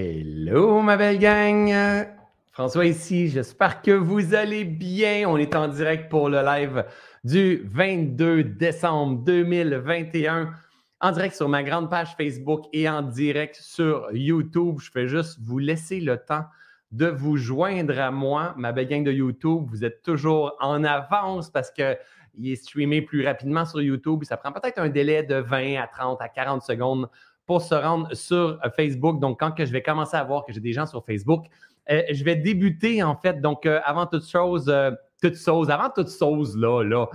Hello, 0.00 0.80
ma 0.80 0.96
belle 0.96 1.18
gang! 1.18 2.06
François 2.52 2.86
ici, 2.86 3.30
j'espère 3.30 3.82
que 3.82 3.90
vous 3.90 4.32
allez 4.32 4.64
bien. 4.64 5.24
On 5.28 5.36
est 5.36 5.56
en 5.56 5.66
direct 5.66 6.08
pour 6.08 6.28
le 6.28 6.40
live 6.40 6.84
du 7.24 7.62
22 7.64 8.44
décembre 8.44 9.24
2021, 9.24 10.52
en 11.00 11.10
direct 11.10 11.34
sur 11.34 11.48
ma 11.48 11.64
grande 11.64 11.90
page 11.90 12.14
Facebook 12.16 12.66
et 12.72 12.88
en 12.88 13.02
direct 13.02 13.56
sur 13.56 14.06
YouTube. 14.12 14.76
Je 14.78 14.88
fais 14.92 15.08
juste 15.08 15.40
vous 15.42 15.58
laisser 15.58 15.98
le 15.98 16.16
temps 16.16 16.44
de 16.92 17.06
vous 17.06 17.36
joindre 17.36 17.98
à 17.98 18.12
moi, 18.12 18.54
ma 18.56 18.70
belle 18.70 18.86
gang 18.86 19.02
de 19.02 19.10
YouTube. 19.10 19.64
Vous 19.68 19.84
êtes 19.84 20.04
toujours 20.04 20.54
en 20.60 20.84
avance 20.84 21.50
parce 21.50 21.72
qu'il 21.72 21.96
est 22.44 22.54
streamé 22.54 23.02
plus 23.02 23.26
rapidement 23.26 23.64
sur 23.64 23.82
YouTube. 23.82 24.22
Ça 24.22 24.36
prend 24.36 24.52
peut-être 24.52 24.78
un 24.78 24.90
délai 24.90 25.24
de 25.24 25.34
20 25.34 25.74
à 25.82 25.88
30 25.88 26.22
à 26.22 26.28
40 26.28 26.62
secondes 26.62 27.08
pour 27.48 27.62
se 27.62 27.74
rendre 27.74 28.14
sur 28.14 28.60
euh, 28.62 28.70
Facebook. 28.76 29.18
Donc, 29.18 29.40
quand 29.40 29.50
que 29.52 29.64
je 29.64 29.72
vais 29.72 29.82
commencer 29.82 30.16
à 30.16 30.22
voir 30.22 30.44
que 30.44 30.52
j'ai 30.52 30.60
des 30.60 30.74
gens 30.74 30.86
sur 30.86 31.04
Facebook, 31.04 31.46
euh, 31.90 32.02
je 32.12 32.22
vais 32.22 32.36
débuter 32.36 33.02
en 33.02 33.16
fait. 33.16 33.40
Donc, 33.40 33.64
euh, 33.64 33.80
avant 33.84 34.06
toute 34.06 34.28
chose, 34.28 34.72
toute 35.20 35.36
chose, 35.36 35.70
avant 35.70 35.88
toute 35.88 36.10
chose, 36.10 36.56
là, 36.56 36.84
là. 36.84 37.06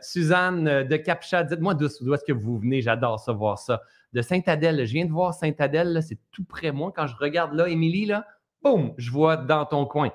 Suzanne 0.00 0.84
de 0.84 0.96
Capcha, 0.96 1.44
dites-moi 1.44 1.74
d'où 1.74 1.84
est-ce 1.84 2.24
que 2.24 2.32
vous 2.32 2.58
venez? 2.58 2.80
J'adore 2.80 3.20
ça, 3.20 3.32
voir 3.32 3.58
ça. 3.58 3.82
De 4.14 4.22
Sainte-Adèle, 4.22 4.86
je 4.86 4.92
viens 4.94 5.04
de 5.04 5.12
voir 5.12 5.34
Sainte-Adèle, 5.34 6.00
c'est 6.02 6.18
tout 6.32 6.44
près 6.44 6.72
moi. 6.72 6.90
Quand 6.96 7.06
je 7.06 7.14
regarde 7.14 7.52
là, 7.52 7.68
Émilie, 7.68 8.06
là, 8.06 8.24
boum, 8.62 8.94
je 8.96 9.10
vois 9.10 9.36
dans 9.36 9.66
ton 9.66 9.84
coin. 9.84 10.10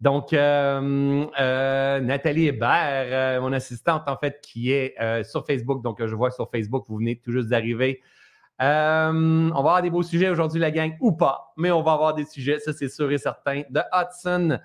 Donc, 0.00 0.32
Nathalie 0.32 1.26
Hébert, 2.46 3.42
mon 3.42 3.52
assistante, 3.52 4.04
en 4.06 4.16
fait, 4.16 4.40
qui 4.42 4.72
est 4.72 4.94
sur 5.24 5.44
Facebook. 5.44 5.82
Donc, 5.82 6.02
je 6.04 6.14
vois 6.14 6.30
sur 6.30 6.50
Facebook, 6.50 6.86
vous 6.88 6.96
venez 6.96 7.16
tout 7.16 7.32
juste 7.32 7.48
d'arriver. 7.48 8.00
Euh, 8.62 9.50
on 9.50 9.54
va 9.54 9.58
avoir 9.58 9.82
des 9.82 9.90
beaux 9.90 10.02
sujets 10.02 10.30
aujourd'hui, 10.30 10.60
la 10.60 10.70
gang, 10.70 10.96
ou 11.00 11.12
pas, 11.12 11.52
mais 11.56 11.70
on 11.70 11.82
va 11.82 11.92
avoir 11.92 12.14
des 12.14 12.24
sujets, 12.24 12.58
ça 12.58 12.72
c'est 12.72 12.88
sûr 12.88 13.10
et 13.12 13.18
certain. 13.18 13.62
De 13.68 13.80
Hudson 13.92 14.58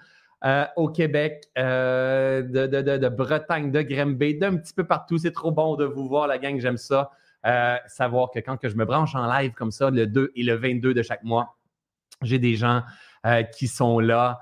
euh, 0.45 0.66
au 0.78 0.88
Québec, 0.88 1.44
euh, 1.58 2.42
de, 2.42 3.09
Bretagne, 3.09 3.72
de 3.72 3.81
Grimby, 3.81 4.38
d'un 4.38 4.58
petit 4.58 4.73
peu 4.73 4.86
partout. 4.86 5.17
C'est 5.17 5.33
trop 5.33 5.52
bon 5.52 5.75
de 5.75 5.86
vous 5.86 6.08
voir, 6.08 6.28
la 6.28 6.38
gang, 6.38 6.59
j'aime 6.59 6.78
ça. 6.78 7.11
savoir 7.88 8.31
que 8.31 8.39
quand 8.39 8.58
que 8.58 8.70
je 8.70 8.75
me 8.75 8.86
branche 8.86 9.14
en 9.16 9.28
live 9.28 9.52
comme 9.53 9.72
ça, 9.72 9.89
le 9.89 10.08
2 10.08 10.31
et 10.36 10.44
le 10.44 10.55
22 10.55 10.94
de 10.94 11.02
chaque 11.02 11.23
mois, 11.23 11.58
j'ai 12.22 12.39
des 12.39 12.55
gens 12.55 12.83
qui 13.53 13.67
sont 13.67 14.00
là. 14.00 14.39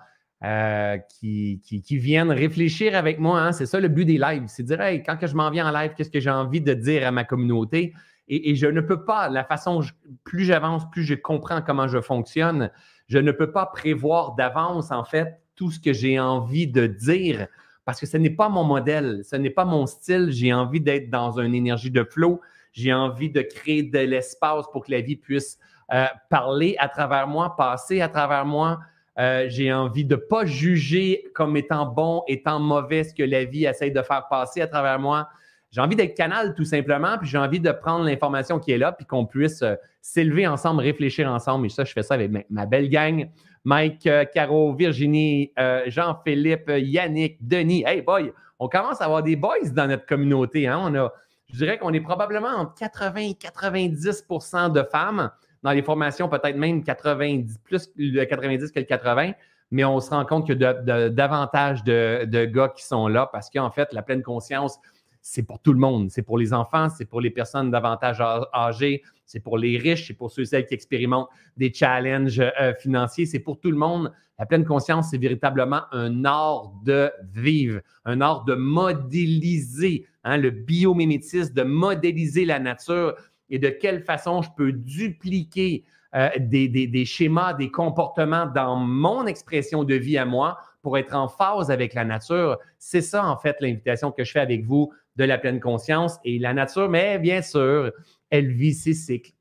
qui, 1.09 1.59
qui, 1.63 1.97
viennent 1.97 2.31
réfléchir 2.31 2.95
avec 2.95 3.17
moi. 3.17 3.41
Hein. 3.41 3.51
C'est 3.51 3.65
ça 3.65 3.79
le 3.79 3.87
but 3.87 4.05
des 4.05 4.19
lives. 4.19 4.43
C'est 4.45 4.61
de 4.61 4.67
dire, 4.67 4.81
hey, 4.81 5.01
quand 5.01 5.17
que 5.17 5.25
je 5.25 5.35
m'en 5.35 5.49
viens 5.49 5.67
en 5.67 5.71
live, 5.71 5.93
qu'est-ce 5.97 6.11
que 6.11 6.19
j'ai 6.19 6.29
envie 6.29 6.61
de 6.61 6.75
dire 6.75 7.07
à 7.07 7.11
ma 7.11 7.23
communauté? 7.23 7.93
Et, 8.29 8.55
je 8.55 8.67
ne 8.67 8.79
peux 8.79 9.03
pas, 9.03 9.27
la 9.27 9.43
façon, 9.43 9.81
plus 10.23 10.43
j'avance, 10.43 10.89
plus 10.91 11.03
je 11.03 11.15
comprends 11.15 11.61
comment 11.61 11.87
je 11.87 11.99
fonctionne, 11.99 12.69
je 13.07 13.17
ne 13.17 13.31
peux 13.31 13.51
pas 13.51 13.65
prévoir 13.65 14.35
d'avance, 14.35 14.91
en 14.91 15.03
fait, 15.03 15.41
tout 15.55 15.71
ce 15.71 15.79
que 15.79 15.93
j'ai 15.93 16.19
envie 16.19 16.67
de 16.67 16.85
dire 16.85 17.47
parce 17.89 17.99
que 17.99 18.05
ce 18.05 18.17
n'est 18.17 18.29
pas 18.29 18.49
mon 18.49 18.63
modèle, 18.63 19.21
ce 19.23 19.35
n'est 19.35 19.49
pas 19.49 19.65
mon 19.65 19.87
style. 19.87 20.27
J'ai 20.29 20.53
envie 20.53 20.79
d'être 20.79 21.09
dans 21.09 21.39
une 21.39 21.55
énergie 21.55 21.89
de 21.89 22.03
flow. 22.03 22.39
J'ai 22.71 22.93
envie 22.93 23.31
de 23.31 23.41
créer 23.41 23.81
de 23.81 23.97
l'espace 23.97 24.65
pour 24.71 24.85
que 24.85 24.91
la 24.91 25.01
vie 25.01 25.15
puisse 25.15 25.57
euh, 25.91 26.05
parler 26.29 26.75
à 26.77 26.87
travers 26.87 27.27
moi, 27.27 27.55
passer 27.55 27.99
à 28.01 28.07
travers 28.07 28.45
moi. 28.45 28.79
Euh, 29.17 29.47
j'ai 29.49 29.73
envie 29.73 30.05
de 30.05 30.13
ne 30.13 30.19
pas 30.19 30.45
juger 30.45 31.25
comme 31.33 31.57
étant 31.57 31.87
bon, 31.87 32.21
étant 32.27 32.59
mauvais 32.59 33.05
ce 33.05 33.15
que 33.15 33.23
la 33.23 33.43
vie 33.45 33.65
essaye 33.65 33.91
de 33.91 34.03
faire 34.03 34.27
passer 34.29 34.61
à 34.61 34.67
travers 34.67 34.99
moi. 34.99 35.27
J'ai 35.71 35.81
envie 35.81 35.95
d'être 35.95 36.15
canal 36.15 36.55
tout 36.55 36.65
simplement, 36.65 37.17
puis 37.19 37.29
j'ai 37.29 37.37
envie 37.37 37.59
de 37.59 37.71
prendre 37.71 38.05
l'information 38.05 38.59
qui 38.59 38.71
est 38.71 38.77
là, 38.77 38.91
puis 38.91 39.05
qu'on 39.05 39.25
puisse 39.25 39.61
euh, 39.61 39.75
s'élever 40.01 40.47
ensemble, 40.47 40.81
réfléchir 40.81 41.29
ensemble. 41.29 41.67
Et 41.67 41.69
ça, 41.69 41.83
je 41.83 41.93
fais 41.93 42.01
ça 42.01 42.15
avec 42.15 42.31
ma, 42.49 42.65
belle 42.65 42.89
gang. 42.89 43.29
Mike, 43.65 44.07
euh, 44.07 44.25
Caro, 44.25 44.73
Virginie, 44.73 45.51
euh, 45.59 45.83
Jean-Philippe, 45.85 46.71
Yannick, 46.75 47.37
Denis. 47.45 47.83
Hey 47.85 48.01
boy, 48.01 48.33
on 48.57 48.67
commence 48.67 48.99
à 49.01 49.05
avoir 49.05 49.21
des 49.21 49.35
boys 49.35 49.69
dans 49.71 49.87
notre 49.87 50.07
communauté. 50.07 50.67
Hein? 50.67 50.79
On 50.81 50.95
a, 50.95 51.13
je 51.51 51.57
dirais 51.57 51.77
qu'on 51.77 51.93
est 51.93 52.01
probablement 52.01 52.49
entre 52.49 52.73
80 52.75 53.15
et 53.21 53.33
90% 53.33 54.71
de 54.71 54.83
femmes 54.83 55.29
dans 55.61 55.71
les 55.71 55.83
formations, 55.83 56.29
peut-être 56.29 56.55
même 56.55 56.83
90, 56.83 57.59
plus 57.59 57.91
le 57.95 58.23
90 58.23 58.71
que 58.71 58.79
le 58.79 58.85
80 58.85 59.33
mais 59.71 59.85
on 59.85 59.99
se 59.99 60.09
rend 60.09 60.25
compte 60.25 60.47
que 60.47 60.53
de, 60.53 61.09
davantage 61.09 61.83
de, 61.83 62.25
de, 62.25 62.45
gars 62.45 62.69
qui 62.69 62.83
sont 62.83 63.07
là 63.07 63.29
parce 63.31 63.51
qu'en 63.51 63.69
fait, 63.69 63.93
la 63.93 64.01
pleine 64.01 64.23
conscience, 64.23 64.79
c'est 65.21 65.43
pour 65.43 65.59
tout 65.59 65.73
le 65.73 65.79
monde. 65.79 66.09
C'est 66.09 66.21
pour 66.21 66.37
les 66.37 66.53
enfants, 66.53 66.89
c'est 66.89 67.05
pour 67.05 67.21
les 67.21 67.29
personnes 67.29 67.71
davantage 67.71 68.21
âgées, 68.53 69.03
c'est 69.25 69.39
pour 69.39 69.57
les 69.57 69.77
riches, 69.77 70.07
c'est 70.07 70.13
pour 70.13 70.31
ceux 70.31 70.43
et 70.43 70.45
celles 70.45 70.65
qui 70.65 70.73
expérimentent 70.73 71.29
des 71.57 71.71
challenges 71.73 72.39
euh, 72.39 72.73
financiers, 72.79 73.25
c'est 73.25 73.39
pour 73.39 73.59
tout 73.59 73.71
le 73.71 73.77
monde. 73.77 74.11
La 74.39 74.45
pleine 74.45 74.65
conscience, 74.65 75.09
c'est 75.11 75.17
véritablement 75.17 75.81
un 75.91 76.23
art 76.23 76.71
de 76.83 77.11
vivre, 77.33 77.81
un 78.05 78.21
art 78.21 78.45
de 78.45 78.55
modéliser, 78.55 80.05
hein, 80.23 80.37
le 80.37 80.49
biomimétisme, 80.49 81.53
de 81.53 81.63
modéliser 81.63 82.45
la 82.45 82.59
nature 82.59 83.15
et 83.49 83.59
de 83.59 83.69
quelle 83.69 84.01
façon 84.01 84.41
je 84.41 84.49
peux 84.55 84.71
dupliquer 84.71 85.83
euh, 86.15 86.29
des, 86.39 87.05
schémas, 87.05 87.53
des 87.53 87.69
comportements 87.69 88.47
dans 88.47 88.77
mon 88.77 89.27
expression 89.27 89.83
de 89.83 89.93
vie 89.93 90.17
à 90.17 90.25
moi 90.25 90.57
pour 90.81 90.97
être 90.97 91.13
en 91.13 91.27
phase 91.27 91.69
avec 91.69 91.93
la 91.93 92.05
nature? 92.05 92.57
C'est 92.77 93.01
ça, 93.01 93.27
en 93.27 93.37
fait, 93.37 93.57
l'invitation 93.59 94.11
que 94.11 94.23
je 94.23 94.31
fais 94.31 94.39
avec 94.39 94.63
vous 94.63 94.91
de 95.19 95.25
la 95.25 95.37
pleine 95.37 95.59
conscience. 95.59 96.17
Et 96.23 96.39
la 96.39 96.53
nature, 96.53 96.89
mais 96.89 97.19
bien 97.19 97.41
sûr, 97.41 97.91
elle 98.31 98.47
vit 98.51 98.73
ses 98.73 98.93
cycles, 98.93 99.33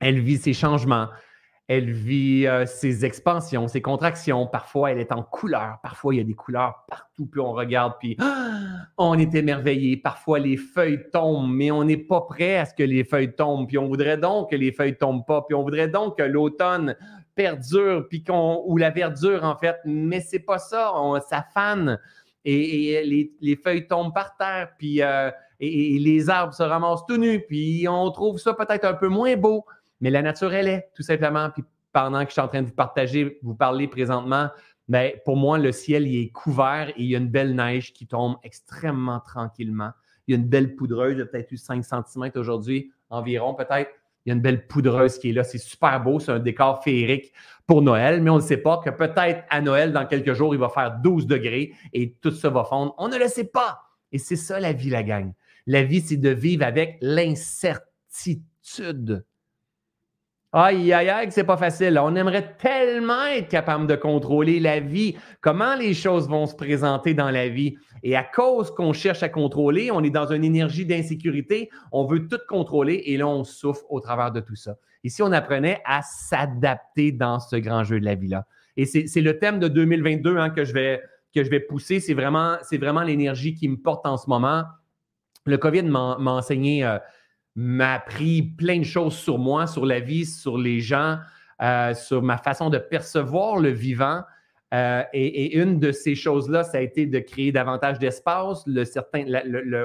elle 0.00 0.20
vit 0.20 0.36
ses 0.36 0.52
changements, 0.52 1.08
elle 1.66 1.90
vit 1.90 2.46
euh, 2.46 2.66
ses 2.66 3.06
expansions, 3.06 3.66
ses 3.68 3.80
contractions. 3.80 4.46
Parfois, 4.46 4.92
elle 4.92 4.98
est 4.98 5.12
en 5.12 5.22
couleur. 5.22 5.78
Parfois, 5.82 6.14
il 6.14 6.18
y 6.18 6.20
a 6.20 6.24
des 6.24 6.34
couleurs 6.34 6.84
partout. 6.88 7.26
Puis 7.26 7.40
on 7.40 7.52
regarde, 7.52 7.94
puis 7.98 8.18
on 8.98 9.18
est 9.18 9.34
émerveillé. 9.34 9.96
Parfois, 9.96 10.38
les 10.38 10.58
feuilles 10.58 11.08
tombent, 11.10 11.50
mais 11.50 11.70
on 11.70 11.84
n'est 11.84 11.96
pas 11.96 12.20
prêt 12.20 12.58
à 12.58 12.66
ce 12.66 12.74
que 12.74 12.82
les 12.82 13.04
feuilles 13.04 13.34
tombent. 13.34 13.66
Puis 13.66 13.78
on 13.78 13.88
voudrait 13.88 14.18
donc 14.18 14.50
que 14.50 14.56
les 14.56 14.72
feuilles 14.72 14.98
tombent 14.98 15.24
pas. 15.24 15.42
Puis 15.48 15.54
on 15.54 15.62
voudrait 15.62 15.88
donc 15.88 16.18
que 16.18 16.22
l'automne 16.22 16.96
perdure, 17.34 18.06
puis 18.10 18.22
qu'on 18.22 18.62
ou 18.66 18.76
la 18.76 18.90
verdure 18.90 19.42
en 19.42 19.56
fait. 19.56 19.76
Mais 19.86 20.20
c'est 20.20 20.40
pas 20.40 20.58
ça. 20.58 20.92
On, 20.94 21.18
ça 21.20 21.46
fane 21.54 21.98
et, 22.44 23.30
les, 23.40 23.56
feuilles 23.56 23.86
tombent 23.86 24.14
par 24.14 24.36
terre, 24.36 24.70
puis 24.78 25.02
euh, 25.02 25.30
et, 25.60 25.98
les 25.98 26.28
arbres 26.28 26.54
se 26.54 26.62
ramassent 26.62 27.06
tout 27.06 27.16
nus, 27.16 27.40
puis 27.46 27.86
on 27.88 28.10
trouve 28.10 28.38
ça 28.38 28.54
peut-être 28.54 28.84
un 28.84 28.94
peu 28.94 29.08
moins 29.08 29.36
beau, 29.36 29.64
mais 30.00 30.10
la 30.10 30.22
nature, 30.22 30.52
elle 30.52 30.68
est, 30.68 30.90
tout 30.94 31.02
simplement. 31.02 31.50
Puis 31.50 31.62
pendant 31.92 32.22
que 32.22 32.28
je 32.28 32.32
suis 32.32 32.40
en 32.40 32.48
train 32.48 32.62
de 32.62 32.66
vous 32.66 32.74
partager, 32.74 33.38
vous 33.42 33.54
parler 33.54 33.86
présentement, 33.86 34.48
ben, 34.88 35.12
pour 35.24 35.36
moi, 35.36 35.58
le 35.58 35.70
ciel, 35.70 36.08
il 36.08 36.24
est 36.24 36.30
couvert 36.30 36.88
et 36.90 36.94
il 36.98 37.06
y 37.06 37.14
a 37.14 37.18
une 37.18 37.30
belle 37.30 37.54
neige 37.54 37.92
qui 37.92 38.06
tombe 38.06 38.36
extrêmement 38.42 39.20
tranquillement. 39.20 39.90
Il 40.26 40.34
y 40.34 40.36
a 40.36 40.40
une 40.40 40.48
belle 40.48 40.74
poudreuse, 40.74 41.14
il 41.14 41.18
y 41.18 41.22
a 41.22 41.26
peut-être 41.26 41.52
eu 41.52 41.56
5 41.56 41.84
cm 41.84 42.32
aujourd'hui, 42.36 42.92
environ 43.10 43.54
peut-être. 43.54 43.90
Il 44.24 44.30
y 44.30 44.32
a 44.32 44.34
une 44.34 44.40
belle 44.40 44.66
poudreuse 44.66 45.18
qui 45.18 45.28
est 45.30 45.32
là. 45.32 45.44
C'est 45.44 45.58
super 45.58 46.02
beau. 46.02 46.18
C'est 46.20 46.32
un 46.32 46.38
décor 46.38 46.82
féerique 46.82 47.32
pour 47.66 47.82
Noël, 47.82 48.22
mais 48.22 48.30
on 48.30 48.36
ne 48.36 48.40
sait 48.40 48.58
pas 48.58 48.78
que 48.78 48.90
peut-être 48.90 49.44
à 49.48 49.60
Noël, 49.60 49.92
dans 49.92 50.06
quelques 50.06 50.34
jours, 50.34 50.54
il 50.54 50.60
va 50.60 50.68
faire 50.68 50.98
12 51.02 51.26
degrés 51.26 51.72
et 51.92 52.12
tout 52.20 52.30
ça 52.30 52.50
va 52.50 52.62
fondre. 52.64 52.94
On 52.98 53.08
ne 53.08 53.16
le 53.16 53.26
sait 53.28 53.44
pas. 53.44 53.80
Et 54.10 54.18
c'est 54.18 54.36
ça 54.36 54.60
la 54.60 54.72
vie, 54.72 54.90
la 54.90 55.02
gang. 55.02 55.32
La 55.66 55.82
vie, 55.82 56.00
c'est 56.00 56.16
de 56.16 56.30
vivre 56.30 56.64
avec 56.64 56.98
l'incertitude. 57.00 59.24
Aïe, 60.54 60.92
aïe, 60.92 61.08
aïe, 61.08 61.28
c'est 61.30 61.44
pas 61.44 61.56
facile. 61.56 61.98
On 61.98 62.14
aimerait 62.14 62.56
tellement 62.58 63.24
être 63.24 63.48
capable 63.48 63.86
de 63.86 63.96
contrôler 63.96 64.60
la 64.60 64.80
vie, 64.80 65.16
comment 65.40 65.74
les 65.76 65.94
choses 65.94 66.28
vont 66.28 66.44
se 66.44 66.54
présenter 66.54 67.14
dans 67.14 67.30
la 67.30 67.48
vie? 67.48 67.76
Et 68.02 68.16
à 68.16 68.22
cause 68.22 68.70
qu'on 68.70 68.92
cherche 68.92 69.22
à 69.22 69.30
contrôler, 69.30 69.90
on 69.90 70.02
est 70.02 70.10
dans 70.10 70.30
une 70.30 70.44
énergie 70.44 70.84
d'insécurité, 70.84 71.70
on 71.90 72.04
veut 72.04 72.28
tout 72.28 72.40
contrôler 72.50 73.02
et 73.06 73.16
là, 73.16 73.26
on 73.26 73.44
souffre 73.44 73.84
au 73.88 74.00
travers 74.00 74.30
de 74.30 74.40
tout 74.40 74.54
ça. 74.54 74.76
Ici, 75.04 75.22
on 75.22 75.32
apprenait 75.32 75.80
à 75.86 76.02
s'adapter 76.02 77.12
dans 77.12 77.40
ce 77.40 77.56
grand 77.56 77.82
jeu 77.82 77.98
de 77.98 78.04
la 78.04 78.14
vie-là. 78.14 78.44
Et 78.76 78.84
c'est 78.84 79.20
le 79.22 79.38
thème 79.38 79.58
de 79.58 79.68
2022 79.68 80.36
hein, 80.36 80.50
que, 80.50 80.66
je 80.66 80.74
vais, 80.74 81.00
que 81.34 81.42
je 81.42 81.48
vais 81.48 81.60
pousser. 81.60 81.98
C'est 81.98 82.14
vraiment, 82.14 82.56
vraiment 82.72 83.02
l'énergie 83.02 83.54
qui 83.54 83.68
me 83.68 83.76
porte 83.76 84.04
en 84.04 84.18
ce 84.18 84.28
moment. 84.28 84.64
Le 85.46 85.56
COVID 85.56 85.84
m'a 85.84 86.16
enseigné. 86.18 86.84
Euh, 86.84 86.98
m'a 87.54 87.94
appris 87.94 88.42
plein 88.42 88.78
de 88.78 88.84
choses 88.84 89.14
sur 89.14 89.38
moi, 89.38 89.66
sur 89.66 89.84
la 89.84 90.00
vie, 90.00 90.24
sur 90.24 90.58
les 90.58 90.80
gens, 90.80 91.18
euh, 91.60 91.94
sur 91.94 92.22
ma 92.22 92.38
façon 92.38 92.70
de 92.70 92.78
percevoir 92.78 93.58
le 93.58 93.70
vivant. 93.70 94.22
Euh, 94.74 95.02
et, 95.12 95.58
une 95.58 95.78
de 95.78 95.92
ces 95.92 96.14
choses-là, 96.14 96.64
ça 96.64 96.78
a 96.78 96.80
été 96.80 97.06
de 97.06 97.18
créer 97.18 97.52
davantage 97.52 97.98
d'espace, 97.98 98.62
le, 98.66 98.84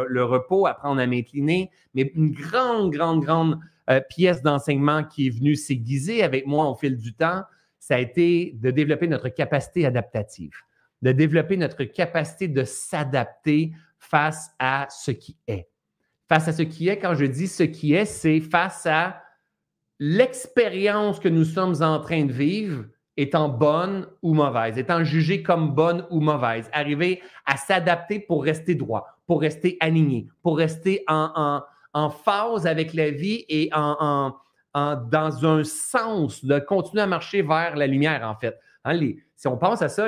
le, 0.07 0.23
repos, 0.23 0.65
apprendre 0.65 1.01
à 1.01 1.07
m'incliner, 1.07 1.69
mais 1.93 2.11
une 2.15 2.31
grande, 2.31 2.91
grande, 2.91 3.21
grande 3.21 3.59
euh, 3.89 3.99
pièce 3.99 4.41
d'enseignement 4.41 5.03
qui 5.03 5.27
est 5.27 5.29
venue 5.29 5.55
s'aiguiser 5.55 6.23
avec 6.23 6.47
moi 6.47 6.69
au 6.69 6.75
fil 6.75 6.95
du 6.97 7.13
temps, 7.13 7.43
ça 7.79 7.95
a 7.95 7.99
été 7.99 8.53
de 8.55 8.71
développer 8.71 9.07
notre 9.07 9.27
capacité 9.27 9.85
adaptative, 9.85 10.53
de 11.01 11.11
développer 11.11 11.57
notre 11.57 11.83
capacité 11.83 12.47
de 12.47 12.63
s'adapter 12.63 13.73
face 13.99 14.51
à 14.57 14.87
ce 14.89 15.11
qui 15.11 15.37
est 15.47 15.67
face 16.27 16.47
à 16.47 16.53
ce 16.53 16.61
qui 16.63 16.89
est. 16.89 16.99
Quand 16.99 17.15
je 17.15 17.25
dis 17.25 17.47
ce 17.47 17.63
qui 17.63 17.93
est, 17.93 18.05
c'est 18.05 18.39
face 18.39 18.85
à 18.85 19.21
l'expérience 19.99 21.19
que 21.19 21.29
nous 21.29 21.43
sommes 21.43 21.81
en 21.81 21.99
train 21.99 22.25
de 22.25 22.31
vivre 22.31 22.85
étant 23.17 23.49
bonne 23.49 24.07
ou 24.21 24.33
mauvaise, 24.33 24.77
étant 24.77 25.03
jugée 25.03 25.41
comme 25.41 25.73
bonne 25.73 26.05
ou 26.11 26.19
mauvaise, 26.19 26.69
arriver 26.71 27.21
à 27.45 27.57
s'adapter 27.57 28.19
pour 28.19 28.43
rester 28.43 28.75
droit, 28.75 29.07
pour 29.25 29.41
rester 29.41 29.75
aligné, 29.79 30.27
pour 30.43 30.57
rester 30.57 31.03
en, 31.07 31.63
phase 32.23 32.67
avec 32.67 32.93
la 32.93 33.09
vie 33.09 33.43
et 33.49 33.71
en, 33.73 34.35
dans 34.75 35.45
un 35.45 35.63
sens 35.63 36.45
de 36.45 36.59
continuer 36.59 37.01
à 37.01 37.07
marcher 37.07 37.41
vers 37.41 37.75
la 37.75 37.87
lumière, 37.87 38.21
en 38.23 38.35
fait. 38.35 38.59
Hein, 38.85 38.99
si 39.35 39.47
on 39.47 39.57
pense 39.57 39.81
à 39.81 39.89
ça, 39.89 40.07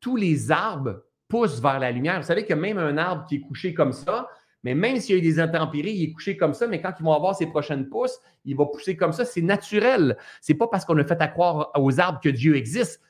tous 0.00 0.14
les 0.14 0.52
arbres 0.52 1.02
poussent 1.28 1.60
vers 1.60 1.80
la 1.80 1.90
lumière. 1.90 2.20
Vous 2.20 2.26
savez 2.26 2.44
que 2.44 2.54
même 2.54 2.78
un 2.78 2.96
arbre 2.98 3.26
qui 3.26 3.36
est 3.36 3.40
couché 3.40 3.74
comme 3.74 3.92
ça, 3.92 4.28
mais 4.64 4.74
même 4.74 4.98
s'il 4.98 5.14
y 5.14 5.18
a 5.18 5.22
eu 5.22 5.22
des 5.22 5.38
intempéries, 5.38 5.92
il 5.92 6.04
est 6.04 6.12
couché 6.12 6.36
comme 6.38 6.54
ça, 6.54 6.66
mais 6.66 6.80
quand 6.80 6.92
ils 6.98 7.04
vont 7.04 7.12
avoir 7.12 7.36
ses 7.36 7.46
prochaines 7.46 7.88
pousses, 7.88 8.18
il 8.46 8.56
va 8.56 8.64
pousser 8.64 8.96
comme 8.96 9.12
ça. 9.12 9.26
C'est 9.26 9.42
naturel. 9.42 10.16
C'est 10.40 10.54
pas 10.54 10.66
parce 10.68 10.86
qu'on 10.86 10.96
a 10.98 11.04
fait 11.04 11.20
à 11.20 11.28
croire 11.28 11.70
aux 11.76 12.00
arbres 12.00 12.20
que 12.20 12.30
Dieu 12.30 12.56
existe. 12.56 13.02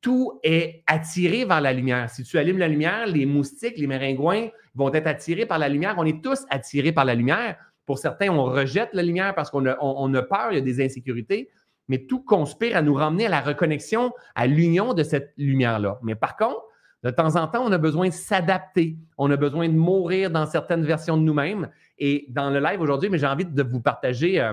Tout 0.00 0.40
est 0.42 0.82
attiré 0.86 1.44
vers 1.44 1.60
la 1.60 1.74
lumière. 1.74 2.08
Si 2.08 2.24
tu 2.24 2.38
allumes 2.38 2.58
la 2.58 2.66
lumière, 2.66 3.06
les 3.06 3.26
moustiques, 3.26 3.76
les 3.76 3.86
méringouins 3.86 4.48
vont 4.74 4.92
être 4.92 5.06
attirés 5.06 5.46
par 5.46 5.58
la 5.58 5.68
lumière. 5.68 5.94
On 5.98 6.04
est 6.04 6.24
tous 6.24 6.44
attirés 6.48 6.92
par 6.92 7.04
la 7.04 7.14
lumière. 7.14 7.56
Pour 7.84 7.98
certains, 7.98 8.30
on 8.30 8.44
rejette 8.44 8.90
la 8.94 9.02
lumière 9.02 9.34
parce 9.34 9.50
qu'on 9.50 9.66
a 9.66 10.22
peur, 10.22 10.48
il 10.50 10.54
y 10.54 10.58
a 10.58 10.62
des 10.62 10.82
insécurités, 10.82 11.50
mais 11.88 12.06
tout 12.06 12.22
conspire 12.22 12.76
à 12.76 12.82
nous 12.82 12.94
ramener 12.94 13.26
à 13.26 13.28
la 13.28 13.40
reconnexion, 13.42 14.12
à 14.34 14.46
l'union 14.46 14.94
de 14.94 15.02
cette 15.02 15.34
lumière-là. 15.36 15.98
Mais 16.02 16.14
par 16.14 16.36
contre, 16.36 16.62
de 17.02 17.10
temps 17.10 17.36
en 17.36 17.48
temps, 17.48 17.64
on 17.64 17.72
a 17.72 17.78
besoin 17.78 18.08
de 18.08 18.12
s'adapter. 18.12 18.96
On 19.18 19.30
a 19.30 19.36
besoin 19.36 19.68
de 19.68 19.74
mourir 19.74 20.30
dans 20.30 20.46
certaines 20.46 20.84
versions 20.84 21.16
de 21.16 21.22
nous-mêmes. 21.22 21.68
Et 21.98 22.26
dans 22.28 22.50
le 22.50 22.60
live 22.60 22.80
aujourd'hui, 22.80 23.08
mais 23.08 23.18
j'ai 23.18 23.26
envie 23.26 23.44
de 23.44 23.62
vous 23.62 23.80
partager 23.80 24.40
euh, 24.40 24.52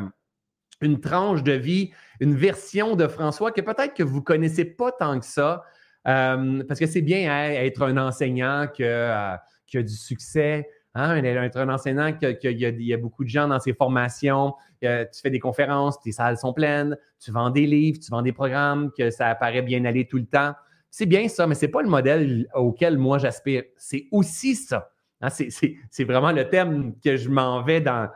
une 0.82 1.00
tranche 1.00 1.44
de 1.44 1.52
vie, 1.52 1.92
une 2.20 2.36
version 2.36 2.96
de 2.96 3.08
François 3.08 3.52
que 3.52 3.62
peut-être 3.62 3.94
que 3.94 4.04
vous 4.04 4.18
ne 4.18 4.24
connaissez 4.24 4.66
pas 4.66 4.92
tant 4.92 5.20
que 5.20 5.26
ça. 5.26 5.64
Euh, 6.08 6.64
parce 6.68 6.80
que 6.80 6.88
c'est 6.88 7.02
bien 7.02 7.32
hein, 7.32 7.52
être 7.52 7.84
un 7.84 7.98
enseignant 7.98 8.68
qui 8.74 8.84
a 8.84 9.42
du 9.74 9.96
succès, 9.96 10.68
Hein, 10.96 11.24
être 11.24 11.58
un 11.58 11.70
enseignant, 11.70 12.12
qu'il 12.14 12.58
y, 12.58 12.94
a 12.94 12.98
beaucoup 12.98 13.24
de 13.24 13.30
gens 13.30 13.48
dans 13.48 13.60
ses 13.60 13.74
formations, 13.74 14.56
tu 14.82 14.88
fais 15.22 15.30
des 15.30 15.40
conférences, 15.40 16.02
tes 16.02 16.12
salles 16.12 16.38
sont 16.38 16.52
pleines, 16.52 16.98
tu 17.20 17.32
vends 17.32 17.52
des 17.52 17.68
livres, 17.68 18.00
tu 18.00 18.10
vends 18.10 18.24
des 18.24 18.32
programmes, 18.32 18.92
que 18.98 19.12
ça 19.12 19.28
apparaît 19.28 19.62
bien 19.62 19.86
aller 19.86 20.08
tout 20.08 20.18
le 20.18 20.26
temps. 20.26 20.54
C'est 20.92 21.06
bien 21.06 21.28
ça, 21.28 21.46
mais 21.48 21.56
ce 21.56 21.66
n'est 21.66 21.72
pas 21.72 21.82
le 21.82 21.90
modèle 21.90 22.48
auquel 22.54 22.98
moi 22.98 23.18
j'aspire. 23.18 23.64
C'est 23.78 24.08
aussi 24.12 24.56
ça. 24.56 24.92
Hein, 25.22 25.30
c'est 25.30 26.04
vraiment 26.04 26.32
le 26.32 26.50
thème 26.50 26.96
que 27.04 27.18
je 27.18 27.30
m'en 27.30 27.62
vais 27.62 27.82
dans, 27.82 28.10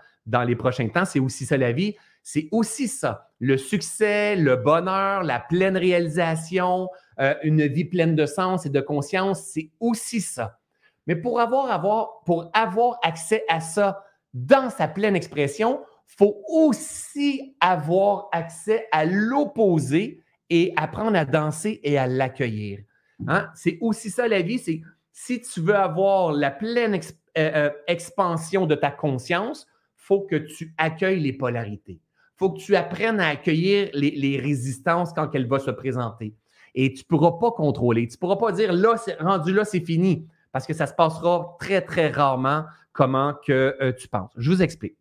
les 0.44 0.56
prochains 0.56 0.88
temps. 0.90 1.06
C'est 1.06 1.20
aussi 1.20 1.46
ça 1.46 1.58
la 1.58 1.72
vie. 1.72 1.96
C'est 2.24 2.48
aussi 2.52 2.88
ça. 2.88 3.30
Le 3.40 3.58
succès, 3.58 4.36
le 4.36 4.56
bonheur, 4.56 5.24
la 5.24 5.40
pleine 5.40 5.76
réalisation, 5.76 6.88
euh, 7.20 7.36
une 7.44 7.68
vie 7.68 7.86
pleine 7.86 8.16
de 8.16 8.26
sens 8.26 8.66
et 8.66 8.70
de 8.70 8.80
conscience, 8.80 9.44
c'est 9.44 9.70
aussi 9.80 10.22
ça. 10.22 10.60
Mais 11.06 11.18
pour 11.18 11.42
avoir, 11.42 11.70
avoir, 11.70 12.22
pour 12.26 12.50
avoir 12.54 12.98
accès 13.04 13.44
à 13.50 13.60
ça 13.60 14.06
dans 14.34 14.70
sa 14.70 14.88
pleine 14.88 15.16
expression, 15.16 15.82
il 16.10 16.16
faut 16.16 16.44
aussi 16.48 17.56
avoir 17.60 18.30
accès 18.32 18.88
à 18.92 19.04
l'opposé 19.04 20.22
et 20.50 20.74
apprendre 20.76 21.18
à 21.18 21.26
danser 21.26 21.80
et 21.84 21.98
à 21.98 22.08
l'accueillir. 22.08 22.80
Hein? 23.28 23.50
C'est 23.56 23.78
aussi 23.82 24.10
ça 24.10 24.28
la 24.28 24.42
vie, 24.42 24.60
c'est 24.60 24.82
si 25.12 25.42
tu 25.42 25.62
veux 25.62 25.76
avoir 25.76 26.32
la 26.34 26.52
pleine 26.52 26.96
euh, 26.96 27.00
euh, 27.38 27.70
expansion 27.88 28.66
de 28.66 28.76
ta 28.76 28.92
conscience, 28.92 29.68
faut 29.96 30.22
que 30.22 30.36
tu 30.36 30.74
accueilles 30.78 31.20
les 31.20 31.34
polarités. 31.34 32.00
Faut 32.36 32.52
que 32.52 32.60
tu 32.60 32.76
apprennes 32.76 33.20
à 33.20 33.30
accueillir 33.30 33.90
les, 33.94 34.40
résistances 34.40 35.14
quand 35.14 35.34
elles 35.34 35.48
vont 35.48 35.60
se 35.60 35.72
présenter. 35.72 36.36
Et 36.76 36.92
tu 36.92 37.04
ne 37.04 37.08
pourras 37.08 37.40
pas 37.40 37.52
contrôler. 37.52 38.08
Tu 38.08 38.16
ne 38.16 38.20
pourras 38.20 38.36
pas 38.36 38.52
dire 38.52 38.74
là, 38.74 38.96
rendu 39.20 39.54
là, 39.54 39.64
c'est 39.64 39.86
fini 39.86 40.28
parce 40.52 40.66
que 40.66 40.74
ça 40.74 40.88
se 40.88 40.94
passera 40.94 41.56
très, 41.60 41.82
très 41.82 42.10
rarement 42.10 42.66
comment 42.92 43.34
que 43.46 43.76
euh, 43.82 43.94
tu 43.94 44.08
penses. 44.08 44.32
Je 44.36 44.50
vous 44.52 44.62
explique. 44.62 44.98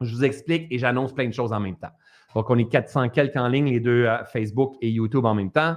Je 0.00 0.14
vous 0.14 0.24
explique 0.24 0.66
et 0.70 0.78
j'annonce 0.78 1.14
plein 1.14 1.26
de 1.26 1.34
choses 1.34 1.52
en 1.52 1.60
même 1.60 1.76
temps. 1.76 1.92
Donc, 2.34 2.50
on 2.50 2.58
est 2.58 2.68
400 2.68 3.08
quelques 3.08 3.36
en 3.36 3.48
ligne, 3.48 3.70
les 3.70 3.80
deux 3.80 4.04
euh, 4.04 4.24
Facebook 4.24 4.76
et 4.80 4.90
YouTube 4.90 5.24
en 5.24 5.34
même 5.34 5.50
temps. 5.50 5.76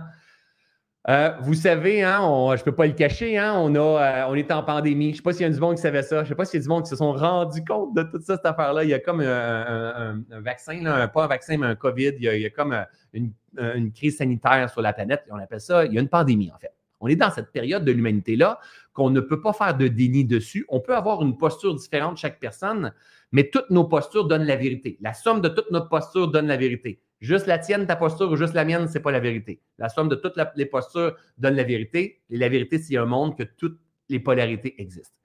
Euh, 1.09 1.31
vous 1.41 1.55
savez, 1.55 2.03
hein, 2.03 2.19
je 2.55 2.61
ne 2.61 2.63
peux 2.63 2.75
pas 2.75 2.85
le 2.85 2.93
cacher, 2.93 3.35
hein, 3.35 3.55
on, 3.57 3.73
a, 3.73 4.27
on 4.29 4.35
est 4.35 4.51
en 4.51 4.61
pandémie. 4.61 5.05
Je 5.05 5.09
ne 5.09 5.15
sais 5.15 5.21
pas 5.23 5.33
s'il 5.33 5.41
y 5.41 5.45
a 5.45 5.49
du 5.49 5.59
monde 5.59 5.75
qui 5.75 5.81
savait 5.81 6.03
ça. 6.03 6.17
Je 6.17 6.21
ne 6.21 6.25
sais 6.27 6.35
pas 6.35 6.45
s'il 6.45 6.59
y 6.59 6.61
a 6.61 6.63
du 6.63 6.69
monde 6.69 6.83
qui 6.83 6.89
se 6.89 6.95
sont 6.95 7.13
rendus 7.13 7.63
compte 7.63 7.95
de 7.95 8.03
toute 8.03 8.21
cette 8.21 8.45
affaire-là. 8.45 8.83
Il 8.83 8.89
y 8.91 8.93
a 8.93 8.99
comme 8.99 9.21
un, 9.21 10.21
vaccin, 10.29 11.07
pas 11.07 11.23
un 11.23 11.27
vaccin, 11.27 11.57
mais 11.57 11.65
un 11.65 11.75
COVID. 11.75 12.13
Il 12.19 12.23
y 12.23 12.45
a, 12.45 12.49
comme 12.51 12.85
une, 13.13 13.31
une, 13.57 13.91
crise 13.91 14.17
sanitaire 14.17 14.69
sur 14.69 14.81
la 14.83 14.93
planète. 14.93 15.23
On 15.31 15.39
appelle 15.39 15.61
ça, 15.61 15.85
il 15.85 15.93
y 15.93 15.97
a 15.97 16.01
une 16.01 16.09
pandémie, 16.09 16.51
en 16.53 16.59
fait. 16.59 16.73
On 17.01 17.07
est 17.07 17.15
dans 17.15 17.31
cette 17.31 17.51
période 17.51 17.83
de 17.83 17.91
l'humanité-là 17.91 18.59
qu'on 18.93 19.09
ne 19.09 19.19
peut 19.19 19.41
pas 19.41 19.53
faire 19.53 19.75
de 19.75 19.87
déni 19.87 20.23
dessus. 20.23 20.65
On 20.69 20.79
peut 20.79 20.95
avoir 20.95 21.21
une 21.21 21.37
posture 21.37 21.75
différente 21.75 22.17
chaque 22.17 22.39
personne, 22.39 22.93
mais 23.31 23.49
toutes 23.49 23.69
nos 23.71 23.85
postures 23.85 24.25
donnent 24.25 24.45
la 24.45 24.55
vérité. 24.55 24.97
La 25.01 25.13
somme 25.13 25.41
de 25.41 25.49
toutes 25.49 25.71
nos 25.71 25.85
postures 25.85 26.29
donne 26.29 26.47
la 26.47 26.57
vérité. 26.57 27.01
Juste 27.19 27.47
la 27.47 27.59
tienne, 27.59 27.85
ta 27.85 27.95
posture, 27.95 28.31
ou 28.31 28.35
juste 28.35 28.53
la 28.53 28.65
mienne, 28.65 28.87
ce 28.87 28.95
n'est 28.95 28.99
pas 28.99 29.11
la 29.11 29.19
vérité. 29.19 29.61
La 29.77 29.89
somme 29.89 30.09
de 30.09 30.15
toutes 30.15 30.35
les 30.55 30.65
postures 30.65 31.15
donne 31.37 31.55
la 31.55 31.63
vérité. 31.63 32.21
Et 32.29 32.37
la 32.37 32.49
vérité, 32.49 32.79
c'est 32.79 32.97
un 32.97 33.05
monde 33.05 33.37
que 33.37 33.43
toutes 33.43 33.79
les 34.09 34.19
polarités 34.19 34.79
existent. 34.81 35.17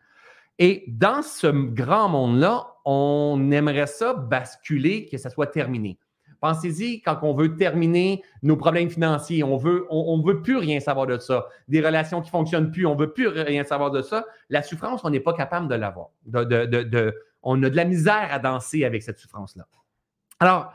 Et 0.59 0.85
dans 0.89 1.23
ce 1.23 1.47
grand 1.49 2.09
monde-là, 2.09 2.67
on 2.85 3.51
aimerait 3.51 3.87
ça 3.87 4.15
basculer, 4.15 5.07
que 5.07 5.19
ça 5.19 5.29
soit 5.31 5.49
terminé. 5.49 5.99
Pensez-y 6.41 7.01
quand 7.01 7.19
on 7.23 7.35
veut 7.35 7.57
terminer 7.57 8.23
nos 8.43 8.57
problèmes 8.57 8.91
financiers, 8.91 9.43
on 9.43 9.57
veut, 9.57 9.87
veut 10.25 10.43
plus 10.43 10.57
rien 10.57 10.81
savoir 10.81 11.07
de 11.07 11.19
ça. 11.19 11.47
Des 11.69 11.81
relations 11.81 12.21
qui 12.21 12.31
fonctionnent 12.31 12.71
plus, 12.71 12.87
on 12.87 12.95
veut 12.95 13.13
plus 13.13 13.29
rien 13.29 13.65
savoir 13.65 13.91
de 13.91 14.03
ça. 14.03 14.25
La 14.51 14.63
souffrance, 14.63 15.05
on 15.05 15.11
n'est 15.11 15.21
pas 15.21 15.35
capable 15.35 15.69
de 15.69 15.75
l'avoir. 15.75 16.09
On 17.43 17.63
a 17.63 17.71
de 17.71 17.77
la 17.77 17.85
misère 17.85 18.29
à 18.31 18.39
danser 18.39 18.85
avec 18.85 19.03
cette 19.03 19.19
souffrance-là. 19.19 19.67
Alors, 20.41 20.73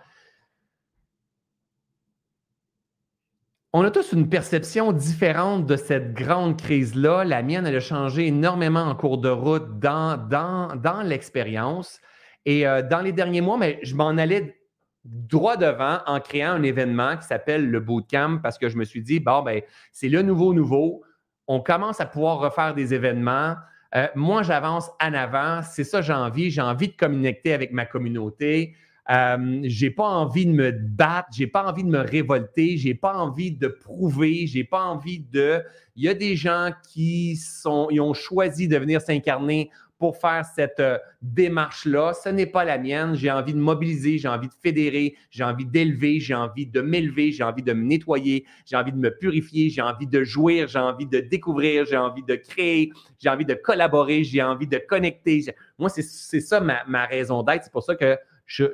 on 3.74 3.84
a 3.86 3.92
tous 3.92 4.12
une 4.12 4.28
perception 4.28 4.92
différente 4.92 5.66
de 5.66 5.78
cette 5.78 6.14
grande 6.14 6.60
crise-là. 6.60 7.24
La 7.24 7.42
mienne, 7.42 7.66
elle 7.66 7.78
a 7.78 7.80
changé 7.80 8.28
énormément 8.28 8.82
en 8.82 8.96
cours 8.96 9.18
de 9.18 9.30
route 9.30 9.80
dans, 9.80 10.18
dans, 10.18 10.76
dans 10.76 11.02
l'expérience. 11.02 12.02
Et 12.46 12.68
euh, 12.68 12.82
dans 12.82 13.02
les 13.02 13.14
derniers 13.14 13.40
mois, 13.40 13.58
mais 13.58 13.80
je 13.84 13.96
m'en 13.96 14.10
allais 14.10 14.61
droit 15.04 15.58
devant 15.58 16.00
en 16.06 16.20
créant 16.20 16.52
un 16.52 16.64
événement 16.64 17.18
qui 17.18 17.26
s'appelle 17.26 17.70
le 17.70 17.80
Bootcamp 17.80 18.40
parce 18.42 18.58
que 18.58 18.70
je 18.70 18.78
me 18.78 18.84
suis 18.84 19.02
dit, 19.02 19.20
bon, 19.20 19.42
ben, 19.42 19.62
c'est 19.92 20.10
le 20.10 20.22
nouveau 20.22 20.54
nouveau. 20.54 21.04
On 21.48 21.60
commence 21.60 22.00
à 22.00 22.06
pouvoir 22.06 22.40
refaire 22.40 22.74
des 22.74 22.94
événements. 22.94 23.56
Euh, 23.96 24.08
moi, 24.16 24.44
j'avance 24.44 24.90
en 25.02 25.14
avant. 25.14 25.62
C'est 25.64 25.84
ça, 25.84 26.02
j'ai 26.02 26.14
envie. 26.14 26.52
J'ai 26.52 26.62
envie 26.62 26.88
de 26.88 26.96
communiquer 26.96 27.54
avec 27.54 27.72
ma 27.72 27.86
communauté. 27.86 28.76
Euh, 29.10 29.62
j'ai 29.64 29.90
pas 29.90 30.08
envie 30.08 30.46
de 30.46 30.52
me 30.52 30.72
battre, 30.72 31.30
j'ai 31.34 31.48
pas 31.48 31.66
envie 31.66 31.84
de 31.84 31.90
me 31.90 32.00
révolter, 32.00 32.78
j'ai 32.78 32.94
pas 32.94 33.16
envie 33.16 33.52
de 33.52 33.68
prouver, 33.68 34.46
j'ai 34.46 34.64
pas 34.64 34.84
envie 34.84 35.20
de. 35.20 35.62
Il 35.96 36.04
y 36.04 36.08
a 36.08 36.14
des 36.14 36.36
gens 36.36 36.72
qui 36.94 37.36
sont, 37.36 37.88
ils 37.90 38.00
ont 38.00 38.14
choisi 38.14 38.68
de 38.68 38.78
venir 38.78 39.02
s'incarner 39.02 39.72
pour 40.02 40.18
faire 40.18 40.44
cette 40.44 40.80
euh, 40.80 40.98
démarche-là. 41.22 42.14
Ce 42.16 42.28
n'est 42.28 42.48
pas 42.48 42.66
la 42.66 42.80
mienne. 42.80 43.14
J'ai 43.14 43.30
envie 43.30 43.54
de 43.54 43.60
mobiliser, 43.60 44.18
j'ai 44.18 44.28
envie 44.28 44.48
de 44.48 44.54
fédérer, 44.54 45.16
j'ai 45.30 45.44
envie 45.44 45.64
d'élever, 45.64 46.20
j'ai 46.20 46.34
envie 46.34 46.66
de 46.66 46.82
m'élever, 46.82 47.32
j'ai 47.32 47.44
envie 47.44 47.62
de 47.62 47.72
me 47.72 47.84
nettoyer, 47.84 48.48
j'ai 48.66 48.76
envie 48.76 48.92
de 48.92 48.98
me 48.98 49.16
purifier, 49.16 49.70
j'ai 49.70 49.84
envie 49.84 50.08
de 50.08 50.24
jouir, 50.24 50.68
j'ai 50.68 50.80
envie 50.80 51.06
de 51.06 51.20
découvrir, 51.20 51.86
j'ai 51.86 51.98
envie 51.98 52.24
de 52.24 52.34
créer, 52.34 52.92
j'ai 53.20 53.30
envie 53.30 53.46
de 53.46 53.54
collaborer, 53.54 54.24
j'ai 54.24 54.42
envie 54.42 54.66
de 54.66 54.80
connecter. 54.80 55.46
Moi, 55.78 55.90
c'est 55.90 56.02
ça 56.02 56.60
ma, 56.60 57.06
raison 57.06 57.44
d'être. 57.44 57.66
C'est 57.66 57.72
pour 57.72 57.84
ça 57.84 57.94
que 57.96 58.18
je, 58.48 58.66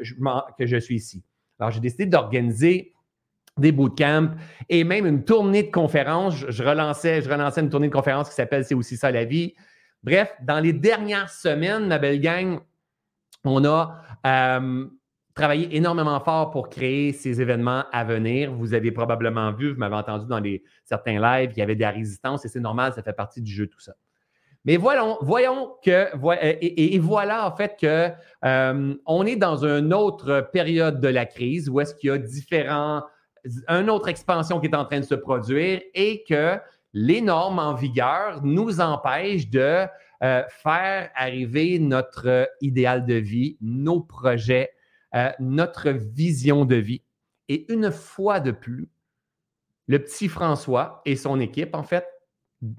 que 0.58 0.66
je 0.66 0.78
suis 0.78 0.96
ici. 0.96 1.26
Alors, 1.60 1.72
j'ai 1.72 1.82
décidé 1.82 2.06
d'organiser 2.06 2.94
des 3.58 3.74
bootcamps 3.74 4.30
et 4.70 4.86
même 4.86 5.06
une 5.06 5.26
tournée 5.26 5.64
de 5.64 5.72
conférences. 5.72 6.36
Je, 6.48 6.64
relançais, 6.64 7.22
je 7.22 7.30
relançais 7.30 7.60
une 7.60 7.70
tournée 7.70 7.90
de 7.90 7.94
conférences 7.94 8.30
qui 8.30 8.36
s'appelle 8.36 8.64
C'est 8.64 8.76
aussi 8.76 8.96
ça 8.96 9.12
la 9.12 9.26
vie. 9.26 9.56
Bref, 10.04 10.34
dans 10.42 10.60
les 10.60 10.74
dernières 10.74 11.30
semaines, 11.30 11.88
ma 11.88 12.00
belle 12.00 12.22
gang, 12.22 12.60
on 13.44 13.64
a 13.66 14.02
euh, 14.26 14.86
travaillé 15.34 15.76
énormément 15.76 16.20
fort 16.20 16.52
pour 16.52 16.70
créer 16.70 17.14
ces 17.14 17.42
événements 17.42 17.84
à 17.92 18.04
venir. 18.04 18.52
Vous 18.54 18.74
avez 18.74 18.92
probablement 18.92 19.52
vu, 19.54 19.72
vous 19.72 19.80
m'avez 19.80 19.96
entendu 19.96 20.26
dans 20.28 20.40
les, 20.40 20.64
certains 20.84 21.20
lives, 21.20 21.52
il 21.56 21.60
y 21.60 21.62
avait 21.62 21.76
de 21.76 21.82
la 21.82 21.92
résistance 21.92 22.44
et 22.46 22.50
c'est 22.50 22.60
normal, 22.60 22.94
ça 22.94 23.04
fait 23.04 23.14
partie 23.14 23.42
du 23.42 23.52
jeu, 23.52 23.68
tout 23.68 23.80
ça. 23.80 23.94
Mais 24.66 24.76
voyons, 24.76 25.18
voyons 25.22 25.76
que, 25.82 26.10
et, 26.62 27.00
voilà 27.00 27.48
en 27.48 27.56
fait 27.56 27.78
que 27.80 28.10
euh, 28.44 28.96
on 29.06 29.26
est 29.26 29.38
dans 29.38 29.64
une 29.64 29.94
autre 29.94 30.50
période 30.52 31.00
de 31.00 31.08
la 31.08 31.26
crise 31.26 31.70
où 31.70 31.80
est-ce 31.80 31.96
qu'il 31.96 32.10
y 32.10 32.12
a 32.12 32.18
différents, 32.18 33.04
une 33.70 33.90
autre 33.90 34.10
expansion 34.10 34.60
qui 34.60 34.68
est 34.68 34.76
en 34.76 34.84
train 34.84 35.00
de 35.00 35.06
se 35.06 35.16
produire 35.16 35.80
et 35.94 36.26
que 36.28 36.60
les 37.00 37.22
normes 37.22 37.60
en 37.60 37.76
vigueur 37.76 38.44
nous 38.44 38.82
empêchent 38.82 39.50
de 39.50 39.86
euh, 40.24 40.44
faire 40.50 41.12
arriver 41.16 41.78
notre 41.78 42.50
idéal 42.60 43.06
de 43.06 43.14
vie, 43.14 43.56
nos 43.62 44.02
projets 44.02 44.72
euh, 45.16 45.32
notre 45.40 45.92
vision 45.92 46.66
de 46.66 46.76
vie. 46.76 47.04
Et 47.50 47.72
une 47.72 47.92
fois 47.92 48.40
de 48.40 48.52
plus, 48.52 48.90
le 49.88 50.00
petit 50.00 50.28
François 50.28 51.02
et 51.06 51.16
son 51.16 51.40
équipe, 51.40 51.76
en 51.76 51.84
fait, 51.84 52.06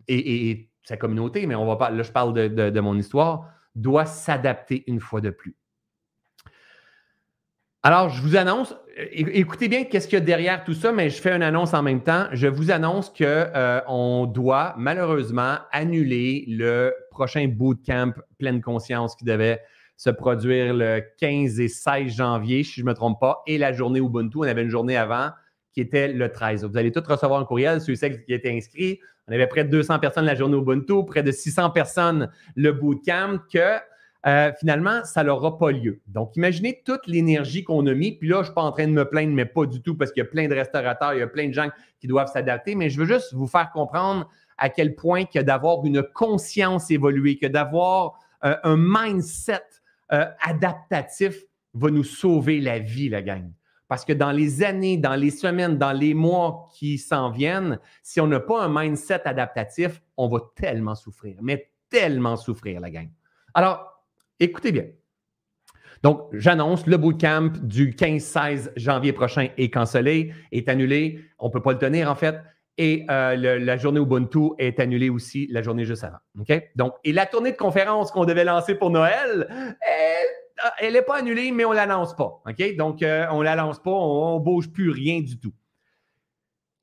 et, 0.08 0.68
sa 0.82 0.96
communauté, 0.96 1.46
mais 1.46 1.54
on 1.54 1.66
va 1.66 1.76
pas, 1.76 1.90
là, 1.90 2.02
je 2.02 2.12
parle 2.12 2.34
de, 2.34 2.80
mon 2.80 2.98
histoire, 2.98 3.50
doit 3.74 4.04
s'adapter 4.04 4.84
une 4.86 5.00
fois 5.00 5.20
de 5.20 5.30
plus. 5.30 5.56
Alors, 7.84 8.08
je 8.08 8.20
vous 8.22 8.36
annonce, 8.36 8.74
écoutez 9.12 9.68
bien 9.68 9.84
qu'est-ce 9.84 10.08
qu'il 10.08 10.18
y 10.18 10.20
a 10.20 10.24
derrière 10.24 10.64
tout 10.64 10.74
ça, 10.74 10.90
mais 10.90 11.10
je 11.10 11.22
fais 11.22 11.30
une 11.30 11.44
annonce 11.44 11.74
en 11.74 11.82
même 11.82 12.02
temps. 12.02 12.26
Je 12.32 12.48
vous 12.48 12.72
annonce 12.72 13.08
qu'on 13.08 13.24
euh, 13.24 14.26
doit 14.26 14.74
malheureusement 14.76 15.58
annuler 15.70 16.44
le 16.48 16.92
prochain 17.12 17.46
bootcamp 17.46 18.14
pleine 18.36 18.60
conscience 18.62 19.14
qui 19.14 19.24
devait 19.24 19.60
se 19.96 20.10
produire 20.10 20.74
le 20.74 21.02
15 21.18 21.60
et 21.60 21.68
16 21.68 22.16
janvier, 22.16 22.64
si 22.64 22.80
je 22.80 22.82
ne 22.82 22.86
me 22.86 22.94
trompe 22.94 23.20
pas, 23.20 23.42
et 23.46 23.58
la 23.58 23.72
journée 23.72 24.00
Ubuntu. 24.00 24.38
On 24.38 24.42
avait 24.42 24.62
une 24.62 24.70
journée 24.70 24.96
avant 24.96 25.30
qui 25.72 25.80
était 25.80 26.08
le 26.08 26.32
13. 26.32 26.64
Vous 26.64 26.76
allez 26.76 26.90
tous 26.90 27.06
recevoir 27.06 27.40
un 27.40 27.44
courriel, 27.44 27.80
ceux 27.80 27.94
qui 27.94 28.32
étaient 28.32 28.50
inscrits. 28.50 28.98
On 29.28 29.32
avait 29.32 29.46
près 29.46 29.62
de 29.62 29.70
200 29.70 30.00
personnes 30.00 30.24
la 30.24 30.34
journée 30.34 30.56
Ubuntu, 30.56 31.04
près 31.06 31.22
de 31.22 31.30
600 31.30 31.70
personnes 31.70 32.28
le 32.56 32.72
bootcamp, 32.72 33.38
que 33.52 33.78
euh, 34.26 34.52
finalement, 34.58 35.04
ça 35.04 35.22
n'aura 35.22 35.58
pas 35.58 35.70
lieu. 35.70 36.00
Donc, 36.08 36.36
imaginez 36.36 36.82
toute 36.84 37.06
l'énergie 37.06 37.62
qu'on 37.62 37.86
a 37.86 37.94
mis. 37.94 38.12
Puis 38.12 38.28
là, 38.28 38.36
je 38.36 38.40
ne 38.40 38.44
suis 38.46 38.54
pas 38.54 38.62
en 38.62 38.72
train 38.72 38.86
de 38.86 38.92
me 38.92 39.08
plaindre, 39.08 39.32
mais 39.32 39.46
pas 39.46 39.64
du 39.64 39.80
tout, 39.80 39.96
parce 39.96 40.10
qu'il 40.10 40.22
y 40.22 40.26
a 40.26 40.28
plein 40.28 40.48
de 40.48 40.54
restaurateurs, 40.54 41.14
il 41.14 41.20
y 41.20 41.22
a 41.22 41.28
plein 41.28 41.48
de 41.48 41.54
gens 41.54 41.68
qui 42.00 42.08
doivent 42.08 42.30
s'adapter. 42.30 42.74
Mais 42.74 42.90
je 42.90 42.98
veux 42.98 43.06
juste 43.06 43.32
vous 43.32 43.46
faire 43.46 43.70
comprendre 43.72 44.28
à 44.56 44.68
quel 44.70 44.96
point 44.96 45.24
que 45.24 45.38
d'avoir 45.38 45.84
une 45.84 46.02
conscience 46.02 46.90
évoluée, 46.90 47.38
que 47.38 47.46
d'avoir 47.46 48.18
euh, 48.44 48.56
un 48.64 48.76
mindset 48.76 49.62
euh, 50.12 50.26
adaptatif 50.42 51.44
va 51.74 51.90
nous 51.90 52.04
sauver 52.04 52.60
la 52.60 52.80
vie, 52.80 53.08
la 53.08 53.22
gang. 53.22 53.52
Parce 53.86 54.04
que 54.04 54.12
dans 54.12 54.32
les 54.32 54.62
années, 54.64 54.98
dans 54.98 55.14
les 55.14 55.30
semaines, 55.30 55.78
dans 55.78 55.92
les 55.92 56.12
mois 56.12 56.68
qui 56.74 56.98
s'en 56.98 57.30
viennent, 57.30 57.78
si 58.02 58.20
on 58.20 58.26
n'a 58.26 58.40
pas 58.40 58.62
un 58.62 58.68
mindset 58.68 59.26
adaptatif, 59.26 60.02
on 60.16 60.28
va 60.28 60.40
tellement 60.56 60.94
souffrir, 60.94 61.36
mais 61.40 61.70
tellement 61.88 62.36
souffrir, 62.36 62.80
la 62.80 62.90
gang. 62.90 63.08
Alors, 63.54 63.97
écoutez 64.40 64.72
bien. 64.72 64.84
Donc, 66.02 66.28
j'annonce 66.32 66.86
le 66.86 66.96
bootcamp 66.96 67.52
du 67.62 67.92
15-16 67.92 68.72
janvier 68.76 69.12
prochain 69.12 69.48
est 69.56 69.70
cancellé, 69.70 70.32
est 70.52 70.68
annulé. 70.68 71.20
On 71.38 71.48
ne 71.48 71.52
peut 71.52 71.62
pas 71.62 71.72
le 71.72 71.78
tenir, 71.78 72.10
en 72.10 72.14
fait. 72.14 72.40
Et 72.80 73.04
euh, 73.10 73.34
la 73.58 73.76
journée 73.76 73.98
Ubuntu 73.98 74.50
est 74.58 74.78
annulée 74.78 75.10
aussi 75.10 75.48
la 75.50 75.62
journée 75.62 75.84
juste 75.84 76.04
avant. 76.04 76.18
OK? 76.38 76.70
Donc, 76.76 76.94
et 77.02 77.12
la 77.12 77.26
tournée 77.26 77.50
de 77.50 77.56
conférence 77.56 78.12
qu'on 78.12 78.24
devait 78.24 78.44
lancer 78.44 78.76
pour 78.76 78.90
Noël, 78.90 79.76
elle 80.78 80.92
n'est 80.92 81.02
pas 81.02 81.18
annulée, 81.18 81.50
mais 81.50 81.64
on 81.64 81.70
ne 81.70 81.76
la 81.76 81.86
lance 81.86 82.14
pas. 82.14 82.40
OK? 82.46 82.76
Donc, 82.76 83.02
euh, 83.02 83.26
on 83.32 83.40
ne 83.40 83.44
la 83.44 83.56
lance 83.56 83.80
pas, 83.82 83.90
on 83.90 84.38
ne 84.38 84.44
bouge 84.44 84.70
plus 84.70 84.90
rien 84.90 85.20
du 85.20 85.38
tout. 85.40 85.52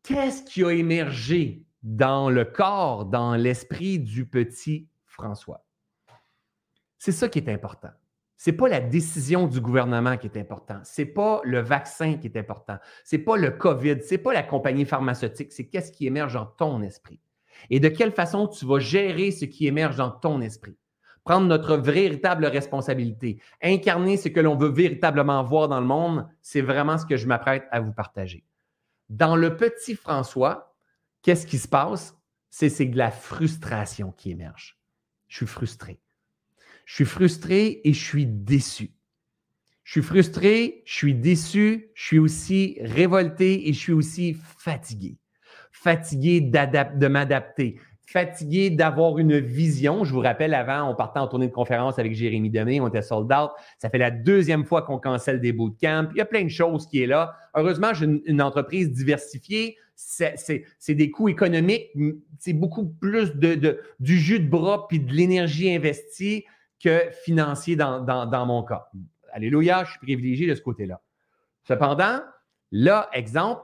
Qu'est-ce 0.03 0.43
qui 0.43 0.63
a 0.63 0.71
émergé 0.71 1.63
dans 1.81 2.29
le 2.29 2.45
corps, 2.45 3.05
dans 3.05 3.35
l'esprit 3.35 3.99
du 3.99 4.25
petit 4.25 4.87
François? 5.05 5.64
C'est 7.05 7.11
ça 7.11 7.29
qui 7.29 7.37
est 7.37 7.49
important. 7.49 7.91
Ce 8.35 8.49
n'est 8.49 8.57
pas 8.57 8.67
la 8.67 8.79
décision 8.79 9.45
du 9.45 9.61
gouvernement 9.61 10.17
qui 10.17 10.25
est 10.25 10.37
important. 10.37 10.79
Ce 10.83 11.03
n'est 11.03 11.07
pas 11.07 11.39
le 11.43 11.59
vaccin 11.59 12.17
qui 12.17 12.25
est 12.25 12.35
important. 12.35 12.79
Ce 13.03 13.15
n'est 13.15 13.21
pas 13.21 13.37
le 13.37 13.51
COVID. 13.51 14.01
Ce 14.01 14.15
n'est 14.15 14.17
pas 14.17 14.33
la 14.33 14.41
compagnie 14.41 14.85
pharmaceutique. 14.85 15.53
C'est 15.53 15.67
qu'est-ce 15.67 15.91
qui 15.91 16.07
émerge 16.07 16.33
dans 16.33 16.47
ton 16.47 16.81
esprit. 16.81 17.19
Et 17.69 17.79
de 17.79 17.89
quelle 17.89 18.11
façon 18.11 18.47
tu 18.47 18.65
vas 18.65 18.79
gérer 18.79 19.29
ce 19.29 19.45
qui 19.45 19.67
émerge 19.67 19.97
dans 19.97 20.09
ton 20.09 20.41
esprit. 20.41 20.75
Prendre 21.23 21.45
notre 21.45 21.77
véritable 21.77 22.47
responsabilité. 22.47 23.39
Incarner 23.61 24.17
ce 24.17 24.29
que 24.29 24.39
l'on 24.39 24.55
veut 24.55 24.71
véritablement 24.71 25.43
voir 25.43 25.67
dans 25.67 25.81
le 25.81 25.85
monde, 25.85 26.27
c'est 26.41 26.61
vraiment 26.61 26.97
ce 26.97 27.05
que 27.05 27.17
je 27.17 27.27
m'apprête 27.27 27.67
à 27.69 27.81
vous 27.81 27.93
partager. 27.93 28.43
Dans 29.09 29.35
le 29.35 29.55
petit 29.57 29.93
François, 29.93 30.75
qu'est-ce 31.21 31.45
qui 31.45 31.59
se 31.59 31.67
passe? 31.67 32.17
C'est 32.49 32.83
de 32.83 32.97
la 32.97 33.11
frustration 33.11 34.11
qui 34.11 34.31
émerge. 34.31 34.79
Je 35.27 35.35
suis 35.37 35.45
frustré. 35.45 35.99
Je 36.85 36.95
suis 36.95 37.05
frustré 37.05 37.81
et 37.83 37.93
je 37.93 38.03
suis 38.03 38.25
déçu. 38.25 38.91
Je 39.83 39.91
suis 39.91 40.01
frustré, 40.01 40.81
je 40.85 40.93
suis 40.93 41.13
déçu, 41.13 41.91
je 41.93 42.05
suis 42.05 42.19
aussi 42.19 42.77
révolté 42.81 43.67
et 43.69 43.73
je 43.73 43.79
suis 43.79 43.93
aussi 43.93 44.35
fatigué. 44.57 45.17
Fatigué 45.71 46.41
de 46.41 47.07
m'adapter, 47.07 47.79
fatigué 48.07 48.71
d'avoir 48.71 49.19
une 49.19 49.39
vision. 49.39 50.03
Je 50.03 50.11
vous 50.11 50.21
rappelle, 50.21 50.55
avant, 50.55 50.89
on 50.89 50.95
partait 50.95 51.19
en 51.19 51.27
tournée 51.27 51.47
de 51.47 51.53
conférence 51.53 51.99
avec 51.99 52.15
Jérémy 52.15 52.49
Demé, 52.49 52.81
on 52.81 52.87
était 52.87 53.03
sold 53.03 53.31
out. 53.31 53.51
Ça 53.77 53.89
fait 53.89 53.99
la 53.99 54.09
deuxième 54.09 54.65
fois 54.65 54.81
qu'on 54.81 54.97
cancelle 54.97 55.39
des 55.39 55.53
bootcamps. 55.53 56.07
Il 56.13 56.17
y 56.17 56.21
a 56.21 56.25
plein 56.25 56.43
de 56.43 56.49
choses 56.49 56.87
qui 56.87 57.03
est 57.03 57.07
là. 57.07 57.35
Heureusement, 57.53 57.93
j'ai 57.93 58.07
une, 58.25 58.41
entreprise 58.41 58.91
diversifiée. 58.91 59.77
C'est 59.95 60.65
des 60.89 61.11
coûts 61.11 61.29
économiques, 61.29 61.91
c'est 62.39 62.53
beaucoup 62.53 62.85
plus 62.85 63.35
de, 63.35 63.79
du 63.99 64.17
jus 64.17 64.39
de 64.39 64.49
bras 64.49 64.87
puis 64.87 64.99
de 64.99 65.13
l'énergie 65.13 65.73
investie 65.73 66.43
que 66.83 67.09
financier 67.23 67.75
dans, 67.75 68.45
mon 68.45 68.63
cas. 68.63 68.89
Alléluia, 69.31 69.83
je 69.83 69.91
suis 69.91 69.99
privilégié 69.99 70.47
de 70.47 70.55
ce 70.55 70.61
côté-là. 70.61 71.01
Cependant, 71.63 72.21
là, 72.71 73.09
exemple, 73.13 73.61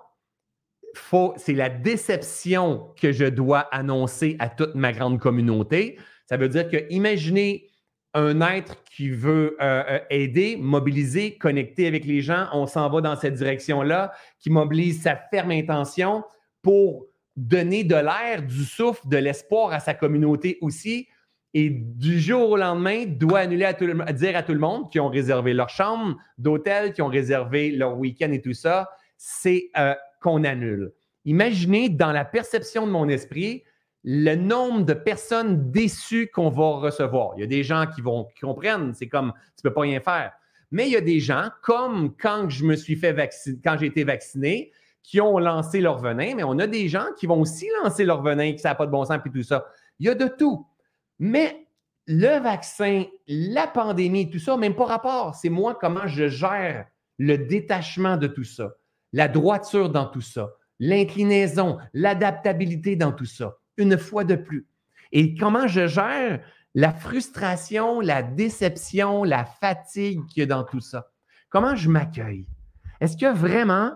c'est 1.37 1.53
la 1.53 1.69
déception 1.69 2.93
que 2.99 3.11
je 3.11 3.25
dois 3.25 3.59
annoncer 3.71 4.35
à 4.39 4.49
toute 4.49 4.75
ma 4.75 4.91
grande 4.91 5.19
communauté. 5.19 5.97
Ça 6.25 6.37
veut 6.37 6.49
dire 6.49 6.69
que 6.69 6.85
imaginez 6.89 7.69
un 8.13 8.41
être 8.41 8.83
qui 8.83 9.09
veut 9.09 9.55
euh, 9.61 9.83
euh, 9.87 9.99
aider, 10.09 10.57
mobiliser, 10.57 11.37
connecter 11.37 11.87
avec 11.87 12.05
les 12.05 12.21
gens, 12.21 12.47
on 12.51 12.67
s'en 12.67 12.89
va 12.89 12.99
dans 12.99 13.15
cette 13.15 13.35
direction-là, 13.35 14.11
qui 14.39 14.49
mobilise 14.49 15.01
sa 15.03 15.15
ferme 15.15 15.51
intention 15.51 16.23
pour 16.61 17.05
donner 17.37 17.83
de 17.83 17.95
l'air, 17.95 18.43
du 18.43 18.65
souffle, 18.65 19.07
de 19.07 19.17
l'espoir 19.17 19.71
à 19.71 19.79
sa 19.79 19.93
communauté 19.93 20.57
aussi, 20.61 21.07
et 21.53 21.69
du 21.69 22.19
jour 22.19 22.51
au 22.51 22.57
lendemain, 22.57 23.05
doit 23.05 23.39
annuler 23.39 23.65
à, 23.65 23.73
dire 23.73 24.37
à 24.37 24.43
tout 24.43 24.53
le 24.53 24.59
monde 24.59 24.89
qui 24.89 24.99
ont 24.99 25.09
réservé 25.09 25.53
leur 25.53 25.69
chambre 25.69 26.15
d'hôtel, 26.37 26.93
qui 26.93 27.01
ont 27.01 27.07
réservé 27.07 27.71
leur 27.71 27.97
week-end 27.97 28.31
et 28.31 28.41
tout 28.41 28.53
ça, 28.53 28.89
c'est 29.17 29.69
euh, 29.77 29.93
qu'on 30.21 30.43
annule. 30.43 30.93
Imaginez 31.25 31.89
dans 31.89 32.11
la 32.11 32.25
perception 32.25 32.87
de 32.87 32.91
mon 32.91 33.09
esprit 33.09 33.63
le 34.03 34.35
nombre 34.35 34.85
de 34.85 34.93
personnes 34.93 35.71
déçues 35.71 36.29
qu'on 36.33 36.49
va 36.49 36.77
recevoir. 36.77 37.33
Il 37.37 37.41
y 37.41 37.43
a 37.43 37.47
des 37.47 37.63
gens 37.63 37.85
qui 37.93 38.01
vont 38.01 38.25
qui 38.35 38.41
comprennent, 38.41 38.93
c'est 38.93 39.07
comme 39.07 39.33
tu 39.57 39.65
ne 39.65 39.69
peux 39.69 39.73
pas 39.73 39.81
rien 39.81 39.99
faire. 39.99 40.31
Mais 40.71 40.87
il 40.87 40.93
y 40.93 40.95
a 40.95 41.01
des 41.01 41.19
gens, 41.19 41.49
comme 41.61 42.15
quand 42.15 42.49
je 42.49 42.63
me 42.63 42.75
suis 42.75 42.95
fait 42.95 43.11
vacciner, 43.11 43.59
quand 43.63 43.77
j'ai 43.77 43.87
été 43.87 44.03
vacciné, 44.05 44.71
qui 45.03 45.19
ont 45.19 45.37
lancé 45.37 45.81
leur 45.81 45.99
venin, 45.99 46.35
mais 46.35 46.43
on 46.43 46.57
a 46.59 46.67
des 46.67 46.87
gens 46.87 47.07
qui 47.17 47.25
vont 47.25 47.41
aussi 47.41 47.67
lancer 47.83 48.05
leur 48.05 48.21
venin, 48.21 48.53
qui 48.53 48.59
ça 48.59 48.69
n'a 48.69 48.75
pas 48.75 48.85
de 48.85 48.91
bon 48.91 49.03
sens, 49.03 49.17
puis 49.21 49.31
tout 49.31 49.43
ça. 49.43 49.65
Il 49.99 50.05
y 50.05 50.09
a 50.09 50.15
de 50.15 50.27
tout. 50.27 50.65
Mais 51.21 51.67
le 52.07 52.39
vaccin, 52.39 53.05
la 53.27 53.67
pandémie, 53.67 54.31
tout 54.31 54.39
ça, 54.39 54.57
même 54.57 54.75
pas 54.75 54.85
rapport. 54.85 55.35
C'est 55.35 55.49
moi 55.49 55.77
comment 55.79 56.07
je 56.07 56.27
gère 56.27 56.87
le 57.19 57.37
détachement 57.37 58.17
de 58.17 58.25
tout 58.25 58.43
ça, 58.43 58.73
la 59.13 59.27
droiture 59.27 59.91
dans 59.91 60.07
tout 60.07 60.21
ça, 60.21 60.55
l'inclinaison, 60.79 61.77
l'adaptabilité 61.93 62.95
dans 62.95 63.11
tout 63.11 63.25
ça, 63.25 63.59
une 63.77 63.99
fois 63.99 64.23
de 64.23 64.33
plus. 64.33 64.67
Et 65.11 65.35
comment 65.35 65.67
je 65.67 65.85
gère 65.85 66.43
la 66.73 66.91
frustration, 66.91 67.99
la 67.99 68.23
déception, 68.23 69.23
la 69.23 69.45
fatigue 69.45 70.25
qu'il 70.25 70.39
y 70.39 70.43
a 70.43 70.47
dans 70.47 70.63
tout 70.63 70.79
ça? 70.79 71.11
Comment 71.49 71.75
je 71.75 71.87
m'accueille? 71.87 72.47
Est-ce 72.99 73.15
que 73.15 73.31
vraiment 73.31 73.93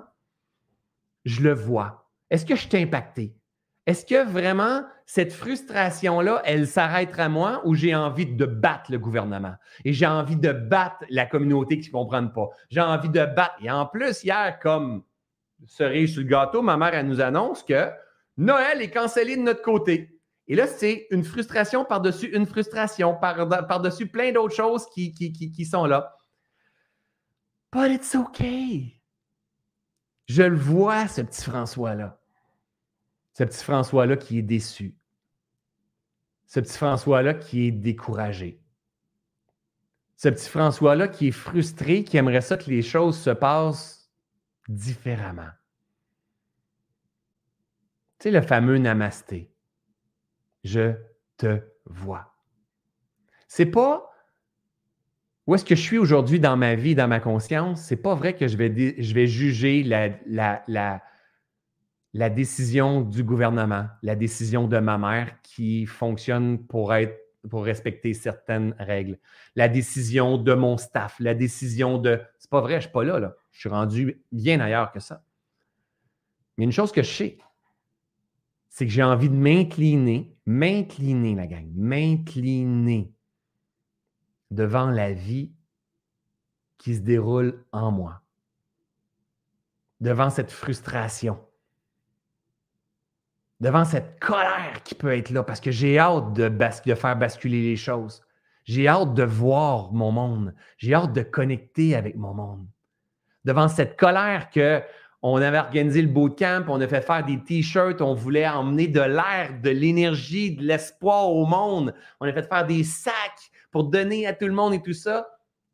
je 1.24 1.42
le 1.42 1.56
vois? 1.56 2.08
Est-ce 2.30 2.46
que 2.46 2.56
je 2.56 2.68
suis 2.68 2.78
impacté? 2.78 3.36
Est-ce 3.88 4.06
que 4.06 4.24
vraiment 4.24 4.84
cette 5.06 5.34
frustration-là, 5.34 6.42
elle 6.46 6.68
s'arrêtera 6.68 7.26
à 7.26 7.30
moi 7.30 7.62
ou 7.64 7.76
j'ai 7.76 7.94
envie 7.94 8.26
de 8.26 8.46
battre 8.46 8.92
le 8.92 8.98
gouvernement? 8.98 9.54
Et 9.84 9.94
j'ai 9.94 10.08
envie 10.08 10.36
de 10.36 10.52
battre 10.52 11.06
la 11.10 11.26
communauté 11.28 11.80
qui 11.80 11.90
ne 11.90 11.94
comprenne 11.94 12.34
pas? 12.34 12.50
J'ai 12.70 12.82
envie 12.82 13.10
de 13.10 13.26
battre. 13.26 13.56
Et 13.62 13.70
en 13.70 13.86
plus, 13.86 14.24
hier, 14.24 14.58
comme 14.60 15.04
cerise 15.68 16.14
sur 16.14 16.24
le 16.24 16.28
gâteau, 16.28 16.62
ma 16.62 16.76
mère, 16.76 16.96
elle 16.96 17.08
nous 17.08 17.22
annonce 17.22 17.62
que 17.62 17.90
Noël 18.38 18.82
est 18.82 18.90
cancellé 18.90 19.38
de 19.38 19.42
notre 19.42 19.62
côté. 19.62 20.20
Et 20.48 20.56
là, 20.56 20.68
c'est 20.68 21.08
une 21.12 21.24
frustration 21.24 21.86
par-dessus 21.86 22.36
une 22.36 22.46
frustration, 22.46 23.16
par-dessus 23.16 24.08
plein 24.08 24.32
d'autres 24.32 24.56
choses 24.56 24.86
qui, 24.94 25.12
qui, 25.14 25.32
qui, 25.32 25.66
sont 25.66 25.86
là. 25.86 26.16
But 27.72 27.92
it's 27.92 28.16
okay. 28.16 29.02
Je 30.28 30.44
le 30.44 30.58
vois, 30.58 31.08
ce 31.08 31.22
petit 31.22 31.44
François-là. 31.44 32.20
Ce 33.36 33.44
petit 33.44 33.64
François-là 33.66 34.16
qui 34.16 34.40
est 34.40 34.44
déçu. 34.44 34.96
Ce 36.48 36.62
petit 36.62 36.78
François-là 36.78 37.34
qui 37.34 37.68
est 37.68 37.72
découragé. 37.72 38.62
Ce 40.16 40.30
petit 40.30 40.48
François-là 40.48 41.10
qui 41.10 41.28
est 41.28 41.32
frustré, 41.32 42.06
qui 42.06 42.16
aimerait 42.16 42.40
ça 42.40 42.56
que 42.56 42.70
les 42.70 42.82
choses 42.82 43.20
se 43.20 43.32
passent 43.32 44.10
différemment. 44.70 45.50
Tu 48.20 48.24
sais, 48.24 48.32
le 48.32 48.42
fameux 48.42 48.78
namasté. 48.78 49.52
Je 50.64 50.94
te 51.36 51.62
vois. 51.86 52.34
C'est 53.50 53.66
pas 53.66 54.10
où 55.46 55.56
est-ce 55.56 55.66
que 55.66 55.76
je 55.76 55.82
suis 55.82 55.98
aujourd'hui 55.98 56.40
dans 56.40 56.56
ma 56.56 56.76
vie, 56.76 56.96
dans 56.96 57.10
ma 57.10 57.20
conscience, 57.20 57.82
c'est 57.82 57.98
pas 57.98 58.16
vrai 58.16 58.34
que 58.34 58.48
je 58.48 58.56
vais, 58.56 58.96
je 58.98 59.14
vais 59.14 59.28
juger 59.28 59.84
la, 59.84 60.10
la, 60.26 60.64
la, 60.68 61.04
la, 62.16 62.30
décision 62.30 63.02
du 63.02 63.24
gouvernement, 63.24 63.88
la 64.02 64.16
décision 64.16 64.68
de 64.68 64.78
ma 64.80 64.98
mère 64.98 65.42
qui 65.44 65.86
fonctionne 65.86 66.66
pour 66.66 66.94
être 66.94 67.20
pour 67.50 67.64
respecter 67.64 68.16
certaines 68.16 68.76
règles, 68.80 69.20
la 69.56 69.68
décision 69.68 70.38
de 70.38 70.54
mon 70.56 70.78
staff, 70.78 71.16
la 71.20 71.36
décision 71.36 72.00
de 72.00 72.20
c'est 72.40 72.50
pas 72.50 72.62
vrai, 72.62 72.76
je 72.76 72.86
suis 72.86 72.92
pas 72.92 73.04
là, 73.04 73.20
là. 73.20 73.36
Je 73.52 73.60
suis 73.60 73.70
rendu 73.70 74.24
bien 74.32 74.60
ailleurs 74.60 74.92
que 74.92 75.00
ça. 75.00 75.24
Mais 76.58 76.64
une 76.64 76.72
chose 76.72 76.92
que 76.92 77.04
je 77.04 77.12
sais, 77.12 77.38
c'est 78.70 78.86
que 78.86 78.92
j'ai 78.92 79.04
envie 79.04 79.30
de 79.30 79.36
m'incliner, 79.36 80.36
m'incliner, 80.46 81.36
la 81.36 81.48
gang, 81.48 81.70
m'incliner 81.76 83.14
devant 84.52 84.90
la 84.90 85.14
vie 85.14 85.52
qui 86.78 86.96
se 86.96 87.02
déroule 87.02 87.64
en 87.72 87.92
moi, 87.92 88.22
devant 90.02 90.30
cette 90.30 90.52
frustration, 90.52 91.40
devant 93.60 93.86
cette 93.86 94.20
colère 94.20 94.82
qui 94.84 94.96
peut 94.96 95.16
être 95.16 95.30
là, 95.30 95.44
parce 95.44 95.60
que 95.60 95.72
j'ai 95.72 95.98
hâte 96.00 96.34
de, 96.34 96.50
faire 96.96 97.16
basculer 97.16 97.62
les 97.62 97.76
choses. 97.76 98.22
J'ai 98.64 98.88
hâte 98.88 99.14
de 99.14 99.24
voir 99.24 99.94
mon 99.94 100.12
monde. 100.12 100.54
J'ai 100.78 100.94
hâte 100.94 101.14
de 101.14 101.22
connecter 101.22 101.96
avec 101.96 102.16
mon 102.16 102.34
monde. 102.34 102.66
Devant 103.44 103.68
cette 103.68 103.98
colère 103.98 104.50
que 104.50 104.82
on 105.28 105.42
avait 105.42 105.58
organisé 105.58 106.04
le 106.04 106.08
bootcamp, 106.08 106.66
on 106.68 106.80
a 106.82 106.88
fait 106.88 107.02
faire 107.02 107.26
des 107.26 107.44
t-shirts, 107.44 108.00
on 108.00 108.14
voulait 108.14 108.48
emmener 108.48 108.88
de 108.88 109.02
l'air, 109.02 109.60
de 109.60 109.72
l'énergie, 109.72 110.56
de 110.56 110.64
l'espoir 110.64 111.32
au 111.32 111.46
monde. 111.46 111.96
On 112.20 112.28
a 112.28 112.34
fait 112.34 112.48
faire 112.48 112.66
des 112.66 112.84
sacs 112.84 113.52
pour 113.72 113.86
donner 113.86 114.28
à 114.28 114.34
tout 114.34 114.46
le 114.46 114.54
monde 114.54 114.76
et 114.76 114.82
tout 114.82 114.94
ça. 114.94 115.28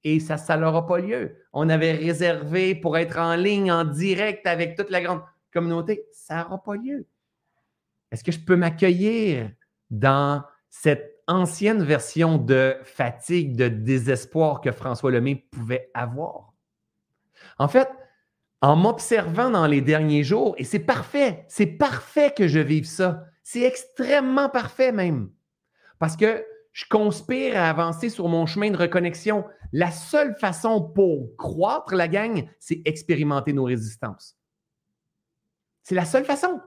Et 0.06 0.20
ça, 0.22 0.38
ça 0.38 0.56
n'aura 0.56 0.88
pas 0.88 1.00
lieu. 1.00 1.36
On 1.52 1.68
avait 1.68 1.92
réservé 1.92 2.76
pour 2.76 2.98
être 2.98 3.20
en 3.20 3.36
ligne, 3.36 3.72
en 3.72 3.84
direct 3.84 4.48
avec 4.48 4.78
toute 4.78 4.90
la 4.90 5.02
grande 5.02 5.22
communauté. 5.54 6.06
Ça 6.14 6.44
n'aura 6.44 6.64
pas 6.64 6.76
lieu. 6.76 7.06
Est-ce 8.12 8.24
que 8.24 8.32
je 8.32 8.40
peux 8.40 8.56
m'accueillir 8.56 9.52
dans 9.90 10.44
cette 10.70 11.24
ancienne 11.28 11.84
version 11.84 12.38
de 12.38 12.76
fatigue, 12.84 13.56
de 13.56 13.68
désespoir 13.68 14.62
que 14.62 14.72
François 14.72 15.12
Lemay 15.12 15.36
pouvait 15.36 15.90
avoir? 15.94 16.54
En 17.58 17.68
fait, 17.68 17.90
en 18.62 18.76
m'observant 18.76 19.50
dans 19.50 19.66
les 19.66 19.82
derniers 19.82 20.24
jours, 20.24 20.56
et 20.58 20.64
c'est 20.64 20.80
parfait, 20.80 21.46
c'est 21.48 21.66
parfait 21.66 22.34
que 22.36 22.48
je 22.48 22.60
vive 22.60 22.86
ça. 22.86 23.26
C'est 23.44 23.64
extrêmement 23.64 24.50
parfait 24.50 24.92
même. 24.92 25.32
Parce 25.98 26.16
que 26.16 26.46
je 26.72 26.86
conspire 26.90 27.58
à 27.58 27.70
avancer 27.70 28.10
sur 28.10 28.28
mon 28.28 28.46
chemin 28.46 28.72
de 28.72 28.78
reconnexion. 28.78 29.46
La 29.74 29.92
seule 29.92 30.36
façon 30.36 30.82
pour 30.82 31.36
croître 31.38 31.96
la 31.96 32.08
gang, 32.08 32.48
c'est 32.60 32.82
expérimenter 32.86 33.54
nos 33.54 33.66
résistances. 33.66 34.38
C'est 35.84 35.96
la 35.96 36.06
seule 36.06 36.26
façon. 36.26 36.62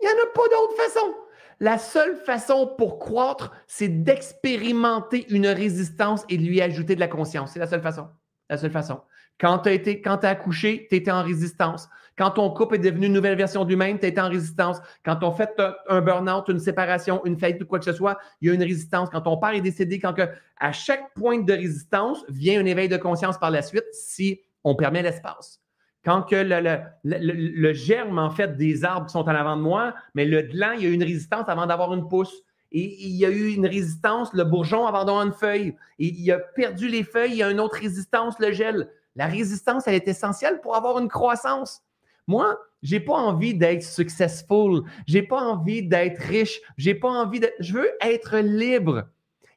Il 0.00 0.06
n'y 0.06 0.12
en 0.12 0.24
a 0.24 0.32
pas 0.34 0.48
d'autre 0.48 0.76
façon. 0.76 1.14
La 1.58 1.78
seule 1.78 2.16
façon 2.16 2.74
pour 2.76 2.98
croître, 2.98 3.50
c'est 3.66 3.88
d'expérimenter 3.88 5.26
une 5.30 5.46
résistance 5.46 6.24
et 6.28 6.36
de 6.36 6.42
lui 6.42 6.60
ajouter 6.60 6.94
de 6.94 7.00
la 7.00 7.08
conscience. 7.08 7.52
C'est 7.52 7.58
la 7.58 7.66
seule 7.66 7.82
façon. 7.82 8.08
La 8.50 8.58
seule 8.58 8.70
façon. 8.70 9.00
Quand 9.40 9.58
tu 9.60 9.70
as, 9.70 10.28
accouché, 10.28 10.86
tu 10.90 10.96
étais 10.96 11.10
en 11.10 11.22
résistance. 11.22 11.88
Quand 12.16 12.30
ton 12.30 12.50
couple 12.50 12.76
est 12.76 12.78
devenu 12.78 13.06
une 13.06 13.12
nouvelle 13.12 13.36
version 13.36 13.64
lui-même, 13.64 13.98
tu 13.98 14.06
étais 14.06 14.20
en 14.20 14.28
résistance. 14.28 14.78
Quand 15.04 15.22
on 15.22 15.32
fait 15.32 15.50
un 15.88 16.00
burn-out, 16.00 16.48
une 16.48 16.58
séparation, 16.58 17.22
une 17.26 17.38
faillite 17.38 17.62
ou 17.62 17.66
quoi 17.66 17.78
que 17.78 17.84
ce 17.84 17.92
soit, 17.92 18.18
il 18.40 18.48
y 18.48 18.50
a 18.50 18.54
une 18.54 18.62
résistance. 18.62 19.10
Quand 19.10 19.20
ton 19.22 19.36
père 19.36 19.50
est 19.50 19.60
décédé, 19.60 19.98
quand 19.98 20.14
que, 20.14 20.28
à 20.58 20.72
chaque 20.72 21.12
point 21.14 21.40
de 21.40 21.52
résistance 21.52 22.24
vient 22.28 22.60
un 22.60 22.64
éveil 22.64 22.88
de 22.88 22.96
conscience 22.96 23.38
par 23.38 23.50
la 23.50 23.60
suite 23.60 23.84
si 23.92 24.40
on 24.64 24.74
permet 24.74 25.02
l'espace. 25.02 25.60
Quand 26.06 26.22
que 26.22 26.36
le, 26.36 27.72
germe, 27.72 28.20
en 28.20 28.30
fait, 28.30 28.56
des 28.56 28.84
arbres 28.84 29.06
qui 29.06 29.12
sont 29.12 29.28
en 29.28 29.34
avant 29.34 29.56
de 29.56 29.62
moi, 29.62 29.92
mais 30.14 30.24
le 30.24 30.42
gland, 30.42 30.70
il 30.78 30.84
y 30.84 30.86
a 30.86 30.90
une 30.90 31.02
résistance 31.02 31.48
avant 31.48 31.66
d'avoir 31.66 31.92
une 31.92 32.06
pousse. 32.06 32.32
Et 32.70 33.04
il 33.04 33.16
y 33.16 33.26
a 33.26 33.28
eu 33.28 33.48
une 33.52 33.66
résistance, 33.66 34.32
le 34.32 34.44
bourgeon 34.44 34.86
avant 34.86 35.04
d'avoir 35.04 35.26
une 35.26 35.32
feuille. 35.32 35.74
Et 35.98 36.06
il 36.06 36.30
a 36.30 36.38
perdu 36.38 36.86
les 36.86 37.02
feuilles, 37.02 37.32
il 37.32 37.38
y 37.38 37.42
a 37.42 37.50
une 37.50 37.58
autre 37.58 37.74
résistance, 37.80 38.38
le 38.38 38.52
gel. 38.52 38.88
La 39.16 39.26
résistance, 39.26 39.88
elle 39.88 39.96
est 39.96 40.06
essentielle 40.06 40.60
pour 40.60 40.76
avoir 40.76 41.00
une 41.00 41.08
croissance. 41.08 41.82
Moi, 42.28 42.56
j'ai 42.84 43.00
pas 43.00 43.14
envie 43.14 43.54
d'être 43.54 43.82
successful, 43.82 44.84
j'ai 45.08 45.22
pas 45.22 45.40
envie 45.40 45.82
d'être 45.82 46.20
riche, 46.20 46.60
j'ai 46.78 46.94
pas 46.94 47.08
envie 47.08 47.40
de 47.40 47.50
je 47.58 47.72
veux 47.72 47.90
être 48.00 48.38
libre. 48.38 49.08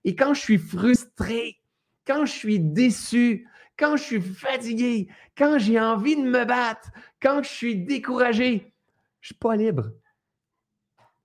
Et 0.03 0.15
quand 0.15 0.33
je 0.33 0.41
suis 0.41 0.57
frustré, 0.57 1.59
quand 2.07 2.25
je 2.25 2.31
suis 2.31 2.59
déçu, 2.59 3.47
quand 3.79 3.95
je 3.95 4.03
suis 4.03 4.21
fatigué, 4.21 5.07
quand 5.37 5.57
j'ai 5.57 5.79
envie 5.79 6.17
de 6.17 6.21
me 6.21 6.43
battre, 6.43 6.91
quand 7.21 7.41
je 7.41 7.49
suis 7.49 7.75
découragé, 7.77 8.73
je 9.21 9.27
suis 9.27 9.35
pas 9.35 9.55
libre. 9.55 9.91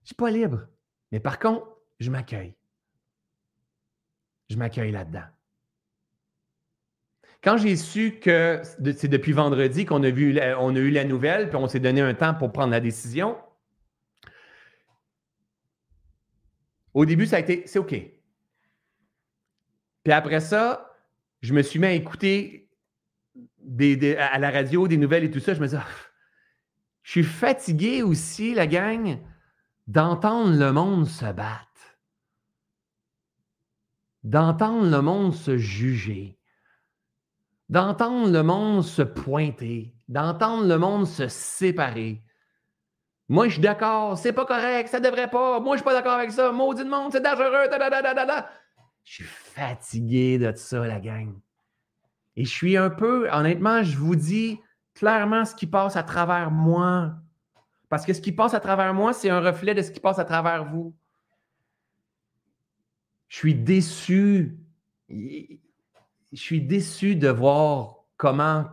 Je 0.03 0.09
suis 0.09 0.15
pas 0.15 0.31
libre. 0.31 0.67
Mais 1.11 1.19
par 1.19 1.39
contre, 1.39 1.67
je 1.99 2.11
m'accueille. 2.11 2.55
Je 4.49 4.57
m'accueille 4.57 4.93
là-dedans. 4.93 5.25
Quand 7.43 7.57
j'ai 7.59 7.77
su 7.77 8.21
que 8.21 8.63
c'est 8.97 9.09
depuis 9.09 9.33
vendredi 9.33 9.85
qu'on 9.85 10.03
a, 10.03 10.07
a 10.07 10.11
eu 10.11 10.91
la 10.91 11.05
nouvelle, 11.05 11.49
puis 11.49 11.57
on 11.57 11.67
s'est 11.67 11.81
donné 11.81 12.01
un 12.01 12.15
temps 12.15 12.35
pour 12.35 12.53
prendre 12.53 12.71
la 12.71 12.81
décision, 12.81 13.37
au 16.95 17.05
début, 17.05 17.27
ça 17.27 17.37
a 17.37 17.41
été 17.41 17.67
c'est 17.67 17.79
OK. 17.79 17.95
Puis 20.05 20.13
après 20.13 20.41
ça, 20.41 20.94
je 21.45 21.53
me 21.53 21.63
suis 21.63 21.79
mis 21.79 21.87
à 21.87 21.93
écouter 21.93 22.71
à 24.19 24.39
la 24.39 24.51
radio 24.51 24.89
des 24.89 24.97
nouvelles 24.97 25.25
et 25.25 25.31
tout 25.31 25.41
ça. 25.41 25.55
Je 25.55 25.61
me 25.61 25.67
disais, 25.67 25.79
ah, 25.81 25.87
je 27.03 27.11
suis 27.11 27.23
fatigué 27.23 28.03
aussi, 28.03 28.55
la 28.55 28.67
gang, 28.67 29.19
d'entendre 29.87 30.57
le 30.57 30.73
monde 30.73 31.07
se 31.07 31.33
battre, 31.33 31.99
d'entendre 34.23 34.91
le 34.91 35.03
monde 35.03 35.35
se 35.35 35.59
juger 35.59 36.39
d'entendre 37.69 38.31
le 38.31 38.43
monde 38.43 38.83
se 38.83 39.03
pointer, 39.03 39.95
d'entendre 40.09 40.67
le 40.67 40.79
monde 40.79 41.07
se 41.07 41.29
séparer. 41.29 42.23
Moi, 43.29 43.49
je 43.49 43.55
suis 43.55 43.63
d'accord, 43.63 44.19
c'est 44.19 44.33
pas 44.33 44.45
correct, 44.45 44.89
ça 44.89 45.01
devrait 45.01 45.31
pas. 45.31 45.61
Moi, 45.61 45.77
je 45.77 45.81
suis 45.81 45.85
pas 45.85 45.95
d'accord 45.95 46.13
avec 46.13 46.31
ça. 46.31 46.53
Maudit 46.53 46.85
de 46.85 46.91
monde, 46.91 47.11
c'est 47.11 47.23
dangereux. 47.23 47.69
Je 49.05 49.15
suis 49.15 49.25
fatigué 49.25 50.39
de 50.39 50.53
ça, 50.57 50.87
la 50.87 51.01
gang. 51.01 51.35
Et 52.37 52.45
je 52.45 52.51
suis 52.51 52.77
un 52.77 52.91
peu, 52.91 53.31
honnêtement, 53.31 53.83
je 53.83 53.97
vous 53.97 54.17
dis 54.17 54.61
clairement 54.95 55.45
ce 55.45 55.55
qui 55.55 55.67
passe 55.67 55.97
à 55.97 56.03
travers 56.03 56.51
moi. 56.51 57.15
Parce 57.89 58.05
que 58.05 58.13
ce 58.13 58.21
qui 58.21 58.33
passe 58.33 58.55
à 58.55 58.61
travers 58.61 58.93
moi, 58.95 59.13
c'est 59.13 59.31
un 59.31 59.41
reflet 59.41 59.75
de 59.75 59.83
ce 59.83 59.91
qui 59.91 60.01
passe 60.01 60.19
à 60.19 60.25
travers 60.25 60.65
vous. 60.65 60.95
Je 63.29 63.37
suis 63.37 63.55
déçu 63.55 64.59
je 66.35 66.43
suis 66.43 66.61
déçu 66.61 67.15
de 67.17 67.29
voir 67.29 68.05
comment 68.17 68.67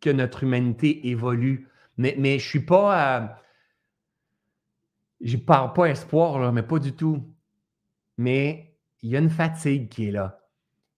que 0.00 0.10
notre 0.10 0.42
humanité 0.42 1.08
évolue. 1.08 1.68
Mais, 1.98 2.14
je 2.16 2.20
ne 2.20 2.38
suis 2.38 2.64
pas. 2.64 3.38
je 5.20 5.36
ne 5.36 5.42
parle 5.42 5.72
pas 5.74 5.86
espoir, 5.86 6.38
là, 6.38 6.50
mais 6.52 6.62
pas 6.62 6.78
du 6.78 6.94
tout. 6.94 7.22
Mais 8.16 8.71
il 9.02 9.10
y 9.10 9.16
a 9.16 9.18
une 9.18 9.30
fatigue 9.30 9.88
qui 9.88 10.08
est 10.08 10.12
là. 10.12 10.40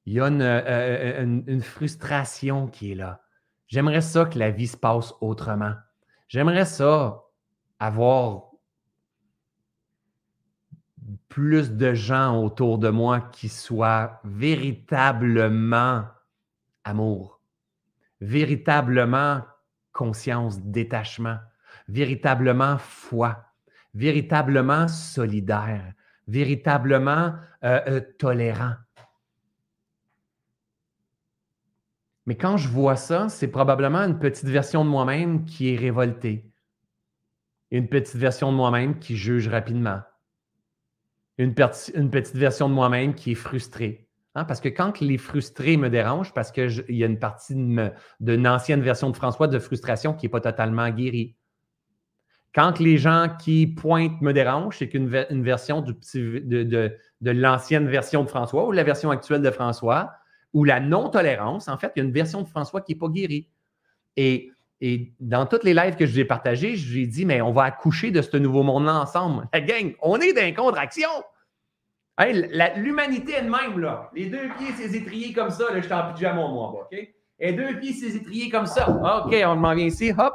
Il 0.07 0.13
y 0.13 0.21
a 0.21 0.29
une, 0.29 0.43
euh, 0.43 0.63
euh, 0.67 1.43
une 1.47 1.63
frustration 1.63 2.67
qui 2.67 2.93
est 2.93 2.95
là. 2.95 3.23
J'aimerais 3.67 4.03
ça 4.03 4.27
que 4.27 4.39
la 4.39 4.51
vie 4.51 4.67
se 4.67 4.77
passe 4.77 5.15
autrement. 5.21 5.75
J'aimerais 6.29 6.67
ça 6.67 7.23
avoir 7.79 8.51
plus 11.29 11.73
de 11.73 11.95
gens 11.95 12.43
autour 12.43 12.79
de 12.79 12.89
moi 12.89 13.21
qui 13.21 13.49
soient 13.49 14.21
véritablement 14.25 16.05
amour, 16.85 17.41
véritablement 18.21 19.43
conscience, 19.93 20.61
détachement, 20.61 21.39
véritablement 21.89 22.79
foi, 22.79 23.45
véritablement 23.95 24.89
solidaire, 24.89 25.95
véritablement 26.29 27.35
euh, 27.65 27.81
euh, 27.87 28.01
tolérant. 28.19 28.75
Mais 32.27 32.37
quand 32.37 32.57
je 32.57 32.69
vois 32.69 32.97
ça, 32.97 33.29
c'est 33.29 33.49
probablement 33.49 33.99
une 33.99 34.19
petite 34.19 34.49
version 34.49 34.85
de 34.85 34.91
moi-même 34.91 35.45
qui 35.45 35.75
est 35.75 35.77
révoltée. 35.77 36.51
Une 37.71 37.89
petite 37.89 38.17
version 38.17 38.51
de 38.51 38.57
moi-même 38.57 38.99
qui 38.99 39.17
juge 39.17 39.49
rapidement 39.49 40.01
une, 41.39 41.55
petite 41.55 42.37
version 42.37 42.69
de 42.69 42.75
moi-même 42.75 43.15
qui 43.15 43.33
est 43.33 43.37
frustrée. 43.37 44.09
Hein, 44.35 44.45
parce 44.45 44.61
que 44.61 44.69
quand 44.69 45.01
les 45.01 45.19
frustrés 45.19 45.77
me 45.77 45.89
dérangent, 45.89 46.33
parce 46.35 46.51
qu'il 46.51 46.85
y 46.89 47.05
a 47.05 47.07
une 47.07 47.19
partie 47.19 47.55
d'une 47.55 48.49
ancienne 48.49 48.83
version 48.83 49.11
de 49.11 49.17
François 49.17 49.47
de 49.47 49.59
frustration 49.59 50.13
qui 50.13 50.27
n'est 50.27 50.31
pas 50.31 50.41
totalement 50.41 50.91
guérie. 50.91 51.37
Quand 52.55 52.79
les 52.79 52.99
gens 52.99 53.29
qui 53.41 53.67
pointent 53.67 54.21
me 54.21 54.33
dérangent, 54.33 54.79
c'est 54.79 54.89
qu'une 54.89 55.09
version 55.09 55.81
de, 55.83 56.99
l'ancienne 57.21 57.89
version 57.89 58.23
de 58.23 58.29
François 58.29 58.67
ou 58.67 58.73
la 58.73 58.85
version 58.85 59.11
actuelle 59.11 59.43
de 59.43 59.51
François, 59.51 60.13
ou 60.53 60.63
la 60.63 60.79
non-tolérance, 60.79 61.67
en 61.67 61.77
fait, 61.77 61.91
il 61.97 61.99
y 61.99 62.03
a 62.03 62.05
une 62.05 62.13
version 62.13 62.43
de 62.43 62.47
François 62.47 62.81
qui 62.81 62.93
n'est 62.93 62.99
pas 62.99 63.09
guérie. 63.09 63.49
Et, 64.17 64.53
dans 65.19 65.47
toutes 65.47 65.65
les 65.65 65.73
lives 65.73 65.97
que 65.97 66.05
je 66.05 66.21
ai 66.21 66.25
partagées, 66.25 66.77
je 66.77 66.93
lui 66.93 67.03
ai 67.05 67.07
dit, 67.07 67.25
mais 67.25 67.41
on 67.41 67.53
va 67.53 67.65
accoucher 67.65 68.11
de 68.11 68.21
ce 68.21 68.37
nouveau 68.37 68.63
monde-là 68.63 69.01
ensemble. 69.01 69.49
Gang, 69.53 69.95
on 70.03 70.19
est 70.19 70.33
dans 70.33 70.55
contraction. 70.55 71.09
L'humanité 72.77 73.33
elle-même, 73.39 73.81
là, 73.81 74.11
les 74.15 74.27
deux 74.27 74.49
pieds, 74.59 74.73
ses 74.77 74.95
étriers 74.95 75.33
comme 75.33 75.51
ça, 75.51 75.73
là, 75.73 75.81
je 75.81 75.89
t'en 75.89 76.13
pyjama, 76.13 76.47
moi, 76.49 76.87
OK? 76.93 76.99
Et 77.41 77.53
deux 77.53 77.81
pieds, 77.81 77.93
ses 77.93 78.15
étriers 78.15 78.51
comme 78.51 78.67
ça. 78.67 78.89
OK, 79.27 79.35
on 79.45 79.57
m'en 79.57 79.75
vient 79.75 79.87
ici, 79.87 80.13
hop. 80.17 80.35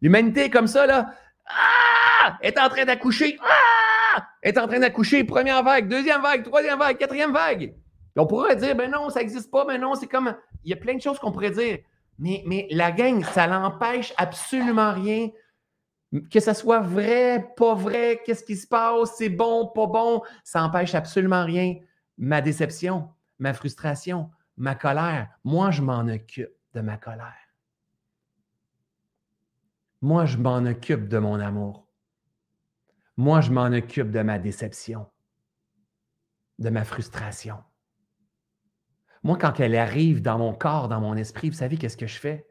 L'humanité 0.00 0.44
est 0.44 0.50
comme 0.50 0.68
ça, 0.68 0.86
là. 0.86 1.06
Ah! 1.48 2.38
Est 2.42 2.58
en 2.58 2.68
train 2.68 2.84
d'accoucher. 2.84 3.38
Ah! 3.42 4.26
Est 4.42 4.58
en 4.58 4.66
train 4.66 4.78
d'accoucher. 4.78 5.24
Première 5.24 5.62
vague, 5.62 5.88
deuxième 5.88 6.22
vague, 6.22 6.44
troisième 6.44 6.78
vague, 6.78 6.96
quatrième 6.96 7.32
vague. 7.32 7.74
on 8.16 8.26
pourrait 8.26 8.56
dire, 8.56 8.74
ben 8.74 8.90
non, 8.90 9.10
ça 9.10 9.20
n'existe 9.20 9.50
pas, 9.50 9.64
ben 9.64 9.80
non, 9.80 9.94
c'est 9.94 10.06
comme. 10.06 10.34
Il 10.64 10.70
y 10.70 10.72
a 10.72 10.76
plein 10.76 10.94
de 10.94 11.00
choses 11.00 11.18
qu'on 11.18 11.32
pourrait 11.32 11.50
dire. 11.50 11.78
Mais, 12.18 12.42
mais 12.46 12.66
la 12.70 12.92
gang, 12.92 13.22
ça 13.24 13.46
n'empêche 13.46 14.14
absolument 14.16 14.92
rien. 14.92 15.28
Que 16.32 16.40
ce 16.40 16.54
soit 16.54 16.80
vrai, 16.80 17.52
pas 17.56 17.74
vrai, 17.74 18.22
qu'est-ce 18.24 18.44
qui 18.44 18.56
se 18.56 18.66
passe, 18.66 19.16
c'est 19.16 19.28
bon, 19.28 19.66
pas 19.74 19.86
bon, 19.86 20.22
ça 20.44 20.60
n'empêche 20.60 20.94
absolument 20.94 21.44
rien. 21.44 21.74
Ma 22.16 22.40
déception, 22.40 23.10
ma 23.38 23.52
frustration, 23.52 24.30
ma 24.56 24.74
colère, 24.74 25.28
moi, 25.44 25.70
je 25.70 25.82
m'en 25.82 26.06
occupe 26.08 26.52
de 26.74 26.80
ma 26.80 26.96
colère. 26.96 27.45
Moi, 30.06 30.24
je 30.24 30.36
m'en 30.36 30.64
occupe 30.64 31.08
de 31.08 31.18
mon 31.18 31.40
amour. 31.40 31.88
Moi, 33.16 33.40
je 33.40 33.50
m'en 33.50 33.72
occupe 33.72 34.12
de 34.12 34.22
ma 34.22 34.38
déception, 34.38 35.10
de 36.60 36.70
ma 36.70 36.84
frustration. 36.84 37.58
Moi, 39.24 39.36
quand 39.36 39.58
elle 39.58 39.74
arrive 39.74 40.22
dans 40.22 40.38
mon 40.38 40.54
corps, 40.54 40.86
dans 40.86 41.00
mon 41.00 41.16
esprit, 41.16 41.50
vous 41.50 41.56
savez 41.56 41.76
qu'est-ce 41.76 41.96
que 41.96 42.06
je 42.06 42.20
fais? 42.20 42.46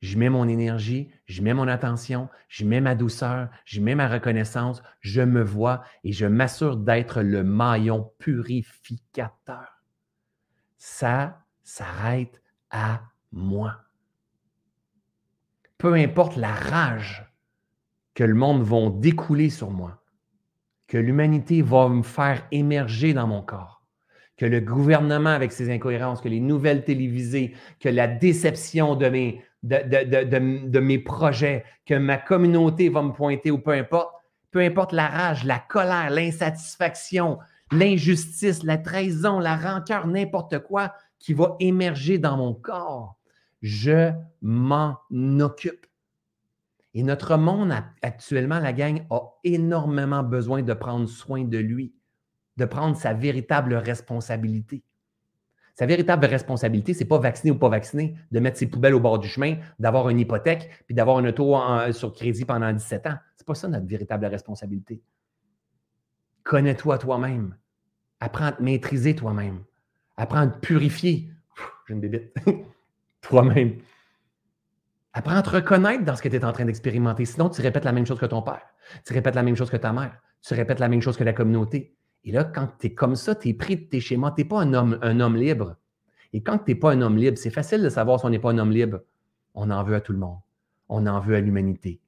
Je 0.00 0.18
mets 0.18 0.30
mon 0.30 0.48
énergie, 0.48 1.12
je 1.26 1.42
mets 1.42 1.54
mon 1.54 1.68
attention, 1.68 2.28
je 2.48 2.64
mets 2.64 2.80
ma 2.80 2.96
douceur, 2.96 3.50
je 3.64 3.80
mets 3.80 3.94
ma 3.94 4.08
reconnaissance, 4.08 4.82
je 4.98 5.22
me 5.22 5.44
vois 5.44 5.84
et 6.02 6.10
je 6.10 6.26
m'assure 6.26 6.76
d'être 6.76 7.22
le 7.22 7.44
maillon 7.44 8.12
purificateur. 8.18 9.80
Ça 10.76 11.40
s'arrête 11.62 12.42
à 12.72 13.02
moi 13.30 13.87
peu 15.78 15.94
importe 15.94 16.36
la 16.36 16.52
rage 16.52 17.24
que 18.14 18.24
le 18.24 18.34
monde 18.34 18.62
va 18.62 18.90
découler 18.90 19.48
sur 19.48 19.70
moi, 19.70 20.02
que 20.88 20.98
l'humanité 20.98 21.62
va 21.62 21.88
me 21.88 22.02
faire 22.02 22.44
émerger 22.50 23.14
dans 23.14 23.28
mon 23.28 23.42
corps, 23.42 23.84
que 24.36 24.44
le 24.44 24.60
gouvernement 24.60 25.30
avec 25.30 25.52
ses 25.52 25.70
incohérences, 25.70 26.20
que 26.20 26.28
les 26.28 26.40
nouvelles 26.40 26.84
télévisées, 26.84 27.54
que 27.78 27.88
la 27.88 28.08
déception 28.08 28.96
de 28.96 29.08
mes, 30.80 30.98
projets, 30.98 31.64
que 31.86 31.94
ma 31.94 32.16
communauté 32.16 32.88
va 32.88 33.02
me 33.02 33.12
pointer 33.12 33.52
ou 33.52 33.58
peu 33.58 33.72
importe, 33.72 34.12
peu 34.50 34.60
importe 34.60 34.92
la 34.92 35.06
rage, 35.06 35.44
la 35.44 35.60
colère, 35.60 36.10
l'insatisfaction, 36.10 37.38
l'injustice, 37.70 38.64
la 38.64 38.78
trahison, 38.78 39.38
la 39.38 39.56
rancœur, 39.56 40.08
n'importe 40.08 40.58
quoi 40.60 40.92
qui 41.20 41.34
va 41.34 41.54
émerger 41.60 42.18
dans 42.18 42.36
mon 42.36 42.54
corps 42.54 43.17
je 43.62 44.12
m'en 44.42 44.98
occupe. 45.40 45.86
Et 46.94 47.02
notre 47.02 47.36
monde 47.36 47.72
actuellement, 48.02 48.58
la 48.58 48.72
gang, 48.72 49.06
a 49.10 49.20
énormément 49.44 50.22
besoin 50.22 50.62
de 50.62 50.72
prendre 50.72 51.08
soin 51.08 51.44
de 51.44 51.58
lui, 51.58 51.94
de 52.56 52.64
prendre 52.64 52.96
sa 52.96 53.12
véritable 53.14 53.74
responsabilité. 53.74 54.82
Sa 55.74 55.86
véritable 55.86 56.26
responsabilité, 56.26 56.92
ce 56.92 57.00
n'est 57.00 57.06
pas 57.06 57.18
vacciner 57.18 57.52
ou 57.52 57.58
pas 57.58 57.68
vacciner, 57.68 58.16
de 58.32 58.40
mettre 58.40 58.58
ses 58.58 58.66
poubelles 58.66 58.94
au 58.94 59.00
bord 59.00 59.20
du 59.20 59.28
chemin, 59.28 59.58
d'avoir 59.78 60.08
une 60.08 60.18
hypothèque, 60.18 60.70
puis 60.86 60.94
d'avoir 60.94 61.18
un 61.18 61.24
auto 61.24 61.56
sur 61.92 62.12
crédit 62.12 62.44
pendant 62.44 62.72
17 62.72 63.06
ans. 63.06 63.18
Ce 63.36 63.42
n'est 63.42 63.46
pas 63.46 63.54
ça 63.54 63.68
notre 63.68 63.86
véritable 63.86 64.26
responsabilité. 64.26 65.00
Connais-toi 66.42 66.98
toi-même. 66.98 67.56
Apprends 68.18 68.46
à 68.46 68.52
te 68.52 68.62
maîtriser 68.62 69.14
toi-même. 69.14 69.62
Apprends 70.16 70.40
à 70.40 70.46
te 70.48 70.58
purifier. 70.58 71.30
J'ai 71.86 71.94
une 71.94 72.00
bébite. 72.00 72.34
toi-même. 73.20 73.78
Apprends 75.12 75.36
à 75.36 75.42
te 75.42 75.50
reconnaître 75.50 76.04
dans 76.04 76.14
ce 76.14 76.22
que 76.22 76.28
tu 76.28 76.36
es 76.36 76.44
en 76.44 76.52
train 76.52 76.64
d'expérimenter. 76.64 77.24
Sinon, 77.24 77.48
tu 77.48 77.60
répètes 77.60 77.84
la 77.84 77.92
même 77.92 78.06
chose 78.06 78.18
que 78.18 78.26
ton 78.26 78.42
père. 78.42 78.62
Tu 79.04 79.12
répètes 79.12 79.34
la 79.34 79.42
même 79.42 79.56
chose 79.56 79.70
que 79.70 79.76
ta 79.76 79.92
mère. 79.92 80.20
Tu 80.42 80.54
répètes 80.54 80.80
la 80.80 80.88
même 80.88 81.02
chose 81.02 81.16
que 81.16 81.24
la 81.24 81.32
communauté. 81.32 81.96
Et 82.24 82.32
là, 82.32 82.44
quand 82.44 82.68
tu 82.78 82.88
es 82.88 82.94
comme 82.94 83.16
ça, 83.16 83.34
tu 83.34 83.48
es 83.48 83.54
pris 83.54 83.76
de 83.76 83.84
tes 83.84 84.00
schémas. 84.00 84.32
Tu 84.32 84.42
n'es 84.42 84.48
pas 84.48 84.60
un 84.60 84.74
homme, 84.74 85.36
libre. 85.36 85.76
Et 86.32 86.42
quand 86.42 86.58
tu 86.58 86.70
n'es 86.70 86.74
pas 86.74 86.92
un 86.92 87.00
homme 87.00 87.16
libre, 87.16 87.38
c'est 87.38 87.50
facile 87.50 87.82
de 87.82 87.88
savoir 87.88 88.20
si 88.20 88.26
on 88.26 88.30
n'est 88.30 88.38
pas 88.38 88.50
un 88.50 88.58
homme 88.58 88.70
libre. 88.70 89.00
On 89.54 89.70
en 89.70 89.82
veut 89.82 89.96
à 89.96 90.00
tout 90.00 90.12
le 90.12 90.18
monde. 90.18 90.38
On 90.88 91.06
en 91.06 91.20
veut 91.20 91.34
à 91.34 91.40
l'humanité. 91.40 92.00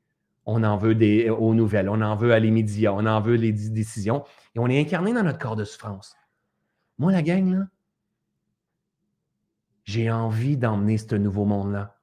On 0.47 0.63
en 0.63 0.77
veut 0.77 0.95
des, 0.95 1.31
aux 1.31 1.55
nouvelles. 1.55 1.89
On 1.89 2.01
en 2.01 2.17
veut 2.17 2.33
à 2.33 2.39
les 2.39 2.51
médias. 2.51 2.93
On 2.93 3.07
en 3.07 3.21
veut 3.21 3.37
les 3.37 3.53
décisions. 3.53 4.25
Et 4.55 4.59
on 4.59 4.69
est 4.69 4.81
incarné 4.81 5.13
dans 5.13 5.23
notre 5.23 5.39
corps 5.39 5.57
de 5.57 5.65
souffrance. 5.65 6.15
Moi, 6.99 7.13
la 7.13 7.23
gang, 7.23 7.51
là, 7.53 7.67
j'ai 9.85 10.11
envie 10.11 10.57
d'emmener 10.57 10.99
ce 10.99 11.15
nouveau 11.15 11.45
monde-là. 11.45 11.97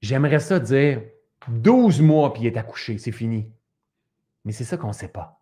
J'aimerais 0.00 0.40
ça 0.40 0.58
dire 0.58 1.02
12 1.48 2.00
mois 2.00 2.32
puis 2.32 2.42
il 2.42 2.46
est 2.46 2.56
accouché, 2.56 2.98
c'est 2.98 3.12
fini. 3.12 3.52
Mais 4.44 4.52
c'est 4.52 4.64
ça 4.64 4.76
qu'on 4.76 4.88
ne 4.88 4.92
sait 4.92 5.08
pas. 5.08 5.40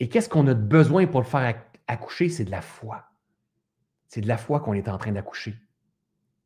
Et 0.00 0.08
qu'est-ce 0.08 0.28
qu'on 0.28 0.46
a 0.46 0.54
besoin 0.54 1.06
pour 1.06 1.20
le 1.20 1.26
faire 1.26 1.56
accoucher? 1.86 2.28
C'est 2.28 2.44
de 2.44 2.50
la 2.50 2.62
foi. 2.62 3.04
C'est 4.08 4.20
de 4.20 4.28
la 4.28 4.36
foi 4.36 4.60
qu'on 4.60 4.74
est 4.74 4.88
en 4.88 4.98
train 4.98 5.12
d'accoucher. 5.12 5.56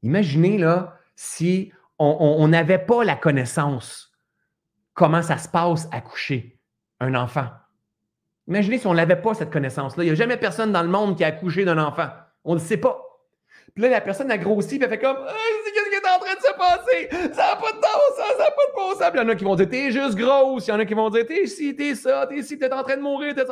Imaginez 0.03 0.59
là 0.59 0.97
si 1.17 1.73
on 1.99 2.47
n'avait 2.49 2.79
pas 2.79 3.05
la 3.05 3.17
connaissance 3.17 4.13
comment 4.95 5.23
ça 5.23 5.37
se 5.39 5.49
passe 5.49 5.89
accoucher 5.93 6.61
un 7.01 7.15
enfant. 7.15 7.49
Imaginez 8.47 8.79
si 8.79 8.87
on 8.87 8.95
n'avait 8.95 9.21
pas 9.21 9.35
cette 9.35 9.51
connaissance-là. 9.51 10.05
Il 10.05 10.07
n'y 10.07 10.13
a 10.13 10.17
jamais 10.17 10.37
personne 10.37 10.73
dans 10.73 10.83
le 10.83 10.89
monde 10.89 11.17
qui 11.17 11.25
a 11.25 11.29
accouché 11.29 11.65
d'un 11.65 11.79
enfant. 11.79 12.09
On 12.45 12.55
ne 12.55 12.59
sait 12.61 12.77
pas. 12.77 13.05
Puis 13.75 13.83
là, 13.83 13.91
la 13.91 14.01
personne 14.01 14.31
a 14.31 14.39
grossi, 14.39 14.79
puis 14.79 14.85
elle 14.85 14.91
fait 14.91 14.99
comme 14.99 15.17
Qu'est-ce 15.17 15.91
qui 15.91 15.95
est 15.95 16.09
en 16.09 16.19
train 16.19 16.35
de 16.35 16.41
se 16.41 16.57
passer? 16.57 17.33
Ça 17.35 17.49
n'a 17.49 17.57
pas 17.57 17.73
de 17.73 17.79
sens, 17.79 18.17
ça 18.17 18.39
n'a 18.39 18.51
pas 18.51 18.67
de 18.67 18.75
bon 18.75 18.89
il 19.15 19.17
y 19.17 19.21
en 19.21 19.29
a 19.29 19.35
qui 19.35 19.45
vont 19.45 19.55
dire 19.55 19.69
T'es 19.69 19.91
juste 19.91 20.17
grosse. 20.17 20.67
Il 20.67 20.71
y 20.71 20.73
en 20.73 20.79
a 20.79 20.85
qui 20.85 20.95
vont 20.95 21.11
dire 21.11 21.27
T'es 21.27 21.47
ci, 21.47 21.75
t'es 21.77 21.95
ça, 21.95 22.27
t'es 22.27 22.43
ci, 22.43 22.59
t'es 22.59 22.73
en 22.73 22.83
train 22.83 22.97
de 22.97 23.03
mourir. 23.03 23.35
Ah, 23.37 23.43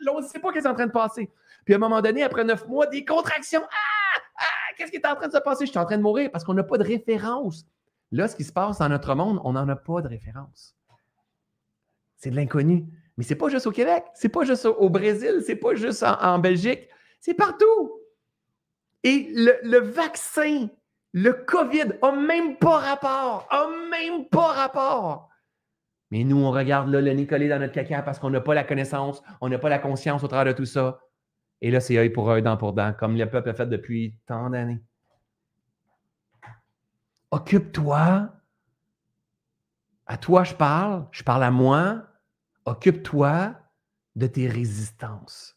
là, 0.00 0.12
on 0.14 0.20
ne 0.20 0.26
sait 0.26 0.38
pas 0.38 0.52
qu'est-ce 0.52 0.64
qui 0.64 0.68
est 0.68 0.70
en 0.70 0.74
train 0.74 0.86
de 0.86 0.92
passer. 0.92 1.30
Puis 1.64 1.74
à 1.74 1.76
un 1.76 1.80
moment 1.80 2.00
donné, 2.00 2.22
après 2.22 2.44
neuf 2.44 2.66
mois, 2.66 2.86
des 2.86 3.04
contractions. 3.04 3.62
Ah! 3.64 4.20
Ah! 4.38 4.74
Qu'est-ce 4.76 4.90
qui 4.90 4.96
est 4.96 5.06
en 5.06 5.14
train 5.14 5.28
de 5.28 5.32
se 5.32 5.38
passer? 5.38 5.66
Je 5.66 5.70
suis 5.70 5.78
en 5.78 5.84
train 5.84 5.98
de 5.98 6.02
mourir 6.02 6.30
parce 6.30 6.44
qu'on 6.44 6.54
n'a 6.54 6.64
pas 6.64 6.78
de 6.78 6.84
référence. 6.84 7.66
Là, 8.12 8.28
ce 8.28 8.36
qui 8.36 8.44
se 8.44 8.52
passe 8.52 8.78
dans 8.78 8.88
notre 8.88 9.14
monde, 9.14 9.40
on 9.44 9.52
n'en 9.52 9.68
a 9.68 9.76
pas 9.76 10.00
de 10.00 10.08
référence. 10.08 10.76
C'est 12.16 12.30
de 12.30 12.36
l'inconnu. 12.36 12.86
Mais 13.16 13.24
c'est 13.24 13.34
pas 13.34 13.48
juste 13.48 13.66
au 13.66 13.72
Québec, 13.72 14.04
c'est 14.14 14.28
pas 14.28 14.44
juste 14.44 14.66
au 14.66 14.90
Brésil, 14.90 15.42
c'est 15.44 15.56
pas 15.56 15.74
juste 15.74 16.02
en 16.02 16.38
Belgique, 16.38 16.88
c'est 17.18 17.34
partout. 17.34 17.95
Et 19.04 19.30
le, 19.34 19.78
vaccin, 19.80 20.68
le 21.12 21.32
COVID, 21.32 21.98
n'a 22.02 22.12
même 22.12 22.56
pas 22.56 22.78
rapport, 22.78 23.46
a 23.50 23.68
même 23.90 24.28
pas 24.28 24.52
rapport. 24.52 25.30
Mais 26.10 26.24
nous, 26.24 26.38
on 26.38 26.50
regarde 26.50 26.88
là, 26.90 27.00
le 27.00 27.12
Nicolas 27.12 27.48
dans 27.48 27.58
notre 27.58 27.72
caca 27.72 28.02
parce 28.02 28.18
qu'on 28.18 28.30
n'a 28.30 28.40
pas 28.40 28.54
la 28.54 28.64
connaissance, 28.64 29.22
on 29.40 29.48
n'a 29.48 29.58
pas 29.58 29.68
la 29.68 29.78
conscience 29.78 30.22
au 30.22 30.28
travers 30.28 30.52
de 30.52 30.56
tout 30.56 30.66
ça. 30.66 31.00
Et 31.60 31.70
là, 31.70 31.80
c'est 31.80 31.96
œil 31.96 32.10
pour 32.10 32.30
œil, 32.30 32.42
dent 32.42 32.56
pour 32.56 32.72
dent, 32.72 32.92
comme 32.92 33.16
le 33.16 33.28
peuple 33.28 33.50
a 33.50 33.54
fait 33.54 33.66
depuis 33.66 34.16
tant 34.26 34.50
d'années. 34.50 34.80
Occupe-toi. 37.30 38.32
À 40.06 40.16
toi, 40.16 40.44
je 40.44 40.54
parle. 40.54 41.06
Je 41.10 41.22
parle 41.24 41.42
à 41.42 41.50
moi. 41.50 42.06
Occupe-toi 42.64 43.54
de 44.14 44.26
tes 44.26 44.48
résistances. 44.48 45.55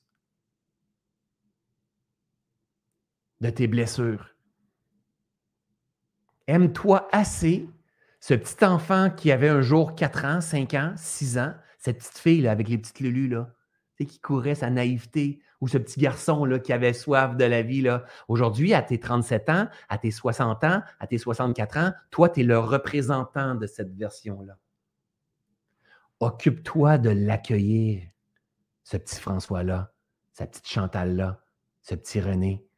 De 3.41 3.49
tes 3.49 3.67
blessures. 3.67 4.35
Aime-toi 6.47 7.07
assez, 7.11 7.69
ce 8.19 8.33
petit 8.33 8.65
enfant 8.65 9.09
qui 9.09 9.31
avait 9.31 9.49
un 9.49 9.61
jour 9.61 9.95
4 9.95 10.25
ans, 10.25 10.41
5 10.41 10.73
ans, 10.73 10.93
6 10.97 11.37
ans, 11.37 11.53
cette 11.77 11.99
petite 11.99 12.17
fille 12.17 12.41
là, 12.41 12.51
avec 12.51 12.67
les 12.67 12.77
petites 12.77 12.99
lulus, 12.99 13.29
là, 13.29 13.53
qui 13.97 14.19
courait 14.19 14.55
sa 14.55 14.69
naïveté, 14.69 15.41
ou 15.61 15.67
ce 15.67 15.77
petit 15.77 15.99
garçon 15.99 16.45
là, 16.45 16.59
qui 16.59 16.71
avait 16.71 16.93
soif 16.93 17.35
de 17.35 17.43
la 17.43 17.61
vie. 17.61 17.81
Là. 17.81 18.05
Aujourd'hui, 18.29 18.73
à 18.73 18.81
tes 18.81 18.99
37 18.99 19.49
ans, 19.49 19.67
à 19.89 19.97
tes 19.97 20.11
60 20.11 20.63
ans, 20.63 20.81
à 20.99 21.07
tes 21.07 21.17
64 21.17 21.77
ans, 21.77 21.91
toi, 22.09 22.29
tu 22.29 22.41
es 22.41 22.43
le 22.43 22.57
représentant 22.57 23.55
de 23.55 23.67
cette 23.67 23.93
version-là. 23.93 24.57
Occupe-toi 26.21 26.97
de 26.97 27.09
l'accueillir, 27.09 28.03
ce 28.83 28.97
petit 28.97 29.19
François-là, 29.19 29.91
sa 30.33 30.47
petite 30.47 30.67
Chantal-là, 30.67 31.41
ce 31.81 31.95
petit 31.95 32.21
René 32.21 32.68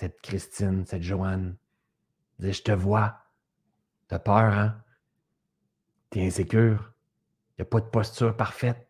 cette 0.00 0.20
Christine, 0.22 0.86
cette 0.86 1.02
Joanne. 1.02 1.56
Je 2.38 2.62
te 2.62 2.72
vois. 2.72 3.20
T'as 4.08 4.18
peur, 4.18 4.54
hein? 4.54 4.82
T'es 6.08 6.26
insécure. 6.26 6.94
N'y 7.58 7.62
a 7.62 7.66
pas 7.66 7.80
de 7.80 7.86
posture 7.86 8.34
parfaite. 8.34 8.88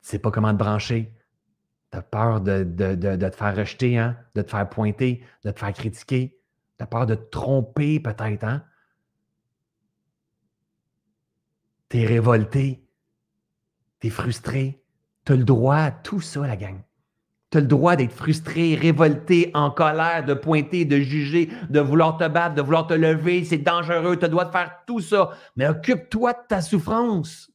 Tu 0.00 0.08
sais 0.08 0.18
pas 0.18 0.30
comment 0.30 0.52
te 0.52 0.58
brancher. 0.58 1.14
Tu 1.92 1.98
as 1.98 2.02
peur 2.02 2.40
de, 2.40 2.64
te 2.64 3.36
faire 3.36 3.56
rejeter, 3.56 3.98
hein? 3.98 4.18
de 4.34 4.40
te 4.40 4.50
faire 4.50 4.68
pointer, 4.70 5.22
de 5.44 5.50
te 5.50 5.58
faire 5.58 5.72
critiquer. 5.74 6.40
Tu 6.78 6.82
as 6.82 6.86
peur 6.86 7.04
de 7.04 7.14
te 7.14 7.28
tromper 7.28 8.00
peut-être. 8.00 8.44
Hein? 8.44 8.64
Tu 11.90 11.98
es 11.98 12.06
révolté. 12.06 12.88
Tu 14.00 14.06
es 14.06 14.10
frustré. 14.10 14.82
Tu 15.26 15.32
as 15.32 15.36
le 15.36 15.44
droit 15.44 15.76
à 15.76 15.90
tout 15.90 16.22
ça, 16.22 16.46
la 16.46 16.56
gang. 16.56 16.80
Tu 17.50 17.58
as 17.58 17.60
le 17.62 17.66
droit 17.66 17.96
d'être 17.96 18.12
frustré, 18.12 18.74
révolté, 18.74 19.50
en 19.54 19.70
colère, 19.70 20.24
de 20.24 20.34
pointer, 20.34 20.84
de 20.84 20.98
juger, 20.98 21.48
de 21.70 21.80
vouloir 21.80 22.18
te 22.18 22.28
battre, 22.28 22.54
de 22.54 22.62
vouloir 22.62 22.86
te 22.86 22.94
lever. 22.94 23.44
C'est 23.44 23.58
dangereux. 23.58 24.16
Tu 24.18 24.24
as 24.24 24.28
le 24.28 24.32
droit 24.32 24.44
de 24.44 24.50
faire 24.50 24.82
tout 24.86 25.00
ça. 25.00 25.30
Mais 25.56 25.66
occupe-toi 25.66 26.34
de 26.34 26.46
ta 26.48 26.60
souffrance. 26.60 27.50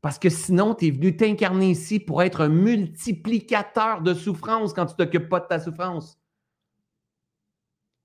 Parce 0.00 0.18
que 0.18 0.28
sinon, 0.28 0.74
tu 0.74 0.88
es 0.88 0.90
venu 0.90 1.16
t'incarner 1.16 1.70
ici 1.70 2.00
pour 2.00 2.22
être 2.22 2.40
un 2.42 2.48
multiplicateur 2.48 4.02
de 4.02 4.14
souffrance 4.14 4.72
quand 4.72 4.86
tu 4.86 4.94
ne 4.94 5.04
t'occupes 5.04 5.28
pas 5.28 5.40
de 5.40 5.46
ta 5.46 5.60
souffrance. 5.60 6.18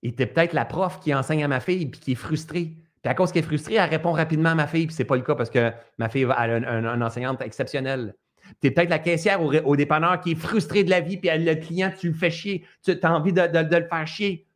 Et 0.04 0.16
tu 0.16 0.22
es 0.22 0.28
peut-être 0.28 0.54
la 0.54 0.66
prof 0.66 1.00
qui 1.00 1.14
enseigne 1.14 1.44
à 1.44 1.48
ma 1.48 1.60
fille 1.60 1.84
et 1.84 1.92
qui 1.92 2.12
est 2.12 2.16
frustrée. 2.16 2.78
Puis 3.02 3.12
à 3.12 3.16
cause 3.16 3.32
qu'elle 3.32 3.44
est 3.44 3.48
frustrée, 3.48 3.76
elle 3.76 3.90
répond 3.90 4.12
rapidement 4.12 4.50
à 4.50 4.56
ma 4.56 4.68
fille, 4.68 4.88
puis 4.88 4.96
ce 4.96 5.02
n'est 5.02 5.08
pas 5.08 5.16
le 5.16 5.24
cas 5.24 5.36
parce 5.36 5.50
que 5.50 5.72
ma 5.98 6.08
fille 6.10 6.28
a 6.30 6.48
une, 6.48 7.04
enseignante 7.04 7.42
exceptionnelle. 7.42 8.16
Tu 8.62 8.68
es 8.68 8.72
peut-être 8.72 8.90
la 8.90 9.00
caissière 9.00 9.42
au, 9.42 9.76
dépanneur 9.76 10.20
qui 10.22 10.32
est 10.32 10.36
frustrée 10.36 10.84
de 10.84 10.90
la 10.90 11.02
vie, 11.02 11.18
puis 11.18 11.30
le 11.34 11.56
client, 11.56 11.92
tu 11.98 12.10
le 12.10 12.14
fais 12.14 12.32
chier, 12.32 12.66
tu 12.84 12.92
as 13.02 13.14
envie 13.14 13.34
de, 13.34 13.42
le 13.42 13.88
faire 13.88 14.08
chier. 14.08 14.48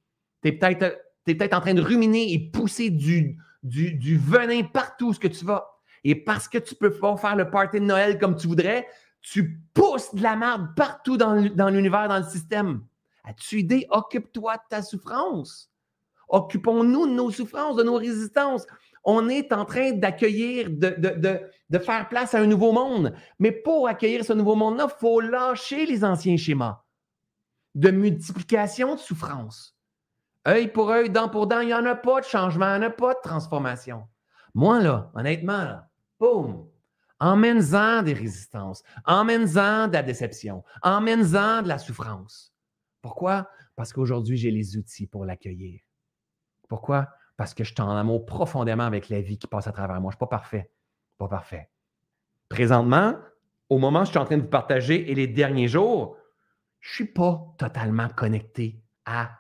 Tu 0.44 0.50
es 0.50 0.52
peut-être 0.54 1.54
en 1.54 1.62
train 1.62 1.74
de 1.74 1.82
ruminer 1.82 2.34
et 2.34 2.40
pousser 2.40 2.90
du, 2.90 3.38
du, 3.64 3.94
du 3.94 4.18
venin 4.18 4.64
partout 4.64 5.14
ce 5.14 5.20
que 5.20 5.28
tu 5.28 5.46
vas. 5.46 5.68
Et 6.04 6.16
parce 6.16 6.48
que 6.48 6.58
tu 6.58 6.74
ne 6.74 6.80
peux 6.80 6.98
pas 6.98 7.16
faire 7.18 7.36
le 7.36 7.50
party 7.50 7.80
de 7.80 7.86
Noël 7.86 8.18
comme 8.18 8.36
tu 8.36 8.48
voudrais, 8.48 8.88
tu 9.22 9.62
pousses 9.74 10.16
de 10.16 10.24
la 10.24 10.36
merde 10.36 10.70
partout 10.76 11.16
dans 11.16 11.36
l'univers, 11.70 12.08
dans 12.08 12.18
le 12.18 12.24
système. 12.24 12.82
As-tu 13.24 13.60
idée? 13.60 13.86
Occupe-toi 13.90 14.56
de 14.56 14.62
ta 14.70 14.82
souffrance. 14.82 15.72
Occupons-nous 16.28 17.08
de 17.08 17.12
nos 17.12 17.30
souffrances, 17.30 17.76
de 17.76 17.84
nos 17.84 17.96
résistances. 17.96 18.66
On 19.04 19.30
est 19.30 19.52
en 19.52 19.66
train 19.66 19.92
d'accueillir, 19.92 20.70
de, 20.70 21.40
faire 21.80 22.10
place 22.10 22.34
à 22.34 22.40
un 22.40 22.48
nouveau 22.48 22.72
monde. 22.72 23.14
Mais 23.40 23.52
pour 23.52 23.88
accueillir 23.88 24.26
ce 24.26 24.34
nouveau 24.34 24.56
monde-là, 24.56 24.88
il 24.90 25.00
faut 25.00 25.22
lâcher 25.22 25.86
les 25.86 26.04
anciens 26.04 26.38
schémas 26.38 26.84
de 27.76 27.92
multiplication 27.92 28.96
de 28.96 29.00
souffrances. 29.00 29.78
Œil 30.48 30.72
pour 30.72 30.90
œil, 30.90 31.10
dent 31.10 31.30
pour 31.30 31.48
dent, 31.48 31.62
il 31.62 31.68
n'y 31.68 31.74
en 31.74 31.86
a 31.86 31.96
pas 31.96 32.20
de 32.20 32.26
changement, 32.26 32.76
il 32.76 32.80
n'y 32.80 32.86
en 32.86 32.90
a 32.90 32.92
pas 32.92 33.14
de 33.14 33.20
transformation. 33.24 34.08
Moi, 34.54 34.82
là, 34.82 35.12
honnêtement, 35.14 35.80
Boum! 36.20 36.68
Emmène-en 37.20 38.02
des 38.02 38.14
résistances, 38.14 38.84
emmène-en 39.06 39.88
de 39.88 39.94
la 39.94 40.02
déception, 40.02 40.64
emmène-en 40.82 41.62
de 41.62 41.68
la 41.68 41.78
souffrance. 41.78 42.52
Pourquoi? 43.02 43.48
Parce 43.76 43.94
qu'aujourd'hui, 43.94 44.38
j'ai 44.38 44.52
les 44.52 44.76
outils 44.76 45.06
pour 45.06 45.26
l'accueillir. 45.26 45.82
Pourquoi? 46.68 47.10
Parce 47.38 47.54
que 47.54 47.64
je 47.64 47.74
suis 47.74 47.82
en 47.82 47.96
amour 47.96 48.26
profondément 48.26 48.86
avec 48.86 49.10
la 49.10 49.22
vie 49.22 49.38
qui 49.38 49.48
passe 49.48 49.68
à 49.68 49.72
travers 49.72 50.02
moi. 50.02 50.12
Je 50.12 50.16
ne 50.16 50.18
suis 50.18 50.20
pas 50.20 50.28
parfait. 50.28 50.72
Parfait. 51.28 51.70
Présentement, 52.50 53.16
au 53.70 53.78
moment 53.78 54.02
où 54.02 54.06
je 54.06 54.10
suis 54.10 54.18
en 54.18 54.26
train 54.26 54.38
de 54.38 54.44
vous 54.44 54.50
partager 54.50 55.12
et 55.12 55.16
les 55.16 55.28
derniers 55.28 55.68
jours, 55.68 56.18
je 56.80 56.90
ne 56.90 56.96
suis 56.96 57.14
pas 57.14 57.54
totalement 57.58 58.10
connecté 58.10 58.84
à 59.06 59.32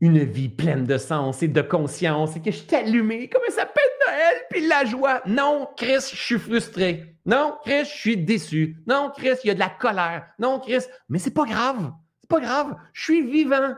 une 0.00 0.22
vie 0.22 0.48
pleine 0.48 0.84
de 0.84 0.98
sens 0.98 1.42
et 1.42 1.48
de 1.48 1.62
conscience 1.62 2.36
et 2.36 2.42
que 2.42 2.50
je 2.50 2.58
suis 2.58 2.74
allumé 2.74 3.28
comme 3.28 3.42
ça 3.48 3.62
s'appelle 3.62 3.84
Noël 4.06 4.36
puis 4.50 4.66
la 4.66 4.84
joie? 4.84 5.22
Non, 5.26 5.68
Chris, 5.76 6.10
je 6.10 6.16
suis 6.16 6.38
frustré. 6.38 7.16
Non, 7.24 7.56
Chris, 7.62 7.84
je 7.84 7.96
suis 7.96 8.16
déçu. 8.16 8.76
Non, 8.86 9.10
Chris, 9.16 9.36
il 9.44 9.48
y 9.48 9.50
a 9.50 9.54
de 9.54 9.60
la 9.60 9.70
colère. 9.70 10.26
Non, 10.38 10.60
Chris, 10.60 10.84
mais 11.08 11.18
c'est 11.18 11.32
pas 11.32 11.46
grave. 11.46 11.92
C'est 12.20 12.28
pas 12.28 12.40
grave. 12.40 12.76
Je 12.92 13.02
suis 13.02 13.22
vivant. 13.22 13.74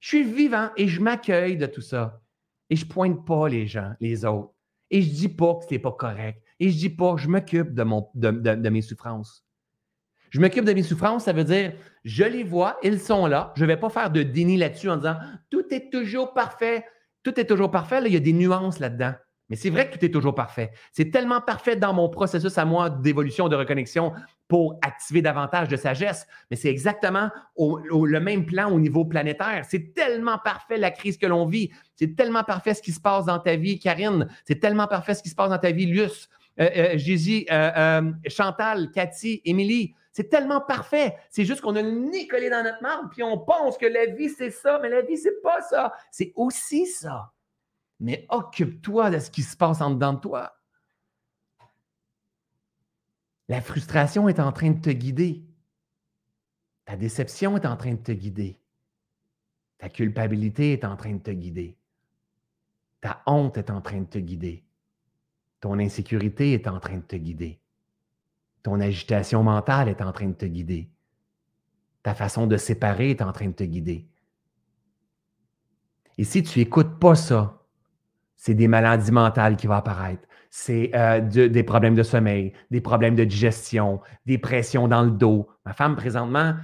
Je 0.00 0.08
suis 0.08 0.24
vivant 0.24 0.70
et 0.76 0.86
je 0.86 1.00
m'accueille 1.00 1.56
de 1.56 1.66
tout 1.66 1.80
ça. 1.80 2.20
Et 2.70 2.76
je 2.76 2.86
pointe 2.86 3.24
pas 3.24 3.48
les 3.48 3.66
gens, 3.66 3.92
les 4.00 4.24
autres. 4.24 4.52
Et 4.90 5.02
je 5.02 5.10
dis 5.10 5.28
pas 5.28 5.54
que 5.54 5.64
c'est 5.68 5.78
pas 5.78 5.92
correct. 5.92 6.42
Et 6.60 6.70
je 6.70 6.76
dis 6.76 6.90
pas, 6.90 7.16
je 7.16 7.28
m'occupe 7.28 7.74
de, 7.74 7.82
mon, 7.82 8.08
de 8.14 8.68
mes 8.68 8.82
souffrances. 8.82 9.44
Je 10.30 10.40
m'occupe 10.40 10.64
de 10.64 10.72
mes 10.72 10.82
souffrances, 10.82 11.24
ça 11.24 11.32
veut 11.32 11.44
dire, 11.44 11.72
je 12.04 12.24
les 12.24 12.44
vois, 12.44 12.78
ils 12.82 13.00
sont 13.00 13.26
là. 13.26 13.52
Je 13.56 13.62
ne 13.62 13.68
vais 13.68 13.76
pas 13.76 13.88
faire 13.88 14.10
de 14.10 14.22
déni 14.22 14.56
là-dessus 14.56 14.90
en 14.90 14.96
disant, 14.96 15.16
tout 15.50 15.64
est 15.72 15.90
toujours 15.90 16.34
parfait. 16.34 16.84
Tout 17.22 17.38
est 17.40 17.46
toujours 17.46 17.70
parfait. 17.70 18.00
Là, 18.00 18.08
il 18.08 18.14
y 18.14 18.16
a 18.16 18.20
des 18.20 18.32
nuances 18.32 18.78
là-dedans. 18.78 19.14
Mais 19.48 19.56
c'est 19.56 19.70
vrai 19.70 19.88
que 19.88 19.96
tout 19.96 20.04
est 20.04 20.10
toujours 20.10 20.34
parfait. 20.34 20.70
C'est 20.92 21.10
tellement 21.10 21.40
parfait 21.40 21.76
dans 21.76 21.94
mon 21.94 22.10
processus 22.10 22.58
à 22.58 22.64
moi 22.66 22.90
d'évolution, 22.90 23.48
de 23.48 23.56
reconnexion 23.56 24.12
pour 24.48 24.78
activer 24.82 25.22
davantage 25.22 25.68
de 25.68 25.76
sagesse. 25.76 26.26
Mais 26.50 26.56
c'est 26.56 26.68
exactement 26.68 27.30
le 27.58 28.18
même 28.18 28.46
plan 28.46 28.70
au 28.72 28.80
niveau 28.80 29.04
planétaire. 29.04 29.64
C'est 29.68 29.94
tellement 29.94 30.38
parfait 30.38 30.78
la 30.78 30.90
crise 30.90 31.18
que 31.18 31.26
l'on 31.26 31.46
vit. 31.46 31.70
C'est 31.94 32.16
tellement 32.16 32.44
parfait 32.44 32.74
ce 32.74 32.82
qui 32.82 32.92
se 32.92 33.00
passe 33.00 33.26
dans 33.26 33.38
ta 33.38 33.56
vie, 33.56 33.78
Karine. 33.78 34.26
C'est 34.46 34.58
tellement 34.58 34.86
parfait 34.86 35.14
ce 35.14 35.22
qui 35.22 35.28
se 35.28 35.34
passe 35.34 35.50
dans 35.50 35.58
ta 35.58 35.70
vie, 35.70 35.86
Luce, 35.86 36.28
euh, 36.58 36.68
euh, 36.76 36.96
euh, 36.96 37.70
euh, 37.76 38.12
Chantal, 38.26 38.90
Cathy, 38.90 39.42
Émilie. 39.44 39.94
C'est 40.12 40.30
tellement 40.30 40.60
parfait. 40.60 41.16
C'est 41.30 41.44
juste 41.44 41.60
qu'on 41.60 41.76
a 41.76 41.82
le 41.82 41.92
nez 41.92 42.26
collé 42.26 42.50
dans 42.50 42.64
notre 42.64 42.82
marbre, 42.82 43.08
puis 43.10 43.22
on 43.22 43.38
pense 43.38 43.78
que 43.78 43.86
la 43.86 44.06
vie, 44.06 44.30
c'est 44.30 44.50
ça, 44.50 44.80
mais 44.82 44.88
la 44.88 45.02
vie, 45.02 45.16
c'est 45.16 45.40
pas 45.42 45.60
ça. 45.62 45.92
C'est 46.10 46.32
aussi 46.34 46.86
ça. 46.86 47.32
Mais 48.00 48.26
occupe-toi 48.28 49.10
de 49.10 49.18
ce 49.18 49.30
qui 49.30 49.42
se 49.42 49.56
passe 49.56 49.80
en 49.80 49.90
dedans 49.90 50.14
de 50.14 50.20
toi. 50.20 50.57
La 53.48 53.62
frustration 53.62 54.28
est 54.28 54.40
en 54.40 54.52
train 54.52 54.70
de 54.70 54.80
te 54.80 54.90
guider. 54.90 55.42
Ta 56.84 56.96
déception 56.96 57.56
est 57.56 57.66
en 57.66 57.76
train 57.76 57.92
de 57.92 58.02
te 58.02 58.12
guider. 58.12 58.60
Ta 59.78 59.88
culpabilité 59.88 60.72
est 60.72 60.84
en 60.84 60.96
train 60.96 61.14
de 61.14 61.22
te 61.22 61.30
guider. 61.30 61.78
Ta 63.00 63.22
honte 63.26 63.56
est 63.56 63.70
en 63.70 63.80
train 63.80 64.00
de 64.00 64.06
te 64.06 64.18
guider. 64.18 64.64
Ton 65.60 65.78
insécurité 65.78 66.52
est 66.52 66.68
en 66.68 66.78
train 66.78 66.98
de 66.98 67.02
te 67.02 67.16
guider. 67.16 67.60
Ton 68.62 68.80
agitation 68.80 69.42
mentale 69.42 69.88
est 69.88 70.02
en 70.02 70.12
train 70.12 70.28
de 70.28 70.34
te 70.34 70.44
guider. 70.44 70.90
Ta 72.02 72.14
façon 72.14 72.46
de 72.46 72.56
séparer 72.56 73.10
est 73.10 73.22
en 73.22 73.32
train 73.32 73.48
de 73.48 73.52
te 73.52 73.64
guider. 73.64 74.06
Et 76.18 76.24
si 76.24 76.42
tu 76.42 76.58
n'écoutes 76.58 76.98
pas 76.98 77.14
ça, 77.14 77.64
c'est 78.36 78.54
des 78.54 78.68
maladies 78.68 79.12
mentales 79.12 79.56
qui 79.56 79.66
vont 79.66 79.74
apparaître. 79.74 80.27
C'est 80.50 80.90
euh, 80.94 81.20
des 81.20 81.62
problèmes 81.62 81.94
de 81.94 82.02
sommeil, 82.02 82.52
des 82.70 82.80
problèmes 82.80 83.14
de 83.14 83.24
digestion, 83.24 84.00
des 84.26 84.38
pressions 84.38 84.88
dans 84.88 85.02
le 85.02 85.10
dos. 85.10 85.48
Ma 85.66 85.72
femme, 85.72 85.94
présentement, 85.94 86.54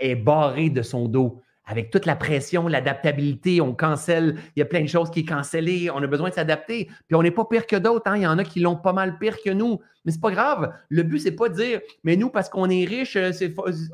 est 0.00 0.14
barrée 0.14 0.70
de 0.70 0.82
son 0.82 1.08
dos 1.08 1.42
avec 1.64 1.90
toute 1.90 2.06
la 2.06 2.16
pression, 2.16 2.66
l'adaptabilité, 2.66 3.60
on 3.60 3.72
cancelle, 3.74 4.36
il 4.56 4.60
y 4.60 4.62
a 4.62 4.66
plein 4.66 4.82
de 4.82 4.88
choses 4.88 5.10
qui 5.10 5.20
sont 5.20 5.34
cancellées, 5.34 5.90
on 5.90 6.02
a 6.02 6.06
besoin 6.06 6.28
de 6.30 6.34
s'adapter. 6.34 6.90
Puis 7.06 7.14
on 7.14 7.22
n'est 7.22 7.30
pas 7.30 7.44
pire 7.44 7.66
que 7.66 7.76
d'autres, 7.76 8.10
hein. 8.10 8.16
il 8.16 8.22
y 8.22 8.26
en 8.26 8.38
a 8.38 8.44
qui 8.44 8.60
l'ont 8.60 8.76
pas 8.76 8.92
mal 8.92 9.18
pire 9.18 9.36
que 9.42 9.50
nous, 9.50 9.80
mais 10.04 10.12
c'est 10.12 10.20
pas 10.20 10.32
grave. 10.32 10.74
Le 10.88 11.02
but, 11.02 11.20
c'est 11.20 11.32
pas 11.32 11.48
de 11.48 11.54
dire, 11.54 11.80
mais 12.02 12.16
nous, 12.16 12.30
parce 12.30 12.48
qu'on 12.48 12.68
est 12.68 12.84
riche, 12.84 13.16
euh, 13.16 13.30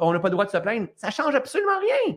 on 0.01 0.13
n'a 0.13 0.19
pas 0.19 0.29
le 0.29 0.33
droit 0.33 0.47
de 0.47 0.51
se 0.51 0.57
plaindre. 0.57 0.89
Ça 0.97 1.11
change 1.11 1.35
absolument 1.35 1.79
rien. 1.79 2.17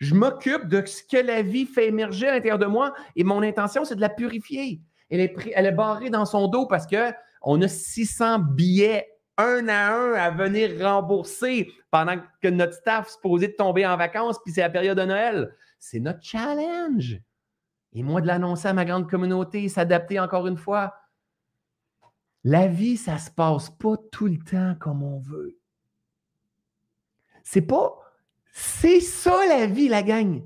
Je 0.00 0.14
m'occupe 0.14 0.68
de 0.68 0.82
ce 0.86 1.02
que 1.02 1.24
la 1.24 1.42
vie 1.42 1.66
fait 1.66 1.88
émerger 1.88 2.28
à 2.28 2.34
l'intérieur 2.34 2.58
de 2.58 2.66
moi 2.66 2.94
et 3.16 3.24
mon 3.24 3.42
intention, 3.42 3.84
c'est 3.84 3.96
de 3.96 4.00
la 4.00 4.08
purifier. 4.08 4.80
Elle 5.10 5.20
est, 5.20 5.72
barrée 5.72 6.10
dans 6.10 6.26
son 6.26 6.48
dos 6.48 6.66
parce 6.66 6.86
qu'on 6.86 7.62
a 7.62 7.68
600 7.68 8.40
billets 8.40 9.08
un 9.38 9.68
à 9.68 9.94
un 9.94 10.12
à 10.14 10.30
venir 10.30 10.70
rembourser 10.80 11.70
pendant 11.90 12.16
que 12.42 12.48
notre 12.48 12.74
staff 12.74 13.16
posait 13.22 13.48
de 13.48 13.52
tomber 13.52 13.86
en 13.86 13.96
vacances, 13.96 14.38
puis 14.44 14.52
c'est 14.52 14.60
la 14.60 14.70
période 14.70 14.98
de 14.98 15.04
Noël. 15.04 15.54
C'est 15.78 16.00
notre 16.00 16.22
challenge. 16.22 17.20
Et 17.92 18.02
moi, 18.02 18.20
de 18.20 18.26
l'annoncer 18.26 18.68
à 18.68 18.72
ma 18.72 18.84
grande 18.84 19.08
communauté, 19.08 19.68
s'adapter 19.68 20.20
encore 20.20 20.46
une 20.46 20.56
fois. 20.56 20.94
La 22.44 22.66
vie, 22.66 22.96
ça 22.96 23.14
ne 23.14 23.18
se 23.18 23.30
passe 23.30 23.70
pas 23.70 23.96
tout 24.12 24.26
le 24.26 24.38
temps 24.38 24.74
comme 24.78 25.02
on 25.02 25.18
veut. 25.18 25.58
C'est 27.42 27.62
pas. 27.62 27.98
C'est 28.52 29.00
ça 29.00 29.46
la 29.46 29.66
vie, 29.66 29.88
la 29.88 30.02
gang. 30.02 30.42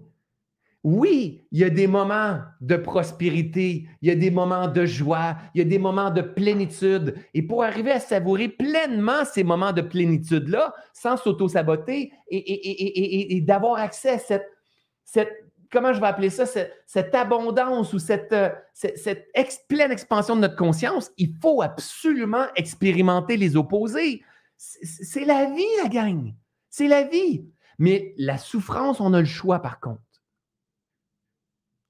Oui, 0.85 1.47
il 1.53 1.61
y 1.61 1.65
a 1.65 1.71
des 1.71 1.87
moments 1.87 2.41
de 2.61 2.77
prospérité, 2.77 3.89
il 4.01 4.09
y 4.09 4.11
a 4.11 4.17
des 4.17 4.33
moments 4.33 4.67
de 4.67 4.85
joie, 4.85 5.37
il 5.55 5.59
y 5.59 5.61
a 5.61 5.65
des 5.65 5.79
moments 5.79 6.11
de 6.11 6.23
plénitude. 6.23 7.15
Et 7.35 7.43
pour 7.43 7.63
arriver 7.63 7.93
à 7.93 8.01
savourer 8.01 8.49
pleinement 8.49 9.25
ces 9.25 9.45
moments 9.45 9.73
de 9.73 9.83
plénitude-là, 9.83 10.75
sans 10.93 11.17
s'auto-saboter 11.17 12.13
et, 12.29 13.41
d'avoir 13.43 13.79
accès 13.79 14.11
à 14.11 14.19
cette, 14.19 15.31
comment 15.71 15.93
je 15.93 16.01
vais 16.01 16.09
appeler 16.09 16.31
ça, 16.31 16.47
cette, 16.47 17.15
abondance 17.15 17.93
ou 17.93 18.01
cette, 18.01 18.35
cette 18.73 19.69
pleine 19.69 19.93
expansion 19.93 20.35
de 20.35 20.41
notre 20.41 20.57
conscience, 20.57 21.13
il 21.17 21.33
faut 21.41 21.63
absolument 21.63 22.47
expérimenter 22.57 23.37
les 23.37 23.55
opposés. 23.57 24.25
C'est 24.57 25.25
la 25.25 25.47
vie, 25.47 25.63
la 25.81 25.89
gang. 25.89 26.35
C'est 26.71 26.89
la 26.89 27.05
vie. 27.05 27.45
Mais 27.79 28.15
la 28.17 28.37
souffrance, 28.37 29.01
on 29.01 29.15
a 29.15 29.21
le 29.21 29.27
choix 29.27 29.61
par 29.61 29.79
contre. 29.79 30.01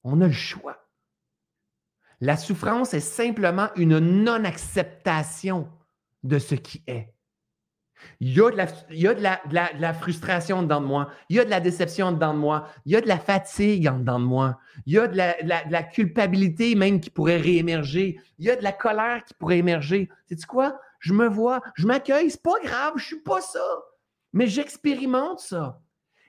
On 0.04 0.20
a 0.20 0.26
le 0.26 0.32
choix. 0.32 0.78
La 2.20 2.36
souffrance 2.36 2.94
est 2.94 3.00
simplement 3.00 3.68
une 3.76 3.98
non-acceptation 3.98 5.68
de 6.22 6.38
ce 6.38 6.54
qui 6.54 6.82
est. 6.86 7.12
Il 8.20 8.32
y 8.32 8.40
a, 8.40 8.50
de 8.50 9.80
la, 9.80 9.94
frustration 9.94 10.62
dedans 10.62 10.80
de 10.80 10.86
moi. 10.86 11.10
Il 11.28 11.36
y 11.36 11.40
a 11.40 11.44
de 11.44 11.50
la 11.50 11.60
déception 11.60 12.12
dedans 12.12 12.34
de 12.34 12.38
moi. 12.38 12.68
Il 12.84 12.92
y 12.92 12.96
a 12.96 13.00
de 13.00 13.08
la 13.08 13.18
fatigue 13.18 13.88
en 13.88 13.98
dedans 13.98 14.18
de 14.18 14.24
moi. 14.24 14.58
Il 14.86 14.94
y 14.94 14.98
a 14.98 15.06
de 15.06 15.16
la, 15.16 15.34
la 15.42 15.82
culpabilité 15.82 16.74
même 16.74 17.00
qui 17.00 17.10
pourrait 17.10 17.36
réémerger. 17.36 18.20
Il 18.38 18.44
y 18.44 18.50
a 18.50 18.56
de 18.56 18.62
la 18.62 18.72
colère 18.72 19.24
qui 19.24 19.34
pourrait 19.34 19.58
émerger. 19.58 20.08
Sais-tu 20.28 20.46
quoi? 20.46 20.80
Je 21.02 21.12
me 21.12 21.26
vois, 21.26 21.60
je 21.74 21.86
m'accueille, 21.86 22.30
c'est 22.30 22.42
pas 22.42 22.60
grave, 22.62 22.94
je 22.96 23.06
suis 23.06 23.20
pas 23.22 23.40
ça. 23.40 23.82
Mais 24.32 24.46
j'expérimente 24.46 25.40
ça. 25.40 25.81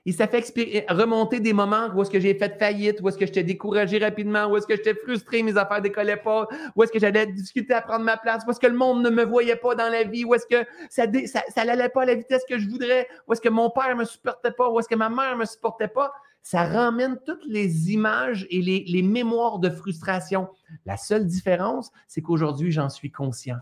Et 0.06 0.12
ça 0.12 0.28
fait 0.28 0.44
remonter 0.90 1.40
des 1.40 1.54
moments 1.54 1.88
où 1.94 2.02
est-ce 2.02 2.10
que 2.10 2.20
j'ai 2.20 2.34
fait 2.34 2.58
faillite, 2.58 3.00
où 3.00 3.08
est-ce 3.08 3.16
que 3.16 3.24
j'étais 3.24 3.42
découragé 3.42 3.98
rapidement, 3.98 4.46
où 4.46 4.56
est-ce 4.56 4.66
que 4.66 4.76
j'étais 4.76 4.94
frustré, 4.94 5.42
mes 5.42 5.56
affaires 5.56 5.80
décollaient 5.80 6.18
pas, 6.18 6.46
où 6.76 6.82
est-ce 6.82 6.92
que 6.92 6.98
j'allais 6.98 7.26
discuter 7.26 7.72
à 7.72 7.80
prendre 7.80 8.04
ma 8.04 8.18
place, 8.18 8.44
où 8.46 8.50
est-ce 8.50 8.60
que 8.60 8.66
le 8.66 8.76
monde 8.76 9.02
ne 9.02 9.08
me 9.08 9.24
voyait 9.24 9.56
pas 9.56 9.74
dans 9.74 9.88
la 9.88 10.04
vie, 10.04 10.24
où 10.26 10.34
est-ce 10.34 10.46
que 10.46 10.68
ça, 10.90 11.04
ça, 11.26 11.64
n'allait 11.64 11.88
pas 11.88 12.02
à 12.02 12.04
la 12.04 12.14
vitesse 12.16 12.42
que 12.46 12.58
je 12.58 12.68
voudrais, 12.68 13.08
où 13.26 13.32
est-ce 13.32 13.40
que 13.40 13.48
mon 13.48 13.70
père 13.70 13.96
me 13.96 14.04
supportait 14.04 14.50
pas, 14.50 14.68
où 14.70 14.78
est-ce 14.78 14.88
que 14.88 14.94
ma 14.94 15.08
mère 15.08 15.38
me 15.38 15.46
supportait 15.46 15.88
pas. 15.88 16.12
Ça 16.42 16.64
ramène 16.64 17.18
toutes 17.24 17.46
les 17.46 17.92
images 17.92 18.46
et 18.50 18.60
les, 18.60 18.84
les 18.86 19.00
mémoires 19.00 19.58
de 19.58 19.70
frustration. 19.70 20.48
La 20.84 20.98
seule 20.98 21.26
différence, 21.26 21.90
c'est 22.08 22.20
qu'aujourd'hui, 22.20 22.70
j'en 22.70 22.90
suis 22.90 23.10
conscient. 23.10 23.56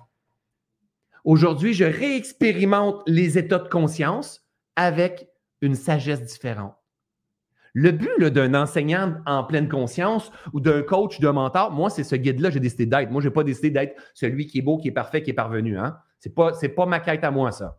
Aujourd'hui, 1.25 1.73
je 1.73 1.85
réexpérimente 1.85 3.01
les 3.07 3.39
états 3.39 3.61
de 3.61 3.69
conscience 3.69 4.45
avec 4.75 5.32
une 5.63 5.75
sagesse 5.75 6.23
différente. 6.23 6.75
Le 7.75 7.91
but 7.91 8.23
d'un 8.25 8.55
enseignant 8.55 9.17
en 9.25 9.45
pleine 9.45 9.69
conscience 9.69 10.31
ou 10.53 10.61
d'un 10.61 10.83
coach, 10.83 11.21
d'un 11.21 11.33
mentor, 11.33 11.71
moi, 11.71 11.89
c'est 11.89 12.05
ce 12.05 12.17
guide-là 12.17 12.51
j'ai 12.51 12.61
décidé 12.61 12.85
d'être. 12.85 13.11
Moi, 13.11 13.23
je 13.23 13.29
n'ai 13.29 13.33
pas 13.33 13.45
décidé 13.45 13.71
d'être 13.71 13.99
celui 14.13 14.47
qui 14.47 14.59
est 14.59 14.63
beau, 14.63 14.77
qui 14.77 14.89
est 14.89 14.93
parfait, 14.93 15.23
qui 15.23 15.31
est 15.31 15.35
parvenu. 15.35 15.79
Hein? 15.79 15.97
Ce 16.19 16.29
n'est 16.29 16.35
pas, 16.35 16.53
pas 16.53 16.87
ma 16.87 17.01
quête 17.01 17.25
à 17.25 17.31
moi, 17.31 17.51
ça. 17.51 17.79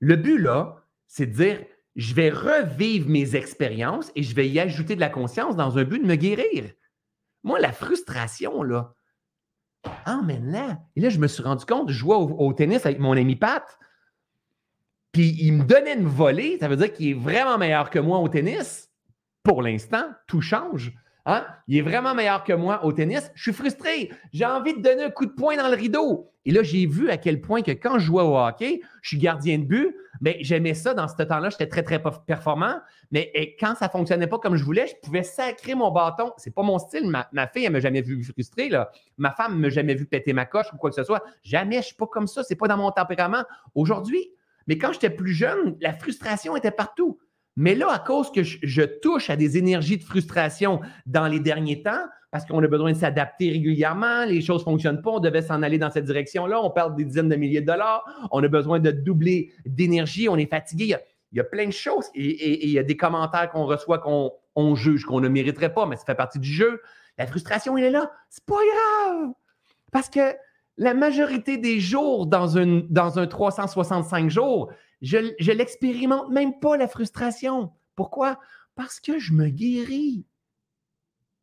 Le 0.00 0.16
but, 0.16 0.38
là, 0.38 0.84
c'est 1.06 1.26
de 1.26 1.32
dire, 1.32 1.64
je 1.94 2.14
vais 2.14 2.30
revivre 2.30 3.08
mes 3.08 3.36
expériences 3.36 4.10
et 4.16 4.22
je 4.24 4.34
vais 4.34 4.48
y 4.48 4.58
ajouter 4.58 4.96
de 4.96 5.00
la 5.00 5.10
conscience 5.10 5.54
dans 5.54 5.78
un 5.78 5.84
but 5.84 6.00
de 6.00 6.06
me 6.06 6.16
guérir. 6.16 6.64
Moi, 7.44 7.60
la 7.60 7.72
frustration, 7.72 8.64
là, 8.64 8.94
emmène-la. 10.06 10.78
Et 10.96 11.00
là, 11.00 11.08
je 11.08 11.18
me 11.18 11.28
suis 11.28 11.42
rendu 11.42 11.64
compte, 11.64 11.88
je 11.90 11.94
jouais 11.94 12.16
au 12.16 12.52
tennis 12.52 12.84
avec 12.84 12.98
mon 12.98 13.12
ami 13.12 13.36
Pat. 13.36 13.78
Puis 15.12 15.36
il 15.40 15.52
me 15.54 15.64
donnait 15.64 15.94
une 15.94 16.06
volée, 16.06 16.58
ça 16.60 16.68
veut 16.68 16.76
dire 16.76 16.92
qu'il 16.92 17.08
est 17.08 17.14
vraiment 17.14 17.58
meilleur 17.58 17.90
que 17.90 17.98
moi 17.98 18.18
au 18.18 18.28
tennis. 18.28 18.88
Pour 19.42 19.62
l'instant, 19.62 20.04
tout 20.26 20.40
change. 20.40 20.92
Hein? 21.26 21.46
Il 21.68 21.76
est 21.76 21.82
vraiment 21.82 22.14
meilleur 22.14 22.44
que 22.44 22.52
moi 22.52 22.84
au 22.84 22.92
tennis. 22.92 23.30
Je 23.34 23.42
suis 23.42 23.52
frustré. 23.52 24.10
J'ai 24.32 24.44
envie 24.44 24.74
de 24.74 24.82
donner 24.82 25.04
un 25.04 25.10
coup 25.10 25.26
de 25.26 25.32
poing 25.32 25.56
dans 25.56 25.68
le 25.68 25.74
rideau. 25.74 26.30
Et 26.46 26.52
là, 26.52 26.62
j'ai 26.62 26.86
vu 26.86 27.10
à 27.10 27.18
quel 27.18 27.40
point 27.40 27.62
que 27.62 27.72
quand 27.72 27.98
je 27.98 28.06
jouais 28.06 28.22
au 28.22 28.36
hockey, 28.36 28.80
je 29.02 29.08
suis 29.08 29.18
gardien 29.18 29.58
de 29.58 29.64
but, 29.64 29.94
mais 30.22 30.38
j'aimais 30.40 30.72
ça 30.72 30.94
dans 30.94 31.06
ce 31.06 31.22
temps-là. 31.22 31.50
J'étais 31.50 31.66
très, 31.66 31.82
très 31.82 32.02
performant. 32.26 32.76
Mais 33.10 33.56
quand 33.60 33.74
ça 33.74 33.86
ne 33.86 33.90
fonctionnait 33.90 34.26
pas 34.26 34.38
comme 34.38 34.56
je 34.56 34.64
voulais, 34.64 34.86
je 34.86 34.94
pouvais 35.02 35.22
sacrer 35.22 35.74
mon 35.74 35.90
bâton. 35.90 36.32
C'est 36.38 36.54
pas 36.54 36.62
mon 36.62 36.78
style. 36.78 37.10
Ma, 37.10 37.46
fille, 37.48 37.64
elle 37.64 37.72
ne 37.72 37.76
m'a 37.76 37.80
jamais 37.80 38.00
vu 38.00 38.22
frustré. 38.24 38.68
Là. 38.70 38.90
Ma 39.18 39.32
femme 39.32 39.56
ne 39.56 39.60
m'a 39.60 39.68
jamais 39.68 39.94
vu 39.94 40.06
péter 40.06 40.32
ma 40.32 40.46
coche 40.46 40.72
ou 40.72 40.76
quoi 40.76 40.90
que 40.90 40.96
ce 40.96 41.04
soit. 41.04 41.22
Jamais. 41.42 41.76
Je 41.76 41.78
ne 41.78 41.84
suis 41.84 41.96
pas 41.96 42.06
comme 42.06 42.26
ça. 42.26 42.42
C'est 42.42 42.56
pas 42.56 42.68
dans 42.68 42.78
mon 42.78 42.90
tempérament. 42.90 43.44
Aujourd'hui, 43.74 44.30
mais 44.66 44.78
quand 44.78 44.92
j'étais 44.92 45.10
plus 45.10 45.32
jeune, 45.32 45.76
la 45.80 45.92
frustration 45.92 46.56
était 46.56 46.70
partout. 46.70 47.18
Mais 47.56 47.74
là, 47.74 47.90
à 47.90 47.98
cause 47.98 48.30
que 48.32 48.42
je, 48.42 48.82
touche 48.82 49.28
à 49.28 49.36
des 49.36 49.58
énergies 49.58 49.98
de 49.98 50.04
frustration 50.04 50.80
dans 51.06 51.26
les 51.26 51.40
derniers 51.40 51.82
temps, 51.82 52.06
parce 52.30 52.46
qu'on 52.46 52.62
a 52.62 52.68
besoin 52.68 52.92
de 52.92 52.96
s'adapter 52.96 53.50
régulièrement, 53.50 54.24
les 54.24 54.40
choses 54.40 54.60
ne 54.60 54.64
fonctionnent 54.64 55.02
pas, 55.02 55.10
on 55.10 55.20
devait 55.20 55.42
s'en 55.42 55.62
aller 55.62 55.76
dans 55.76 55.90
cette 55.90 56.04
direction-là, 56.04 56.62
on 56.62 56.70
perd 56.70 56.96
des 56.96 57.04
dizaines 57.04 57.28
de 57.28 57.36
milliers 57.36 57.60
de 57.60 57.66
dollars, 57.66 58.04
on 58.30 58.42
a 58.42 58.48
besoin 58.48 58.78
de 58.78 58.92
doubler 58.92 59.52
d'énergie, 59.66 60.28
on 60.28 60.36
est 60.36 60.48
fatigué. 60.48 60.96
Il 61.32 61.36
y, 61.36 61.40
a, 61.40 61.44
plein 61.44 61.66
de 61.66 61.72
choses 61.72 62.06
et, 62.14 62.64
il 62.66 62.70
y 62.70 62.78
a 62.78 62.82
des 62.82 62.96
commentaires 62.96 63.50
qu'on 63.50 63.66
reçoit 63.66 63.98
qu'on 63.98 64.74
juge, 64.74 65.04
qu'on 65.04 65.20
ne 65.20 65.28
mériterait 65.28 65.74
pas, 65.74 65.86
mais 65.86 65.96
ça 65.96 66.04
fait 66.04 66.14
partie 66.14 66.38
du 66.38 66.50
jeu. 66.50 66.80
La 67.18 67.26
frustration, 67.26 67.76
elle 67.76 67.84
est 67.84 67.90
là. 67.90 68.10
C'est 68.30 68.44
pas 68.44 68.54
grave. 68.54 69.32
Parce 69.92 70.08
que 70.08 70.34
la 70.80 70.94
majorité 70.94 71.58
des 71.58 71.78
jours 71.78 72.26
dans, 72.26 72.54
dans 72.88 73.18
un 73.18 73.26
365 73.26 74.30
jours, 74.30 74.72
je 75.02 75.18
ne 75.18 75.52
l'expérimente 75.52 76.30
même 76.30 76.58
pas, 76.58 76.78
la 76.78 76.88
frustration. 76.88 77.74
Pourquoi? 77.94 78.40
Parce 78.74 78.98
que 78.98 79.18
je 79.18 79.34
me 79.34 79.50
guéris. 79.50 80.24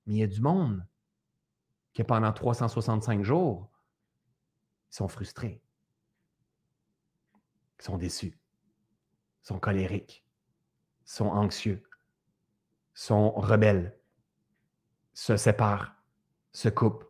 Mais 0.07 0.15
il 0.15 0.17
y 0.17 0.23
a 0.23 0.27
du 0.27 0.41
monde 0.41 0.83
qui, 1.93 2.03
pendant 2.03 2.33
365 2.33 3.23
jours, 3.23 3.69
sont 4.89 5.07
frustrés, 5.07 5.61
sont 7.77 7.97
déçus, 7.97 8.39
sont 9.43 9.59
colériques, 9.59 10.25
sont 11.05 11.27
anxieux, 11.27 11.83
sont 12.95 13.29
rebelles, 13.33 13.95
se 15.13 15.37
séparent, 15.37 15.93
se 16.53 16.69
coupent. 16.69 17.05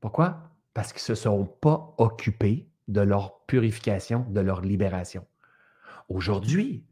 Pourquoi? 0.00 0.49
Parce 0.74 0.92
qu'ils 0.92 1.12
ne 1.12 1.14
se 1.16 1.22
sont 1.22 1.44
pas 1.44 1.94
occupés 1.98 2.68
de 2.88 3.00
leur 3.00 3.44
purification, 3.46 4.26
de 4.28 4.40
leur 4.40 4.60
libération. 4.60 5.26
Aujourd'hui, 6.08 6.84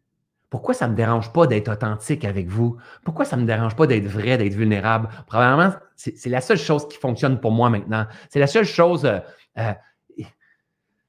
pourquoi 0.50 0.72
ça 0.72 0.86
ne 0.86 0.92
me 0.92 0.96
dérange 0.96 1.32
pas 1.32 1.46
d'être 1.46 1.70
authentique 1.70 2.24
avec 2.24 2.48
vous? 2.48 2.78
Pourquoi 3.04 3.24
ça 3.24 3.36
ne 3.36 3.42
me 3.42 3.46
dérange 3.46 3.76
pas 3.76 3.86
d'être 3.86 4.06
vrai, 4.06 4.38
d'être 4.38 4.54
vulnérable? 4.54 5.08
Probablement, 5.26 5.74
c'est 5.96 6.26
la 6.26 6.40
seule 6.40 6.58
chose 6.58 6.88
qui 6.88 6.96
fonctionne 6.96 7.40
pour 7.40 7.50
moi 7.50 7.68
maintenant. 7.68 8.06
C'est 8.30 8.40
la 8.40 8.46
seule 8.46 8.64
chose. 8.64 9.04
Euh, 9.04 9.20
euh, 9.58 9.74
je 10.16 10.22
ne 10.22 10.26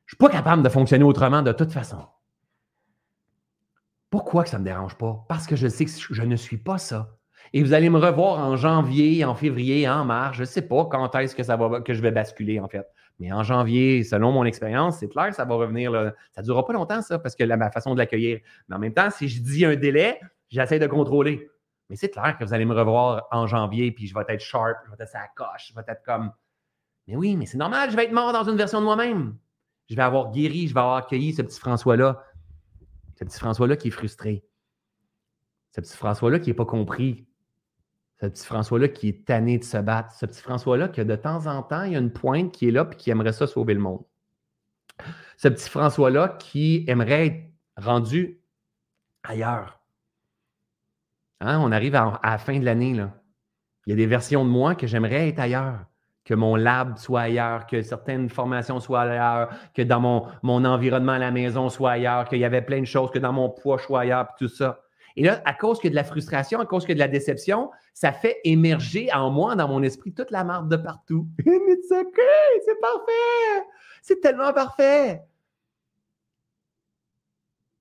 suis 0.08 0.18
pas 0.18 0.30
capable 0.30 0.64
de 0.64 0.70
fonctionner 0.70 1.04
autrement 1.04 1.42
de 1.42 1.52
toute 1.52 1.72
façon. 1.72 2.06
Pourquoi 4.10 4.46
ça 4.46 4.58
ne 4.58 4.64
me 4.64 4.66
dérange 4.66 4.96
pas? 4.96 5.24
Parce 5.30 5.46
que 5.46 5.56
je 5.56 5.68
sais 5.68 5.86
que 5.86 5.92
je 5.92 6.24
ne 6.24 6.36
suis 6.36 6.58
pas 6.58 6.80
ça. 6.80 7.19
Et 7.54 7.64
vous 7.64 7.74
allez 7.74 7.90
me 7.90 7.98
revoir 7.98 8.40
en 8.40 8.56
janvier, 8.56 9.26
en 9.26 9.36
février, 9.36 9.88
en 9.90 10.06
mars. 10.06 10.36
Je 10.36 10.42
ne 10.42 10.46
sais 10.46 10.62
pas 10.62 10.86
quand 10.86 11.16
est-ce 11.16 11.36
que, 11.36 11.44
ça 11.44 11.58
va, 11.58 11.82
que 11.82 11.94
je 11.94 12.02
vais 12.02 12.12
basculer, 12.12 12.60
en 12.60 12.68
fait. 12.68 12.88
Mais 13.20 13.32
en 13.34 13.44
janvier, 13.44 14.04
selon 14.04 14.32
mon 14.32 14.46
expérience, 14.46 15.00
c'est 15.00 15.10
clair, 15.10 15.34
ça 15.34 15.46
va 15.46 15.56
revenir. 15.56 15.92
Ça 16.32 16.42
ne 16.42 16.46
durera 16.46 16.66
pas 16.66 16.74
longtemps, 16.74 17.02
ça, 17.02 17.20
parce 17.20 17.36
que 17.36 17.44
ma 17.44 17.72
façon 17.72 17.94
de 17.94 18.00
l'accueillir. 18.00 18.40
Mais 18.68 18.76
en 18.76 18.80
même 18.80 18.94
temps, 18.94 19.10
si 19.10 19.28
je 19.28 19.42
dis 19.42 19.66
un 19.66 19.76
délai, 19.76 20.20
j'essaie 20.50 20.80
de 20.80 20.88
contrôler. 20.88 21.50
Mais 21.90 21.96
c'est 21.96 22.10
clair 22.10 22.38
que 22.38 22.44
vous 22.44 22.54
allez 22.54 22.66
me 22.66 22.76
revoir 22.76 23.28
en 23.32 23.48
janvier, 23.48 23.92
puis 23.92 24.08
je 24.08 24.14
vais 24.14 24.24
être 24.28 24.42
sharp, 24.42 24.78
je 24.86 24.92
vais 24.92 25.04
être 25.04 25.16
à 25.16 25.28
coche, 25.36 25.70
je 25.70 25.76
vais 25.76 25.82
être 25.88 26.04
comme. 26.04 26.32
Mais 27.08 27.16
oui, 27.16 27.36
mais 27.36 27.48
c'est 27.48 27.58
normal, 27.58 27.90
je 27.90 27.96
vais 27.96 28.06
être 28.06 28.12
mort 28.12 28.32
dans 28.32 28.44
une 28.48 28.56
version 28.56 28.80
de 28.80 28.86
moi-même. 28.86 29.36
Je 29.90 29.96
vais 29.96 30.04
avoir 30.04 30.32
guéri, 30.32 30.68
je 30.68 30.74
vais 30.76 30.80
avoir 30.80 30.98
accueilli 30.98 31.34
ce 31.34 31.42
petit 31.42 31.60
François-là. 31.60 32.24
Ce 33.18 33.24
petit 33.26 33.40
François-là 33.40 33.76
qui 33.76 33.88
est 33.88 33.92
frustré. 33.92 34.46
Ce 35.72 35.82
petit 35.82 35.98
François-là 35.98 36.40
qui 36.40 36.52
n'est 36.52 36.56
pas 36.56 36.66
compris 36.66 37.28
ce 38.22 38.28
petit 38.28 38.46
François-là 38.46 38.88
qui 38.90 39.10
est 39.10 39.26
tanné 39.26 39.58
de 39.58 39.64
se 39.64 39.78
battre. 39.78 40.14
Ce 40.14 40.26
petit 40.26 40.42
François-là 40.42 40.90
que 40.90 41.02
de 41.02 41.16
temps 41.16 41.48
en 41.48 41.64
temps, 41.64 41.84
il 41.84 41.94
y 41.94 41.96
a 41.96 42.00
une 42.00 42.12
pointe 42.12 42.52
qui 42.52 42.68
est 42.68 42.72
là 42.72 42.88
et 42.92 42.96
qui 42.96 43.10
aimerait 43.10 43.32
ça 43.32 43.48
sauver 43.48 43.74
le 43.74 43.80
monde. 43.80 44.04
Ce 45.38 45.48
petit 45.48 45.70
François-là 45.70 46.36
qui 46.40 46.84
aimerait 46.88 47.28
être 47.28 47.54
rendu 47.78 48.42
ailleurs. 49.24 49.80
Hein, 51.40 51.60
on 51.62 51.72
arrive 51.72 51.96
à, 51.96 52.20
la 52.22 52.38
fin 52.38 52.60
de 52.60 52.66
l'année. 52.66 52.90
Il 53.86 53.90
y 53.90 53.94
a 53.94 53.96
des 53.96 54.06
versions 54.06 54.44
de 54.44 54.50
moi 54.50 54.76
que 54.76 54.86
j'aimerais 54.86 55.30
être 55.30 55.40
ailleurs, 55.40 55.86
que 56.26 56.34
mon 56.34 56.58
lab 56.58 56.98
soit 56.98 57.22
ailleurs, 57.22 57.68
que 57.68 57.82
certaines 57.82 58.28
formations 58.28 58.82
soient 58.82 59.04
ailleurs, 59.04 59.50
que 59.74 59.82
dans 59.82 60.02
mon, 60.02 60.28
mon 60.44 60.66
environnement 60.66 61.14
à 61.14 61.20
la 61.20 61.32
maison 61.32 61.70
soit 61.70 61.92
ailleurs, 61.92 62.28
qu'il 62.28 62.40
y 62.40 62.46
avait 62.46 62.62
plein 62.62 62.82
de 62.82 62.86
choses, 62.86 63.12
que 63.12 63.20
dans 63.20 63.32
mon 63.32 63.50
poids 63.50 63.80
soit 63.80 64.02
ailleurs, 64.02 64.28
tout 64.38 64.50
ça. 64.50 64.82
Et 65.16 65.24
là, 65.24 65.42
à 65.46 65.54
cause 65.54 65.80
que 65.80 65.88
de 65.88 65.96
la 65.96 66.04
frustration, 66.04 66.60
à 66.60 66.66
cause 66.66 66.86
que 66.86 66.94
de 66.94 67.00
la 67.00 67.08
déception, 67.08 67.72
ça 67.94 68.12
fait 68.12 68.40
émerger 68.44 69.10
en 69.14 69.30
moi, 69.30 69.56
dans 69.56 69.68
mon 69.68 69.84
esprit, 69.84 70.14
toute 70.14 70.32
la 70.32 70.44
marde 70.44 70.70
de 70.70 70.78
partout. 70.78 71.28
Mais 71.46 71.78
c'est 71.88 72.02
OK, 72.02 72.20
c'est 72.66 72.80
parfait. 72.80 73.68
C'est 74.02 74.22
tellement 74.22 74.54
parfait. 74.54 75.22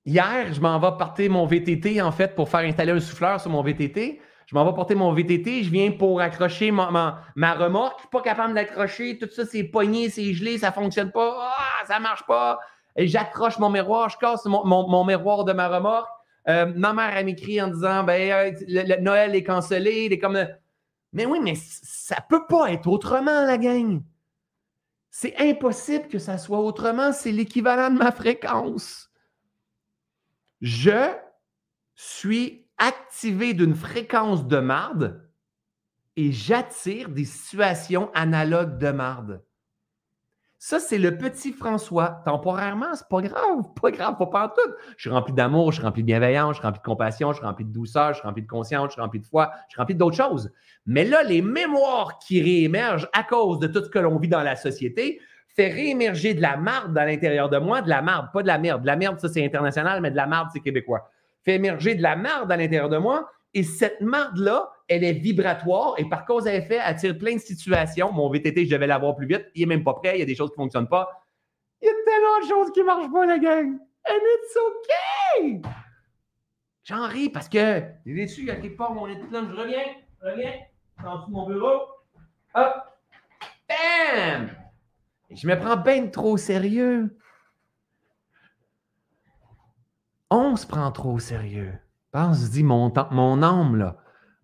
Hier, 0.04 0.52
je 0.52 0.60
m'en 0.60 0.78
vais 0.78 0.96
porter 0.96 1.28
mon 1.28 1.46
VTT, 1.46 2.00
en 2.00 2.12
fait, 2.12 2.34
pour 2.34 2.48
faire 2.48 2.60
installer 2.60 2.92
un 2.92 3.00
souffleur 3.00 3.40
sur 3.40 3.50
mon 3.50 3.62
VTT. 3.62 4.20
Je 4.46 4.54
m'en 4.54 4.64
vais 4.64 4.72
porter 4.72 4.94
mon 4.94 5.12
VTT, 5.12 5.62
je 5.62 5.70
viens 5.70 5.90
pour 5.90 6.22
accrocher 6.22 6.70
ma, 6.70 7.22
remorque. 7.36 7.98
Je 7.98 8.00
suis 8.00 8.10
pas 8.10 8.22
capable 8.22 8.50
de 8.50 8.54
l'accrocher. 8.54 9.18
Tout 9.18 9.28
ça, 9.30 9.44
c'est 9.44 9.64
pogné, 9.64 10.08
c'est 10.08 10.32
gelé, 10.32 10.56
ça 10.56 10.68
ne 10.68 10.72
fonctionne 10.72 11.12
pas. 11.12 11.36
Ah, 11.38 11.84
ça 11.86 12.00
marche 12.00 12.26
pas. 12.26 12.58
J'accroche 12.96 13.58
mon 13.58 13.68
miroir, 13.68 14.08
je 14.08 14.16
casse 14.16 14.46
mon 14.46 15.04
miroir 15.04 15.44
de 15.44 15.52
ma 15.52 15.68
remorque. 15.68 16.08
Euh, 16.48 16.72
ma 16.74 16.94
mère, 16.94 17.16
a 17.16 17.22
m'écrit 17.22 17.60
en 17.60 17.68
disant 17.68 18.04
ben, 18.04 18.54
le, 18.66 19.00
Noël 19.00 19.34
est 19.34 19.42
cancellé. 19.42 20.06
Il 20.06 20.12
est 20.12 20.18
comme. 20.18 20.46
Mais 21.12 21.26
oui, 21.26 21.40
mais 21.42 21.54
ça 21.54 22.16
ne 22.16 22.28
peut 22.28 22.46
pas 22.46 22.72
être 22.72 22.86
autrement, 22.86 23.44
la 23.44 23.58
gang. 23.58 24.02
C'est 25.10 25.36
impossible 25.38 26.08
que 26.08 26.18
ça 26.18 26.38
soit 26.38 26.60
autrement. 26.60 27.12
C'est 27.12 27.32
l'équivalent 27.32 27.90
de 27.90 27.98
ma 27.98 28.12
fréquence. 28.12 29.10
Je 30.60 31.14
suis 31.94 32.66
activé 32.78 33.54
d'une 33.54 33.74
fréquence 33.74 34.46
de 34.46 34.58
marde 34.58 35.28
et 36.16 36.32
j'attire 36.32 37.08
des 37.08 37.24
situations 37.24 38.10
analogues 38.14 38.78
de 38.78 38.90
marde. 38.90 39.44
Ça, 40.60 40.80
c'est 40.80 40.98
le 40.98 41.16
petit 41.16 41.52
François. 41.52 42.20
Temporairement, 42.24 42.92
c'est 42.94 43.08
pas 43.08 43.22
grave, 43.22 43.62
pas 43.80 43.90
grave, 43.92 44.16
faut 44.18 44.26
pas 44.26 44.46
en 44.46 44.48
tout. 44.48 44.74
Je 44.96 45.02
suis 45.02 45.10
rempli 45.10 45.32
d'amour, 45.32 45.70
je 45.70 45.76
suis 45.76 45.84
rempli 45.86 46.02
de 46.02 46.06
bienveillance, 46.06 46.56
je 46.56 46.58
suis 46.60 46.66
rempli 46.66 46.80
de 46.80 46.84
compassion, 46.84 47.32
je 47.32 47.38
suis 47.38 47.46
rempli 47.46 47.64
de 47.64 47.72
douceur, 47.72 48.08
je 48.08 48.18
suis 48.18 48.26
rempli 48.26 48.42
de 48.42 48.48
conscience, 48.48 48.86
je 48.88 48.92
suis 48.92 49.00
rempli 49.00 49.20
de 49.20 49.26
foi, 49.26 49.52
je 49.68 49.74
suis 49.74 49.80
rempli 49.80 49.94
d'autres 49.94 50.16
choses. 50.16 50.50
Mais 50.84 51.04
là, 51.04 51.22
les 51.22 51.42
mémoires 51.42 52.18
qui 52.18 52.42
réémergent 52.42 53.08
à 53.12 53.22
cause 53.22 53.60
de 53.60 53.68
tout 53.68 53.84
ce 53.84 53.88
que 53.88 54.00
l'on 54.00 54.18
vit 54.18 54.28
dans 54.28 54.42
la 54.42 54.56
société 54.56 55.20
fait 55.54 55.68
réémerger 55.68 56.34
de 56.34 56.42
la 56.42 56.56
marde 56.56 56.96
à 56.98 57.06
l'intérieur 57.06 57.48
de 57.48 57.58
moi, 57.58 57.80
de 57.80 57.88
la 57.88 58.02
marde, 58.02 58.28
pas 58.32 58.42
de 58.42 58.48
la 58.48 58.58
merde. 58.58 58.82
De 58.82 58.86
la 58.86 58.96
merde, 58.96 59.20
ça, 59.20 59.28
c'est 59.28 59.44
international, 59.44 60.00
mais 60.00 60.10
de 60.10 60.16
la 60.16 60.26
marde, 60.26 60.48
c'est 60.52 60.60
québécois. 60.60 61.08
Fait 61.44 61.54
émerger 61.54 61.94
de 61.94 62.02
la 62.02 62.16
marde 62.16 62.50
à 62.50 62.56
l'intérieur 62.56 62.88
de 62.88 62.98
moi. 62.98 63.30
Et 63.54 63.62
cette 63.62 64.00
marde-là, 64.00 64.70
elle 64.88 65.04
est 65.04 65.12
vibratoire 65.12 65.94
et 65.98 66.08
par 66.08 66.24
cause 66.24 66.46
à 66.46 66.54
effet, 66.54 66.78
attire 66.78 67.16
plein 67.16 67.34
de 67.34 67.40
situations. 67.40 68.12
Mon 68.12 68.30
VTT, 68.30 68.66
je 68.66 68.70
devais 68.70 68.86
l'avoir 68.86 69.16
plus 69.16 69.26
vite. 69.26 69.46
Il 69.54 69.60
n'est 69.60 69.76
même 69.76 69.84
pas 69.84 69.94
prêt. 69.94 70.16
Il 70.16 70.20
y 70.20 70.22
a 70.22 70.26
des 70.26 70.34
choses 70.34 70.50
qui 70.50 70.58
ne 70.58 70.64
fonctionnent 70.64 70.88
pas. 70.88 71.08
Il 71.80 71.86
y 71.86 71.88
a 71.88 71.92
tellement 72.04 72.40
de 72.42 72.48
choses 72.48 72.72
qui 72.72 72.80
ne 72.80 72.84
marchent 72.84 73.12
pas, 73.12 73.26
la 73.26 73.38
gang. 73.38 73.78
And 74.08 74.20
it's 74.20 74.56
okay! 74.56 75.62
J'en 76.84 77.06
ris 77.06 77.28
parce 77.28 77.48
que 77.48 77.82
j'ai 78.06 78.14
déçu, 78.14 78.40
il 78.40 78.46
y 78.46 78.50
a 78.50 78.56
quelque 78.56 78.76
part 78.76 78.94
mon 78.94 79.06
étudiant. 79.06 79.46
Je 79.46 79.54
reviens, 79.54 79.84
je 80.22 80.26
reviens, 80.26 80.54
en 81.04 81.18
dessous 81.18 81.26
de 81.26 81.32
mon 81.32 81.46
bureau. 81.46 81.80
Hop! 82.54 82.74
Bam! 83.68 84.50
je 85.30 85.46
me 85.46 85.58
prends 85.58 85.76
bien 85.76 86.06
trop 86.06 86.32
au 86.32 86.36
sérieux. 86.38 87.14
On 90.30 90.56
se 90.56 90.66
prend 90.66 90.90
trop 90.92 91.12
au 91.12 91.18
sérieux. 91.18 91.78
On 92.26 92.34
se 92.34 92.50
dit, 92.50 92.64
mon, 92.64 92.92
mon 93.12 93.42
âme, 93.42 93.76
là, 93.76 93.96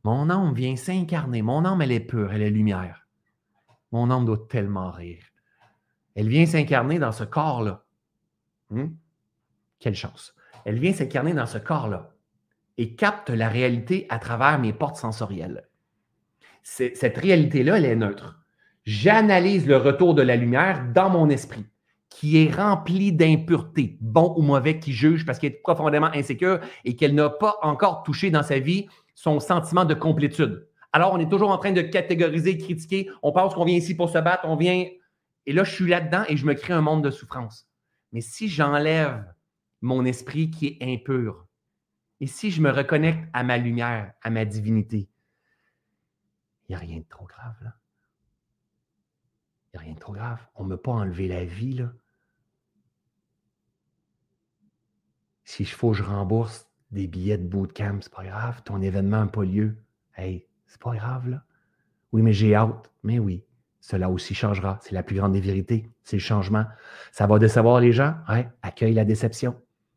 mon 0.04 0.30
âme 0.30 0.54
vient 0.54 0.76
s'incarner. 0.76 1.42
Mon 1.42 1.64
âme, 1.64 1.82
elle 1.82 1.92
est 1.92 2.00
pure, 2.00 2.32
elle 2.32 2.42
est 2.42 2.50
lumière. 2.50 3.06
Mon 3.90 4.10
âme 4.10 4.24
doit 4.24 4.46
tellement 4.48 4.90
rire. 4.90 5.24
Elle 6.14 6.28
vient 6.28 6.46
s'incarner 6.46 6.98
dans 6.98 7.10
ce 7.10 7.24
corps-là. 7.24 7.84
Hmm? 8.70 8.90
Quelle 9.80 9.94
chance. 9.96 10.34
Elle 10.64 10.78
vient 10.78 10.92
s'incarner 10.92 11.34
dans 11.34 11.46
ce 11.46 11.58
corps-là 11.58 12.14
et 12.78 12.94
capte 12.94 13.30
la 13.30 13.48
réalité 13.48 14.06
à 14.08 14.18
travers 14.18 14.58
mes 14.58 14.72
portes 14.72 14.96
sensorielles. 14.96 15.68
Cette 16.62 17.18
réalité-là, 17.18 17.78
elle 17.78 17.84
est 17.84 17.96
neutre. 17.96 18.40
J'analyse 18.84 19.66
le 19.66 19.76
retour 19.76 20.14
de 20.14 20.22
la 20.22 20.36
lumière 20.36 20.84
dans 20.92 21.10
mon 21.10 21.28
esprit 21.28 21.66
qui 22.14 22.38
est 22.38 22.54
rempli 22.54 23.12
d'impuretés, 23.12 23.98
bon 24.00 24.34
ou 24.36 24.42
mauvais, 24.42 24.78
qui 24.78 24.92
juge 24.92 25.26
parce 25.26 25.40
qu'elle 25.40 25.50
est 25.50 25.62
profondément 25.62 26.06
insécure 26.14 26.60
et 26.84 26.94
qu'elle 26.94 27.12
n'a 27.12 27.28
pas 27.28 27.56
encore 27.60 28.04
touché 28.04 28.30
dans 28.30 28.44
sa 28.44 28.60
vie 28.60 28.86
son 29.16 29.40
sentiment 29.40 29.84
de 29.84 29.94
complétude. 29.94 30.68
Alors, 30.92 31.12
on 31.12 31.18
est 31.18 31.28
toujours 31.28 31.50
en 31.50 31.58
train 31.58 31.72
de 31.72 31.82
catégoriser, 31.82 32.56
critiquer. 32.56 33.10
On 33.24 33.32
pense 33.32 33.54
qu'on 33.54 33.64
vient 33.64 33.76
ici 33.76 33.96
pour 33.96 34.10
se 34.10 34.18
battre, 34.18 34.44
on 34.44 34.54
vient. 34.54 34.86
Et 35.46 35.52
là, 35.52 35.64
je 35.64 35.72
suis 35.72 35.88
là-dedans 35.88 36.22
et 36.28 36.36
je 36.36 36.46
me 36.46 36.54
crée 36.54 36.72
un 36.72 36.82
monde 36.82 37.02
de 37.02 37.10
souffrance. 37.10 37.68
Mais 38.12 38.20
si 38.20 38.48
j'enlève 38.48 39.24
mon 39.80 40.04
esprit 40.04 40.52
qui 40.52 40.66
est 40.68 40.94
impur, 40.94 41.48
et 42.20 42.28
si 42.28 42.52
je 42.52 42.60
me 42.60 42.70
reconnecte 42.70 43.28
à 43.32 43.42
ma 43.42 43.58
lumière, 43.58 44.12
à 44.22 44.30
ma 44.30 44.44
divinité, 44.44 45.08
il 46.68 46.72
n'y 46.72 46.76
a 46.76 46.78
rien 46.78 46.98
de 46.98 47.08
trop 47.08 47.26
grave 47.26 47.56
là. 47.60 47.74
Il 49.66 49.78
n'y 49.78 49.82
a 49.82 49.86
rien 49.86 49.94
de 49.94 49.98
trop 49.98 50.12
grave. 50.12 50.38
On 50.54 50.62
ne 50.62 50.68
m'a 50.68 50.76
pas 50.76 50.92
enlevé 50.92 51.26
la 51.26 51.44
vie 51.44 51.74
là. 51.74 51.92
Si 55.44 55.64
je 55.64 55.74
faut 55.74 55.92
je 55.92 56.02
rembourse 56.02 56.66
des 56.90 57.06
billets 57.06 57.38
de 57.38 57.46
bootcamp, 57.46 57.98
c'est 58.00 58.12
pas 58.12 58.24
grave. 58.24 58.62
Ton 58.64 58.80
événement 58.80 59.20
n'a 59.20 59.26
pas 59.26 59.44
lieu. 59.44 59.76
Hey, 60.16 60.46
c'est 60.66 60.80
pas 60.80 60.94
grave, 60.94 61.28
là. 61.28 61.42
Oui, 62.12 62.22
mais 62.22 62.32
j'ai 62.32 62.54
hâte. 62.54 62.90
Mais 63.02 63.18
oui, 63.18 63.44
cela 63.80 64.08
aussi 64.08 64.34
changera. 64.34 64.78
C'est 64.82 64.94
la 64.94 65.02
plus 65.02 65.16
grande 65.16 65.32
des 65.32 65.40
vérités. 65.40 65.90
C'est 66.02 66.16
le 66.16 66.22
changement. 66.22 66.64
Ça 67.12 67.26
va 67.26 67.38
décevoir 67.38 67.80
les 67.80 67.92
gens. 67.92 68.14
Ouais, 68.28 68.48
accueille 68.62 68.94
la 68.94 69.04
déception. 69.04 69.56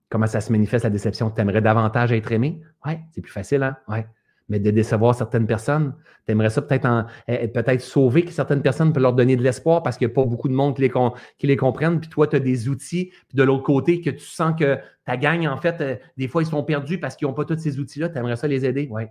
Comment 0.09 0.27
ça 0.27 0.41
se 0.41 0.51
manifeste 0.51 0.83
la 0.83 0.89
déception? 0.89 1.29
Tu 1.29 1.41
aimerais 1.41 1.61
davantage 1.61 2.11
être 2.11 2.31
aimé? 2.31 2.61
Ouais, 2.85 3.01
c'est 3.11 3.21
plus 3.21 3.31
facile, 3.31 3.63
hein? 3.63 3.77
Ouais 3.87 4.07
mais 4.49 4.59
de 4.59 4.71
décevoir 4.71 5.13
certaines 5.13 5.45
personnes. 5.45 5.93
Tu 6.25 6.31
aimerais 6.31 6.49
ça 6.49 6.61
peut-être 6.61 7.05
eh, 7.27 7.39
eh, 7.43 7.47
peut-être 7.47 7.81
sauver 7.81 8.23
que 8.23 8.31
certaines 8.31 8.61
personnes 8.61 8.93
pour 8.93 9.01
leur 9.01 9.13
donner 9.13 9.35
de 9.35 9.43
l'espoir 9.43 9.83
parce 9.83 9.97
qu'il 9.97 10.07
n'y 10.07 10.13
a 10.13 10.15
pas 10.15 10.25
beaucoup 10.25 10.47
de 10.47 10.53
monde 10.53 10.75
qui 10.75 11.47
les, 11.47 11.57
comprennent. 11.57 11.99
Puis 11.99 12.09
toi, 12.09 12.27
tu 12.27 12.37
as 12.37 12.39
des 12.39 12.69
outils. 12.69 13.11
Puis 13.27 13.35
de 13.35 13.43
l'autre 13.43 13.63
côté, 13.63 14.01
que 14.01 14.09
tu 14.09 14.25
sens 14.25 14.57
que 14.57 14.79
ta 15.05 15.17
gang, 15.17 15.45
en 15.47 15.57
fait, 15.57 15.81
euh, 15.81 15.95
des 16.15 16.27
fois, 16.27 16.43
ils 16.43 16.47
sont 16.47 16.63
perdus 16.63 16.99
parce 16.99 17.15
qu'ils 17.15 17.27
n'ont 17.27 17.33
pas 17.33 17.45
tous 17.45 17.57
ces 17.57 17.79
outils-là. 17.79 18.09
Tu 18.09 18.17
aimerais 18.17 18.37
ça 18.37 18.47
les 18.47 18.65
aider? 18.65 18.87
Oui. 18.89 19.03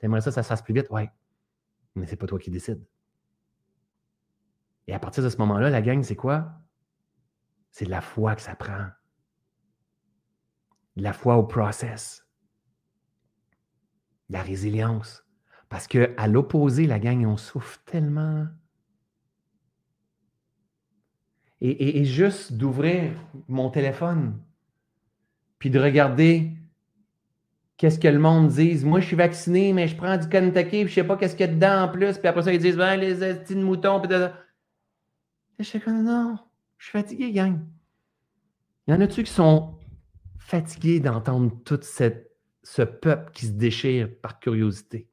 Tu 0.00 0.06
aimerais 0.06 0.20
ça 0.20 0.32
ça 0.32 0.42
se 0.42 0.48
fasse 0.48 0.62
plus 0.62 0.74
vite? 0.74 0.86
Oui. 0.90 1.02
Mais 1.94 2.06
c'est 2.06 2.16
pas 2.16 2.26
toi 2.26 2.38
qui 2.38 2.50
décides. 2.50 2.82
Et 4.88 4.94
à 4.94 4.98
partir 4.98 5.22
de 5.22 5.28
ce 5.28 5.36
moment-là, 5.36 5.70
la 5.70 5.80
gang, 5.80 6.02
c'est 6.02 6.16
quoi? 6.16 6.50
C'est 7.70 7.84
de 7.84 7.90
la 7.90 8.00
foi 8.00 8.34
que 8.34 8.42
ça 8.42 8.56
prend. 8.56 8.86
De 10.96 11.02
la 11.02 11.12
foi 11.12 11.36
au 11.36 11.44
process 11.44 12.21
la 14.32 14.42
résilience. 14.42 15.24
Parce 15.68 15.86
qu'à 15.86 16.26
l'opposé, 16.26 16.86
la 16.86 16.98
gang, 16.98 17.24
on 17.24 17.36
souffre 17.36 17.80
tellement. 17.84 18.46
Et, 21.60 22.04
juste 22.04 22.54
d'ouvrir 22.54 23.12
mon 23.46 23.70
téléphone, 23.70 24.36
puis 25.60 25.70
de 25.70 25.78
regarder 25.78 26.50
qu'est-ce 27.76 28.00
que 28.00 28.08
le 28.08 28.18
monde 28.18 28.48
dit. 28.48 28.84
Moi, 28.84 28.98
je 28.98 29.06
suis 29.06 29.16
vacciné, 29.16 29.72
mais 29.72 29.86
je 29.86 29.94
prends 29.94 30.18
du 30.18 30.28
Kentucky, 30.28 30.84
puis 30.84 30.88
je 30.88 30.94
sais 30.94 31.04
pas 31.04 31.16
qu'est-ce 31.16 31.36
qu'il 31.36 31.46
y 31.46 31.48
a 31.48 31.52
dedans 31.52 31.84
en 31.84 31.88
plus. 31.88 32.18
Puis 32.18 32.26
après 32.26 32.42
ça, 32.42 32.52
ils 32.52 32.58
disent, 32.58 32.76
ben, 32.76 32.96
les 32.96 33.14
petits 33.14 33.54
moutons. 33.54 34.00
Puis 34.00 34.08
de... 34.08 34.28
Je 35.60 35.64
suis 35.64 35.80
comme, 35.80 36.02
non, 36.02 36.36
je 36.78 36.86
suis 36.86 36.92
fatigué, 36.98 37.30
gang. 37.30 37.60
Il 38.88 38.94
y 38.94 38.96
en 38.96 39.00
a-tu 39.00 39.22
qui 39.22 39.30
sont 39.30 39.78
fatigués 40.38 40.98
d'entendre 40.98 41.52
toute 41.64 41.84
cette 41.84 42.31
ce 42.62 42.82
peuple 42.82 43.32
qui 43.32 43.46
se 43.46 43.52
déchire 43.52 44.08
par 44.20 44.38
curiosité. 44.38 45.08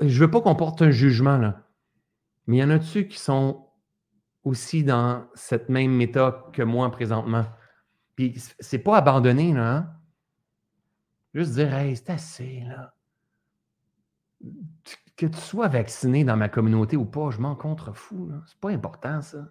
Je 0.00 0.06
ne 0.06 0.26
veux 0.26 0.30
pas 0.30 0.40
qu'on 0.40 0.54
porte 0.54 0.82
un 0.82 0.90
jugement, 0.90 1.38
là. 1.38 1.66
Mais 2.46 2.56
il 2.56 2.60
y 2.60 2.64
en 2.64 2.70
a-tu 2.70 3.08
qui 3.08 3.18
sont 3.18 3.68
aussi 4.44 4.84
dans 4.84 5.26
cette 5.34 5.68
même 5.68 5.92
méthode 5.92 6.52
que 6.52 6.62
moi 6.62 6.90
présentement? 6.90 7.46
Puis 8.16 8.34
c'est 8.60 8.78
pas 8.78 8.98
abandonné, 8.98 9.52
là. 9.52 9.76
Hein? 9.76 9.94
Juste 11.34 11.52
dire, 11.52 11.72
hey, 11.74 11.96
c'est 11.96 12.10
assez, 12.10 12.60
là. 12.68 12.94
Que 15.16 15.26
tu 15.26 15.38
sois 15.38 15.68
vacciné 15.68 16.24
dans 16.24 16.36
ma 16.36 16.48
communauté 16.48 16.96
ou 16.96 17.04
pas, 17.04 17.30
je 17.30 17.38
m'en 17.38 17.54
contrefous. 17.54 18.30
C'est 18.46 18.58
pas 18.58 18.70
important, 18.70 19.22
ça 19.22 19.48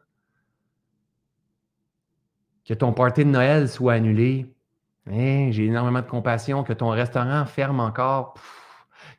que 2.65 2.73
ton 2.73 2.93
party 2.93 3.25
de 3.25 3.29
Noël 3.29 3.69
soit 3.69 3.93
annulé. 3.93 4.45
Hein, 5.07 5.49
j'ai 5.51 5.65
énormément 5.65 6.01
de 6.01 6.07
compassion, 6.07 6.63
que 6.63 6.73
ton 6.73 6.89
restaurant 6.89 7.45
ferme 7.45 7.79
encore, 7.79 8.35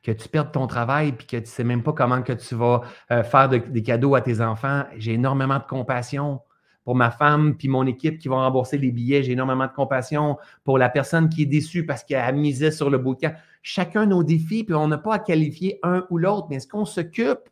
que 0.02 0.12
tu 0.12 0.28
perdes 0.28 0.52
ton 0.52 0.66
travail 0.66 1.12
puis 1.12 1.26
que 1.26 1.36
tu 1.36 1.42
ne 1.42 1.46
sais 1.46 1.64
même 1.64 1.82
pas 1.82 1.92
comment 1.92 2.22
que 2.22 2.32
tu 2.32 2.54
vas 2.54 2.82
euh, 3.10 3.22
faire 3.22 3.48
des 3.48 3.82
cadeaux 3.82 4.14
à 4.14 4.20
tes 4.20 4.40
enfants. 4.40 4.84
J'ai 4.96 5.14
énormément 5.14 5.58
de 5.58 5.64
compassion 5.64 6.40
pour 6.84 6.96
ma 6.96 7.10
femme 7.10 7.56
puis 7.56 7.68
mon 7.68 7.86
équipe 7.86 8.18
qui 8.18 8.28
vont 8.28 8.36
rembourser 8.36 8.78
les 8.78 8.90
billets. 8.90 9.22
J'ai 9.22 9.32
énormément 9.32 9.66
de 9.66 9.72
compassion 9.72 10.38
pour 10.64 10.78
la 10.78 10.88
personne 10.88 11.28
qui 11.28 11.42
est 11.42 11.46
déçue 11.46 11.86
parce 11.86 12.04
qu'elle 12.04 12.20
a 12.20 12.32
misé 12.32 12.70
sur 12.70 12.90
le 12.90 12.98
bouquin. 12.98 13.34
Chacun 13.62 14.06
nos 14.06 14.24
défis, 14.24 14.64
puis 14.64 14.74
on 14.74 14.88
n'a 14.88 14.98
pas 14.98 15.14
à 15.14 15.18
qualifier 15.18 15.78
un 15.82 16.04
ou 16.10 16.18
l'autre, 16.18 16.48
mais 16.50 16.56
est-ce 16.56 16.66
qu'on 16.66 16.84
s'occupe 16.84 17.48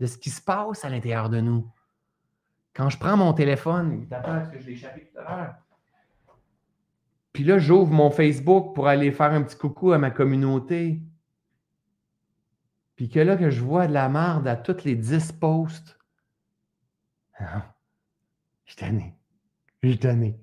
de 0.00 0.06
ce 0.06 0.16
qui 0.16 0.30
se 0.30 0.40
passe 0.40 0.84
à 0.84 0.88
l'intérieur 0.88 1.28
de 1.28 1.40
nous? 1.40 1.66
Quand 2.74 2.90
je 2.90 2.98
prends 2.98 3.16
mon 3.16 3.32
téléphone, 3.32 4.06
est-ce 4.10 4.50
que 4.50 4.58
je 4.58 4.66
l'ai 4.66 4.72
échappé 4.72 5.08
tout 5.12 5.18
à 5.20 5.22
l'heure? 5.22 5.54
Puis 7.32 7.44
là, 7.44 7.58
j'ouvre 7.58 7.92
mon 7.92 8.10
Facebook 8.10 8.74
pour 8.74 8.86
aller 8.88 9.10
faire 9.12 9.32
un 9.32 9.42
petit 9.42 9.56
coucou 9.56 9.92
à 9.92 9.98
ma 9.98 10.10
communauté. 10.10 11.00
Puis 12.96 13.08
que 13.08 13.18
là, 13.18 13.36
que 13.36 13.50
je 13.50 13.60
vois 13.60 13.86
de 13.86 13.92
la 13.92 14.08
merde 14.08 14.46
à 14.46 14.56
toutes 14.56 14.84
les 14.84 14.94
10 14.94 15.32
posts. 15.32 15.98
Je 18.66 18.72
suis. 18.72 19.12
Je. 19.82 20.34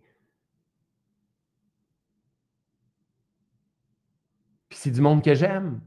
Puis 4.70 4.78
c'est 4.80 4.92
du 4.92 5.02
monde 5.02 5.24
que 5.24 5.34
j'aime. 5.34 5.82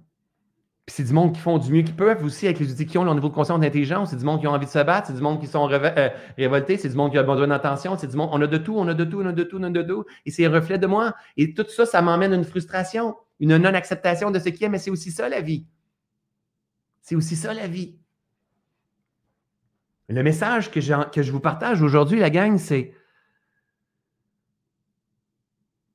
Puis 0.87 0.97
c'est 0.97 1.05
du 1.05 1.15
monde 1.15 1.33
qui 1.33 1.41
font 1.41 1.57
du 1.57 1.73
mieux 1.73 1.81
qu'ils 1.81 1.97
peuvent 1.97 2.23
aussi 2.25 2.45
avec 2.45 2.61
les 2.61 2.71
outils 2.71 2.85
qu'ils 2.85 3.01
ont, 3.01 3.05
leur 3.05 3.15
niveau 3.15 3.31
de 3.31 3.35
conscience 3.35 3.59
d'intelligence. 3.59 4.11
C'est 4.11 4.17
du 4.17 4.25
monde 4.25 4.41
qui 4.41 4.47
ont 4.47 4.53
envie 4.53 4.67
de 4.67 4.71
se 4.71 4.81
battre. 4.81 5.07
C'est 5.07 5.15
du 5.15 5.23
monde 5.23 5.41
qui 5.41 5.47
sont 5.47 5.71
euh, 5.71 6.11
révoltés. 6.37 6.77
C'est 6.77 6.91
du 6.91 6.97
monde 6.97 7.11
qui 7.11 7.17
a 7.17 7.23
besoin 7.23 7.49
d'attention. 7.49 7.97
C'est 7.97 8.09
du 8.09 8.17
monde. 8.17 8.29
On 8.33 8.43
a 8.43 8.47
de 8.47 8.59
tout, 8.59 8.77
on 8.77 8.87
a 8.89 8.93
de 8.93 9.05
tout, 9.05 9.23
on 9.23 9.27
a 9.27 9.33
de 9.33 9.45
tout, 9.45 9.57
on 9.59 9.63
a 9.63 9.71
de 9.71 9.83
tout. 9.83 10.05
Et 10.27 10.31
c'est 10.31 10.47
reflet 10.47 10.77
de 10.77 10.87
moi. 10.87 11.15
Et 11.39 11.55
tout 11.55 11.65
ça, 11.69 11.87
ça 11.87 12.03
m'emmène 12.03 12.35
une 12.35 12.45
frustration, 12.45 13.17
une 13.41 13.57
non-acceptation 13.57 14.31
de 14.31 14.39
ce 14.39 14.51
qui 14.51 14.65
est. 14.65 14.69
Mais 14.69 14.79
c'est 14.79 14.91
aussi 14.91 15.11
ça 15.11 15.27
la 15.31 15.41
vie. 15.41 15.67
C'est 17.01 17.17
aussi 17.17 17.35
ça 17.35 17.55
la 17.55 17.67
vie. 17.67 17.97
Le 20.11 20.23
message 20.23 20.71
que, 20.71 20.81
que 21.11 21.23
je 21.23 21.33
vous 21.33 21.41
partage 21.41 21.81
aujourd'hui, 21.81 22.21
la 22.21 22.29
gang, 22.29 22.59
c'est 22.59 22.93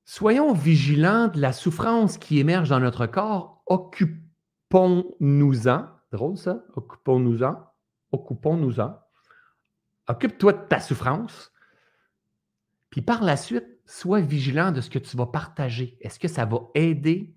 soyons 0.04 0.52
vigilants 0.54 1.28
de 1.28 1.40
la 1.40 1.54
souffrance 1.54 2.18
qui 2.18 2.40
émerge 2.40 2.70
dans 2.70 2.80
notre 2.80 3.06
corps. 3.06 3.62
Occupe 3.68 4.18
occupons-nous-en. 4.70 5.88
Drôle 6.12 6.38
ça, 6.38 6.64
occupons-nous-en. 6.76 7.56
occupons-nous-en. 8.12 9.00
Occupe-toi 10.08 10.54
de 10.54 10.68
ta 10.68 10.80
souffrance. 10.80 11.52
Puis 12.90 13.02
par 13.02 13.24
la 13.24 13.38
suite, 13.38 13.68
sois 13.86 14.22
vigilant 14.22 14.72
de 14.72 14.82
ce 14.82 14.90
que 14.90 15.00
tu 15.00 15.16
vas 15.18 15.28
partager. 15.28 15.98
Est-ce 16.02 16.20
que 16.20 16.28
ça 16.28 16.46
va 16.46 16.62
aider 16.74 17.36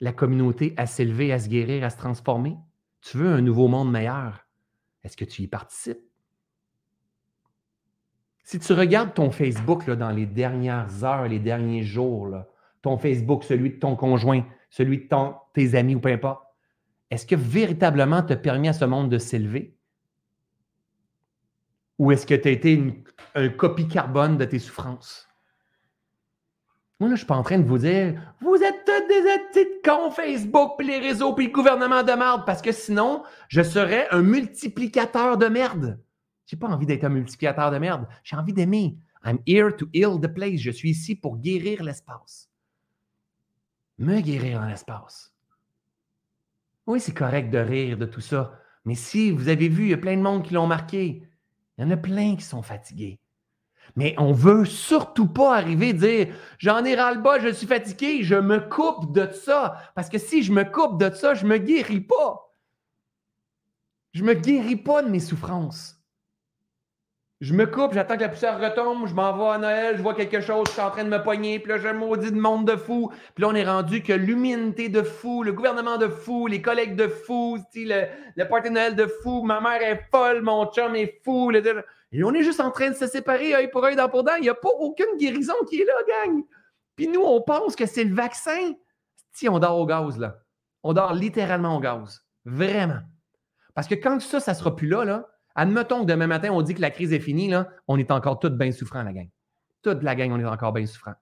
la 0.00 0.12
communauté 0.12 0.74
à 0.76 0.86
s'élever, 0.86 1.32
à 1.32 1.38
se 1.38 1.48
guérir, 1.48 1.84
à 1.84 1.90
se 1.90 1.96
transformer? 1.96 2.56
Tu 3.00 3.16
veux 3.16 3.32
un 3.32 3.40
nouveau 3.40 3.68
monde 3.68 3.90
meilleur? 3.90 4.46
Est-ce 5.02 5.16
que 5.16 5.24
tu 5.24 5.42
y 5.42 5.46
participes? 5.46 6.00
Si 8.44 8.58
tu 8.58 8.72
regardes 8.72 9.14
ton 9.14 9.30
Facebook 9.30 9.86
là, 9.86 9.96
dans 9.96 10.10
les 10.10 10.26
dernières 10.26 11.04
heures, 11.04 11.28
les 11.28 11.38
derniers 11.38 11.82
jours, 11.82 12.34
ton 12.82 12.98
Facebook, 12.98 13.44
celui 13.44 13.70
de 13.70 13.78
ton 13.78 13.96
conjoint, 13.96 14.44
celui 14.70 14.98
de 14.98 15.08
tes 15.54 15.74
amis 15.74 15.94
ou 15.94 16.00
peu 16.00 16.10
importe, 16.10 16.44
est-ce 17.10 17.26
que 17.26 17.36
véritablement 17.36 18.22
tu 18.22 18.32
as 18.32 18.36
permis 18.36 18.68
à 18.68 18.72
ce 18.72 18.84
monde 18.84 19.08
de 19.08 19.18
s'élever? 19.18 19.74
Ou 21.98 22.12
est-ce 22.12 22.26
que 22.26 22.34
tu 22.34 22.48
as 22.48 22.52
été 22.52 23.04
un 23.34 23.48
copie 23.48 23.88
carbone 23.88 24.36
de 24.36 24.44
tes 24.44 24.58
souffrances? 24.58 25.28
Moi, 27.00 27.08
là, 27.08 27.14
je 27.14 27.14
ne 27.14 27.16
suis 27.18 27.26
pas 27.26 27.36
en 27.36 27.42
train 27.44 27.58
de 27.58 27.66
vous 27.66 27.78
dire 27.78 28.20
Vous 28.40 28.56
êtes 28.56 28.84
tous 28.84 29.08
des 29.08 29.22
petits 29.52 29.80
cons 29.84 30.10
Facebook, 30.10 30.72
puis 30.78 30.86
les 30.88 30.98
réseaux, 30.98 31.32
puis 31.32 31.46
le 31.46 31.52
gouvernement 31.52 32.02
de 32.02 32.12
merde, 32.12 32.42
parce 32.44 32.60
que 32.60 32.72
sinon, 32.72 33.22
je 33.48 33.62
serais 33.62 34.08
un 34.10 34.22
multiplicateur 34.22 35.38
de 35.38 35.46
merde. 35.46 36.00
Je 36.46 36.56
n'ai 36.56 36.60
pas 36.60 36.66
envie 36.66 36.86
d'être 36.86 37.04
un 37.04 37.10
multiplicateur 37.10 37.70
de 37.70 37.78
merde. 37.78 38.06
J'ai 38.24 38.36
envie 38.36 38.52
d'aimer. 38.52 38.98
I'm 39.24 39.38
here 39.46 39.74
to 39.76 39.86
heal 39.92 40.18
the 40.20 40.32
place. 40.32 40.60
Je 40.60 40.70
suis 40.70 40.90
ici 40.90 41.14
pour 41.14 41.38
guérir 41.38 41.84
l'espace. 41.84 42.47
Me 43.98 44.20
guérir 44.20 44.60
dans 44.60 44.66
l'espace. 44.66 45.34
Oui, 46.86 47.00
c'est 47.00 47.14
correct 47.14 47.50
de 47.50 47.58
rire 47.58 47.98
de 47.98 48.06
tout 48.06 48.20
ça. 48.20 48.58
Mais 48.84 48.94
si 48.94 49.30
vous 49.30 49.48
avez 49.48 49.68
vu, 49.68 49.84
il 49.84 49.90
y 49.90 49.94
a 49.94 49.98
plein 49.98 50.16
de 50.16 50.22
monde 50.22 50.44
qui 50.44 50.54
l'ont 50.54 50.66
marqué. 50.66 51.28
Il 51.76 51.84
y 51.84 51.84
en 51.84 51.90
a 51.90 51.96
plein 51.96 52.36
qui 52.36 52.44
sont 52.44 52.62
fatigués. 52.62 53.20
Mais 53.96 54.14
on 54.18 54.32
veut 54.32 54.64
surtout 54.64 55.28
pas 55.28 55.56
arriver 55.56 55.90
à 55.90 55.92
dire 55.94 56.34
j'en 56.58 56.84
ai 56.84 56.94
ras-le-bas, 56.94 57.40
je 57.40 57.48
suis 57.48 57.66
fatigué, 57.66 58.22
je 58.22 58.36
me 58.36 58.60
coupe 58.60 59.12
de 59.12 59.30
ça. 59.32 59.76
Parce 59.94 60.08
que 60.08 60.18
si 60.18 60.42
je 60.42 60.52
me 60.52 60.64
coupe 60.64 61.00
de 61.00 61.12
ça, 61.14 61.34
je 61.34 61.46
me 61.46 61.58
guéris 61.58 62.00
pas. 62.00 62.54
Je 64.12 64.24
me 64.24 64.34
guéris 64.34 64.76
pas 64.76 65.02
de 65.02 65.08
mes 65.08 65.20
souffrances. 65.20 65.97
Je 67.40 67.54
me 67.54 67.66
coupe, 67.66 67.94
j'attends 67.94 68.16
que 68.16 68.22
la 68.22 68.30
poussière 68.30 68.58
retombe, 68.58 69.06
je 69.06 69.14
m'en 69.14 69.32
vais 69.36 69.54
à 69.54 69.58
Noël, 69.58 69.96
je 69.96 70.02
vois 70.02 70.14
quelque 70.14 70.40
chose, 70.40 70.66
je 70.66 70.72
suis 70.72 70.80
en 70.80 70.90
train 70.90 71.04
de 71.04 71.08
me 71.08 71.22
poigner, 71.22 71.60
puis 71.60 71.70
là, 71.70 71.78
j'ai 71.78 71.92
maudit 71.92 72.32
de 72.32 72.40
monde 72.40 72.66
de 72.66 72.74
fou. 72.74 73.12
Puis 73.36 73.42
là, 73.42 73.48
on 73.48 73.54
est 73.54 73.64
rendu 73.64 74.02
que 74.02 74.12
l'humanité 74.12 74.88
de 74.88 75.02
fou, 75.02 75.44
le 75.44 75.52
gouvernement 75.52 75.98
de 75.98 76.08
fou, 76.08 76.48
les 76.48 76.60
collègues 76.60 76.96
de 76.96 77.06
fou, 77.06 77.58
le, 77.76 78.06
le 78.34 78.44
de 78.44 78.68
Noël 78.70 78.96
de 78.96 79.06
fou, 79.06 79.44
ma 79.44 79.60
mère 79.60 79.80
est 79.82 80.02
folle, 80.10 80.42
mon 80.42 80.66
chum 80.72 80.96
est 80.96 81.20
fou. 81.24 81.52
Et 82.10 82.24
on 82.24 82.34
est 82.34 82.42
juste 82.42 82.60
en 82.60 82.72
train 82.72 82.90
de 82.90 82.96
se 82.96 83.06
séparer 83.06 83.54
œil 83.54 83.70
pour 83.70 83.84
œil, 83.84 83.94
dent 83.94 84.08
pour 84.08 84.24
dent. 84.24 84.34
Il 84.34 84.42
n'y 84.42 84.48
a 84.48 84.54
pas 84.54 84.70
aucune 84.80 85.16
guérison 85.16 85.54
qui 85.70 85.80
est 85.80 85.84
là, 85.84 85.94
gang. 86.26 86.42
Puis 86.96 87.06
nous, 87.06 87.22
on 87.22 87.40
pense 87.40 87.76
que 87.76 87.86
c'est 87.86 88.02
le 88.02 88.16
vaccin. 88.16 88.72
Si 89.30 89.48
on 89.48 89.60
dort 89.60 89.78
au 89.78 89.86
gaz, 89.86 90.18
là. 90.18 90.38
On 90.82 90.92
dort 90.92 91.14
littéralement 91.14 91.76
au 91.76 91.80
gaz. 91.80 92.24
Vraiment. 92.44 93.00
Parce 93.76 93.86
que 93.86 93.94
quand 93.94 94.20
ça, 94.20 94.40
ça 94.40 94.52
ne 94.52 94.56
sera 94.56 94.74
plus 94.74 94.88
là, 94.88 95.04
là, 95.04 95.28
Admettons 95.60 96.02
que 96.02 96.06
demain 96.06 96.28
matin, 96.28 96.52
on 96.52 96.62
dit 96.62 96.72
que 96.72 96.80
la 96.80 96.92
crise 96.92 97.12
est 97.12 97.18
finie, 97.18 97.48
là, 97.48 97.68
on 97.88 97.98
est 97.98 98.12
encore 98.12 98.38
tous 98.38 98.50
bien 98.50 98.70
souffrants, 98.70 99.02
la 99.02 99.12
gang. 99.12 99.28
Toute 99.82 100.04
la 100.04 100.14
gang, 100.14 100.30
on 100.30 100.38
est 100.38 100.44
encore 100.44 100.72
bien 100.72 100.86
souffrants. 100.86 101.16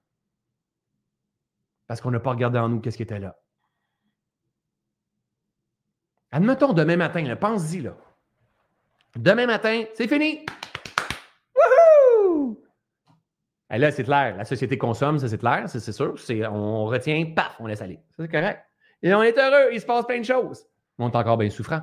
Parce 1.86 2.02
qu'on 2.02 2.10
n'a 2.10 2.20
pas 2.20 2.32
regardé 2.32 2.58
en 2.58 2.68
nous 2.68 2.80
qu'est-ce 2.80 2.98
qui 2.98 3.02
était 3.02 3.18
là. 3.18 3.34
Admettons 6.32 6.74
demain 6.74 6.98
matin, 6.98 7.34
pense-y, 7.34 7.80
là. 7.80 7.96
Demain 9.14 9.46
matin, 9.46 9.84
c'est 9.94 10.06
fini. 10.06 10.44
Wouhou! 11.56 12.62
Et 13.70 13.78
là, 13.78 13.90
c'est 13.90 14.04
clair. 14.04 14.36
La 14.36 14.44
société 14.44 14.76
consomme, 14.76 15.18
ça, 15.18 15.28
c'est 15.30 15.38
clair, 15.38 15.66
c'est 15.66 15.80
sûr. 15.92 16.14
On 16.52 16.84
retient, 16.84 17.32
paf, 17.34 17.56
on 17.58 17.68
laisse 17.68 17.80
aller. 17.80 18.00
C'est 18.18 18.30
correct. 18.30 18.62
Et 19.00 19.14
on 19.14 19.22
est 19.22 19.38
heureux, 19.38 19.70
il 19.72 19.80
se 19.80 19.86
passe 19.86 20.04
plein 20.04 20.18
de 20.18 20.26
choses. 20.26 20.66
On 20.98 21.08
est 21.08 21.16
encore 21.16 21.38
bien 21.38 21.48
souffrant. 21.48 21.80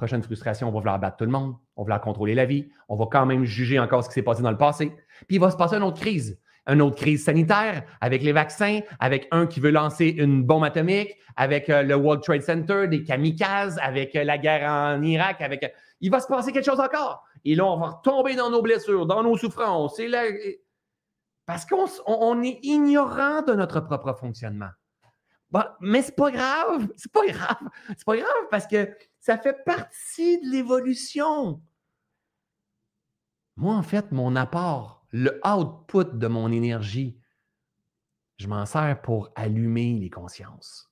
Prochaine 0.00 0.22
frustration, 0.22 0.66
on 0.66 0.72
va 0.72 0.78
vouloir 0.78 0.98
battre 0.98 1.18
tout 1.18 1.26
le 1.26 1.30
monde, 1.30 1.56
on 1.76 1.82
va 1.82 1.84
vouloir 1.84 2.00
contrôler 2.00 2.34
la 2.34 2.46
vie, 2.46 2.70
on 2.88 2.96
va 2.96 3.04
quand 3.12 3.26
même 3.26 3.44
juger 3.44 3.78
encore 3.78 4.02
ce 4.02 4.08
qui 4.08 4.14
s'est 4.14 4.22
passé 4.22 4.40
dans 4.40 4.50
le 4.50 4.56
passé. 4.56 4.86
Puis 5.28 5.36
il 5.36 5.40
va 5.40 5.50
se 5.50 5.58
passer 5.58 5.76
une 5.76 5.82
autre 5.82 6.00
crise, 6.00 6.40
une 6.66 6.80
autre 6.80 6.96
crise 6.96 7.22
sanitaire 7.22 7.82
avec 8.00 8.22
les 8.22 8.32
vaccins, 8.32 8.80
avec 8.98 9.28
un 9.30 9.46
qui 9.46 9.60
veut 9.60 9.70
lancer 9.70 10.06
une 10.06 10.42
bombe 10.42 10.64
atomique, 10.64 11.18
avec 11.36 11.68
euh, 11.68 11.82
le 11.82 11.96
World 11.96 12.22
Trade 12.22 12.40
Center, 12.40 12.88
des 12.88 13.04
kamikazes, 13.04 13.78
avec 13.82 14.16
euh, 14.16 14.24
la 14.24 14.38
guerre 14.38 14.70
en 14.70 15.02
Irak, 15.02 15.42
avec. 15.42 15.64
Euh, 15.64 15.68
il 16.00 16.10
va 16.10 16.20
se 16.20 16.28
passer 16.28 16.50
quelque 16.50 16.64
chose 16.64 16.80
encore. 16.80 17.22
Et 17.44 17.54
là, 17.54 17.66
on 17.66 17.76
va 17.76 17.88
retomber 17.88 18.36
dans 18.36 18.48
nos 18.48 18.62
blessures, 18.62 19.04
dans 19.04 19.22
nos 19.22 19.36
souffrances. 19.36 20.00
Parce 21.44 21.66
qu'on 21.66 22.42
est 22.42 22.58
ignorant 22.62 23.42
de 23.42 23.52
notre 23.52 23.80
propre 23.80 24.14
fonctionnement. 24.14 24.70
Bon, 25.50 25.64
mais 25.80 26.00
c'est 26.00 26.16
pas 26.16 26.30
grave, 26.30 26.88
c'est 26.96 27.12
pas 27.12 27.26
grave, 27.26 27.68
c'est 27.88 28.04
pas 28.06 28.16
grave 28.16 28.46
parce 28.50 28.66
que 28.66 28.88
ça 29.20 29.38
fait 29.38 29.64
partie 29.64 30.40
de 30.40 30.50
l'évolution. 30.50 31.62
Moi, 33.56 33.74
en 33.74 33.82
fait, 33.82 34.10
mon 34.12 34.36
apport, 34.36 35.06
le 35.10 35.40
output 35.46 36.18
de 36.18 36.26
mon 36.26 36.50
énergie, 36.50 37.18
je 38.38 38.48
m'en 38.48 38.66
sers 38.66 39.00
pour 39.02 39.30
allumer 39.36 39.98
les 39.98 40.10
consciences 40.10 40.90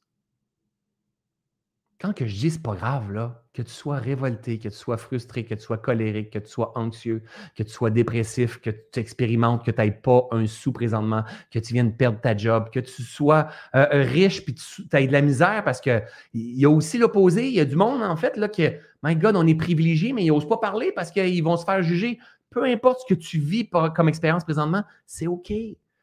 quand 2.01 2.13
que 2.13 2.27
je 2.27 2.37
dis 2.37 2.51
c'est 2.51 2.63
pas 2.63 2.75
grave, 2.75 3.13
là, 3.13 3.45
que 3.59 3.63
tu 3.65 3.73
sois 3.73 3.99
révolté, 3.99 4.61
que 4.61 4.69
tu 4.69 4.77
sois 4.77 4.97
frustré, 4.97 5.45
que 5.45 5.57
tu 5.57 5.63
sois 5.63 5.79
colérique, 5.79 6.31
que 6.31 6.39
tu 6.39 6.49
sois 6.49 6.79
anxieux, 6.79 7.25
que 7.57 7.65
tu 7.65 7.71
sois 7.71 7.91
dépressif, 7.91 8.61
que 8.61 8.71
tu 8.71 9.01
expérimentes, 9.01 9.65
que 9.65 9.73
tu 9.73 9.81
n'aies 9.81 9.91
pas 9.91 10.29
un 10.31 10.47
sous 10.47 10.71
présentement, 10.71 11.25
que 11.51 11.59
tu 11.59 11.73
viennes 11.73 11.97
perdre 11.97 12.21
ta 12.21 12.37
job, 12.37 12.71
que 12.71 12.79
tu 12.79 13.03
sois 13.03 13.49
euh, 13.75 14.05
riche 14.05 14.45
puis 14.45 14.55
tu 14.55 14.85
aies 14.93 15.09
de 15.09 15.13
la 15.13 15.23
misère 15.23 15.65
parce 15.65 15.81
qu'il 15.81 16.05
y 16.35 16.65
a 16.65 16.71
aussi 16.71 16.99
l'opposé. 16.99 17.49
Il 17.49 17.55
y 17.55 17.59
a 17.59 17.65
du 17.65 17.75
monde, 17.75 18.01
en 18.01 18.15
fait, 18.15 18.37
là, 18.37 18.49
que, 18.49 18.79
my 19.03 19.17
God, 19.17 19.35
on 19.35 19.45
est 19.45 19.57
privilégié, 19.57 20.13
mais 20.13 20.25
ils 20.25 20.29
n'osent 20.29 20.49
pas 20.49 20.59
parler 20.59 20.93
parce 20.93 21.11
qu'ils 21.11 21.43
vont 21.43 21.57
se 21.57 21.65
faire 21.65 21.83
juger. 21.83 22.21
Peu 22.51 22.63
importe 22.63 23.01
ce 23.09 23.13
que 23.13 23.19
tu 23.19 23.41
vis 23.41 23.69
comme 23.69 24.09
expérience 24.09 24.45
présentement, 24.45 24.85
c'est 25.05 25.27
OK. 25.27 25.53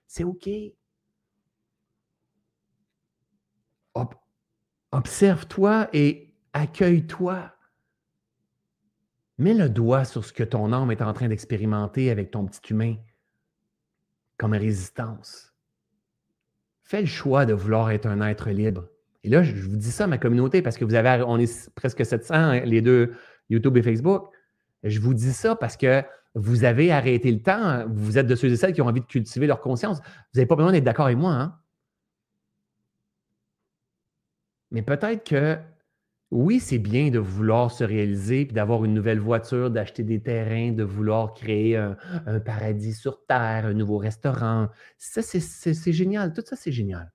C'est 0.08 0.26
OK. 0.26 0.50
Observe-toi 4.92 5.88
et 5.94 6.35
accueille-toi. 6.56 7.52
Mets 9.38 9.54
le 9.54 9.70
doigt 9.70 10.06
sur 10.06 10.24
ce 10.24 10.32
que 10.32 10.44
ton 10.44 10.72
âme 10.72 10.90
est 10.90 11.02
en 11.02 11.14
train 11.14 11.28
d'expérimenter 11.28 12.10
avec 12.10 12.32
ton 12.32 12.46
petit 12.46 12.72
humain 12.72 12.96
comme 14.38 14.54
résistance. 14.54 15.54
Fais 16.84 17.02
le 17.02 17.08
choix 17.08 17.46
de 17.46 17.54
vouloir 17.54 17.92
être 17.92 18.06
un 18.06 18.22
être 18.22 18.50
libre. 18.50 18.88
Et 19.24 19.30
là, 19.30 19.44
je 19.44 19.54
vous 19.68 19.76
dis 19.76 19.92
ça 19.92 20.06
à 20.06 20.08
ma 20.08 20.18
communauté 20.18 20.62
parce 20.62 20.78
que 20.78 20.86
vous 20.86 20.94
avez, 20.94 21.24
on 21.28 21.38
est 21.38 21.70
presque 21.72 22.06
700, 22.06 22.34
hein, 22.34 22.60
les 22.62 22.82
deux, 22.82 23.14
YouTube 23.50 23.76
et 23.76 23.84
Facebook. 23.84 24.32
Je 24.84 25.00
vous 25.02 25.14
dis 25.14 25.34
ça 25.34 25.56
parce 25.56 25.76
que 25.76 26.04
vous 26.36 26.64
avez 26.64 26.92
arrêté 26.92 27.32
le 27.32 27.42
temps. 27.42 27.86
Vous 27.90 28.18
êtes 28.18 28.28
de 28.28 28.36
ceux 28.36 28.50
et 28.50 28.56
celles 28.56 28.74
qui 28.74 28.82
ont 28.82 28.88
envie 28.88 29.02
de 29.02 29.06
cultiver 29.06 29.48
leur 29.48 29.60
conscience. 29.60 30.00
Vous 30.00 30.36
n'avez 30.36 30.46
pas 30.46 30.56
besoin 30.56 30.72
d'être 30.72 30.84
d'accord 30.84 31.08
avec 31.08 31.18
moi. 31.18 31.34
Hein? 31.34 31.60
Mais 34.72 34.84
peut-être 34.84 35.28
que 35.28 35.58
oui, 36.32 36.60
c'est 36.60 36.80
bien 36.80 37.10
de 37.12 37.20
vouloir 37.20 37.72
se 37.72 37.84
réaliser, 37.84 38.46
puis 38.46 38.54
d'avoir 38.54 38.84
une 38.84 38.94
nouvelle 38.94 39.20
voiture, 39.20 39.70
d'acheter 39.72 40.04
des 40.04 40.22
terrains, 40.22 40.72
de 40.72 40.84
vouloir 40.84 41.34
créer 41.34 41.78
un, 41.78 41.96
paradis 42.46 42.94
sur 42.94 43.26
Terre, 43.26 43.66
un 43.68 43.74
nouveau 43.74 43.98
restaurant. 43.98 44.70
Ça, 44.98 45.22
c'est 45.22 45.94
génial. 45.94 46.34
Tout 46.34 46.44
ça, 46.46 46.56
c'est 46.56 46.72
génial. 46.72 47.12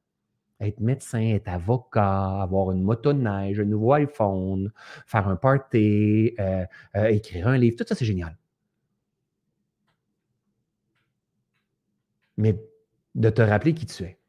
Être 0.61 0.81
médecin, 0.81 1.21
être 1.21 1.49
avocat, 1.49 2.43
avoir 2.43 2.73
une 2.73 2.83
moto 2.83 3.13
de 3.13 3.21
neige, 3.21 3.61
un 3.61 3.65
nouveau 3.65 3.95
iPhone, 3.95 4.73
faire 5.07 5.29
un 5.29 5.37
party, 5.37 6.35
euh, 6.39 6.65
euh, 6.97 7.07
écrire 7.09 7.49
un 7.49 7.59
livre, 7.59 7.77
tout 7.79 7.85
ça, 7.89 7.95
c'est 7.95 8.05
génial. 8.05 8.37
Mais 12.37 12.57
de 13.15 13.31
te 13.31 13.43
rappeler 13.43 13.75
qui 13.75 13.87
tu 13.87 14.05
es. 14.05 14.20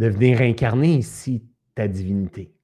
De 0.00 0.08
venir 0.08 0.40
incarner 0.40 0.94
ici 0.94 1.44
ta 1.74 1.86
divinité, 1.86 2.54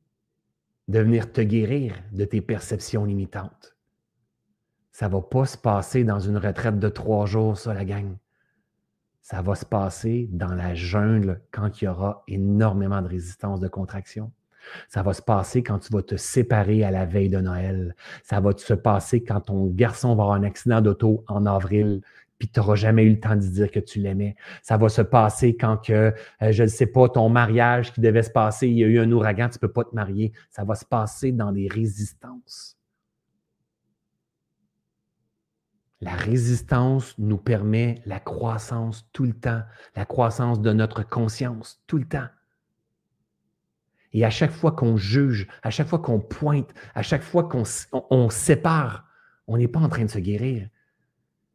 de 0.88 1.00
venir 1.00 1.30
te 1.30 1.42
guérir 1.42 1.94
de 2.12 2.24
tes 2.24 2.40
perceptions 2.40 3.04
limitantes. 3.04 3.76
Ça 4.90 5.06
ne 5.06 5.12
va 5.12 5.20
pas 5.20 5.44
se 5.44 5.58
passer 5.58 6.02
dans 6.02 6.18
une 6.18 6.38
retraite 6.38 6.78
de 6.78 6.88
trois 6.88 7.26
jours, 7.26 7.58
ça, 7.58 7.74
la 7.74 7.84
gang. 7.84 8.16
Ça 9.20 9.42
va 9.42 9.54
se 9.54 9.66
passer 9.66 10.30
dans 10.32 10.54
la 10.54 10.74
jungle 10.74 11.42
quand 11.50 11.82
il 11.82 11.84
y 11.84 11.88
aura 11.88 12.24
énormément 12.26 13.02
de 13.02 13.08
résistance, 13.08 13.60
de 13.60 13.68
contraction. 13.68 14.32
Ça 14.88 15.02
va 15.02 15.12
se 15.12 15.20
passer 15.20 15.62
quand 15.62 15.78
tu 15.80 15.92
vas 15.92 16.02
te 16.02 16.16
séparer 16.16 16.84
à 16.84 16.90
la 16.90 17.04
veille 17.04 17.28
de 17.28 17.40
Noël. 17.40 17.94
Ça 18.22 18.40
va 18.40 18.52
se 18.56 18.72
passer 18.72 19.22
quand 19.22 19.42
ton 19.42 19.66
garçon 19.66 20.14
va 20.14 20.22
avoir 20.22 20.32
un 20.32 20.42
accident 20.42 20.80
d'auto 20.80 21.22
en 21.28 21.44
avril 21.44 22.00
puis 22.38 22.48
tu 22.48 22.60
n'auras 22.60 22.74
jamais 22.74 23.04
eu 23.04 23.10
le 23.10 23.20
temps 23.20 23.34
de 23.34 23.40
dire 23.40 23.70
que 23.70 23.80
tu 23.80 24.00
l'aimais. 24.00 24.36
Ça 24.62 24.76
va 24.76 24.88
se 24.88 25.02
passer 25.02 25.56
quand 25.56 25.78
que, 25.78 26.12
euh, 26.42 26.52
je 26.52 26.62
ne 26.62 26.68
sais 26.68 26.86
pas, 26.86 27.08
ton 27.08 27.28
mariage 27.28 27.92
qui 27.92 28.00
devait 28.00 28.22
se 28.22 28.30
passer, 28.30 28.68
il 28.68 28.78
y 28.78 28.84
a 28.84 28.86
eu 28.86 28.98
un 28.98 29.10
ouragan, 29.10 29.48
tu 29.48 29.56
ne 29.56 29.60
peux 29.60 29.72
pas 29.72 29.84
te 29.84 29.94
marier. 29.94 30.32
Ça 30.50 30.64
va 30.64 30.74
se 30.74 30.84
passer 30.84 31.32
dans 31.32 31.52
des 31.52 31.68
résistances. 31.68 32.76
La 36.02 36.14
résistance 36.14 37.14
nous 37.18 37.38
permet 37.38 38.02
la 38.04 38.20
croissance 38.20 39.08
tout 39.12 39.24
le 39.24 39.32
temps, 39.32 39.62
la 39.94 40.04
croissance 40.04 40.60
de 40.60 40.72
notre 40.72 41.02
conscience 41.02 41.82
tout 41.86 41.96
le 41.96 42.04
temps. 42.04 42.28
Et 44.12 44.24
à 44.24 44.30
chaque 44.30 44.50
fois 44.50 44.72
qu'on 44.72 44.96
juge, 44.96 45.48
à 45.62 45.70
chaque 45.70 45.88
fois 45.88 45.98
qu'on 45.98 46.20
pointe, 46.20 46.72
à 46.94 47.02
chaque 47.02 47.22
fois 47.22 47.48
qu'on 47.48 48.30
sépare, 48.30 49.06
on 49.46 49.56
n'est 49.56 49.68
pas 49.68 49.80
en 49.80 49.88
train 49.88 50.04
de 50.04 50.10
se 50.10 50.18
guérir. 50.18 50.68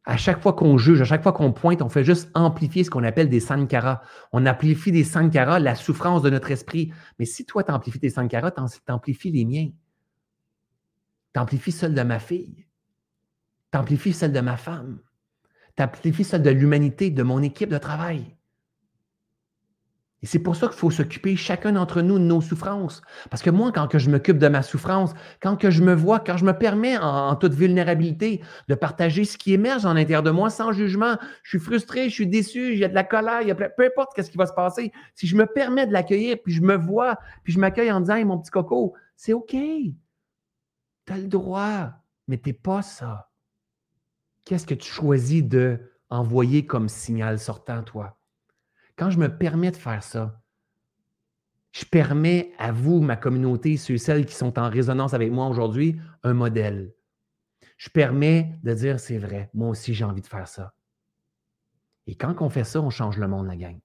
À 0.03 0.17
chaque 0.17 0.41
fois 0.41 0.53
qu'on 0.53 0.77
juge, 0.77 0.99
à 1.01 1.05
chaque 1.05 1.21
fois 1.21 1.31
qu'on 1.31 1.53
pointe, 1.53 1.81
on 1.81 1.89
fait 1.89 2.03
juste 2.03 2.31
amplifier 2.33 2.83
ce 2.83 2.89
qu'on 2.89 3.03
appelle 3.03 3.29
des 3.29 3.39
sankaras. 3.39 4.01
On 4.31 4.47
amplifie 4.47 4.91
des 4.91 5.03
sankaras, 5.03 5.59
la 5.59 5.75
souffrance 5.75 6.23
de 6.23 6.29
notre 6.31 6.49
esprit. 6.49 6.91
Mais 7.19 7.25
si 7.25 7.45
toi, 7.45 7.63
tu 7.63 7.71
amplifies 7.71 7.99
tes 7.99 8.09
sankaras, 8.09 8.51
tu 8.51 8.91
amplifies 8.91 9.31
les 9.31 9.45
miens. 9.45 9.69
Tu 11.33 11.39
amplifies 11.39 11.71
celle 11.71 11.93
de 11.93 12.01
ma 12.01 12.19
fille. 12.19 12.65
Tu 13.71 13.77
amplifies 13.77 14.13
celle 14.13 14.33
de 14.33 14.41
ma 14.41 14.57
femme. 14.57 14.99
Tu 15.77 15.83
amplifies 15.83 16.23
celle 16.23 16.43
de 16.43 16.49
l'humanité, 16.49 17.11
de 17.11 17.23
mon 17.23 17.41
équipe 17.41 17.69
de 17.69 17.77
travail. 17.77 18.35
Et 20.23 20.27
c'est 20.27 20.39
pour 20.39 20.55
ça 20.55 20.67
qu'il 20.67 20.77
faut 20.77 20.91
s'occuper 20.91 21.35
chacun 21.35 21.71
d'entre 21.71 22.01
nous 22.01 22.19
de 22.19 22.23
nos 22.23 22.41
souffrances. 22.41 23.01
Parce 23.31 23.41
que 23.41 23.49
moi, 23.49 23.71
quand 23.71 23.87
que 23.87 23.97
je 23.97 24.09
m'occupe 24.11 24.37
de 24.37 24.47
ma 24.47 24.61
souffrance, 24.61 25.13
quand 25.41 25.55
que 25.55 25.71
je 25.71 25.81
me 25.81 25.95
vois, 25.95 26.19
quand 26.19 26.37
je 26.37 26.45
me 26.45 26.53
permets 26.53 26.95
en, 26.97 27.35
toute 27.35 27.53
vulnérabilité 27.53 28.41
de 28.67 28.75
partager 28.75 29.25
ce 29.25 29.37
qui 29.37 29.53
émerge 29.53 29.85
en 29.85 29.95
l'intérieur 29.95 30.21
de 30.21 30.29
moi 30.29 30.51
sans 30.51 30.73
jugement, 30.73 31.17
je 31.41 31.57
suis 31.57 31.59
frustré, 31.59 32.09
je 32.09 32.13
suis 32.13 32.27
déçu, 32.27 32.73
il 32.73 32.79
y 32.79 32.85
a 32.85 32.87
de 32.87 32.93
la 32.93 33.03
colère, 33.03 33.41
peu 33.55 33.85
importe 33.85 34.21
ce 34.21 34.29
qui 34.29 34.37
va 34.37 34.45
se 34.45 34.53
passer. 34.53 34.91
Si 35.15 35.25
je 35.25 35.35
me 35.35 35.47
permets 35.47 35.87
de 35.87 35.93
l'accueillir, 35.93 36.37
puis 36.43 36.53
je 36.53 36.61
me 36.61 36.75
vois, 36.75 37.17
puis 37.43 37.53
je 37.53 37.59
m'accueille 37.59 37.91
en 37.91 38.01
disant, 38.01 38.23
mon 38.25 38.37
petit 38.37 38.51
coco, 38.51 38.93
c'est 39.15 39.33
OK. 39.33 39.49
Tu 39.51 39.93
as 41.07 41.17
le 41.17 41.27
droit, 41.27 41.89
mais 42.27 42.37
tu 42.37 42.49
n'es 42.49 42.53
pas 42.53 42.83
ça. 42.83 43.31
Qu'est-ce 44.45 44.67
que 44.67 44.75
tu 44.75 44.91
choisis 44.91 45.43
de 45.43 45.79
comme 46.67 46.89
signal 46.89 47.39
sortant, 47.39 47.83
toi? 47.83 48.20
Quand 49.01 49.09
je 49.09 49.17
me 49.17 49.35
permets 49.35 49.71
de 49.71 49.77
faire 49.77 50.03
ça, 50.03 50.39
je 51.71 51.85
permets 51.85 52.53
à 52.59 52.71
vous, 52.71 53.01
ma 53.01 53.15
communauté, 53.15 53.75
ceux 53.75 53.95
et 53.95 53.97
celles 53.97 54.27
qui 54.27 54.35
sont 54.35 54.59
en 54.59 54.69
résonance 54.69 55.15
avec 55.15 55.31
moi 55.31 55.47
aujourd'hui, 55.47 55.99
un 56.21 56.35
modèle. 56.35 56.93
Je 57.77 57.89
permets 57.89 58.59
de 58.61 58.75
dire 58.75 58.99
c'est 58.99 59.17
vrai, 59.17 59.49
moi 59.55 59.69
aussi 59.69 59.95
j'ai 59.95 60.05
envie 60.05 60.21
de 60.21 60.27
faire 60.27 60.47
ça. 60.47 60.75
Et 62.05 62.13
quand 62.13 62.43
on 62.43 62.51
fait 62.51 62.63
ça, 62.63 62.79
on 62.79 62.91
change 62.91 63.17
le 63.17 63.27
monde, 63.27 63.47
la 63.47 63.55
gang. 63.55 63.79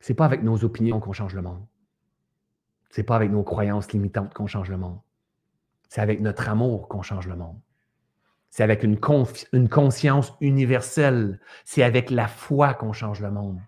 Ce 0.00 0.12
n'est 0.12 0.16
pas 0.16 0.26
avec 0.26 0.42
nos 0.42 0.62
opinions 0.62 1.00
qu'on 1.00 1.14
change 1.14 1.34
le 1.34 1.40
monde. 1.40 1.64
Ce 2.90 3.00
n'est 3.00 3.06
pas 3.06 3.16
avec 3.16 3.30
nos 3.30 3.44
croyances 3.44 3.90
limitantes 3.92 4.34
qu'on 4.34 4.46
change 4.46 4.68
le 4.68 4.76
monde. 4.76 5.00
C'est 5.88 6.02
avec 6.02 6.20
notre 6.20 6.50
amour 6.50 6.86
qu'on 6.86 7.00
change 7.00 7.26
le 7.28 7.36
monde. 7.36 7.58
C'est 8.50 8.62
avec 8.62 8.82
une, 8.82 8.98
une 9.54 9.68
conscience 9.70 10.34
universelle. 10.42 11.40
C'est 11.64 11.82
avec 11.82 12.10
la 12.10 12.28
foi 12.28 12.74
qu'on 12.74 12.92
change 12.92 13.22
le 13.22 13.30
monde. 13.30 13.58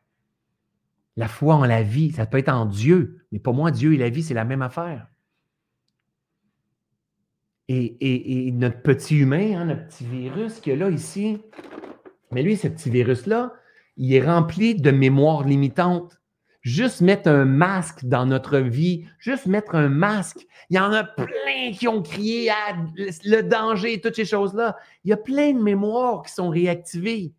La 1.17 1.29
foi 1.29 1.57
en 1.57 1.65
la 1.65 1.83
vie, 1.83 2.11
ça 2.13 2.27
peut 2.27 2.39
être 2.39 2.49
en 2.49 2.65
Dieu, 2.65 3.19
mais 3.33 3.39
pour 3.39 3.55
moi, 3.55 3.71
Dieu 3.71 3.95
et 3.95 3.99
la 3.99 4.09
vie, 4.09 4.23
c'est 4.23 4.35
la 4.35 4.45
même 4.45 4.63
affaire. 4.63 5.09
Et, 7.69 8.51
notre 8.53 8.83
petit 8.83 9.19
humain, 9.19 9.57
hein, 9.57 9.65
notre 9.67 9.87
petit 9.87 10.05
virus 10.05 10.61
qui 10.61 10.71
est 10.71 10.77
là 10.77 10.91
ici, 10.91 11.41
mais 12.31 12.43
lui, 12.43 12.57
ce 12.57 12.69
petit 12.69 12.91
virus-là, 12.91 13.53
il 13.97 14.13
est 14.15 14.25
rempli 14.25 14.75
de 14.75 14.91
mémoire 14.91 15.45
limitante. 15.45 16.19
Juste 16.61 17.01
mettre 17.01 17.29
un 17.29 17.45
masque 17.45 18.05
dans 18.05 18.25
notre 18.25 18.59
vie, 18.59 19.05
juste 19.19 19.47
mettre 19.47 19.75
un 19.75 19.89
masque. 19.89 20.47
Il 20.71 20.77
y 20.77 20.79
en 20.79 20.93
a 20.93 21.03
plein 21.03 21.73
qui 21.73 21.89
ont 21.89 22.03
crié 22.03 22.51
à 22.51 22.77
le 22.97 23.41
danger 23.43 23.95
et 23.95 24.01
toutes 24.01 24.15
ces 24.15 24.25
choses-là. 24.25 24.77
Il 25.05 25.11
y 25.11 25.13
a 25.13 25.17
plein 25.17 25.53
de 25.53 25.61
mémoires 25.61 26.23
qui 26.23 26.33
sont 26.33 26.51
réactivées 26.51 27.33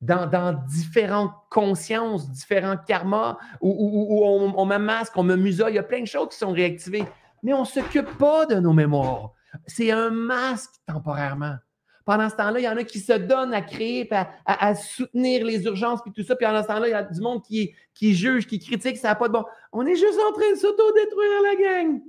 dans, 0.00 0.52
différentes 0.66 1.32
consciences, 1.50 2.30
différents 2.30 2.76
karmas, 2.76 3.38
où, 3.60 4.22
on, 4.24 4.66
me 4.66 4.78
masque, 4.78 5.16
on 5.16 5.22
me 5.22 5.36
musole, 5.36 5.72
il 5.72 5.76
y 5.76 5.78
a 5.78 5.82
plein 5.82 6.00
de 6.00 6.06
choses 6.06 6.30
qui 6.30 6.38
sont 6.38 6.52
réactivées. 6.52 7.04
Mais 7.42 7.52
on 7.52 7.60
ne 7.60 7.66
s'occupe 7.66 8.16
pas 8.18 8.46
de 8.46 8.56
nos 8.56 8.72
mémoires. 8.72 9.32
C'est 9.66 9.90
un 9.90 10.10
masque 10.10 10.70
temporairement. 10.86 11.56
Pendant 12.04 12.28
ce 12.28 12.36
temps-là, 12.36 12.60
il 12.60 12.64
y 12.64 12.68
en 12.68 12.76
a 12.76 12.84
qui 12.84 12.98
se 12.98 13.12
donnent 13.12 13.54
à 13.54 13.60
créer, 13.60 14.08
à, 14.46 14.74
soutenir 14.74 15.44
les 15.44 15.64
urgences, 15.64 16.00
puis 16.02 16.12
tout 16.12 16.22
ça. 16.22 16.34
Puis 16.34 16.46
pendant 16.46 16.62
ce 16.62 16.68
temps-là, 16.68 16.88
il 16.88 16.92
y 16.92 16.94
a 16.94 17.02
du 17.02 17.20
monde 17.20 17.42
qui, 17.42 17.74
qui 17.94 18.14
juge, 18.14 18.46
qui 18.46 18.58
critique, 18.58 18.96
ça 18.96 19.08
n'a 19.08 19.14
pas 19.14 19.28
de 19.28 19.34
bon. 19.34 19.44
On 19.72 19.86
est 19.86 19.96
juste 19.96 20.18
en 20.28 20.32
train 20.32 20.50
de 20.50 20.56
s'auto-détruire 20.56 21.42
la 21.42 21.62
gang 21.62 22.00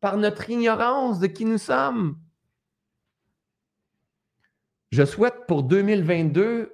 par 0.00 0.16
notre 0.16 0.48
ignorance 0.50 1.20
de 1.20 1.26
qui 1.26 1.44
nous 1.44 1.58
sommes. 1.58 2.16
Je 4.90 5.04
souhaite 5.04 5.46
pour 5.46 5.62
2022 5.62 6.73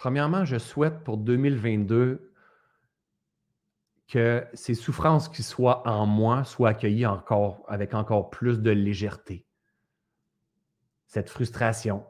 Premièrement, 0.00 0.46
je 0.46 0.56
souhaite 0.56 1.04
pour 1.04 1.18
2022 1.18 2.32
que 4.08 4.46
ces 4.54 4.72
souffrances 4.72 5.28
qui 5.28 5.42
soient 5.42 5.86
en 5.86 6.06
moi 6.06 6.44
soient 6.44 6.70
accueillies 6.70 7.04
encore 7.04 7.62
avec 7.68 7.92
encore 7.92 8.30
plus 8.30 8.62
de 8.62 8.70
légèreté. 8.70 9.44
Cette 11.06 11.28
frustration. 11.28 12.02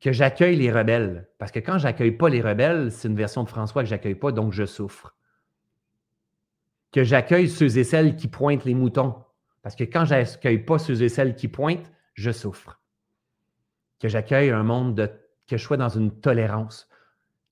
Que 0.00 0.10
j'accueille 0.10 0.56
les 0.56 0.72
rebelles. 0.72 1.28
Parce 1.36 1.52
que 1.52 1.58
quand 1.58 1.76
j'accueille 1.76 2.12
pas 2.12 2.30
les 2.30 2.40
rebelles, 2.40 2.90
c'est 2.90 3.08
une 3.08 3.16
version 3.16 3.44
de 3.44 3.50
François 3.50 3.82
que 3.82 3.88
j'accueille 3.90 4.14
pas, 4.14 4.32
donc 4.32 4.54
je 4.54 4.64
souffre. 4.64 5.14
Que 6.92 7.04
j'accueille 7.04 7.50
ceux 7.50 7.76
et 7.76 7.84
celles 7.84 8.16
qui 8.16 8.28
pointent 8.28 8.64
les 8.64 8.72
moutons. 8.72 9.22
Parce 9.60 9.76
que 9.76 9.84
quand 9.84 10.06
j'accueille 10.06 10.64
pas 10.64 10.78
ceux 10.78 11.02
et 11.02 11.10
celles 11.10 11.36
qui 11.36 11.48
pointent, 11.48 11.92
je 12.14 12.30
souffre. 12.30 12.80
Que 14.00 14.08
j'accueille 14.08 14.48
un 14.48 14.62
monde 14.62 14.94
de 14.94 15.23
que 15.46 15.56
je 15.56 15.62
sois 15.62 15.76
dans 15.76 15.88
une 15.88 16.10
tolérance, 16.20 16.88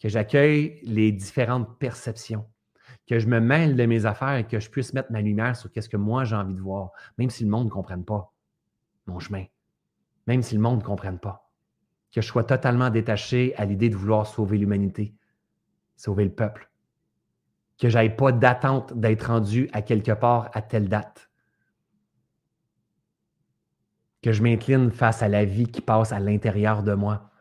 que 0.00 0.08
j'accueille 0.08 0.80
les 0.82 1.12
différentes 1.12 1.78
perceptions, 1.78 2.46
que 3.06 3.18
je 3.18 3.26
me 3.26 3.40
mêle 3.40 3.76
de 3.76 3.86
mes 3.86 4.06
affaires 4.06 4.36
et 4.36 4.46
que 4.46 4.60
je 4.60 4.70
puisse 4.70 4.94
mettre 4.94 5.12
ma 5.12 5.20
lumière 5.20 5.56
sur 5.56 5.70
ce 5.74 5.88
que 5.88 5.96
moi 5.96 6.24
j'ai 6.24 6.36
envie 6.36 6.54
de 6.54 6.60
voir, 6.60 6.90
même 7.18 7.30
si 7.30 7.44
le 7.44 7.50
monde 7.50 7.66
ne 7.66 7.70
comprenne 7.70 8.04
pas 8.04 8.32
mon 9.06 9.18
chemin, 9.18 9.44
même 10.26 10.42
si 10.42 10.54
le 10.54 10.60
monde 10.60 10.78
ne 10.78 10.84
comprenne 10.84 11.18
pas. 11.18 11.50
Que 12.12 12.20
je 12.20 12.26
sois 12.26 12.44
totalement 12.44 12.90
détaché 12.90 13.54
à 13.56 13.64
l'idée 13.64 13.88
de 13.88 13.96
vouloir 13.96 14.26
sauver 14.26 14.58
l'humanité, 14.58 15.14
sauver 15.96 16.24
le 16.24 16.32
peuple. 16.32 16.70
Que 17.78 17.88
je 17.88 17.96
n'aille 17.96 18.14
pas 18.14 18.32
d'attente 18.32 18.92
d'être 18.92 19.28
rendu 19.28 19.68
à 19.72 19.82
quelque 19.82 20.12
part 20.12 20.50
à 20.52 20.62
telle 20.62 20.88
date. 20.88 21.30
Que 24.20 24.30
je 24.30 24.42
m'incline 24.42 24.90
face 24.90 25.22
à 25.22 25.28
la 25.28 25.44
vie 25.44 25.66
qui 25.66 25.80
passe 25.80 26.12
à 26.12 26.20
l'intérieur 26.20 26.82
de 26.82 26.94
moi 26.94 27.31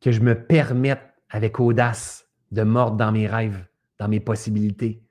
que 0.00 0.12
je 0.12 0.20
me 0.20 0.34
permette 0.34 1.02
avec 1.30 1.60
audace 1.60 2.28
de 2.52 2.62
mordre 2.62 2.96
dans 2.96 3.12
mes 3.12 3.26
rêves, 3.26 3.66
dans 3.98 4.08
mes 4.08 4.20
possibilités, 4.20 5.02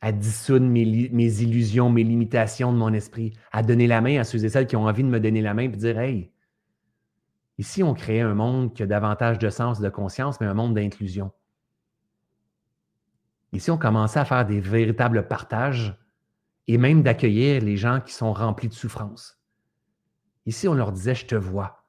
à 0.00 0.12
dissoudre 0.12 0.66
mes, 0.66 1.42
illusions, 1.42 1.90
mes 1.90 2.04
limitations 2.04 2.72
de 2.72 2.78
mon 2.78 2.92
esprit, 2.92 3.34
à 3.52 3.62
donner 3.62 3.86
la 3.86 4.00
main 4.00 4.18
à 4.18 4.24
ceux 4.24 4.44
et 4.44 4.48
celles 4.48 4.66
qui 4.66 4.76
ont 4.76 4.86
envie 4.86 5.02
de 5.02 5.08
me 5.08 5.20
donner 5.20 5.42
la 5.42 5.52
main 5.52 5.62
et 5.62 5.68
dire 5.68 5.98
Hey, 5.98 6.32
ici, 7.58 7.82
on 7.82 7.92
crée 7.92 8.20
un 8.20 8.34
monde 8.34 8.72
qui 8.72 8.82
a 8.82 8.86
davantage 8.86 9.38
de 9.38 9.50
sens, 9.50 9.80
de 9.80 9.90
conscience, 9.90 10.40
mais 10.40 10.46
un 10.46 10.54
monde 10.54 10.74
d'inclusion. 10.74 11.30
Ici, 13.52 13.70
on 13.70 13.78
commençait 13.78 14.20
à 14.20 14.24
faire 14.24 14.46
des 14.46 14.60
véritables 14.60 15.26
partages 15.26 15.96
et 16.66 16.78
même 16.78 17.02
d'accueillir 17.02 17.62
les 17.62 17.76
gens 17.76 18.00
qui 18.00 18.14
sont 18.14 18.32
remplis 18.32 18.68
de 18.68 18.74
souffrance. 18.74 19.38
Ici, 20.46 20.66
on 20.66 20.74
leur 20.74 20.92
disait 20.92 21.14
Je 21.14 21.26
te 21.26 21.34
vois. 21.34 21.79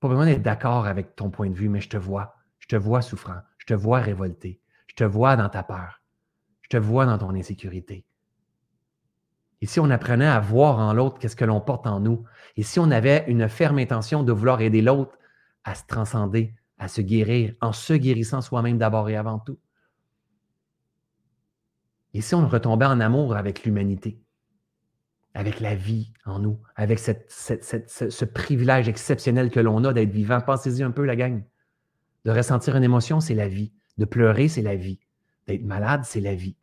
Pas 0.00 0.08
besoin 0.08 0.26
d'être 0.26 0.42
d'accord 0.42 0.86
avec 0.86 1.16
ton 1.16 1.30
point 1.30 1.48
de 1.48 1.54
vue, 1.54 1.68
mais 1.68 1.80
je 1.80 1.88
te 1.88 1.96
vois. 1.96 2.36
Je 2.58 2.68
te 2.68 2.76
vois 2.76 3.02
souffrant. 3.02 3.40
Je 3.58 3.66
te 3.66 3.74
vois 3.74 4.00
révolté. 4.00 4.60
Je 4.88 4.94
te 4.94 5.04
vois 5.04 5.36
dans 5.36 5.48
ta 5.48 5.62
peur. 5.62 6.02
Je 6.62 6.68
te 6.68 6.76
vois 6.76 7.06
dans 7.06 7.18
ton 7.18 7.34
insécurité. 7.34 8.04
Et 9.62 9.66
si 9.66 9.80
on 9.80 9.90
apprenait 9.90 10.26
à 10.26 10.40
voir 10.40 10.78
en 10.78 10.92
l'autre 10.92 11.18
qu'est-ce 11.18 11.36
que 11.36 11.44
l'on 11.44 11.60
porte 11.60 11.86
en 11.86 12.00
nous, 12.00 12.24
et 12.56 12.62
si 12.62 12.78
on 12.78 12.90
avait 12.90 13.24
une 13.26 13.48
ferme 13.48 13.78
intention 13.78 14.22
de 14.22 14.32
vouloir 14.32 14.60
aider 14.60 14.82
l'autre 14.82 15.16
à 15.64 15.74
se 15.74 15.84
transcender, 15.86 16.54
à 16.78 16.88
se 16.88 17.00
guérir, 17.00 17.54
en 17.60 17.72
se 17.72 17.94
guérissant 17.94 18.42
soi-même 18.42 18.78
d'abord 18.78 19.08
et 19.08 19.16
avant 19.16 19.38
tout? 19.38 19.58
Et 22.12 22.20
si 22.20 22.34
on 22.34 22.46
retombait 22.48 22.86
en 22.86 23.00
amour 23.00 23.36
avec 23.36 23.64
l'humanité, 23.64 24.18
avec 25.36 25.60
la 25.60 25.74
vie 25.74 26.12
en 26.24 26.38
nous, 26.38 26.58
avec 26.76 26.98
ce, 26.98 28.24
privilège 28.24 28.88
exceptionnel 28.88 29.50
que 29.50 29.60
l'on 29.60 29.84
a 29.84 29.92
d'être 29.92 30.10
vivant. 30.10 30.40
Pensez-y 30.40 30.82
un 30.82 30.90
peu, 30.90 31.04
la 31.04 31.14
gang. 31.14 31.42
De 32.24 32.30
ressentir 32.30 32.74
une 32.74 32.82
émotion, 32.82 33.20
c'est 33.20 33.34
la 33.34 33.46
vie. 33.46 33.70
De 33.98 34.06
pleurer, 34.06 34.48
c'est 34.48 34.62
la 34.62 34.76
vie. 34.76 34.98
D'être 35.46 35.62
malade, 35.62 36.02
c'est 36.04 36.22
la 36.22 36.34
vie. 36.34 36.56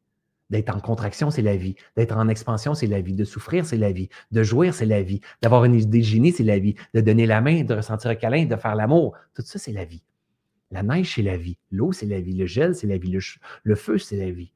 D'être 0.50 0.76
en 0.76 0.80
contraction, 0.80 1.30
c'est 1.30 1.44
la 1.44 1.56
vie. 1.56 1.76
D'être 1.96 2.18
en 2.18 2.28
expansion, 2.28 2.74
c'est 2.74 2.88
la 2.88 3.00
vie. 3.00 3.14
De 3.14 3.26
souffrir, 3.26 3.64
c'est 3.64 3.78
la 3.78 3.92
vie. 3.92 4.10
De 4.32 4.42
jouir, 4.42 4.74
c'est 4.74 4.88
la 4.88 5.04
vie. 5.04 5.22
D'avoir 5.44 5.66
une 5.66 5.76
idée 5.76 6.02
génie, 6.02 6.32
c'est 6.32 6.44
la 6.44 6.58
vie. 6.58 6.74
De 6.96 7.02
donner 7.02 7.28
la 7.28 7.42
main, 7.42 7.64
de 7.64 7.76
ressentir 7.76 8.10
un 8.10 8.16
câlin, 8.16 8.46
de 8.46 8.56
faire 8.56 8.74
l'amour. 8.74 9.14
Tout 9.36 9.44
ça, 9.46 9.60
c'est 9.60 9.72
la 9.72 9.86
vie. 9.86 10.02
La 10.72 10.82
neige, 10.82 11.14
c'est 11.14 11.22
la 11.22 11.38
vie. 11.38 11.60
L'eau, 11.70 11.92
c'est 11.92 12.08
la 12.08 12.20
vie. 12.20 12.34
Le 12.34 12.48
gel, 12.48 12.74
c'est 12.74 12.88
la 12.88 12.98
vie. 12.98 13.16
Le, 13.64 13.76
feu, 13.76 14.00
c'est 14.00 14.18
la 14.18 14.32
vie. 14.32 14.52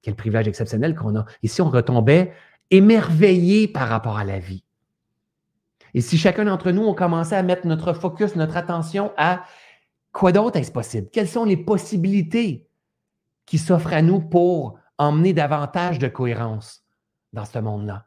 Quel 0.00 0.14
privilège 0.14 0.48
exceptionnel 0.48 0.94
qu'on 0.94 1.16
a. 1.16 1.26
Et 1.42 1.48
si 1.48 1.60
on 1.60 1.68
retombait 1.68 2.32
émerveillé 2.70 3.68
par 3.68 3.88
rapport 3.88 4.18
à 4.18 4.24
la 4.24 4.38
vie? 4.38 4.64
Et 5.94 6.00
si 6.00 6.18
chacun 6.18 6.44
d'entre 6.44 6.72
nous, 6.72 6.82
on 6.82 6.94
commençait 6.94 7.36
à 7.36 7.42
mettre 7.42 7.66
notre 7.66 7.92
focus, 7.92 8.36
notre 8.36 8.56
attention 8.56 9.12
à 9.16 9.44
quoi 10.12 10.32
d'autre 10.32 10.58
est-ce 10.58 10.72
possible? 10.72 11.08
Quelles 11.10 11.28
sont 11.28 11.44
les 11.44 11.56
possibilités 11.56 12.68
qui 13.46 13.58
s'offrent 13.58 13.94
à 13.94 14.02
nous 14.02 14.20
pour 14.20 14.78
emmener 14.98 15.32
davantage 15.32 15.98
de 15.98 16.08
cohérence 16.08 16.84
dans 17.32 17.44
ce 17.44 17.58
monde-là? 17.58 18.06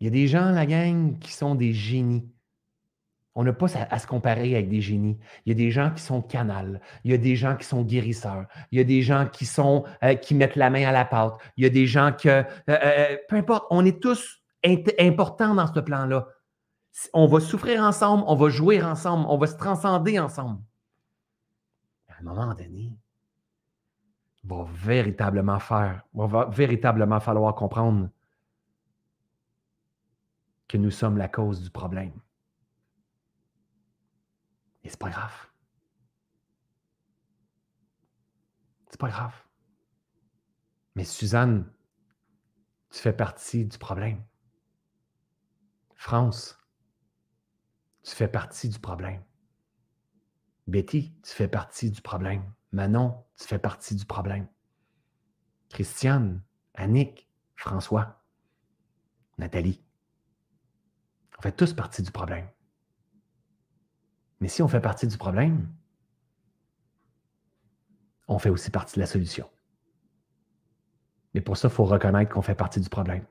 Il 0.00 0.04
y 0.04 0.08
a 0.08 0.10
des 0.10 0.28
gens, 0.28 0.50
la 0.50 0.66
gang, 0.66 1.18
qui 1.18 1.32
sont 1.32 1.54
des 1.54 1.72
génies. 1.72 2.26
On 3.40 3.44
n'a 3.44 3.54
pas 3.54 3.68
à, 3.88 3.98
se 3.98 4.06
comparer 4.06 4.54
avec 4.54 4.68
des 4.68 4.82
génies. 4.82 5.18
Il 5.46 5.48
y 5.48 5.52
a 5.52 5.54
des 5.54 5.70
gens 5.70 5.90
qui 5.90 6.02
sont 6.02 6.20
canals. 6.20 6.78
Il 7.04 7.10
y 7.10 7.14
a 7.14 7.16
des 7.16 7.36
gens 7.36 7.56
qui 7.56 7.64
sont 7.64 7.80
guérisseurs. 7.80 8.44
Il 8.70 8.76
y 8.76 8.82
a 8.82 8.84
des 8.84 9.00
gens 9.00 9.26
qui 9.26 9.46
sont 9.46 9.84
euh, 10.04 10.14
qui 10.14 10.34
mettent 10.34 10.56
la 10.56 10.68
main 10.68 10.86
à 10.86 10.92
la 10.92 11.06
pâte. 11.06 11.38
Il 11.56 11.64
y 11.64 11.66
a 11.66 11.70
des 11.70 11.86
gens 11.86 12.12
que 12.12 12.28
euh, 12.28 12.44
euh, 12.68 13.16
peu 13.30 13.36
importe, 13.36 13.64
on 13.70 13.82
est 13.86 13.98
tous 13.98 14.42
importants 14.98 15.54
dans 15.54 15.72
ce 15.72 15.80
plan-là. 15.80 16.28
On 17.14 17.26
va 17.26 17.40
souffrir 17.40 17.82
ensemble, 17.82 18.24
on 18.26 18.36
va 18.36 18.50
jouer 18.50 18.82
ensemble, 18.82 19.24
on 19.26 19.38
va 19.38 19.46
se 19.46 19.56
transcender 19.56 20.18
ensemble. 20.18 20.60
À 22.10 22.20
un 22.20 22.22
moment 22.22 22.52
donné, 22.52 22.92
il 24.44 24.50
va 24.50 24.66
véritablement 24.70 25.60
faire, 25.60 26.02
va 26.12 26.44
véritablement 26.52 27.20
falloir 27.20 27.54
comprendre 27.54 28.10
que 30.68 30.76
nous 30.76 30.90
sommes 30.90 31.16
la 31.16 31.28
cause 31.28 31.62
du 31.62 31.70
problème. 31.70 32.12
Et 34.84 34.88
c'est 34.88 34.98
pas 34.98 35.10
grave. 35.10 35.50
C'est 38.88 39.00
pas 39.00 39.08
grave. 39.08 39.34
Mais 40.96 41.04
Suzanne, 41.04 41.72
tu 42.90 42.98
fais 43.00 43.12
partie 43.12 43.64
du 43.64 43.78
problème. 43.78 44.24
France, 45.94 46.58
tu 48.02 48.14
fais 48.14 48.28
partie 48.28 48.68
du 48.68 48.78
problème. 48.78 49.22
Betty, 50.66 51.14
tu 51.22 51.32
fais 51.32 51.48
partie 51.48 51.90
du 51.90 52.00
problème. 52.00 52.52
Manon, 52.72 53.24
tu 53.36 53.46
fais 53.46 53.58
partie 53.58 53.94
du 53.94 54.04
problème. 54.04 54.48
Christiane, 55.68 56.42
Annick, 56.74 57.28
François, 57.54 58.22
Nathalie. 59.38 59.84
On 61.38 61.42
fait 61.42 61.52
tous 61.52 61.72
partie 61.74 62.02
du 62.02 62.10
problème. 62.10 62.48
Mais 64.40 64.48
si 64.48 64.62
on 64.62 64.68
fait 64.68 64.80
partie 64.80 65.06
du 65.06 65.16
problème, 65.18 65.68
on 68.26 68.38
fait 68.38 68.48
aussi 68.48 68.70
partie 68.70 68.94
de 68.94 69.00
la 69.00 69.06
solution. 69.06 69.48
Mais 71.34 71.40
pour 71.40 71.56
ça, 71.56 71.68
il 71.68 71.74
faut 71.74 71.84
reconnaître 71.84 72.32
qu'on 72.32 72.42
fait 72.42 72.54
partie 72.54 72.80
du 72.80 72.88
problème. 72.88 73.24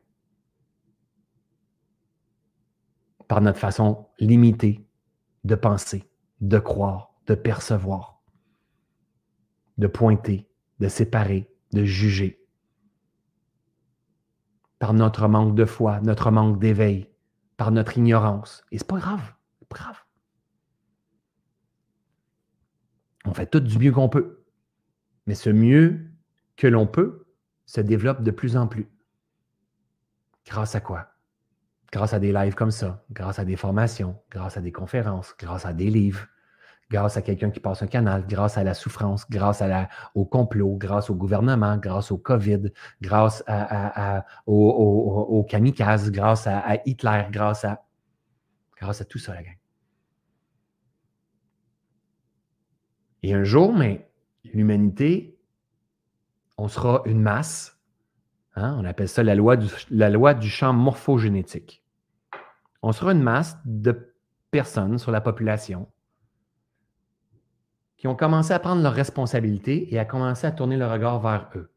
Par 3.27 3.41
notre 3.41 3.59
façon 3.59 4.07
limitée 4.19 4.87
de 5.43 5.55
penser, 5.55 6.09
de 6.41 6.59
croire, 6.59 7.13
de 7.27 7.35
percevoir, 7.35 8.21
de 9.77 9.87
pointer, 9.87 10.49
de 10.79 10.87
séparer, 10.87 11.49
de 11.71 11.83
juger. 11.83 12.45
Par 14.79 14.93
notre 14.93 15.27
manque 15.27 15.55
de 15.55 15.65
foi, 15.65 15.99
notre 16.01 16.31
manque 16.31 16.59
d'éveil, 16.59 17.09
par 17.57 17.71
notre 17.71 17.97
ignorance. 17.97 18.63
Et 18.71 18.77
c'est 18.77 18.87
pas 18.87 18.99
grave, 18.99 19.33
pas 19.67 19.77
grave. 19.77 20.03
On 23.29 23.33
fait 23.35 23.45
tout 23.45 23.59
du 23.59 23.77
mieux 23.77 23.91
qu'on 23.91 24.09
peut. 24.09 24.43
Mais 25.27 25.35
ce 25.35 25.51
mieux 25.51 25.99
que 26.57 26.65
l'on 26.65 26.87
peut 26.87 27.27
se 27.67 27.79
développe 27.79 28.23
de 28.23 28.31
plus 28.31 28.57
en 28.57 28.65
plus. 28.65 28.89
Grâce 30.47 30.73
à 30.73 30.81
quoi? 30.81 31.09
Grâce 31.91 32.15
à 32.15 32.19
des 32.19 32.33
lives 32.33 32.55
comme 32.55 32.71
ça, 32.71 33.05
grâce 33.11 33.37
à 33.37 33.45
des 33.45 33.55
formations, 33.55 34.19
grâce 34.31 34.57
à 34.57 34.61
des 34.61 34.71
conférences, 34.71 35.35
grâce 35.37 35.67
à 35.67 35.73
des 35.73 35.91
livres, 35.91 36.25
grâce 36.89 37.17
à 37.17 37.21
quelqu'un 37.21 37.51
qui 37.51 37.59
passe 37.59 37.83
un 37.83 37.87
canal, 37.87 38.25
grâce 38.27 38.57
à 38.57 38.63
la 38.63 38.73
souffrance, 38.73 39.29
grâce 39.29 39.61
au 40.15 40.25
complot, 40.25 40.75
grâce 40.75 41.11
au 41.11 41.15
gouvernement, 41.15 41.77
grâce 41.77 42.11
au 42.11 42.17
COVID, 42.17 42.71
grâce 42.99 43.43
à, 43.45 44.25
au, 44.47 45.45
kamikaze, 45.47 46.09
grâce 46.09 46.47
à, 46.47 46.77
Hitler, 46.87 47.27
grâce 47.31 47.63
à, 47.63 47.85
grâce 48.75 49.01
à 49.01 49.05
tout 49.05 49.19
ça, 49.19 49.35
la 49.35 49.43
gang. 49.43 49.58
Et 53.23 53.33
un 53.33 53.43
jour, 53.43 53.73
mais 53.73 54.09
l'humanité, 54.43 55.37
on 56.57 56.67
sera 56.67 57.01
une 57.05 57.21
masse. 57.21 57.79
Hein, 58.55 58.75
on 58.79 58.85
appelle 58.85 59.09
ça 59.09 59.23
la 59.23 59.35
loi, 59.35 59.57
du, 59.57 59.67
la 59.89 60.09
loi 60.09 60.33
du 60.33 60.49
champ 60.49 60.73
morphogénétique. 60.73 61.83
On 62.81 62.91
sera 62.91 63.11
une 63.11 63.21
masse 63.21 63.57
de 63.65 64.13
personnes 64.51 64.97
sur 64.97 65.11
la 65.11 65.21
population 65.21 65.87
qui 67.97 68.07
ont 68.07 68.15
commencé 68.15 68.53
à 68.53 68.59
prendre 68.59 68.81
leurs 68.81 68.93
responsabilités 68.93 69.93
et 69.93 69.99
à 69.99 70.05
commencer 70.05 70.47
à 70.47 70.51
tourner 70.51 70.77
le 70.77 70.87
regard 70.87 71.19
vers 71.19 71.49
eux. 71.55 71.69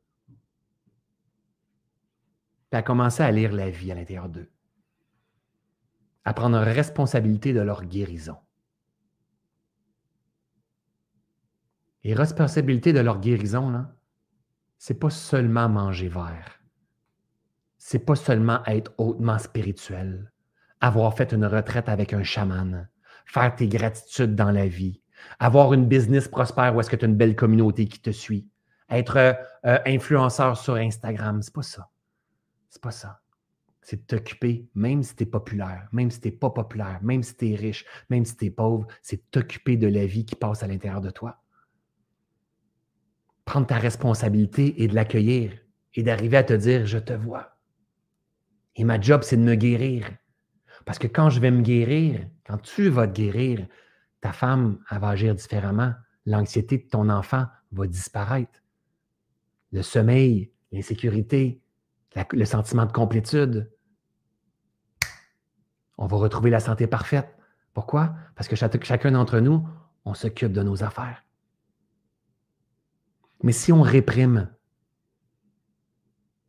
Puis 2.71 2.79
à 2.79 2.83
commencer 2.83 3.25
à 3.25 3.31
lire 3.33 3.53
la 3.53 3.71
vie 3.71 3.91
à 3.91 3.97
l'intérieur 3.97 4.29
d'eux. 4.29 4.49
À 6.25 6.33
prendre 6.33 6.59
responsabilité 6.59 7.53
de 7.53 7.61
leur 7.61 7.85
guérison. 7.85 8.37
Et 12.05 12.15
responsabilité 12.15 12.93
de 12.93 13.01
leur 13.01 13.21
guérison, 13.21 13.71
là, 13.71 13.95
c'est 14.79 14.99
pas 14.99 15.11
seulement 15.11 15.69
manger 15.69 16.09
vert. 16.09 16.61
C'est 17.79 18.05
pas 18.05 18.17
seulement 18.17 18.65
être 18.67 18.93
hautement 18.99 19.39
spirituel, 19.39 20.33
avoir 20.81 21.17
fait 21.17 21.33
une 21.33 21.47
retraite 21.47 21.89
avec 21.89 22.13
un 22.13 22.25
chaman, 22.25 22.89
faire 23.25 23.55
tes 23.55 23.69
gratitudes 23.69 24.35
dans 24.35 24.51
la 24.51 24.67
vie, 24.67 25.01
avoir 25.39 25.73
une 25.73 25.87
business 25.87 26.27
prospère 26.27 26.75
où 26.75 26.81
est-ce 26.81 26.91
que 26.91 26.97
tu 26.97 27.05
as 27.05 27.09
une 27.09 27.17
belle 27.17 27.37
communauté 27.37 27.87
qui 27.87 28.01
te 28.01 28.11
suit, 28.11 28.49
être 28.91 29.17
euh, 29.17 29.33
euh, 29.67 29.79
influenceur 29.87 30.57
sur 30.57 30.75
Instagram, 30.75 31.43
c'est 31.43 31.55
pas 31.55 31.63
ça. 31.63 31.89
C'est 32.69 32.83
pas 32.83 32.91
ça. 32.91 33.21
C'est 33.81 34.07
t'occuper, 34.07 34.69
même 34.75 35.03
si 35.03 35.15
tu 35.15 35.25
es 35.25 35.27
populaire, 35.27 35.89
même 35.93 36.11
si 36.11 36.21
tu 36.21 36.29
n'es 36.29 36.35
pas 36.35 36.51
populaire, 36.51 36.99
même 37.03 37.23
si 37.23 37.37
tu 37.37 37.51
es 37.51 37.55
riche, 37.55 37.85
même 38.11 38.25
si 38.25 38.37
tu 38.37 38.47
es 38.47 38.51
pauvre, 38.51 38.87
c'est 39.03 39.31
t'occuper 39.31 39.77
de 39.77 39.89
la 39.89 40.07
vie 40.07 40.25
qui 40.25 40.37
passe 40.37 40.63
à 40.63 40.69
l'intérieur 40.69 41.01
de 41.01 41.11
toi 41.11 41.42
prendre 43.45 43.67
ta 43.67 43.77
responsabilité 43.77 44.83
et 44.83 44.89
de 44.89 44.95
l'accueillir 44.95 45.53
et 45.95 46.03
d'arriver 46.03 46.37
à 46.37 46.45
te 46.45 46.53
dire, 46.53 46.87
je 46.87 46.99
te 46.99 47.13
vois. 47.13 47.59
Et 48.77 48.85
ma 48.85 49.01
job, 49.01 49.23
c'est 49.23 49.37
de 49.37 49.43
me 49.43 49.55
guérir. 49.55 50.09
Parce 50.85 50.99
que 50.99 51.07
quand 51.07 51.31
je 51.31 51.41
vais 51.41 51.51
me 51.51 51.63
guérir, 51.63 52.27
quand 52.47 52.59
tu 52.59 52.89
vas 52.89 53.07
te 53.07 53.13
guérir, 53.13 53.67
ta 54.21 54.33
femme, 54.33 54.79
va 54.91 55.09
agir 55.09 55.35
différemment. 55.35 55.93
L'anxiété 56.25 56.79
de 56.79 56.89
ton 56.89 57.09
enfant 57.09 57.47
va 57.73 57.87
disparaître. 57.87 58.63
Le 59.73 59.83
sommeil, 59.83 60.53
l'insécurité, 60.71 61.61
le 62.33 62.45
sentiment 62.45 62.87
de 62.87 62.93
complétude. 62.93 63.71
On 65.99 66.07
va 66.07 66.17
retrouver 66.17 66.51
la 66.51 66.61
santé 66.61 66.87
parfaite. 66.87 67.37
Pourquoi? 67.75 68.15
Parce 68.35 68.49
que 68.49 68.57
chacun 68.57 69.13
d'entre 69.13 69.41
nous, 69.41 69.67
on 70.05 70.15
s'occupe 70.15 70.53
de 70.53 70.63
nos 70.63 70.83
affaires. 70.83 71.23
Mais 73.43 73.53
si 73.53 73.73
on 73.73 73.83
réprime, 73.83 74.51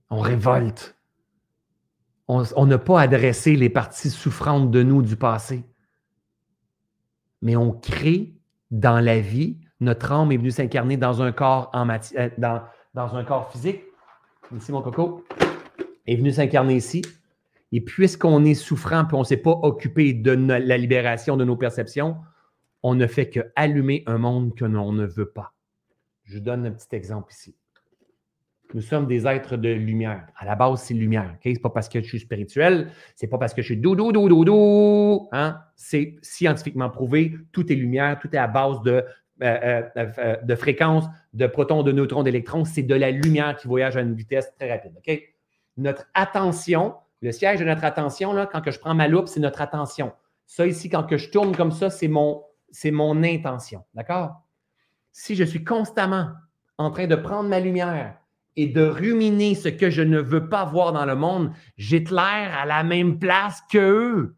on 0.09 0.19
révolte, 0.19 0.95
on 2.27 2.65
n'a 2.65 2.77
pas 2.77 3.01
adressé 3.01 3.55
les 3.55 3.69
parties 3.69 4.09
souffrantes 4.09 4.71
de 4.71 4.83
nous 4.83 5.01
du 5.01 5.15
passé, 5.15 5.65
mais 7.41 7.55
on 7.55 7.71
crée 7.71 8.33
dans 8.71 9.03
la 9.03 9.19
vie, 9.19 9.57
notre 9.79 10.11
âme 10.11 10.31
est 10.31 10.37
venue 10.37 10.51
s'incarner 10.51 10.97
dans 10.97 11.21
un 11.21 11.31
corps 11.31 11.69
en 11.73 11.89
euh, 11.89 12.29
dans, 12.37 12.61
un 12.95 13.23
corps 13.23 13.51
physique. 13.51 13.81
Ici, 14.55 14.71
mon 14.71 14.81
coco 14.81 15.25
est 16.07 16.15
venu 16.15 16.31
s'incarner 16.31 16.75
ici. 16.75 17.01
Et 17.71 17.81
puisqu'on 17.81 18.45
est 18.45 18.53
souffrant 18.53 19.03
et 19.03 19.13
on 19.13 19.19
ne 19.19 19.23
s'est 19.25 19.37
pas 19.37 19.51
occupé 19.51 20.13
de 20.13 20.31
la 20.31 20.77
libération 20.77 21.37
de 21.37 21.43
nos 21.43 21.57
perceptions, 21.57 22.17
on 22.81 22.95
ne 22.95 23.07
fait 23.07 23.29
que 23.29 23.39
allumer 23.55 24.03
un 24.05 24.19
monde 24.19 24.55
que 24.55 24.65
l'on 24.65 24.93
ne 24.93 25.05
veut 25.05 25.29
pas. 25.29 25.53
Je 26.23 26.39
donne 26.39 26.65
un 26.65 26.71
petit 26.71 26.95
exemple 26.95 27.31
ici. 27.33 27.55
Nous 28.73 28.81
sommes 28.81 29.05
des 29.05 29.27
êtres 29.27 29.55
de 29.55 29.69
lumière. 29.69 30.27
À 30.35 30.45
la 30.45 30.55
base, 30.55 30.81
c'est 30.81 30.95
lumière. 30.95 31.35
Ce 31.43 31.49
n'est 31.49 31.55
pas 31.59 31.69
parce 31.69 31.89
que 31.89 32.01
je 32.01 32.07
suis 32.07 32.19
spirituel, 32.19 32.89
c'est 33.15 33.27
pas 33.27 33.37
parce 33.37 33.53
que 33.53 33.61
je 33.61 33.67
suis 33.67 33.77
doudou, 33.77 34.11
doudou, 34.11 34.43
doudou. 34.43 35.29
Hein? 35.31 35.59
C'est 35.75 36.15
scientifiquement 36.23 36.89
prouvé. 36.89 37.35
Tout 37.51 37.71
est 37.71 37.75
lumière, 37.75 38.17
tout 38.19 38.33
est 38.33 38.39
à 38.39 38.47
base 38.47 38.81
de, 38.81 39.03
euh, 39.43 39.81
euh, 39.95 40.07
euh, 40.17 40.37
de 40.41 40.55
fréquences, 40.55 41.05
de 41.33 41.45
protons, 41.45 41.83
de 41.83 41.91
neutrons, 41.91 42.23
d'électrons. 42.23 42.65
C'est 42.65 42.81
de 42.81 42.95
la 42.95 43.11
lumière 43.11 43.57
qui 43.57 43.67
voyage 43.67 43.95
à 43.95 44.01
une 44.01 44.15
vitesse 44.15 44.51
très 44.57 44.71
rapide. 44.71 44.93
Notre 45.77 46.07
attention, 46.15 46.95
le 47.21 47.31
siège 47.31 47.59
de 47.59 47.65
notre 47.65 47.83
attention, 47.83 48.33
là, 48.33 48.47
quand 48.47 48.61
que 48.61 48.71
je 48.71 48.79
prends 48.79 48.95
ma 48.95 49.07
loupe, 49.07 49.27
c'est 49.27 49.39
notre 49.39 49.61
attention. 49.61 50.13
Ça 50.47 50.65
ici, 50.65 50.89
quand 50.89 51.03
que 51.03 51.17
je 51.17 51.29
tourne 51.29 51.55
comme 51.55 51.71
ça, 51.71 51.89
c'est 51.89 52.07
mon, 52.07 52.43
c'est 52.71 52.91
mon 52.91 53.23
intention. 53.23 53.83
D'accord? 53.93 54.43
Si 55.13 55.35
je 55.35 55.45
suis 55.45 55.63
constamment 55.63 56.31
en 56.77 56.91
train 56.91 57.07
de 57.07 57.15
prendre 57.15 57.47
ma 57.47 57.59
lumière, 57.61 58.17
et 58.55 58.67
de 58.67 58.83
ruminer 58.85 59.55
ce 59.55 59.69
que 59.69 59.89
je 59.89 60.01
ne 60.01 60.19
veux 60.19 60.47
pas 60.47 60.65
voir 60.65 60.93
dans 60.93 61.05
le 61.05 61.15
monde, 61.15 61.51
j'éclaire 61.77 62.55
à 62.57 62.65
la 62.65 62.83
même 62.83 63.17
place 63.19 63.61
qu'eux. 63.71 64.35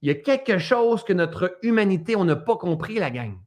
Il 0.00 0.08
y 0.08 0.10
a 0.10 0.14
quelque 0.14 0.58
chose 0.58 1.04
que 1.04 1.12
notre 1.12 1.58
humanité, 1.62 2.16
on 2.16 2.24
n'a 2.24 2.36
pas 2.36 2.56
compris, 2.56 2.94
la 2.94 3.10
gang. 3.10 3.38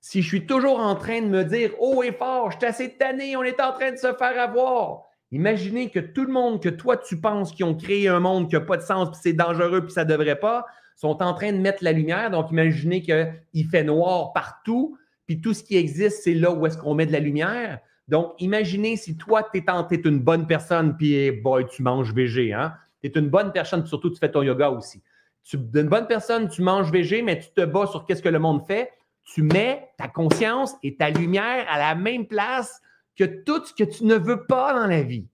Si 0.00 0.22
je 0.22 0.28
suis 0.28 0.46
toujours 0.46 0.78
en 0.78 0.94
train 0.94 1.22
de 1.22 1.26
me 1.26 1.42
dire 1.42 1.72
haut 1.80 2.02
et 2.02 2.12
fort, 2.12 2.52
je 2.52 2.58
suis 2.58 2.66
assez 2.66 2.96
tanné, 2.96 3.36
on 3.36 3.42
est 3.42 3.60
en 3.60 3.72
train 3.72 3.90
de 3.90 3.96
se 3.96 4.12
faire 4.12 4.40
avoir. 4.40 5.02
Imaginez 5.32 5.90
que 5.90 5.98
tout 5.98 6.24
le 6.24 6.32
monde 6.32 6.62
que 6.62 6.68
toi 6.68 6.96
tu 6.96 7.20
penses 7.20 7.52
qui 7.52 7.64
ont 7.64 7.74
créé 7.74 8.08
un 8.08 8.20
monde 8.20 8.48
qui 8.48 8.54
n'a 8.54 8.60
pas 8.60 8.76
de 8.76 8.82
sens, 8.82 9.10
puis 9.10 9.20
c'est 9.22 9.32
dangereux, 9.32 9.84
puis 9.84 9.92
ça 9.92 10.04
ne 10.04 10.10
devrait 10.10 10.38
pas, 10.38 10.66
sont 10.98 11.22
en 11.22 11.32
train 11.32 11.52
de 11.52 11.58
mettre 11.58 11.84
la 11.84 11.92
lumière. 11.92 12.30
Donc 12.30 12.50
imaginez 12.50 13.02
qu'il 13.02 13.68
fait 13.70 13.84
noir 13.84 14.32
partout, 14.32 14.98
puis 15.26 15.40
tout 15.40 15.54
ce 15.54 15.62
qui 15.62 15.76
existe, 15.76 16.22
c'est 16.24 16.34
là 16.34 16.50
où 16.50 16.66
est-ce 16.66 16.76
qu'on 16.76 16.94
met 16.94 17.06
de 17.06 17.12
la 17.12 17.20
lumière. 17.20 17.78
Donc, 18.08 18.32
imaginez 18.38 18.96
si 18.96 19.16
toi, 19.18 19.46
tu 19.52 19.58
es, 19.58 20.00
une 20.06 20.18
bonne 20.18 20.46
personne, 20.46 20.96
puis 20.96 21.30
boy, 21.30 21.66
tu 21.66 21.82
manges 21.82 22.12
végé. 22.12 22.54
Hein? 22.54 22.74
Tu 23.02 23.08
es 23.08 23.12
une 23.18 23.28
bonne 23.28 23.52
personne, 23.52 23.86
surtout 23.86 24.10
tu 24.10 24.18
fais 24.18 24.30
ton 24.30 24.42
yoga 24.42 24.70
aussi. 24.70 25.02
Tu 25.44 25.56
es 25.56 25.80
une 25.80 25.88
bonne 25.88 26.06
personne, 26.06 26.48
tu 26.48 26.62
manges 26.62 26.90
végé, 26.90 27.20
mais 27.20 27.38
tu 27.38 27.50
te 27.50 27.64
bats 27.64 27.86
sur 27.86 28.06
qu'est-ce 28.06 28.22
que 28.22 28.28
le 28.30 28.38
monde 28.38 28.66
fait. 28.66 28.90
Tu 29.24 29.42
mets 29.42 29.90
ta 29.98 30.08
conscience 30.08 30.74
et 30.82 30.96
ta 30.96 31.10
lumière 31.10 31.66
à 31.68 31.78
la 31.78 31.94
même 31.94 32.26
place 32.26 32.80
que 33.14 33.24
tout 33.24 33.62
ce 33.66 33.74
que 33.74 33.84
tu 33.84 34.04
ne 34.04 34.14
veux 34.14 34.46
pas 34.46 34.72
dans 34.72 34.86
la 34.86 35.02
vie. 35.02 35.28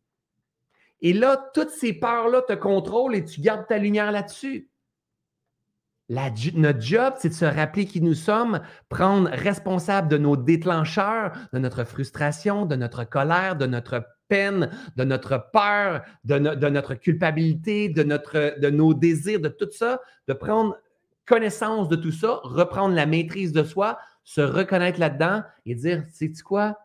Et 1.00 1.12
là, 1.12 1.50
toutes 1.54 1.70
ces 1.70 1.92
peurs-là 1.92 2.42
te 2.42 2.54
contrôlent 2.54 3.14
et 3.14 3.24
tu 3.24 3.40
gardes 3.40 3.68
ta 3.68 3.78
lumière 3.78 4.10
là-dessus 4.10 4.68
notre 6.08 6.80
job, 6.80 7.14
c'est 7.18 7.30
de 7.30 7.34
se 7.34 7.44
rappeler 7.44 7.86
qui 7.86 8.00
nous 8.00 8.14
sommes, 8.14 8.60
prendre 8.88 9.30
responsable 9.30 10.08
de 10.08 10.18
nos 10.18 10.36
déclencheurs, 10.36 11.32
de 11.52 11.58
notre 11.58 11.84
frustration, 11.84 12.66
de 12.66 12.76
notre 12.76 13.04
colère, 13.04 13.56
de 13.56 13.66
notre 13.66 14.06
peine, 14.28 14.70
de 14.96 15.04
notre 15.04 15.50
peur, 15.52 16.02
de, 16.24 16.38
notre 16.38 16.94
culpabilité, 16.94 17.88
de, 17.88 18.70
nos 18.70 18.94
désirs, 18.94 19.40
de 19.40 19.48
tout 19.48 19.70
ça, 19.70 20.00
de 20.28 20.34
prendre 20.34 20.76
connaissance 21.26 21.88
de 21.88 21.96
tout 21.96 22.12
ça, 22.12 22.40
reprendre 22.42 22.94
la 22.94 23.06
maîtrise 23.06 23.52
de 23.52 23.64
soi, 23.64 23.98
se 24.24 24.40
reconnaître 24.40 25.00
là-dedans 25.00 25.42
et 25.66 25.74
dire, 25.74 26.04
sais-tu 26.10 26.42
quoi? 26.42 26.78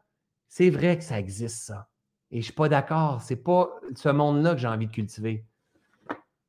C'est 0.47 0.69
vrai 0.69 0.97
que 0.97 1.03
ça 1.03 1.19
existe, 1.19 1.65
ça. 1.65 1.87
Et 2.31 2.35
je 2.35 2.39
ne 2.39 2.43
suis 2.43 2.53
pas 2.53 2.69
d'accord. 2.69 3.21
Ce 3.21 3.33
n'est 3.33 3.39
pas 3.39 3.69
ce 3.95 4.09
monde-là 4.09 4.53
que 4.53 4.61
j'ai 4.61 4.67
envie 4.67 4.87
de 4.87 4.91
cultiver. 4.91 5.45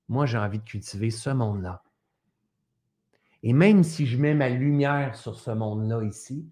Moi, 0.08 0.26
j'ai 0.26 0.38
envie 0.38 0.58
de 0.58 0.64
cultiver 0.64 1.10
ce 1.10 1.30
monde-là. 1.30 1.82
Et 3.42 3.52
même 3.52 3.82
si 3.82 4.06
je 4.06 4.18
mets 4.18 4.34
ma 4.34 4.48
lumière 4.48 5.16
sur 5.16 5.38
ce 5.38 5.50
monde-là 5.50 6.02
ici, 6.04 6.46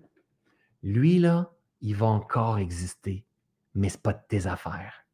lui, 0.82 1.18
là, 1.18 1.50
il 1.80 1.94
va 1.94 2.06
encore 2.06 2.58
exister, 2.58 3.24
mais 3.74 3.88
ce 3.88 3.96
n'est 3.96 4.02
pas 4.02 4.12
de 4.12 4.22
tes 4.28 4.46
affaires. 4.46 5.04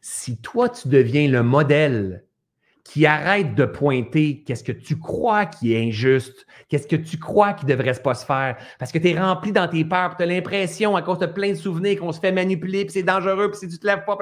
Si 0.00 0.40
toi, 0.40 0.68
tu 0.68 0.88
deviens 0.88 1.28
le 1.28 1.42
modèle 1.42 2.24
qui 2.84 3.04
arrête 3.04 3.56
de 3.56 3.64
pointer 3.64 4.44
qu'est-ce 4.44 4.62
que 4.62 4.72
tu 4.72 4.96
crois 4.96 5.44
qui 5.44 5.72
est 5.72 5.88
injuste, 5.88 6.46
qu'est-ce 6.68 6.86
que 6.86 6.94
tu 6.94 7.18
crois 7.18 7.52
qui 7.52 7.66
devrait 7.66 7.94
pas 7.94 8.14
se 8.14 8.24
faire, 8.24 8.56
parce 8.78 8.92
que 8.92 8.98
tu 8.98 9.08
es 9.08 9.20
rempli 9.20 9.50
dans 9.50 9.66
tes 9.66 9.84
peurs, 9.84 10.16
tu 10.16 10.22
as 10.22 10.26
l'impression, 10.26 10.94
à 10.94 11.02
cause 11.02 11.18
de 11.18 11.26
plein 11.26 11.50
de 11.50 11.56
souvenirs, 11.56 11.98
qu'on 11.98 12.12
se 12.12 12.20
fait 12.20 12.30
manipuler, 12.30 12.84
puis 12.84 12.92
c'est 12.92 13.02
dangereux, 13.02 13.50
puis 13.50 13.58
si 13.58 13.68
tu 13.68 13.78
te 13.78 13.86
lèves 13.86 14.04
pas, 14.04 14.16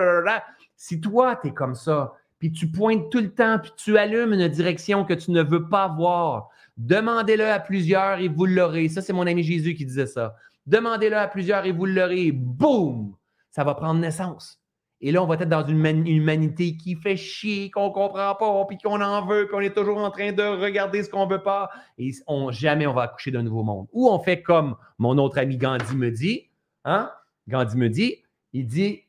si 0.76 0.98
toi, 0.98 1.36
tu 1.36 1.48
es 1.48 1.52
comme 1.52 1.74
ça, 1.74 2.14
puis 2.44 2.52
tu 2.52 2.70
pointes 2.70 3.08
tout 3.08 3.20
le 3.20 3.32
temps, 3.32 3.58
puis 3.58 3.72
tu 3.74 3.96
allumes 3.96 4.34
une 4.34 4.48
direction 4.48 5.06
que 5.06 5.14
tu 5.14 5.30
ne 5.30 5.42
veux 5.42 5.66
pas 5.66 5.88
voir. 5.88 6.50
Demandez-le 6.76 7.46
à 7.46 7.58
plusieurs 7.58 8.18
et 8.18 8.28
vous 8.28 8.44
l'aurez. 8.44 8.90
Ça, 8.90 9.00
c'est 9.00 9.14
mon 9.14 9.26
ami 9.26 9.42
Jésus 9.42 9.74
qui 9.74 9.86
disait 9.86 10.04
ça. 10.04 10.34
Demandez-le 10.66 11.16
à 11.16 11.26
plusieurs 11.26 11.64
et 11.64 11.72
vous 11.72 11.86
l'aurez. 11.86 12.32
Boum! 12.32 13.14
Ça 13.50 13.64
va 13.64 13.74
prendre 13.74 13.98
naissance. 13.98 14.60
Et 15.00 15.10
là, 15.10 15.22
on 15.22 15.26
va 15.26 15.36
être 15.36 15.48
dans 15.48 15.66
une 15.66 16.06
humanité 16.06 16.76
qui 16.76 16.96
fait 16.96 17.16
chier, 17.16 17.70
qu'on 17.70 17.88
ne 17.88 17.94
comprend 17.94 18.34
pas, 18.34 18.64
puis 18.66 18.76
qu'on 18.76 19.00
en 19.00 19.24
veut, 19.24 19.46
puis 19.46 19.56
on 19.56 19.60
est 19.60 19.74
toujours 19.74 19.96
en 19.96 20.10
train 20.10 20.32
de 20.32 20.42
regarder 20.42 21.02
ce 21.02 21.08
qu'on 21.08 21.24
ne 21.24 21.30
veut 21.30 21.42
pas. 21.42 21.70
Et 21.96 22.10
jamais 22.50 22.86
on 22.86 22.92
va 22.92 23.04
accoucher 23.04 23.30
d'un 23.30 23.42
nouveau 23.42 23.62
monde. 23.62 23.86
Ou 23.90 24.10
on 24.10 24.18
fait 24.18 24.42
comme 24.42 24.76
mon 24.98 25.16
autre 25.16 25.38
ami 25.38 25.56
Gandhi 25.56 25.96
me 25.96 26.10
dit. 26.10 26.50
Hein? 26.84 27.10
Gandhi 27.48 27.78
me 27.78 27.88
dit, 27.88 28.22
il 28.52 28.66
dit, 28.66 29.03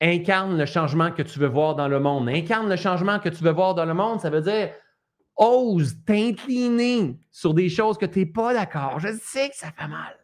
incarne 0.00 0.58
le 0.58 0.66
changement 0.66 1.10
que 1.10 1.22
tu 1.22 1.38
veux 1.38 1.48
voir 1.48 1.74
dans 1.74 1.88
le 1.88 2.00
monde. 2.00 2.28
Incarne 2.28 2.68
le 2.68 2.76
changement 2.76 3.18
que 3.18 3.28
tu 3.28 3.42
veux 3.42 3.52
voir 3.52 3.74
dans 3.74 3.84
le 3.84 3.94
monde, 3.94 4.20
ça 4.20 4.30
veut 4.30 4.42
dire 4.42 4.70
ose 5.36 5.96
t'incliner 6.06 7.18
sur 7.30 7.54
des 7.54 7.68
choses 7.68 7.98
que 7.98 8.06
tu 8.06 8.20
n'es 8.20 8.26
pas 8.26 8.54
d'accord. 8.54 8.98
Je 9.00 9.08
sais 9.20 9.50
que 9.50 9.56
ça 9.56 9.70
fait 9.70 9.88
mal. 9.88 10.16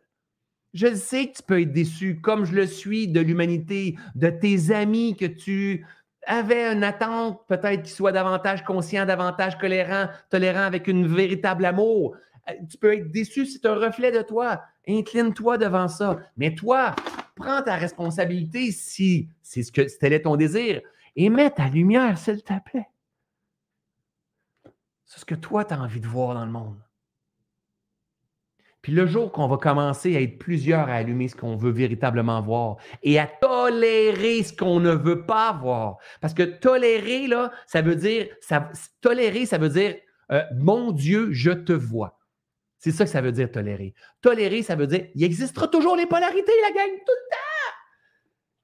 Je 0.73 0.95
sais 0.95 1.27
que 1.27 1.37
tu 1.37 1.43
peux 1.43 1.61
être 1.61 1.73
déçu, 1.73 2.20
comme 2.20 2.47
je 2.47 2.55
le 2.55 2.66
suis 2.66 3.09
de 3.09 3.20
l'humanité, 3.20 3.97
de 4.14 4.31
tes 4.31 4.75
amis 4.75 5.16
que 5.16 5.27
tu 5.27 5.87
avais 6.27 6.73
une 6.73 6.83
attente, 6.83 7.41
peut-être 7.47 7.83
qu'ils 7.83 7.93
soient 7.93 8.12
davantage 8.12 8.64
conscients, 8.64 9.05
davantage 9.05 9.59
tolérants, 9.59 10.09
tolérants 10.31 10.62
avec 10.62 10.87
une 10.89 11.07
véritable 11.07 11.66
amour. 11.66 12.16
Euh, 12.49 12.55
tu 12.70 12.79
peux 12.79 12.95
être 12.95 13.11
déçu, 13.11 13.45
c'est 13.45 13.66
un 13.66 13.75
reflet 13.75 14.12
de 14.12 14.23
toi. 14.23 14.62
Incline-toi 14.89 15.59
devant 15.59 15.89
ça. 15.89 16.18
Mais 16.39 16.55
toi, 16.55 16.95
prends 17.43 17.62
ta 17.62 17.76
responsabilité 17.76 18.70
si 18.72 19.28
c'est 19.43 19.62
ce 19.62 19.72
que 19.72 19.82
tel 19.99 20.12
est 20.12 20.22
ton 20.22 20.36
désir 20.36 20.80
et 21.16 21.28
mets 21.28 21.51
ta 21.51 21.68
lumière, 21.68 22.16
s'il 22.16 22.43
te 22.43 22.53
plaît. 22.64 22.88
C'est 25.05 25.20
ce 25.20 25.24
que 25.24 25.34
toi, 25.34 25.64
tu 25.64 25.74
as 25.74 25.80
envie 25.80 26.01
de 26.01 26.07
voir 26.07 26.34
dans 26.34 26.47
le 26.47 26.53
monde. 26.53 26.80
Puis 28.80 28.93
le 28.93 29.07
jour 29.07 29.30
qu'on 29.30 29.47
va 29.47 29.59
commencer 29.59 30.16
à 30.16 30.20
être 30.20 30.38
plusieurs 30.38 30.88
à 30.88 30.95
allumer 30.95 31.28
ce 31.28 31.36
qu'on 31.36 31.57
veut 31.57 31.70
véritablement 31.70 32.43
voir 32.43 32.76
et 33.03 33.18
à 33.18 33.26
tolérer 33.26 34.43
ce 34.43 34.53
qu'on 34.53 34.80
ne 34.80 34.93
veut 34.93 35.24
pas 35.24 35.53
voir. 35.53 35.99
Parce 36.20 36.34
que 36.34 36.43
tolérer, 36.43 37.28
ça 37.66 37.82
veut 37.82 37.95
dire, 37.95 38.26
ça, 38.40 38.70
tolérer, 39.01 39.47
ça 39.47 39.59
veut 39.59 39.68
dire, 39.68 39.97
euh, 40.32 40.43
mon 40.57 40.90
Dieu, 40.90 41.32
je 41.32 41.53
te 41.53 41.72
vois. 41.72 42.18
C'est 42.83 42.91
ça 42.91 43.05
que 43.05 43.11
ça 43.11 43.20
veut 43.20 43.30
dire 43.30 43.49
tolérer. 43.49 43.95
Tolérer, 44.20 44.64
ça 44.64 44.74
veut 44.74 44.89
dire 44.89 45.07
il 45.14 45.22
existera 45.22 45.68
toujours 45.68 45.95
les 45.95 46.07
polarités, 46.07 46.53
la 46.62 46.72
gang, 46.72 46.91
tout 46.91 47.12
le 47.12 47.30
temps. 47.30 47.37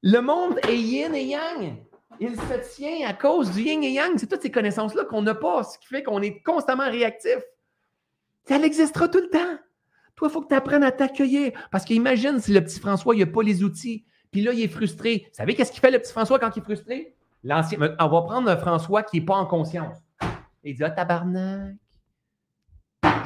Le 0.02 0.20
monde 0.20 0.58
est 0.68 0.76
yin 0.76 1.14
et 1.14 1.24
yang. 1.24 1.76
Il 2.18 2.34
se 2.34 2.74
tient 2.74 3.06
à 3.06 3.12
cause 3.14 3.52
du 3.52 3.62
yin 3.62 3.84
et 3.84 3.92
yang. 3.92 4.18
C'est 4.18 4.26
toutes 4.26 4.42
ces 4.42 4.50
connaissances-là 4.50 5.04
qu'on 5.04 5.22
n'a 5.22 5.36
pas, 5.36 5.62
ce 5.62 5.78
qui 5.78 5.86
fait 5.86 6.02
qu'on 6.02 6.20
est 6.20 6.42
constamment 6.42 6.90
réactif. 6.90 7.38
Ça 8.48 8.56
existera 8.56 9.06
tout 9.08 9.20
le 9.20 9.30
temps. 9.30 9.56
Toi, 10.16 10.26
il 10.28 10.32
faut 10.32 10.42
que 10.42 10.48
tu 10.48 10.54
apprennes 10.54 10.82
à 10.82 10.90
t'accueillir. 10.90 11.52
Parce 11.70 11.84
qu'imagine 11.84 12.40
si 12.40 12.52
le 12.52 12.60
petit 12.60 12.80
François, 12.80 13.14
il 13.14 13.20
n'a 13.20 13.26
pas 13.26 13.44
les 13.44 13.62
outils, 13.62 14.04
puis 14.32 14.40
là, 14.40 14.52
il 14.52 14.60
est 14.62 14.68
frustré. 14.68 15.26
Vous 15.28 15.36
savez 15.36 15.54
qu'est-ce 15.54 15.70
qu'il 15.70 15.80
fait 15.80 15.92
le 15.92 16.00
petit 16.00 16.10
François 16.10 16.40
quand 16.40 16.50
il 16.56 16.58
est 16.58 16.64
frustré? 16.64 17.14
L'ancien, 17.44 17.78
on 17.78 18.08
va 18.08 18.22
prendre 18.22 18.50
un 18.50 18.56
François 18.56 19.04
qui 19.04 19.20
n'est 19.20 19.24
pas 19.24 19.36
en 19.36 19.46
conscience. 19.46 19.96
Il 20.64 20.74
dit 20.74 20.82
Ah, 20.82 20.90
tabarnak. 20.90 21.76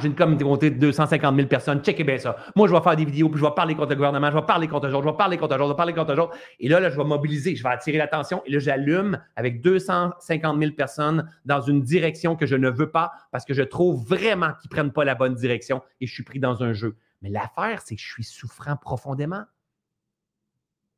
J'ai 0.01 0.07
une 0.07 0.15
communauté 0.15 0.71
de 0.71 0.79
250 0.79 1.35
000 1.35 1.47
personnes. 1.47 1.81
Checkez 1.83 2.03
bien 2.03 2.17
ça. 2.17 2.35
Moi, 2.55 2.67
je 2.67 2.73
vais 2.73 2.81
faire 2.81 2.95
des 2.95 3.05
vidéos, 3.05 3.29
puis 3.29 3.39
je 3.39 3.45
vais 3.45 3.51
parler 3.55 3.75
contre 3.75 3.89
le 3.89 3.95
gouvernement, 3.95 4.29
je 4.29 4.35
vais 4.35 4.45
parler 4.45 4.67
contre 4.67 4.87
eux 4.87 4.91
je 4.91 4.97
vais 4.97 5.13
parler 5.13 5.37
contre 5.37 5.55
eux 5.55 5.57
je 5.59 5.63
vais 5.63 5.75
parler 5.75 5.93
contre 5.93 6.13
eux 6.13 6.29
Et 6.59 6.69
là, 6.69 6.79
là, 6.79 6.89
je 6.89 6.97
vais 6.97 7.03
mobiliser, 7.03 7.55
je 7.55 7.63
vais 7.63 7.69
attirer 7.69 7.97
l'attention. 7.97 8.41
Et 8.45 8.51
là, 8.51 8.59
j'allume 8.59 9.19
avec 9.35 9.61
250 9.61 10.59
000 10.59 10.71
personnes 10.73 11.29
dans 11.45 11.61
une 11.61 11.81
direction 11.81 12.35
que 12.35 12.45
je 12.45 12.55
ne 12.55 12.69
veux 12.69 12.91
pas 12.91 13.11
parce 13.31 13.45
que 13.45 13.53
je 13.53 13.63
trouve 13.63 14.05
vraiment 14.05 14.53
qu'ils 14.61 14.69
ne 14.69 14.75
prennent 14.75 14.93
pas 14.93 15.05
la 15.05 15.15
bonne 15.15 15.35
direction 15.35 15.81
et 16.01 16.07
je 16.07 16.13
suis 16.13 16.23
pris 16.23 16.39
dans 16.39 16.63
un 16.63 16.73
jeu. 16.73 16.95
Mais 17.21 17.29
l'affaire, 17.29 17.81
c'est 17.83 17.95
que 17.95 18.01
je 18.01 18.07
suis 18.11 18.23
souffrant 18.23 18.75
profondément. 18.75 19.43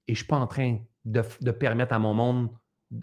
Et 0.08 0.14
je 0.14 0.20
ne 0.20 0.24
suis 0.24 0.28
pas 0.28 0.38
en 0.38 0.48
train 0.48 0.80
de, 1.06 1.24
de 1.42 1.52
permettre 1.52 1.94
à 1.94 2.00
mon 2.00 2.14
monde 2.14 2.50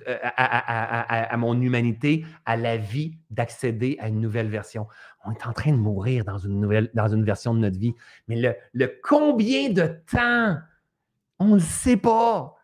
euh, 0.08 0.18
à, 0.36 1.36
mon 1.36 1.60
humanité, 1.60 2.24
à 2.44 2.56
la 2.56 2.76
vie, 2.76 3.18
d'accéder 3.30 3.96
à 4.00 4.08
une 4.08 4.20
nouvelle 4.20 4.48
version. 4.48 4.86
On 5.24 5.32
est 5.32 5.46
en 5.46 5.52
train 5.52 5.72
de 5.72 5.76
mourir 5.76 6.24
dans 6.24 6.38
une 6.38 6.60
nouvelle, 6.60 6.90
version 6.94 7.54
de 7.54 7.60
notre 7.60 7.78
vie. 7.78 7.94
Mais 8.28 8.36
le, 8.36 8.54
le 8.72 8.92
combien 9.02 9.70
de 9.70 9.96
temps, 10.10 10.58
on 11.38 11.54
ne 11.54 11.60
sait 11.60 11.96
pas. 11.96 12.56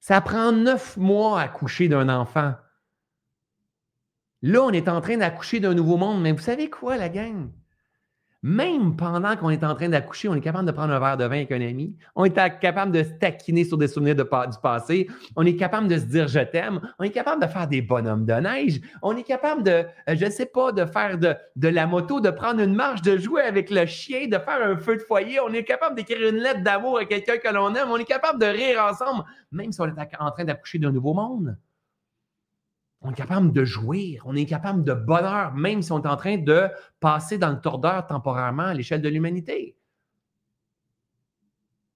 Ça 0.00 0.20
prend 0.20 0.52
neuf 0.52 0.96
mois 0.96 1.40
à 1.40 1.48
coucher 1.48 1.88
d'un 1.88 2.08
enfant. 2.08 2.54
Là, 4.42 4.62
on 4.62 4.70
est 4.70 4.88
en 4.88 5.00
train 5.00 5.16
d'accoucher 5.16 5.60
d'un 5.60 5.72
nouveau 5.72 5.96
monde. 5.96 6.20
Mais 6.20 6.32
vous 6.32 6.42
savez 6.42 6.68
quoi, 6.68 6.98
la 6.98 7.08
gang? 7.08 7.50
Même 8.46 8.94
pendant 8.94 9.36
qu'on 9.36 9.48
est 9.48 9.64
en 9.64 9.74
train 9.74 9.88
d'accoucher, 9.88 10.28
on 10.28 10.34
est 10.34 10.42
capable 10.42 10.66
de 10.66 10.72
prendre 10.72 10.92
un 10.92 11.00
verre 11.00 11.16
de 11.16 11.24
vin 11.24 11.36
avec 11.36 11.50
un 11.50 11.62
ami. 11.62 11.96
On 12.14 12.26
est 12.26 12.60
capable 12.60 12.92
de 12.92 13.02
se 13.02 13.08
taquiner 13.08 13.64
sur 13.64 13.78
des 13.78 13.88
souvenirs 13.88 14.14
du 14.16 14.24
passé. 14.62 15.08
On 15.34 15.46
est 15.46 15.56
capable 15.56 15.88
de 15.88 15.96
se 15.96 16.04
dire 16.04 16.28
je 16.28 16.40
t'aime. 16.40 16.78
On 16.98 17.04
est 17.04 17.10
capable 17.10 17.40
de 17.40 17.46
faire 17.46 17.66
des 17.66 17.80
bonhommes 17.80 18.26
de 18.26 18.34
neige. 18.34 18.82
On 19.00 19.16
est 19.16 19.22
capable 19.22 19.62
de, 19.62 19.70
euh, 19.70 20.14
je 20.14 20.26
ne 20.26 20.30
sais 20.30 20.44
pas, 20.44 20.72
de 20.72 20.84
faire 20.84 21.16
de, 21.16 21.68
la 21.68 21.86
moto, 21.86 22.20
de 22.20 22.28
prendre 22.28 22.60
une 22.60 22.74
marche, 22.74 23.00
de 23.00 23.16
jouer 23.16 23.40
avec 23.40 23.70
le 23.70 23.86
chien, 23.86 24.26
de 24.26 24.36
faire 24.36 24.60
un 24.62 24.76
feu 24.76 24.96
de 24.96 25.00
foyer. 25.00 25.40
On 25.40 25.50
est 25.54 25.64
capable 25.64 25.96
d'écrire 25.96 26.28
une 26.28 26.36
lettre 26.36 26.62
d'amour 26.62 26.98
à 26.98 27.06
quelqu'un 27.06 27.38
que 27.38 27.48
l'on 27.48 27.74
aime. 27.74 27.88
On 27.88 27.96
est 27.96 28.04
capable 28.04 28.38
de 28.38 28.46
rire 28.46 28.84
ensemble, 28.84 29.24
même 29.52 29.72
si 29.72 29.80
on 29.80 29.86
est 29.86 30.16
en 30.20 30.30
train 30.30 30.44
d'accoucher 30.44 30.78
d'un 30.78 30.92
nouveau 30.92 31.14
monde. 31.14 31.56
On 33.04 33.10
est 33.10 33.14
capable 33.14 33.52
de 33.52 33.64
jouir, 33.66 34.22
on 34.24 34.34
est 34.34 34.46
capable 34.46 34.82
de 34.82 34.94
bonheur, 34.94 35.52
même 35.52 35.82
si 35.82 35.92
on 35.92 36.02
est 36.02 36.08
en 36.08 36.16
train 36.16 36.38
de 36.38 36.68
passer 37.00 37.36
dans 37.36 37.50
le 37.50 37.60
tordeur 37.60 38.06
temporairement 38.06 38.62
à 38.62 38.74
l'échelle 38.74 39.02
de 39.02 39.10
l'humanité. 39.10 39.76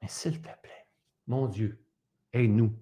Mais 0.03 0.09
s'il 0.09 0.39
te 0.39 0.49
plaît, 0.63 0.87
mon 1.27 1.47
Dieu, 1.47 1.83
aide-nous. 2.35 2.75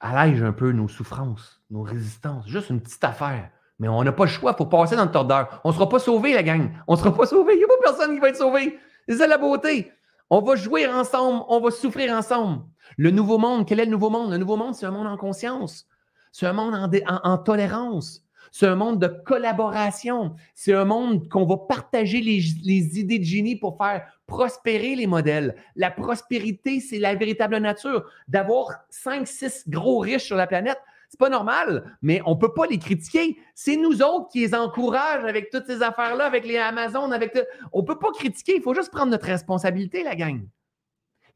Allège 0.00 0.42
un 0.42 0.52
peu 0.52 0.72
nos 0.72 0.88
souffrances, 0.88 1.62
nos 1.70 1.82
résistances. 1.82 2.48
Juste 2.48 2.70
une 2.70 2.80
petite 2.80 3.04
affaire. 3.04 3.50
Mais 3.78 3.86
on 3.86 4.02
n'a 4.02 4.12
pas 4.12 4.24
le 4.24 4.30
choix, 4.30 4.52
il 4.52 4.56
faut 4.56 4.66
passer 4.66 4.96
dans 4.96 5.04
le 5.04 5.12
tordeur. 5.12 5.60
On 5.62 5.68
ne 5.68 5.74
sera 5.74 5.88
pas 5.88 6.00
sauvé, 6.00 6.34
la 6.34 6.42
gang. 6.42 6.70
On 6.88 6.94
ne 6.94 6.98
sera 6.98 7.14
pas 7.14 7.26
sauvé. 7.26 7.54
Il 7.54 7.58
n'y 7.58 7.64
a 7.64 7.68
pas 7.68 7.92
personne 7.92 8.14
qui 8.14 8.20
va 8.20 8.28
être 8.30 8.36
sauvé. 8.36 8.78
C'est 9.08 9.16
ça 9.16 9.28
la 9.28 9.38
beauté. 9.38 9.92
On 10.30 10.40
va 10.40 10.56
jouer 10.56 10.86
ensemble, 10.86 11.44
on 11.48 11.60
va 11.60 11.70
souffrir 11.70 12.12
ensemble. 12.12 12.64
Le 12.96 13.10
nouveau 13.10 13.38
monde, 13.38 13.66
quel 13.66 13.80
est 13.80 13.84
le 13.84 13.90
nouveau 13.90 14.10
monde? 14.10 14.30
Le 14.30 14.38
nouveau 14.38 14.56
monde, 14.56 14.74
c'est 14.74 14.86
un 14.86 14.90
monde 14.90 15.06
en 15.06 15.16
conscience. 15.16 15.86
C'est 16.32 16.46
un 16.46 16.52
monde 16.52 16.74
en, 17.06 17.38
tolérance. 17.38 18.24
C'est 18.50 18.66
un 18.66 18.74
monde 18.74 19.00
de 19.00 19.06
collaboration. 19.06 20.34
C'est 20.54 20.72
un 20.72 20.84
monde 20.84 21.28
qu'on 21.28 21.44
va 21.44 21.56
partager 21.56 22.20
les, 22.20 22.40
les, 22.64 22.98
idées 22.98 23.18
de 23.18 23.24
génie 23.24 23.56
pour 23.56 23.76
faire 23.76 24.06
prospérer 24.26 24.94
les 24.96 25.06
modèles. 25.06 25.56
La 25.76 25.90
prospérité, 25.90 26.80
c'est 26.80 26.98
la 26.98 27.14
véritable 27.14 27.56
nature. 27.58 28.04
D'avoir 28.26 28.70
cinq, 28.90 29.28
six 29.28 29.68
gros 29.68 29.98
riches 29.98 30.24
sur 30.24 30.36
la 30.36 30.46
planète, 30.46 30.78
c'est 31.14 31.18
pas 31.20 31.28
normal, 31.28 31.96
mais 32.02 32.20
on 32.26 32.34
peut 32.34 32.52
pas 32.52 32.66
les 32.66 32.78
critiquer. 32.78 33.38
C'est 33.54 33.76
nous 33.76 34.02
autres 34.02 34.30
qui 34.32 34.40
les 34.40 34.52
encouragent 34.52 35.24
avec 35.24 35.48
toutes 35.48 35.64
ces 35.66 35.80
affaires-là, 35.80 36.26
avec 36.26 36.44
les 36.44 36.56
Amazones, 36.56 37.12
avec. 37.12 37.38
On 37.72 37.84
peut 37.84 38.00
pas 38.00 38.10
critiquer. 38.10 38.56
Il 38.56 38.62
faut 38.62 38.74
juste 38.74 38.90
prendre 38.90 39.12
notre 39.12 39.26
responsabilité, 39.26 40.02
la 40.02 40.16
gang. 40.16 40.44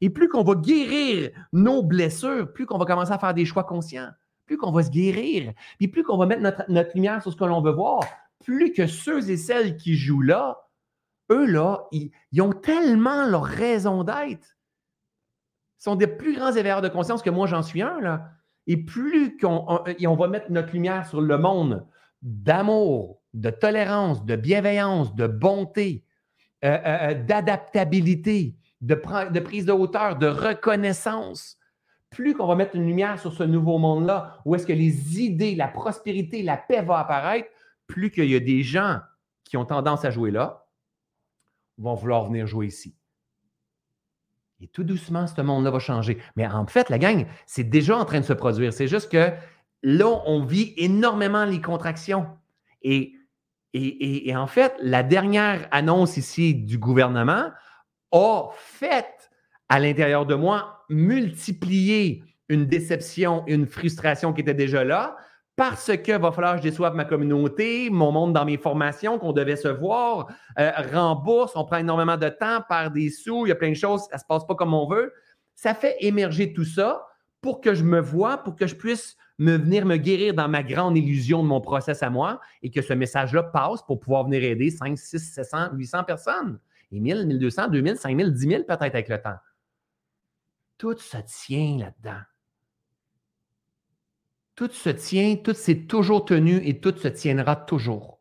Et 0.01 0.09
plus 0.09 0.27
qu'on 0.27 0.43
va 0.43 0.55
guérir 0.55 1.31
nos 1.53 1.81
blessures, 1.81 2.51
plus 2.51 2.65
qu'on 2.65 2.77
va 2.77 2.83
commencer 2.83 3.13
à 3.13 3.19
faire 3.19 3.33
des 3.33 3.45
choix 3.45 3.63
conscients, 3.63 4.09
plus 4.45 4.57
qu'on 4.57 4.73
va 4.73 4.83
se 4.83 4.89
guérir, 4.89 5.53
puis 5.77 5.87
plus 5.87 6.03
qu'on 6.03 6.17
va 6.17 6.25
mettre 6.25 6.41
notre, 6.67 6.91
lumière 6.93 7.21
sur 7.21 7.31
ce 7.31 7.37
que 7.37 7.45
l'on 7.45 7.61
veut 7.61 7.71
voir, 7.71 8.01
plus 8.43 8.73
que 8.73 8.85
ceux 8.85 9.29
et 9.29 9.37
celles 9.37 9.77
qui 9.77 9.95
jouent 9.95 10.23
là, 10.23 10.67
eux, 11.31 11.45
là, 11.45 11.87
ils, 11.93 12.11
ont 12.41 12.51
tellement 12.51 13.27
leur 13.27 13.45
raison 13.45 14.03
d'être. 14.03 14.57
Ils 15.79 15.83
sont 15.83 15.95
des 15.95 16.07
plus 16.07 16.35
grands 16.35 16.51
éveilleurs 16.51 16.81
de 16.81 16.89
conscience 16.89 17.21
que 17.21 17.29
moi, 17.29 17.47
j'en 17.47 17.63
suis 17.63 17.81
un, 17.81 18.01
là. 18.01 18.29
Et 18.69 18.77
plus 18.77 19.35
qu'on 19.35 19.65
on, 19.67 20.15
va 20.15 20.27
mettre 20.27 20.51
notre 20.51 20.73
lumière 20.73 21.07
sur 21.07 21.21
le 21.21 21.39
monde 21.39 21.87
d'amour, 22.21 23.19
de 23.33 23.49
tolérance, 23.49 24.23
de 24.25 24.35
bienveillance, 24.35 25.15
de 25.15 25.25
bonté, 25.25 26.05
euh, 26.63 26.77
euh, 26.85 26.97
euh, 27.09 27.13
d'adaptabilité, 27.15 28.55
de, 28.81 28.93
de, 29.31 29.39
prise 29.39 29.65
de 29.65 29.71
hauteur, 29.71 30.17
de 30.17 30.27
reconnaissance, 30.27 31.57
plus 32.11 32.35
qu'on 32.35 32.45
va 32.45 32.53
mettre 32.53 32.75
une 32.75 32.85
lumière 32.85 33.19
sur 33.19 33.33
ce 33.33 33.41
nouveau 33.41 33.79
monde-là, 33.79 34.39
où 34.45 34.53
est-ce 34.53 34.67
que 34.67 34.73
les 34.73 35.19
idées, 35.19 35.55
la 35.55 35.67
prospérité, 35.67 36.43
la 36.43 36.57
paix 36.57 36.83
vont 36.83 36.93
apparaître, 36.93 37.49
plus 37.87 38.11
qu'il 38.11 38.29
y 38.29 38.35
a 38.35 38.39
des 38.39 38.61
gens 38.61 38.99
qui 39.45 39.57
ont 39.57 39.65
tendance 39.65 40.05
à 40.05 40.11
jouer 40.11 40.29
là, 40.29 40.67
vont 41.79 41.95
vouloir 41.95 42.25
venir 42.25 42.45
jouer 42.45 42.67
ici. 42.67 42.98
Et 44.61 44.67
tout 44.67 44.83
doucement, 44.83 45.25
ce 45.27 45.41
monde-là 45.41 45.71
va 45.71 45.79
changer. 45.79 46.17
Mais 46.35 46.45
en 46.45 46.67
fait, 46.67 46.89
la 46.89 46.99
gang, 46.99 47.25
c'est 47.45 47.63
déjà 47.63 47.97
en 47.97 48.05
train 48.05 48.19
de 48.19 48.25
se 48.25 48.33
produire. 48.33 48.73
C'est 48.73 48.87
juste 48.87 49.11
que 49.11 49.31
là, 49.83 50.21
on 50.25 50.43
vit 50.43 50.73
énormément 50.75 51.45
les 51.45 51.61
contractions. 51.61 52.27
Et, 52.81 53.13
et, 53.73 54.29
et 54.29 54.35
en 54.35 54.47
fait, 54.47 54.73
la 54.81 55.03
dernière 55.03 55.67
annonce 55.71 56.17
ici 56.17 56.53
du 56.53 56.77
gouvernement 56.77 57.51
a 58.11 58.49
fait 58.55 59.31
à 59.69 59.79
l'intérieur 59.79 60.25
de 60.25 60.35
moi 60.35 60.85
multiplier 60.89 62.23
une 62.49 62.65
déception, 62.65 63.43
une 63.47 63.67
frustration 63.67 64.33
qui 64.33 64.41
était 64.41 64.55
déjà 64.55 64.83
là, 64.83 65.15
parce 65.59 65.91
que 65.97 66.17
va 66.17 66.31
falloir 66.31 66.53
que 66.55 66.59
je 66.59 66.69
déçoive 66.69 66.95
ma 66.95 67.03
communauté, 67.03 67.89
mon 67.89 68.13
monde 68.13 68.31
dans 68.31 68.45
mes 68.45 68.55
formations, 68.55 69.19
qu'on 69.19 69.33
devait 69.33 69.57
se 69.57 69.67
voir, 69.67 70.29
euh, 70.57 70.71
rembourse, 70.93 71.51
on 71.57 71.65
prend 71.65 71.75
énormément 71.75 72.15
de 72.15 72.29
temps, 72.29 72.63
perd 72.69 72.93
des 72.93 73.09
sous, 73.09 73.45
il 73.45 73.49
y 73.49 73.51
a 73.51 73.55
plein 73.55 73.71
de 73.71 73.75
choses, 73.75 74.03
ça 74.03 74.15
ne 74.15 74.19
se 74.21 74.25
passe 74.25 74.47
pas 74.47 74.55
comme 74.55 74.73
on 74.73 74.87
veut. 74.87 75.11
Ça 75.55 75.73
fait 75.73 75.97
émerger 75.99 76.53
tout 76.53 76.63
ça 76.63 77.05
pour 77.41 77.59
que 77.59 77.73
je 77.73 77.83
me 77.83 77.99
vois, 77.99 78.37
pour 78.37 78.55
que 78.55 78.67
je 78.67 78.75
puisse 78.75 79.17
me 79.37 79.57
venir 79.57 79.85
me 79.85 79.97
guérir 79.97 80.33
dans 80.33 80.47
ma 80.47 80.63
grande 80.63 80.97
illusion 80.97 81.43
de 81.43 81.49
mon 81.49 81.59
process 81.59 82.03
à 82.03 82.09
moi 82.09 82.39
et 82.63 82.71
que 82.71 82.81
ce 82.81 82.93
message-là 82.93 83.43
passe 83.43 83.81
pour 83.81 83.99
pouvoir 83.99 84.23
venir 84.23 84.41
aider 84.41 84.69
5, 84.69 84.97
6, 84.97 85.19
700, 85.19 85.71
800 85.73 86.05
personnes. 86.05 86.57
Et 86.93 87.01
1000, 87.01 87.27
1200, 87.27 87.67
2000, 87.67 87.97
5000, 87.97 88.31
10 88.31 88.39
000 88.47 88.63
peut-être 88.63 88.81
avec 88.81 89.09
le 89.09 89.21
temps. 89.21 89.37
Tout 90.77 90.97
se 90.97 91.17
tient 91.17 91.79
là-dedans. 91.79 92.21
Tout 94.59 94.71
se 94.71 94.89
tient, 94.89 95.37
tout 95.37 95.53
s'est 95.53 95.85
toujours 95.85 96.25
tenu 96.25 96.57
et 96.67 96.81
tout 96.81 96.93
se 96.97 97.07
tiendra 97.07 97.55
toujours. 97.55 98.19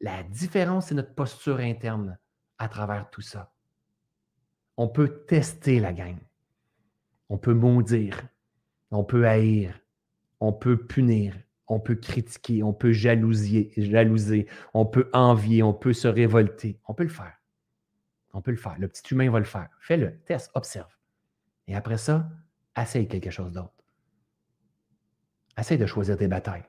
La 0.00 0.24
différence, 0.24 0.86
c'est 0.86 0.96
notre 0.96 1.14
posture 1.14 1.60
interne 1.60 2.18
à 2.58 2.68
travers 2.68 3.08
tout 3.08 3.20
ça. 3.20 3.52
On 4.76 4.88
peut 4.88 5.24
tester 5.28 5.78
la 5.78 5.92
gang. 5.92 6.16
On 7.28 7.38
peut 7.38 7.54
maudire. 7.54 8.20
On 8.90 9.04
peut 9.04 9.28
haïr. 9.28 9.78
On 10.40 10.52
peut 10.52 10.76
punir. 10.76 11.36
On 11.68 11.78
peut 11.78 11.94
critiquer. 11.94 12.64
On 12.64 12.72
peut 12.72 12.90
jalousier, 12.90 13.72
jalouser. 13.76 14.48
On 14.74 14.86
peut 14.86 15.08
envier. 15.12 15.62
On 15.62 15.72
peut 15.72 15.92
se 15.92 16.08
révolter. 16.08 16.80
On 16.88 16.94
peut 16.94 17.04
le 17.04 17.08
faire. 17.08 17.36
On 18.32 18.42
peut 18.42 18.50
le 18.50 18.56
faire. 18.56 18.76
Le 18.76 18.88
petit 18.88 19.14
humain 19.14 19.30
va 19.30 19.38
le 19.38 19.44
faire. 19.44 19.68
Fais-le. 19.78 20.18
Teste. 20.24 20.50
Observe. 20.54 20.92
Et 21.68 21.76
après 21.76 21.96
ça, 21.96 22.28
essaye 22.76 23.06
quelque 23.06 23.30
chose 23.30 23.52
d'autre. 23.52 23.81
Essaye 25.58 25.78
de 25.78 25.86
choisir 25.86 26.16
tes 26.16 26.28
batailles. 26.28 26.64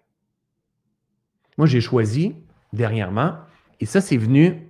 Moi, 1.57 1.67
j'ai 1.67 1.81
choisi 1.81 2.35
dernièrement, 2.73 3.37
et 3.79 3.85
ça, 3.85 4.01
c'est 4.01 4.17
venu. 4.17 4.67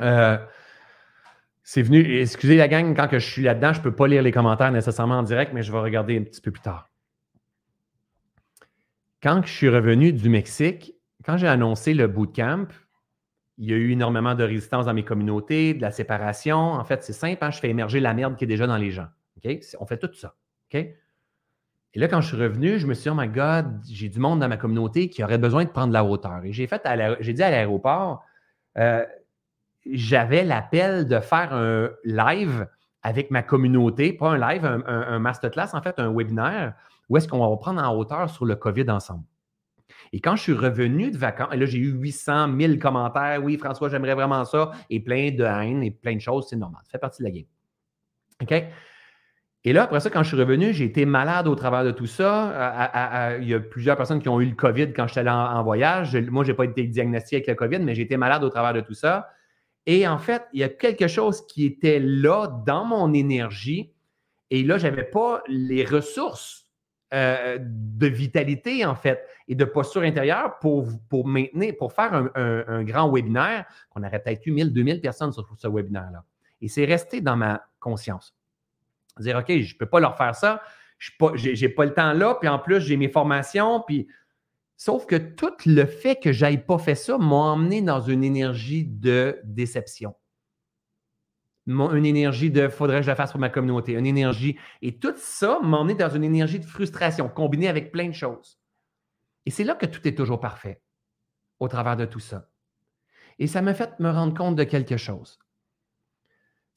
Euh, 0.00 0.38
c'est 1.62 1.82
venu. 1.82 2.20
Excusez 2.20 2.56
la 2.56 2.68
gang, 2.68 2.96
quand 2.96 3.08
je 3.12 3.18
suis 3.18 3.42
là-dedans, 3.42 3.72
je 3.72 3.78
ne 3.78 3.84
peux 3.84 3.94
pas 3.94 4.08
lire 4.08 4.22
les 4.22 4.32
commentaires 4.32 4.72
nécessairement 4.72 5.18
en 5.18 5.22
direct, 5.22 5.52
mais 5.52 5.62
je 5.62 5.70
vais 5.70 5.78
regarder 5.78 6.18
un 6.18 6.22
petit 6.22 6.40
peu 6.40 6.50
plus 6.50 6.62
tard. 6.62 6.88
Quand 9.22 9.42
je 9.44 9.52
suis 9.52 9.68
revenu 9.68 10.12
du 10.12 10.28
Mexique, 10.28 10.94
quand 11.24 11.36
j'ai 11.36 11.48
annoncé 11.48 11.92
le 11.92 12.06
bootcamp, 12.06 12.68
il 13.58 13.68
y 13.68 13.74
a 13.74 13.76
eu 13.76 13.90
énormément 13.92 14.34
de 14.34 14.42
résistance 14.42 14.86
dans 14.86 14.94
mes 14.94 15.04
communautés, 15.04 15.74
de 15.74 15.82
la 15.82 15.90
séparation. 15.90 16.56
En 16.56 16.84
fait, 16.84 17.02
c'est 17.04 17.12
simple, 17.12 17.44
hein, 17.44 17.50
je 17.50 17.58
fais 17.58 17.68
émerger 17.68 18.00
la 18.00 18.14
merde 18.14 18.36
qui 18.36 18.44
est 18.44 18.46
déjà 18.46 18.66
dans 18.66 18.78
les 18.78 18.90
gens. 18.90 19.08
On 19.78 19.86
fait 19.86 19.98
tout 19.98 20.12
ça. 20.14 20.34
Et 21.94 21.98
là, 21.98 22.06
quand 22.06 22.20
je 22.20 22.28
suis 22.28 22.36
revenu, 22.36 22.78
je 22.78 22.86
me 22.86 22.94
suis 22.94 23.04
dit, 23.04 23.08
oh 23.10 23.14
my 23.20 23.28
God, 23.28 23.80
j'ai 23.90 24.08
du 24.08 24.20
monde 24.20 24.40
dans 24.40 24.48
ma 24.48 24.56
communauté 24.56 25.08
qui 25.08 25.24
aurait 25.24 25.38
besoin 25.38 25.64
de 25.64 25.70
prendre 25.70 25.92
la 25.92 26.04
hauteur. 26.04 26.44
Et 26.44 26.52
j'ai 26.52 26.66
fait, 26.66 26.82
j'ai 27.20 27.32
dit 27.32 27.42
à 27.42 27.50
l'aéroport, 27.50 28.22
euh, 28.78 29.04
j'avais 29.86 30.44
l'appel 30.44 31.08
de 31.08 31.18
faire 31.18 31.52
un 31.52 31.90
live 32.04 32.68
avec 33.02 33.30
ma 33.30 33.42
communauté, 33.42 34.12
pas 34.12 34.30
un 34.30 34.38
live, 34.38 34.64
un, 34.64 35.18
masterclass, 35.18 35.70
en 35.72 35.82
fait, 35.82 35.98
un 35.98 36.12
webinaire, 36.12 36.74
où 37.08 37.16
est-ce 37.16 37.26
qu'on 37.26 37.38
va 37.38 37.56
prendre 37.56 37.82
en 37.82 37.96
hauteur 37.96 38.28
sur 38.30 38.44
le 38.44 38.54
COVID 38.56 38.88
ensemble. 38.90 39.24
Et 40.12 40.20
quand 40.20 40.36
je 40.36 40.42
suis 40.42 40.52
revenu 40.52 41.10
de 41.10 41.16
vacances, 41.16 41.48
et 41.52 41.56
là, 41.56 41.66
j'ai 41.66 41.78
eu 41.78 41.92
800 41.92 42.58
000 42.58 42.78
commentaires. 42.78 43.40
Oui, 43.42 43.56
François, 43.56 43.88
j'aimerais 43.88 44.14
vraiment 44.14 44.44
ça. 44.44 44.70
Et 44.90 45.00
plein 45.00 45.30
de 45.30 45.44
haine 45.44 45.82
et 45.82 45.90
plein 45.90 46.14
de 46.14 46.20
choses. 46.20 46.46
C'est 46.48 46.56
normal. 46.56 46.80
Ça 46.84 46.92
fait 46.92 46.98
partie 46.98 47.22
de 47.22 47.28
la 47.28 47.30
game. 47.32 47.46
OK? 48.42 48.64
Et 49.64 49.74
là, 49.74 49.82
après 49.82 50.00
ça, 50.00 50.08
quand 50.08 50.22
je 50.22 50.28
suis 50.28 50.38
revenu, 50.38 50.72
j'ai 50.72 50.86
été 50.86 51.04
malade 51.04 51.46
au 51.46 51.54
travers 51.54 51.84
de 51.84 51.90
tout 51.90 52.06
ça. 52.06 53.36
il 53.40 53.48
y 53.48 53.54
a 53.54 53.60
plusieurs 53.60 53.96
personnes 53.96 54.20
qui 54.20 54.28
ont 54.28 54.40
eu 54.40 54.46
le 54.46 54.54
COVID 54.54 54.94
quand 54.94 55.06
j'étais 55.06 55.20
allé 55.20 55.30
en, 55.30 55.62
voyage. 55.62 56.16
moi, 56.16 56.44
je 56.44 56.50
n'ai 56.50 56.56
pas 56.56 56.64
été 56.64 56.84
diagnostiqué 56.84 57.36
avec 57.36 57.48
le 57.48 57.54
COVID, 57.54 57.78
mais 57.80 57.94
j'ai 57.94 58.02
été 58.02 58.16
malade 58.16 58.42
au 58.42 58.48
travers 58.48 58.72
de 58.72 58.80
tout 58.80 58.94
ça. 58.94 59.28
Et 59.84 60.08
en 60.08 60.18
fait, 60.18 60.44
il 60.52 60.60
y 60.60 60.64
a 60.64 60.68
quelque 60.68 61.08
chose 61.08 61.46
qui 61.46 61.66
était 61.66 62.00
là 62.00 62.46
dans 62.66 62.84
mon 62.84 63.12
énergie. 63.12 63.92
Et 64.50 64.62
là, 64.62 64.78
je 64.78 64.86
n'avais 64.86 65.04
pas 65.04 65.42
les 65.46 65.84
ressources 65.84 66.66
euh, 67.12 67.58
de 67.60 68.06
vitalité, 68.06 68.86
en 68.86 68.94
fait, 68.94 69.26
et 69.46 69.54
de 69.54 69.64
posture 69.64 70.02
intérieure 70.02 70.58
pour, 70.60 70.88
pour 71.08 71.26
maintenir, 71.26 71.74
pour 71.76 71.92
faire 71.92 72.30
un, 72.34 72.84
grand 72.84 73.12
webinaire. 73.12 73.66
On 73.94 74.02
aurait 74.02 74.22
peut-être 74.22 74.46
eu 74.46 74.52
1000, 74.52 74.72
2000 74.72 75.00
personnes 75.00 75.32
sur 75.32 75.46
ce 75.58 75.68
webinaire-là. 75.68 76.24
Et 76.62 76.68
c'est 76.68 76.84
resté 76.84 77.20
dans 77.20 77.36
ma 77.36 77.62
conscience. 77.78 78.34
Dire, 79.20 79.38
OK, 79.38 79.46
je 79.48 79.74
ne 79.74 79.78
peux 79.78 79.86
pas 79.86 80.00
leur 80.00 80.16
faire 80.16 80.34
ça. 80.34 80.62
Je 80.98 81.10
n'ai 81.10 81.68
pas, 81.68 81.76
pas, 81.76 81.84
le 81.86 81.94
temps 81.94 82.12
là, 82.12 82.34
puis 82.34 82.48
en 82.48 82.58
plus, 82.58 82.80
j'ai 82.80 82.96
mes 82.96 83.08
formations, 83.08 83.82
puis 83.86 84.08
Sauf 84.80 85.04
que 85.04 85.16
tout 85.16 85.52
le 85.66 85.84
fait 85.84 86.16
que 86.16 86.32
je 86.32 86.42
n'aille 86.42 86.64
pas 86.64 86.78
fait 86.78 86.94
ça 86.94 87.18
m'a 87.18 87.36
emmené 87.36 87.82
dans 87.82 88.00
une 88.00 88.24
énergie 88.24 88.86
de 88.86 89.38
déception. 89.44 90.16
Une 91.66 92.06
énergie 92.06 92.50
de 92.50 92.66
faudrait 92.66 93.00
que 93.00 93.02
je 93.02 93.08
la 93.08 93.14
fasse 93.14 93.32
pour 93.32 93.40
ma 93.40 93.50
communauté, 93.50 93.92
une 93.92 94.06
énergie. 94.06 94.56
Et 94.80 94.98
tout 94.98 95.12
ça 95.18 95.58
m'a 95.62 95.76
emmené 95.76 95.96
dans 95.96 96.08
une 96.08 96.24
énergie 96.24 96.58
de 96.58 96.64
frustration 96.64 97.28
combinée 97.28 97.68
avec 97.68 97.92
plein 97.92 98.08
de 98.08 98.14
choses. 98.14 98.58
Et 99.44 99.50
c'est 99.50 99.64
là 99.64 99.74
que 99.74 99.84
tout 99.84 100.08
est 100.08 100.16
toujours 100.16 100.40
parfait, 100.40 100.80
au 101.58 101.68
travers 101.68 101.98
de 101.98 102.06
tout 102.06 102.18
ça. 102.18 102.48
Et 103.38 103.48
ça 103.48 103.60
m'a 103.60 103.74
fait 103.74 104.00
me 104.00 104.08
rendre 104.08 104.32
compte 104.32 104.56
de 104.56 104.64
quelque 104.64 104.96
chose. 104.96 105.38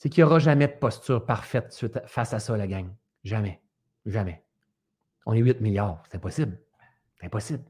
C'est 0.03 0.09
qu'il 0.09 0.21
n'y 0.21 0.29
aura 0.29 0.39
jamais 0.39 0.67
de 0.67 0.73
posture 0.73 1.25
parfaite 1.25 1.73
face 2.07 2.33
à 2.33 2.39
ça, 2.39 2.57
la 2.57 2.67
gang. 2.67 2.87
Jamais. 3.23 3.61
Jamais. 4.05 4.43
On 5.25 5.31
est 5.31 5.39
8 5.39 5.61
milliards. 5.61 6.03
C'est 6.09 6.17
impossible. 6.17 6.59
C'est 7.17 7.27
impossible. 7.27 7.63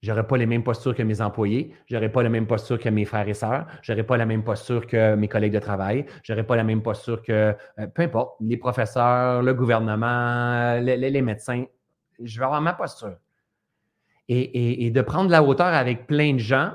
Je 0.00 0.10
n'aurai 0.10 0.26
pas 0.26 0.38
les 0.38 0.46
mêmes 0.46 0.64
postures 0.64 0.94
que 0.94 1.02
mes 1.02 1.20
employés, 1.20 1.74
je 1.84 1.94
n'aurai 1.94 2.10
pas 2.10 2.22
la 2.22 2.30
même 2.30 2.46
posture 2.46 2.78
que 2.78 2.88
mes 2.88 3.04
frères 3.04 3.28
et 3.28 3.34
sœurs, 3.34 3.66
je 3.82 3.92
n'aurai 3.92 4.04
pas 4.04 4.16
la 4.16 4.24
même 4.24 4.42
posture 4.42 4.86
que 4.86 5.14
mes 5.16 5.28
collègues 5.28 5.52
de 5.52 5.58
travail, 5.58 6.06
je 6.22 6.32
n'aurai 6.32 6.46
pas 6.46 6.56
la 6.56 6.64
même 6.64 6.80
posture 6.80 7.20
que, 7.20 7.54
euh, 7.78 7.86
peu 7.94 8.04
importe, 8.04 8.36
les 8.40 8.56
professeurs, 8.56 9.42
le 9.42 9.52
gouvernement, 9.52 10.80
les, 10.80 11.20
médecins. 11.20 11.66
Je 12.22 12.38
vais 12.38 12.46
avoir 12.46 12.62
ma 12.62 12.72
posture. 12.72 13.18
Et, 14.28 14.90
de 14.90 15.02
prendre 15.02 15.30
la 15.30 15.42
hauteur 15.42 15.66
avec 15.66 16.06
plein 16.06 16.32
de 16.32 16.38
gens, 16.38 16.72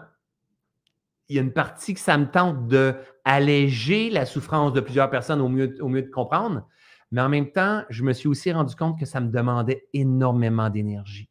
il 1.30 1.36
y 1.36 1.40
a 1.40 1.42
une 1.42 1.54
partie 1.54 1.94
que 1.94 2.00
ça 2.00 2.18
me 2.18 2.30
tente 2.30 2.68
d'alléger 2.68 4.10
la 4.10 4.26
souffrance 4.26 4.74
de 4.74 4.82
plusieurs 4.82 5.10
personnes 5.10 5.42
au 5.42 5.50
mieux, 5.50 5.76
au 5.82 5.88
mieux 5.88 6.04
de 6.04 6.10
comprendre, 6.10 6.68
mais 7.12 7.22
en 7.22 7.30
même 7.30 7.52
temps, 7.52 7.84
je 7.90 8.04
me 8.04 8.14
suis 8.14 8.28
aussi 8.28 8.52
rendu 8.52 8.76
compte 8.76 9.00
que 9.00 9.06
ça 9.06 9.20
me 9.22 9.30
demandait 9.30 9.88
énormément 9.94 10.70
d'énergie. 10.70 11.30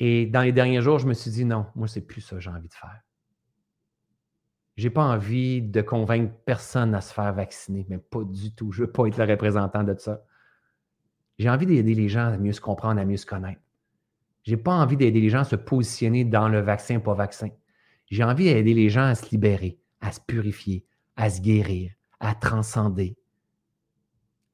Et 0.00 0.26
dans 0.26 0.42
les 0.42 0.52
derniers 0.52 0.80
jours, 0.80 0.98
je 0.98 1.06
me 1.06 1.14
suis 1.14 1.30
dit 1.30 1.44
non, 1.44 1.66
moi, 1.74 1.88
c'est 1.88 2.00
plus 2.00 2.20
ça 2.20 2.36
que 2.36 2.40
j'ai 2.40 2.50
envie 2.50 2.68
de 2.68 2.74
faire. 2.74 3.00
Je 4.76 4.84
n'ai 4.84 4.90
pas 4.90 5.02
envie 5.02 5.60
de 5.60 5.82
convaincre 5.82 6.32
personne 6.44 6.94
à 6.94 7.00
se 7.00 7.12
faire 7.12 7.32
vacciner, 7.32 7.84
mais 7.88 7.98
pas 7.98 8.22
du 8.22 8.54
tout. 8.54 8.70
Je 8.70 8.82
ne 8.82 8.86
veux 8.86 8.92
pas 8.92 9.06
être 9.06 9.18
le 9.18 9.24
représentant 9.24 9.82
de 9.82 9.96
ça. 9.98 10.22
J'ai 11.38 11.50
envie 11.50 11.66
d'aider 11.66 11.94
les 11.94 12.08
gens 12.08 12.26
à 12.26 12.38
mieux 12.38 12.52
se 12.52 12.60
comprendre, 12.60 13.00
à 13.00 13.04
mieux 13.04 13.16
se 13.16 13.26
connaître. 13.26 13.60
Je 14.44 14.52
n'ai 14.52 14.56
pas 14.56 14.72
envie 14.72 14.96
d'aider 14.96 15.20
les 15.20 15.30
gens 15.30 15.40
à 15.40 15.44
se 15.44 15.56
positionner 15.56 16.24
dans 16.24 16.48
le 16.48 16.60
vaccin, 16.60 17.00
pas 17.00 17.14
vaccin. 17.14 17.48
J'ai 18.10 18.24
envie 18.24 18.44
d'aider 18.44 18.74
les 18.74 18.88
gens 18.88 19.04
à 19.04 19.14
se 19.14 19.30
libérer, 19.30 19.78
à 20.00 20.12
se 20.12 20.20
purifier, 20.20 20.84
à 21.16 21.28
se 21.30 21.40
guérir, 21.40 21.92
à 22.20 22.34
transcender, 22.34 23.16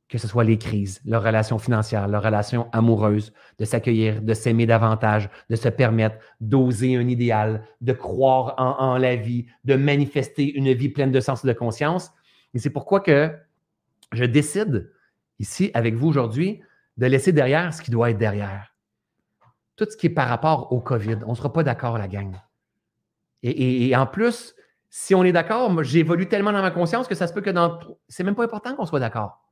que 0.09 0.19
ce 0.19 0.29
soit 0.29 0.45
les 0.45 0.59
crises, 0.59 1.01
leurs 1.05 1.23
relations 1.23 1.59
financières, 1.59 2.09
leurs 2.09 2.23
relations 2.23 2.69
amoureuses, 2.73 3.33
de 3.59 3.65
s'accueillir, 3.65 4.23
de 4.23 4.35
s'aimer 4.35 4.67
davantage, 4.67 5.29
de 5.51 5.57
se 5.57 5.69
permettre 5.69 6.17
d'oser 6.41 6.97
un 6.97 7.09
idéal, 7.09 7.67
de 7.81 7.93
croire 7.93 8.55
en, 8.59 8.99
la 8.99 9.17
vie, 9.17 9.47
de 9.65 9.75
manifester 9.75 10.53
une 10.57 10.73
vie 10.73 10.89
pleine 10.89 11.13
de 11.13 11.21
sens 11.21 11.45
et 11.45 11.49
de 11.49 11.53
conscience. 11.53 12.13
Et 12.55 12.59
c'est 12.59 12.71
pourquoi 12.71 13.01
que 13.01 13.37
je 14.13 14.25
décide 14.25 14.91
ici 15.39 15.71
avec 15.75 15.95
vous 15.95 16.09
aujourd'hui 16.09 16.61
de 16.97 17.07
laisser 17.07 17.33
derrière 17.33 17.75
ce 17.75 17.83
qui 17.83 17.91
doit 17.91 18.11
être 18.11 18.19
derrière. 18.19 18.75
Tout 19.77 19.87
ce 19.91 19.97
qui 19.97 20.07
est 20.07 20.11
par 20.11 20.29
rapport 20.29 20.73
au 20.73 20.81
COVID. 20.81 21.19
On 21.27 21.31
ne 21.31 21.35
sera 21.35 21.53
pas 21.53 21.65
d'accord, 21.65 21.99
la 21.99 22.07
gang. 22.07 22.37
Et, 23.47 23.95
en 23.95 24.07
plus, 24.07 24.55
si 24.89 25.15
on 25.15 25.23
est 25.23 25.33
d'accord, 25.33 25.83
j'évolue 25.83 26.29
tellement 26.29 26.53
dans 26.53 26.63
ma 26.63 26.71
conscience 26.71 27.07
que 27.07 27.15
ça 27.15 27.27
se 27.27 27.33
peut 27.35 27.43
que 27.43 27.51
dans. 27.51 27.79
C'est 28.09 28.25
même 28.25 28.35
pas 28.35 28.45
important 28.45 28.75
qu'on 28.75 28.87
soit 28.87 29.01
d'accord 29.01 29.45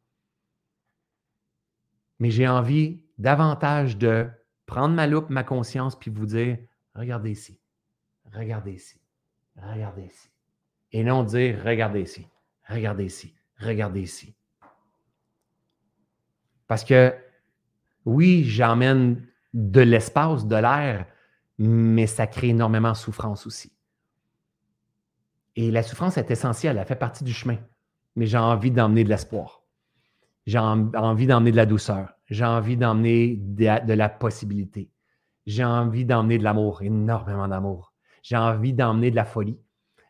mais 2.22 2.30
j'ai 2.30 2.46
envie 2.46 3.02
davantage 3.18 3.98
de 3.98 4.28
prendre 4.66 4.94
ma 4.94 5.08
loupe, 5.08 5.28
ma 5.28 5.42
conscience, 5.42 5.98
puis 5.98 6.08
vous 6.08 6.24
dire, 6.24 6.56
regardez 6.94 7.32
ici, 7.32 7.58
regardez 8.32 8.74
ici, 8.74 9.00
regardez 9.56 10.04
ici. 10.04 10.30
Et 10.92 11.02
non 11.02 11.24
dire, 11.24 11.60
regardez 11.64 12.02
ici, 12.02 12.28
regardez 12.68 13.06
ici, 13.06 13.34
regardez 13.58 14.02
ici. 14.02 14.36
Parce 16.68 16.84
que 16.84 17.12
oui, 18.04 18.44
j'emmène 18.44 19.26
de 19.52 19.80
l'espace, 19.80 20.46
de 20.46 20.54
l'air, 20.54 21.06
mais 21.58 22.06
ça 22.06 22.28
crée 22.28 22.50
énormément 22.50 22.92
de 22.92 22.96
souffrance 22.96 23.48
aussi. 23.48 23.72
Et 25.56 25.70
la 25.70 25.82
souffrance 25.82 26.16
est 26.16 26.30
essentielle, 26.30 26.78
elle 26.78 26.86
fait 26.86 26.96
partie 26.96 27.24
du 27.24 27.32
chemin. 27.32 27.58
Mais 28.16 28.26
j'ai 28.26 28.38
envie 28.38 28.70
d'emmener 28.70 29.04
de 29.04 29.08
l'espoir. 29.08 29.62
J'ai 30.46 30.58
envie 30.58 31.26
d'emmener 31.26 31.52
de 31.52 31.56
la 31.56 31.66
douceur. 31.66 32.14
J'ai 32.26 32.44
envie 32.44 32.76
d'emmener 32.76 33.36
de, 33.36 33.92
la 33.92 34.08
possibilité. 34.08 34.90
J'ai 35.46 35.64
envie 35.64 36.04
d'emmener 36.04 36.38
de 36.38 36.44
l'amour, 36.44 36.82
énormément 36.82 37.46
d'amour. 37.48 37.92
J'ai 38.22 38.36
envie 38.36 38.72
d'emmener 38.72 39.10
de 39.10 39.16
la 39.16 39.24
folie. 39.24 39.58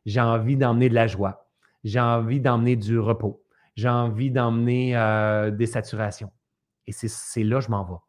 J'ai 0.07 0.21
envie 0.21 0.57
d'emmener 0.57 0.89
de 0.89 0.95
la 0.95 1.07
joie. 1.07 1.49
J'ai 1.85 2.01
envie 2.01 2.41
d'emmener 2.41 2.77
du 2.77 2.99
repos. 2.99 3.45
J'ai 3.77 3.89
envie 3.89 4.31
d'emmener 4.31 4.97
euh, 4.97 5.51
des 5.51 5.67
saturations. 5.67 6.31
Et 6.87 6.93
c'est 6.93 7.45
là 7.45 7.59
que 7.59 7.65
je 7.65 7.71
m'en 7.71 7.85
vais. 7.85 8.01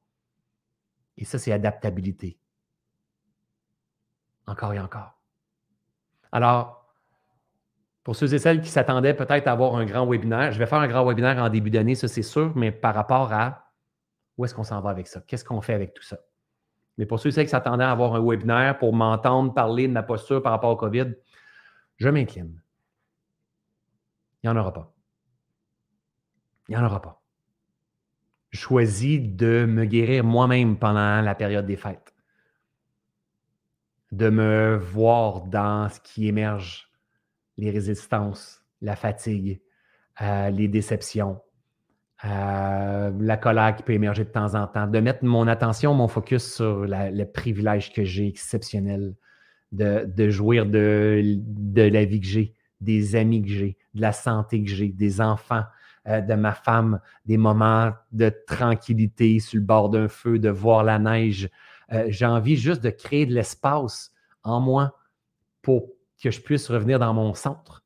Et 1.17 1.25
ça, 1.25 1.38
c'est 1.38 1.51
adaptabilité. 1.51 2.38
Encore 4.47 4.73
et 4.73 4.79
encore. 4.79 5.19
Alors, 6.31 6.82
pour 8.04 8.16
ceux 8.16 8.34
et 8.34 8.39
celles 8.39 8.62
qui 8.62 8.70
s'attendaient 8.70 9.14
peut-être 9.14 9.47
à 9.47 9.54
avoir 9.54 9.76
un 9.76 9.86
grand 9.86 10.06
webinaire, 10.06 10.51
je 10.51 10.60
vais 10.60 10.66
faire 10.66 10.80
un 10.80 10.88
grand 10.88 11.06
webinaire 11.06 11.38
en 11.38 11.49
début 11.49 11.70
d'année, 11.70 11.95
ça 11.95 12.08
c'est 12.08 12.22
sûr, 12.22 12.51
mais 12.56 12.72
par 12.72 12.93
rapport 12.93 13.32
à 13.32 13.72
où 14.38 14.45
est-ce 14.45 14.54
qu'on 14.54 14.64
s'en 14.64 14.82
va 14.82 14.89
avec 14.89 15.08
ça? 15.08 15.22
Qu'est-ce 15.22 15.45
qu'on 15.45 15.62
fait 15.62 15.74
avec 15.74 15.93
tout 15.93 16.04
ça? 16.04 16.20
Mais 16.97 17.06
pour 17.06 17.20
ceux 17.20 17.30
et 17.30 17.32
celles 17.32 17.45
qui 17.45 17.51
s'attendaient 17.51 17.84
à 17.84 17.91
avoir 17.91 18.16
un 18.16 18.22
webinaire 18.22 18.78
pour 18.78 18.93
m'entendre 18.93 19.54
parler 19.54 19.88
de 19.88 19.93
ma 19.93 20.04
posture 20.04 20.41
par 20.41 20.51
rapport 20.51 20.72
au 20.72 20.76
COVID, 20.76 21.14
je 21.97 22.10
m'incline. 22.10 22.62
Il 24.43 24.49
n'y 24.49 24.56
en 24.56 24.60
aura 24.60 24.74
pas. 24.74 24.93
Il 26.68 26.76
n'y 26.76 26.82
en 26.82 26.86
aura 26.86 27.01
pas. 27.01 27.22
Je 28.49 28.60
choisis 28.60 29.22
de 29.22 29.66
me 29.66 29.86
guérir 29.86 30.24
moi-même 30.24 30.78
pendant 30.78 31.22
la 31.22 31.36
période 31.36 31.66
des 31.66 31.78
fêtes. 31.78 32.14
De 34.12 34.30
me 34.30 34.76
voir 34.76 35.41
dans 35.41 35.89
ce 35.89 35.99
qui 35.99 36.28
émerge 36.28 36.93
les 37.58 37.72
résistances, 37.72 38.64
la 38.82 38.95
fatigue, 38.95 39.62
euh, 40.22 40.49
les 40.49 40.68
déceptions, 40.68 41.41
euh, 42.26 43.12
la 43.20 43.38
colère 43.38 43.76
qui 43.76 43.84
peut 43.84 43.93
émerger 43.93 44.24
de 44.24 44.30
temps 44.30 44.56
en 44.56 44.68
temps, 44.68 44.88
de 44.88 44.99
mettre 44.99 45.26
mon 45.26 45.47
attention, 45.47 45.93
mon 45.93 46.08
focus 46.08 46.56
sur 46.56 46.86
le 46.86 47.24
privilège 47.26 47.91
que 47.93 48.04
j'ai 48.04 48.28
exceptionnel, 48.28 49.16
de, 49.72 50.30
jouir 50.30 50.68
de, 50.68 51.36
la 51.76 52.06
vie 52.06 52.22
que 52.22 52.28
j'ai, 52.28 52.54
des 52.80 53.16
amis 53.16 53.41
que 53.41 53.49
j'ai, 53.49 53.78
de 53.95 54.01
la 54.01 54.12
santé 54.12 54.64
que 54.64 54.70
j'ai, 54.70 54.89
des 54.89 55.20
enfants, 55.20 55.64
euh, 56.08 56.22
de 56.22 56.36
ma 56.36 56.54
femme, 56.54 56.99
des 57.26 57.38
moments 57.38 57.91
de 58.12 58.32
tranquillité 58.45 59.39
sur 59.39 59.60
le 59.60 59.66
bord 59.66 59.89
d'un 59.89 60.08
feu, 60.08 60.38
de 60.38 60.49
voir 60.49 60.84
la 60.84 60.99
neige. 60.99 61.49
j'ai 62.08 62.26
envie 62.26 62.56
juste 62.56 62.84
de 62.84 62.89
créer 62.89 63.26
de 63.26 63.34
l'espace 63.34 64.12
en 64.43 64.60
moi 64.60 64.97
pour 65.62 65.89
que 66.24 66.32
je 66.32 66.39
puisse 66.39 66.69
revenir 66.71 66.99
dans 66.99 67.13
mon 67.13 67.34
centre, 67.34 67.84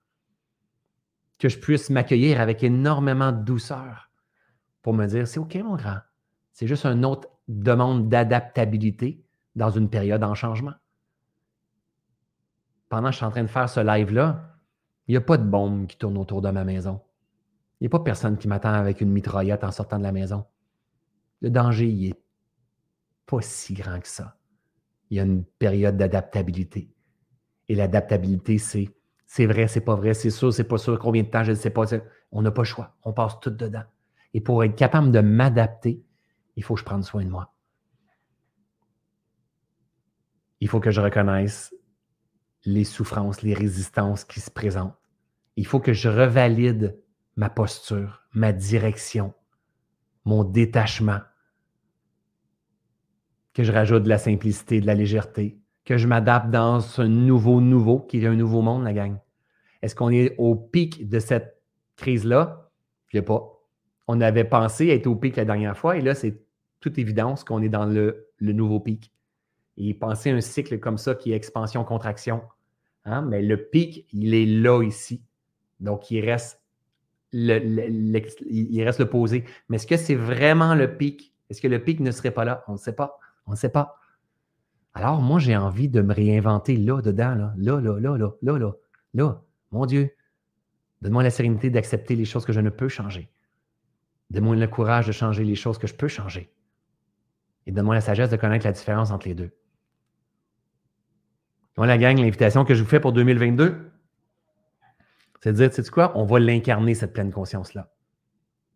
que 1.39 1.49
je 1.49 1.57
puisse 1.57 1.89
m'accueillir 1.89 2.39
avec 2.39 2.63
énormément 2.63 3.31
de 3.31 3.43
douceur 3.43 4.11
pour 4.83 4.93
me 4.93 5.07
dire, 5.07 5.27
c'est 5.27 5.39
OK, 5.39 5.55
mon 5.55 5.75
grand. 5.75 5.97
C'est 6.53 6.67
juste 6.67 6.85
une 6.85 7.03
autre 7.03 7.27
demande 7.47 8.09
d'adaptabilité 8.09 9.25
dans 9.55 9.71
une 9.71 9.89
période 9.89 10.23
en 10.23 10.35
changement. 10.35 10.75
Pendant 12.89 13.07
que 13.07 13.13
je 13.13 13.17
suis 13.17 13.25
en 13.25 13.31
train 13.31 13.41
de 13.41 13.47
faire 13.47 13.67
ce 13.67 13.79
live-là, 13.79 14.55
il 15.07 15.13
n'y 15.13 15.17
a 15.17 15.21
pas 15.21 15.37
de 15.37 15.43
bombe 15.43 15.87
qui 15.87 15.97
tourne 15.97 16.17
autour 16.19 16.43
de 16.43 16.51
ma 16.51 16.63
maison. 16.63 17.01
Il 17.79 17.85
n'y 17.85 17.87
a 17.87 17.89
pas 17.89 18.03
personne 18.03 18.37
qui 18.37 18.47
m'attend 18.47 18.73
avec 18.73 19.01
une 19.01 19.11
mitraillette 19.11 19.63
en 19.63 19.71
sortant 19.71 19.97
de 19.97 20.03
la 20.03 20.11
maison. 20.11 20.45
Le 21.41 21.49
danger, 21.49 21.87
il 21.87 22.09
n'est 22.09 22.21
pas 23.25 23.41
si 23.41 23.73
grand 23.73 23.99
que 23.99 24.07
ça. 24.07 24.37
Il 25.09 25.17
y 25.17 25.19
a 25.19 25.23
une 25.23 25.43
période 25.43 25.97
d'adaptabilité. 25.97 26.93
Et 27.69 27.75
l'adaptabilité, 27.75 28.57
c'est 28.57 28.89
c'est 29.27 29.45
vrai, 29.45 29.67
c'est 29.67 29.81
pas 29.81 29.95
vrai, 29.95 30.13
c'est 30.13 30.29
sûr, 30.29 30.53
c'est 30.53 30.63
pas 30.63 30.77
sûr, 30.77 30.97
combien 30.97 31.21
de 31.21 31.27
temps, 31.27 31.43
je 31.43 31.51
ne 31.51 31.57
sais 31.57 31.69
pas. 31.69 31.83
On 32.31 32.41
n'a 32.41 32.51
pas 32.51 32.61
le 32.61 32.67
choix. 32.67 32.95
On 33.03 33.11
passe 33.11 33.39
tout 33.41 33.49
dedans. 33.49 33.83
Et 34.33 34.39
pour 34.39 34.63
être 34.63 34.75
capable 34.75 35.11
de 35.11 35.19
m'adapter, 35.19 36.01
il 36.55 36.63
faut 36.63 36.75
que 36.75 36.79
je 36.79 36.85
prenne 36.85 37.03
soin 37.03 37.23
de 37.23 37.29
moi. 37.29 37.53
Il 40.61 40.69
faut 40.69 40.79
que 40.79 40.91
je 40.91 41.01
reconnaisse 41.01 41.75
les 42.63 42.85
souffrances, 42.85 43.41
les 43.41 43.53
résistances 43.53 44.23
qui 44.23 44.39
se 44.39 44.49
présentent. 44.49 44.95
Il 45.57 45.67
faut 45.67 45.79
que 45.79 45.93
je 45.93 46.07
revalide 46.07 46.97
ma 47.35 47.49
posture, 47.49 48.23
ma 48.33 48.53
direction, 48.53 49.33
mon 50.23 50.43
détachement, 50.43 51.19
que 53.53 53.63
je 53.63 53.71
rajoute 53.71 54.03
de 54.03 54.09
la 54.09 54.17
simplicité, 54.17 54.81
de 54.81 54.87
la 54.87 54.95
légèreté, 54.95 55.59
que 55.87 55.97
je 55.97 56.05
m'adapte 56.05 56.49
dans 56.49 56.81
ce 56.81 57.01
nouveau 57.01 57.61
nouveau, 57.61 58.01
qui 58.01 58.21
est 58.21 58.27
un 58.27 58.35
nouveau 58.35 58.61
monde, 58.61 58.83
la 58.83 58.91
gang? 58.91 59.17
Est-ce 59.81 59.95
qu'on 59.95 60.09
est 60.09 60.35
au 60.37 60.53
pic 60.53 61.07
de 61.07 61.17
cette 61.17 61.61
crise-là? 61.95 62.69
Je 63.07 63.17
ne 63.17 63.21
sais 63.21 63.25
pas. 63.25 63.57
On 64.05 64.19
avait 64.19 64.43
pensé 64.43 64.89
être 64.89 65.07
au 65.07 65.15
pic 65.15 65.37
la 65.37 65.45
dernière 65.45 65.77
fois 65.77 65.95
et 65.95 66.01
là, 66.01 66.13
c'est 66.13 66.41
toute 66.81 66.97
évidence 66.97 67.45
qu'on 67.45 67.61
est 67.61 67.69
dans 67.69 67.85
le, 67.85 68.27
nouveau 68.41 68.81
pic. 68.81 69.13
Et 69.77 69.93
pensez 69.93 70.29
un 70.29 70.41
cycle 70.41 70.77
comme 70.77 70.97
ça 70.97 71.15
qui 71.15 71.31
est 71.31 71.35
expansion-contraction. 71.37 72.41
Hein? 73.05 73.21
Mais 73.21 73.41
le 73.41 73.55
pic, 73.55 74.07
il 74.11 74.33
est 74.33 74.45
là 74.45 74.83
ici. 74.83 75.23
Donc, 75.79 76.11
il 76.11 76.19
reste 76.19 76.61
le, 77.31 77.59
il 78.49 78.83
reste 78.83 78.99
le 78.99 79.09
posé. 79.09 79.45
Mais 79.69 79.77
est-ce 79.77 79.87
que 79.87 79.95
c'est 79.95 80.15
vraiment 80.15 80.75
le 80.75 80.97
pic? 80.97 81.33
Est-ce 81.49 81.61
que 81.61 81.69
le 81.69 81.81
pic 81.81 82.01
ne 82.01 82.11
serait 82.11 82.31
pas 82.31 82.43
là? 82.43 82.65
On 82.67 82.73
ne 82.73 82.77
sait 82.77 82.95
pas. 82.95 83.19
On 83.45 83.51
ne 83.51 83.55
sait 83.55 83.69
pas. 83.69 83.97
Alors, 84.93 85.21
moi, 85.21 85.39
j'ai 85.39 85.55
envie 85.55 85.89
de 85.89 86.01
me 86.01 86.13
réinventer 86.13 86.75
là, 86.75 87.01
dedans, 87.01 87.35
là, 87.35 87.53
là, 87.57 87.79
là, 87.79 87.99
là, 87.99 88.17
là, 88.17 88.57
là, 88.57 88.73
là. 89.13 89.41
Mon 89.71 89.85
Dieu, 89.85 90.11
donne-moi 91.01 91.23
la 91.23 91.29
sérénité 91.29 91.69
d'accepter 91.69 92.15
les 92.15 92.25
choses 92.25 92.45
que 92.45 92.53
je 92.53 92.59
ne 92.59 92.69
peux 92.69 92.89
changer. 92.89 93.29
Donne-moi 94.29 94.55
le 94.55 94.67
courage 94.67 95.07
de 95.07 95.11
changer 95.11 95.43
les 95.43 95.55
choses 95.55 95.77
que 95.77 95.87
je 95.87 95.93
peux 95.93 96.07
changer. 96.07 96.51
Et 97.65 97.71
donne-moi 97.71 97.95
la 97.95 98.01
sagesse 98.01 98.29
de 98.29 98.37
connaître 98.37 98.65
la 98.65 98.71
différence 98.71 99.11
entre 99.11 99.27
les 99.27 99.35
deux. 99.35 99.51
Moi, 101.77 101.85
la 101.85 101.97
gang, 101.97 102.17
l'invitation 102.17 102.65
que 102.65 102.73
je 102.73 102.81
vous 102.81 102.89
fais 102.89 102.99
pour 102.99 103.13
2022, 103.13 103.91
c'est 105.41 105.51
de 105.51 105.57
dire, 105.57 105.69
tu 105.69 105.83
sais 105.83 105.91
quoi, 105.91 106.11
on 106.15 106.25
va 106.25 106.39
l'incarner, 106.39 106.95
cette 106.95 107.13
pleine 107.13 107.31
conscience-là. 107.31 107.91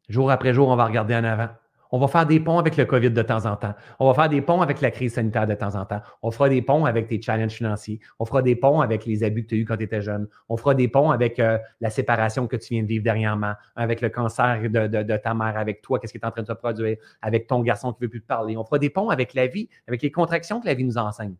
Jour 0.08 0.30
après 0.30 0.54
jour, 0.54 0.68
on 0.68 0.76
va 0.76 0.86
regarder 0.86 1.16
en 1.16 1.24
avant. 1.24 1.50
On 1.92 2.00
va 2.00 2.08
faire 2.08 2.26
des 2.26 2.40
ponts 2.40 2.58
avec 2.58 2.78
le 2.78 2.86
COVID 2.86 3.12
de 3.12 3.22
temps 3.22 3.46
en 3.46 3.58
temps. 3.58 3.74
On 4.00 4.08
va 4.08 4.14
faire 4.14 4.30
des 4.30 4.42
ponts 4.42 4.62
avec 4.62 4.80
la 4.80 4.92
crise 4.92 5.14
sanitaire 5.16 5.46
de 5.46 5.56
temps 5.56 5.76
en 5.76 5.86
temps. 5.86 6.02
On 6.22 6.32
fera 6.32 6.48
des 6.48 6.62
ponts 6.62 6.86
avec 6.86 7.08
tes 7.08 7.22
challenges 7.22 7.52
financiers. 7.52 8.00
On 8.18 8.26
fera 8.26 8.42
des 8.42 8.56
ponts 8.56 8.80
avec 8.80 9.06
les 9.06 9.24
abus 9.24 9.44
que 9.44 9.50
tu 9.50 9.56
as 9.56 9.58
eus 9.58 9.66
quand 9.66 9.76
tu 9.76 9.84
étais 9.84 10.02
jeune. 10.02 10.28
On 10.48 10.56
fera 10.56 10.74
des 10.74 10.88
ponts 10.88 11.12
avec 11.12 11.40
euh, 11.40 11.58
la 11.82 11.90
séparation 11.90 12.48
que 12.48 12.56
tu 12.56 12.76
viens 12.76 12.84
de 12.84 12.88
vivre 12.88 13.04
dernièrement, 13.04 13.54
avec 13.76 14.00
le 14.00 14.10
cancer 14.10 14.62
de, 14.70 15.18
ta 15.18 15.34
mère, 15.34 15.58
avec 15.58 15.82
toi, 15.82 16.00
qu'est-ce 16.00 16.14
qui 16.14 16.20
est 16.20 16.26
en 16.26 16.32
train 16.32 16.44
de 16.44 16.48
se 16.48 16.54
produire, 16.54 16.98
avec 17.22 17.48
ton 17.48 17.60
garçon 17.62 17.92
qui 17.92 17.98
ne 18.02 18.06
veut 18.06 18.10
plus 18.10 18.22
te 18.22 18.28
parler. 18.28 18.56
On 18.56 18.64
fera 18.64 18.80
des 18.80 18.90
ponts 18.90 19.10
avec 19.10 19.34
la 19.34 19.48
vie, 19.48 19.68
avec 19.88 20.02
les 20.02 20.12
contractions 20.12 20.62
que 20.62 20.68
la 20.68 20.74
vie 20.74 20.86
nous 20.86 20.98
enseigne. 20.98 21.36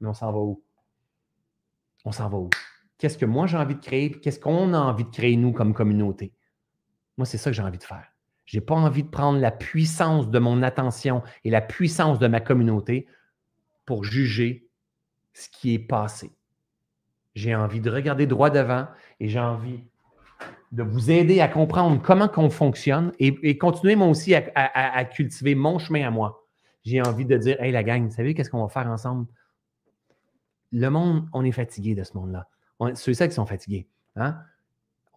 Mais 0.00 0.08
on 0.08 0.14
s'en 0.14 0.30
va 0.30 0.38
où? 0.38 0.62
On 2.04 2.12
s'en 2.12 2.28
va 2.28 2.36
où? 2.36 2.50
Qu'est-ce 2.98 3.16
que 3.16 3.26
moi 3.26 3.46
j'ai 3.46 3.56
envie 3.56 3.76
de 3.76 3.80
créer? 3.80 4.10
Qu'est-ce 4.10 4.40
qu'on 4.40 4.74
a 4.74 4.78
envie 4.78 5.04
de 5.04 5.10
créer, 5.10 5.36
nous, 5.36 5.52
comme 5.52 5.72
communauté? 5.72 6.32
Moi, 7.16 7.24
c'est 7.24 7.38
ça 7.38 7.50
que 7.50 7.56
j'ai 7.56 7.62
envie 7.62 7.78
de 7.78 7.84
faire. 7.84 8.04
Je 8.46 8.56
n'ai 8.56 8.64
pas 8.64 8.74
envie 8.74 9.02
de 9.02 9.08
prendre 9.08 9.38
la 9.38 9.50
puissance 9.50 10.30
de 10.30 10.38
mon 10.38 10.62
attention 10.62 11.22
et 11.44 11.50
la 11.50 11.60
puissance 11.60 12.18
de 12.18 12.28
ma 12.28 12.40
communauté 12.40 13.06
pour 13.84 14.04
juger 14.04 14.68
ce 15.34 15.48
qui 15.48 15.74
est 15.74 15.78
passé. 15.78 16.32
J'ai 17.34 17.54
envie 17.54 17.80
de 17.80 17.90
regarder 17.90 18.26
droit 18.26 18.50
devant 18.50 18.86
et 19.20 19.28
j'ai 19.28 19.40
envie 19.40 19.80
de 20.72 20.82
vous 20.82 21.10
aider 21.10 21.40
à 21.40 21.48
comprendre 21.48 22.00
comment 22.02 22.30
on 22.36 22.50
fonctionne 22.50 23.12
et, 23.18 23.58
continuer 23.58 23.96
moi 23.96 24.08
aussi 24.08 24.34
à, 24.34 25.04
cultiver 25.04 25.54
mon 25.54 25.78
chemin 25.78 26.06
à 26.06 26.10
moi. 26.10 26.46
J'ai 26.84 27.02
envie 27.02 27.26
de 27.26 27.36
dire, 27.36 27.60
hey 27.60 27.72
la 27.72 27.82
gang, 27.82 28.06
vous 28.06 28.14
savez 28.14 28.34
qu'est-ce 28.34 28.50
qu'on 28.50 28.62
va 28.62 28.68
faire 28.68 28.86
ensemble? 28.86 29.26
Le 30.72 30.88
monde, 30.88 31.28
on 31.32 31.44
est 31.44 31.52
fatigué 31.52 31.94
de 31.94 32.04
ce 32.04 32.16
monde-là. 32.16 32.48
Ceux-là 32.94 33.28
qui 33.28 33.34
sont 33.34 33.46
fatigués. 33.46 33.88
Hein? 34.14 34.38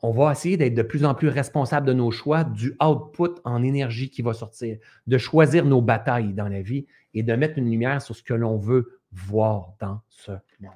On 0.02 0.12
va 0.12 0.32
essayer 0.32 0.58
d'être 0.58 0.76
de 0.76 0.82
plus 0.82 1.06
en 1.06 1.14
plus 1.14 1.30
responsable 1.30 1.88
de 1.88 1.94
nos 1.94 2.12
choix, 2.12 2.44
du 2.44 2.76
output 2.82 3.36
en 3.44 3.64
énergie 3.64 4.10
qui 4.10 4.22
va 4.22 4.34
sortir, 4.34 4.78
de 5.08 5.18
choisir 5.18 5.66
nos 5.66 5.82
batailles 5.82 6.34
dans 6.34 6.48
la 6.48 6.62
vie 6.62 6.88
et 7.14 7.24
de 7.24 7.34
mettre 7.36 7.58
une 7.58 7.70
lumière 7.70 8.02
sur 8.02 8.16
ce 8.16 8.24
que 8.24 8.34
l'on 8.34 8.58
veut 8.58 9.02
voir 9.12 9.74
dans 9.80 10.02
ce 10.08 10.32
monde. 10.60 10.72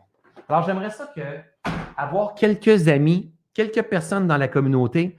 Alors, 0.50 0.66
j'aimerais 0.66 0.90
ça 0.90 1.12
que 1.16 1.22
avoir 1.96 2.36
quelques 2.36 2.88
amis, 2.88 3.34
quelques 3.54 3.84
personnes 3.84 4.28
dans 4.28 4.38
la 4.38 4.48
communauté 4.48 5.18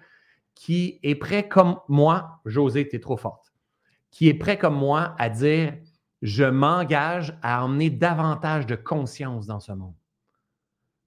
qui 0.55 1.01
est 1.03 1.15
prêt 1.15 1.49
comme 1.49 1.79
moi, 1.89 2.41
José, 2.45 2.87
tu 2.89 2.97
es 2.97 3.01
trop 3.01 3.17
forte, 3.17 3.53
qui 4.11 4.29
est 4.29 4.35
prêt 4.35 4.59
comme 4.59 4.77
moi 4.77 5.15
à 5.19 5.31
dire 5.31 5.75
je 6.23 6.45
m'engage 6.45 7.37
à 7.43 7.65
emmener 7.65 7.91
davantage 7.91 8.67
de 8.67 8.77
conscience 8.77 9.47
dans 9.47 9.61
ce 9.61 9.73
monde, 9.73 9.95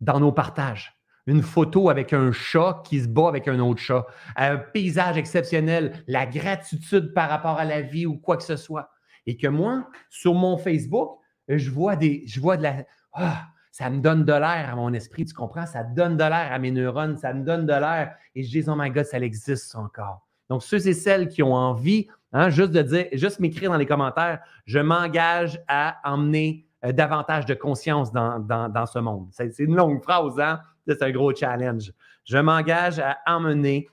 dans 0.01 0.19
nos 0.19 0.31
partages 0.31 0.96
une 1.27 1.41
photo 1.41 1.89
avec 1.89 2.13
un 2.13 2.31
chat 2.31 2.81
qui 2.85 3.01
se 3.01 3.07
bat 3.07 3.27
avec 3.27 3.47
un 3.47 3.59
autre 3.59 3.81
chat, 3.81 4.05
un 4.37 4.57
paysage 4.57 5.17
exceptionnel, 5.17 6.03
la 6.07 6.25
gratitude 6.25 7.13
par 7.13 7.29
rapport 7.29 7.59
à 7.59 7.65
la 7.65 7.81
vie 7.81 8.05
ou 8.05 8.17
quoi 8.17 8.37
que 8.37 8.43
ce 8.43 8.55
soit. 8.55 8.89
Et 9.25 9.35
que 9.35 9.47
moi, 9.47 9.89
sur 10.09 10.33
mon 10.33 10.57
Facebook, 10.57 11.19
je 11.49 11.69
vois, 11.69 11.97
des, 11.97 12.23
je 12.25 12.39
vois 12.39 12.55
de 12.55 12.63
la. 12.63 12.85
Ah, 13.11 13.47
ça 13.71 13.89
me 13.89 13.99
donne 13.99 14.23
de 14.23 14.31
l'air 14.33 14.69
à 14.71 14.75
mon 14.75 14.93
esprit, 14.93 15.25
tu 15.25 15.33
comprends? 15.33 15.65
Ça 15.65 15.83
donne 15.83 16.15
de 16.15 16.23
l'air 16.23 16.51
à 16.51 16.57
mes 16.59 16.71
neurones, 16.71 17.17
ça 17.17 17.33
me 17.33 17.43
donne 17.43 17.65
de 17.65 17.73
l'air. 17.73 18.15
Et 18.33 18.43
je 18.43 18.49
dis, 18.49 18.63
oh 18.67 18.75
my 18.75 18.89
God, 18.89 19.05
ça 19.05 19.19
existe 19.19 19.75
encore. 19.75 20.25
Donc, 20.49 20.63
ceux 20.63 20.87
et 20.87 20.93
celles 20.93 21.27
qui 21.27 21.43
ont 21.43 21.53
envie, 21.53 22.07
hein, 22.31 22.49
juste 22.49 22.71
de 22.71 22.81
dire, 22.81 23.05
juste 23.11 23.39
m'écrire 23.39 23.69
dans 23.69 23.77
les 23.77 23.85
commentaires, 23.85 24.39
je 24.65 24.79
m'engage 24.79 25.61
à 25.67 25.97
emmener 26.05 26.65
euh, 26.85 26.93
davantage 26.93 27.45
de 27.45 27.53
conscience 27.53 28.11
dans, 28.11 28.39
dans, 28.39 28.69
dans 28.69 28.85
ce 28.85 28.99
monde. 28.99 29.27
C'est 29.31 29.59
une 29.59 29.75
longue 29.75 30.01
phrase, 30.01 30.39
hein? 30.39 30.61
C'est 30.87 31.03
un 31.03 31.11
gros 31.11 31.35
challenge. 31.35 31.91
Je 32.23 32.37
m'engage 32.37 32.99
à 32.99 33.17
emmener 33.25 33.89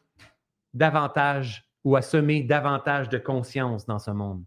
davantage 0.72 1.64
ou 1.82 1.96
à 1.96 2.02
semer 2.02 2.42
davantage 2.42 3.08
de 3.08 3.18
conscience 3.18 3.86
dans 3.86 3.98
ce 3.98 4.10
monde. 4.10 4.44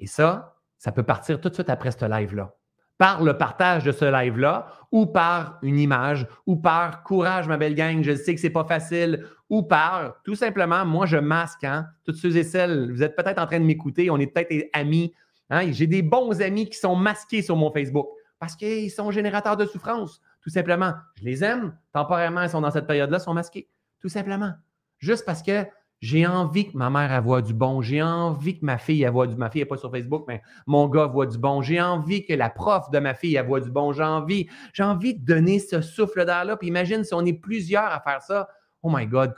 Et 0.00 0.06
ça, 0.06 0.56
ça 0.78 0.92
peut 0.92 1.02
partir 1.02 1.40
tout 1.40 1.48
de 1.48 1.54
suite 1.54 1.70
après 1.70 1.90
ce 1.90 2.04
live-là. 2.04 2.54
Par 2.98 3.22
le 3.22 3.36
partage 3.36 3.84
de 3.84 3.92
ce 3.92 4.04
live-là, 4.04 4.66
ou 4.92 5.06
par 5.06 5.58
une 5.62 5.78
image, 5.78 6.26
ou 6.46 6.56
par 6.56 7.02
courage, 7.02 7.48
ma 7.48 7.56
belle 7.56 7.74
gang, 7.74 8.02
je 8.02 8.14
sais 8.14 8.34
que 8.34 8.40
c'est 8.40 8.50
pas 8.50 8.64
facile, 8.64 9.24
ou 9.48 9.62
par 9.62 10.20
tout 10.22 10.34
simplement, 10.34 10.84
moi, 10.84 11.06
je 11.06 11.16
masque, 11.16 11.64
hein, 11.64 11.86
toutes 12.04 12.16
ceux 12.16 12.36
et 12.36 12.44
celles, 12.44 12.92
vous 12.92 13.02
êtes 13.02 13.16
peut-être 13.16 13.38
en 13.38 13.46
train 13.46 13.60
de 13.60 13.64
m'écouter, 13.64 14.10
on 14.10 14.18
est 14.18 14.26
peut-être 14.26 14.68
amis. 14.72 15.14
Hein, 15.48 15.70
J'ai 15.72 15.86
des 15.86 16.02
bons 16.02 16.40
amis 16.42 16.68
qui 16.68 16.78
sont 16.78 16.96
masqués 16.96 17.42
sur 17.42 17.56
mon 17.56 17.72
Facebook 17.72 18.08
parce 18.38 18.56
qu'ils 18.56 18.90
sont 18.90 19.10
générateurs 19.10 19.56
de 19.56 19.66
souffrance. 19.66 20.20
Tout 20.42 20.50
simplement, 20.50 20.94
je 21.16 21.24
les 21.24 21.44
aime. 21.44 21.76
Temporairement, 21.92 22.42
ils 22.42 22.48
sont 22.48 22.60
dans 22.60 22.70
cette 22.70 22.86
période-là, 22.86 23.18
ils 23.18 23.24
sont 23.24 23.34
masqués. 23.34 23.68
Tout 24.00 24.08
simplement. 24.08 24.52
Juste 24.98 25.24
parce 25.24 25.42
que 25.42 25.66
j'ai 26.00 26.26
envie 26.26 26.70
que 26.72 26.76
ma 26.76 26.88
mère 26.88 27.22
voit 27.22 27.42
du 27.42 27.52
bon. 27.52 27.82
J'ai 27.82 28.02
envie 28.02 28.58
que 28.58 28.64
ma 28.64 28.78
fille 28.78 29.04
voit 29.06 29.26
du 29.26 29.36
Ma 29.36 29.50
fille 29.50 29.60
n'est 29.62 29.66
pas 29.66 29.76
sur 29.76 29.90
Facebook, 29.90 30.24
mais 30.28 30.42
mon 30.66 30.88
gars 30.88 31.06
voit 31.06 31.26
du 31.26 31.36
bon. 31.36 31.60
J'ai 31.60 31.80
envie 31.80 32.24
que 32.24 32.32
la 32.32 32.48
prof 32.48 32.90
de 32.90 32.98
ma 32.98 33.12
fille 33.12 33.40
voit 33.46 33.60
du 33.60 33.70
bon. 33.70 33.92
J'ai 33.92 34.02
envie, 34.02 34.48
j'ai 34.72 34.82
envie 34.82 35.14
de 35.14 35.24
donner 35.24 35.58
ce 35.58 35.82
souffle 35.82 36.24
d'air-là. 36.24 36.56
Puis 36.56 36.68
imagine 36.68 37.04
si 37.04 37.12
on 37.12 37.24
est 37.26 37.34
plusieurs 37.34 37.92
à 37.92 38.00
faire 38.00 38.22
ça. 38.22 38.48
Oh 38.82 38.90
my 38.90 39.06
God, 39.06 39.34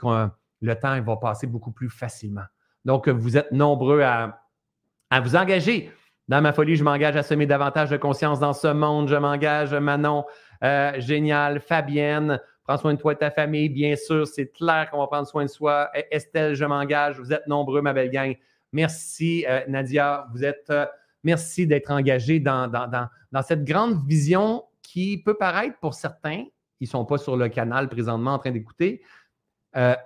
le 0.61 0.75
temps 0.75 1.01
va 1.01 1.17
passer 1.17 1.47
beaucoup 1.47 1.71
plus 1.71 1.89
facilement. 1.89 2.45
Donc, 2.85 3.09
vous 3.09 3.35
êtes 3.35 3.51
nombreux 3.51 4.01
à, 4.01 4.41
à 5.09 5.19
vous 5.19 5.35
engager. 5.35 5.91
Dans 6.29 6.41
ma 6.41 6.53
folie, 6.53 6.77
je 6.77 6.83
m'engage 6.85 7.17
à 7.17 7.23
semer 7.23 7.45
davantage 7.45 7.89
de 7.89 7.97
conscience 7.97 8.39
dans 8.39 8.53
ce 8.53 8.67
monde. 8.67 9.09
Je 9.09 9.15
m'engage, 9.15 9.73
Manon, 9.73 10.23
euh, 10.63 10.99
génial. 10.99 11.59
Fabienne, 11.59 12.39
prends 12.63 12.77
soin 12.77 12.93
de 12.93 12.99
toi 12.99 13.11
et 13.11 13.15
de 13.15 13.19
ta 13.19 13.31
famille. 13.31 13.69
Bien 13.69 13.95
sûr, 13.95 14.27
c'est 14.27 14.47
clair 14.47 14.89
qu'on 14.89 14.99
va 14.99 15.07
prendre 15.07 15.27
soin 15.27 15.43
de 15.43 15.49
soi. 15.49 15.89
E, 15.95 16.01
Estelle, 16.11 16.55
je 16.55 16.65
m'engage. 16.65 17.19
Vous 17.19 17.33
êtes 17.33 17.47
nombreux, 17.47 17.81
ma 17.81 17.93
belle 17.93 18.09
gang. 18.09 18.35
Merci, 18.71 19.45
euh, 19.47 19.61
Nadia. 19.67 20.27
Vous 20.33 20.43
êtes. 20.43 20.69
Euh, 20.69 20.85
merci 21.23 21.67
d'être 21.67 21.91
engagé 21.91 22.39
dans, 22.39 22.67
dans, 22.67 23.41
cette 23.41 23.63
grande 23.63 24.05
vision 24.07 24.63
qui 24.81 25.21
peut 25.23 25.35
paraître 25.35 25.77
pour 25.79 25.93
certains, 25.93 26.45
qui 26.77 26.83
ne 26.83 26.87
sont 26.87 27.05
pas 27.05 27.17
sur 27.17 27.37
le 27.37 27.49
canal 27.49 27.87
présentement 27.87 28.33
en 28.33 28.39
train 28.39 28.51
d'écouter, 28.51 29.01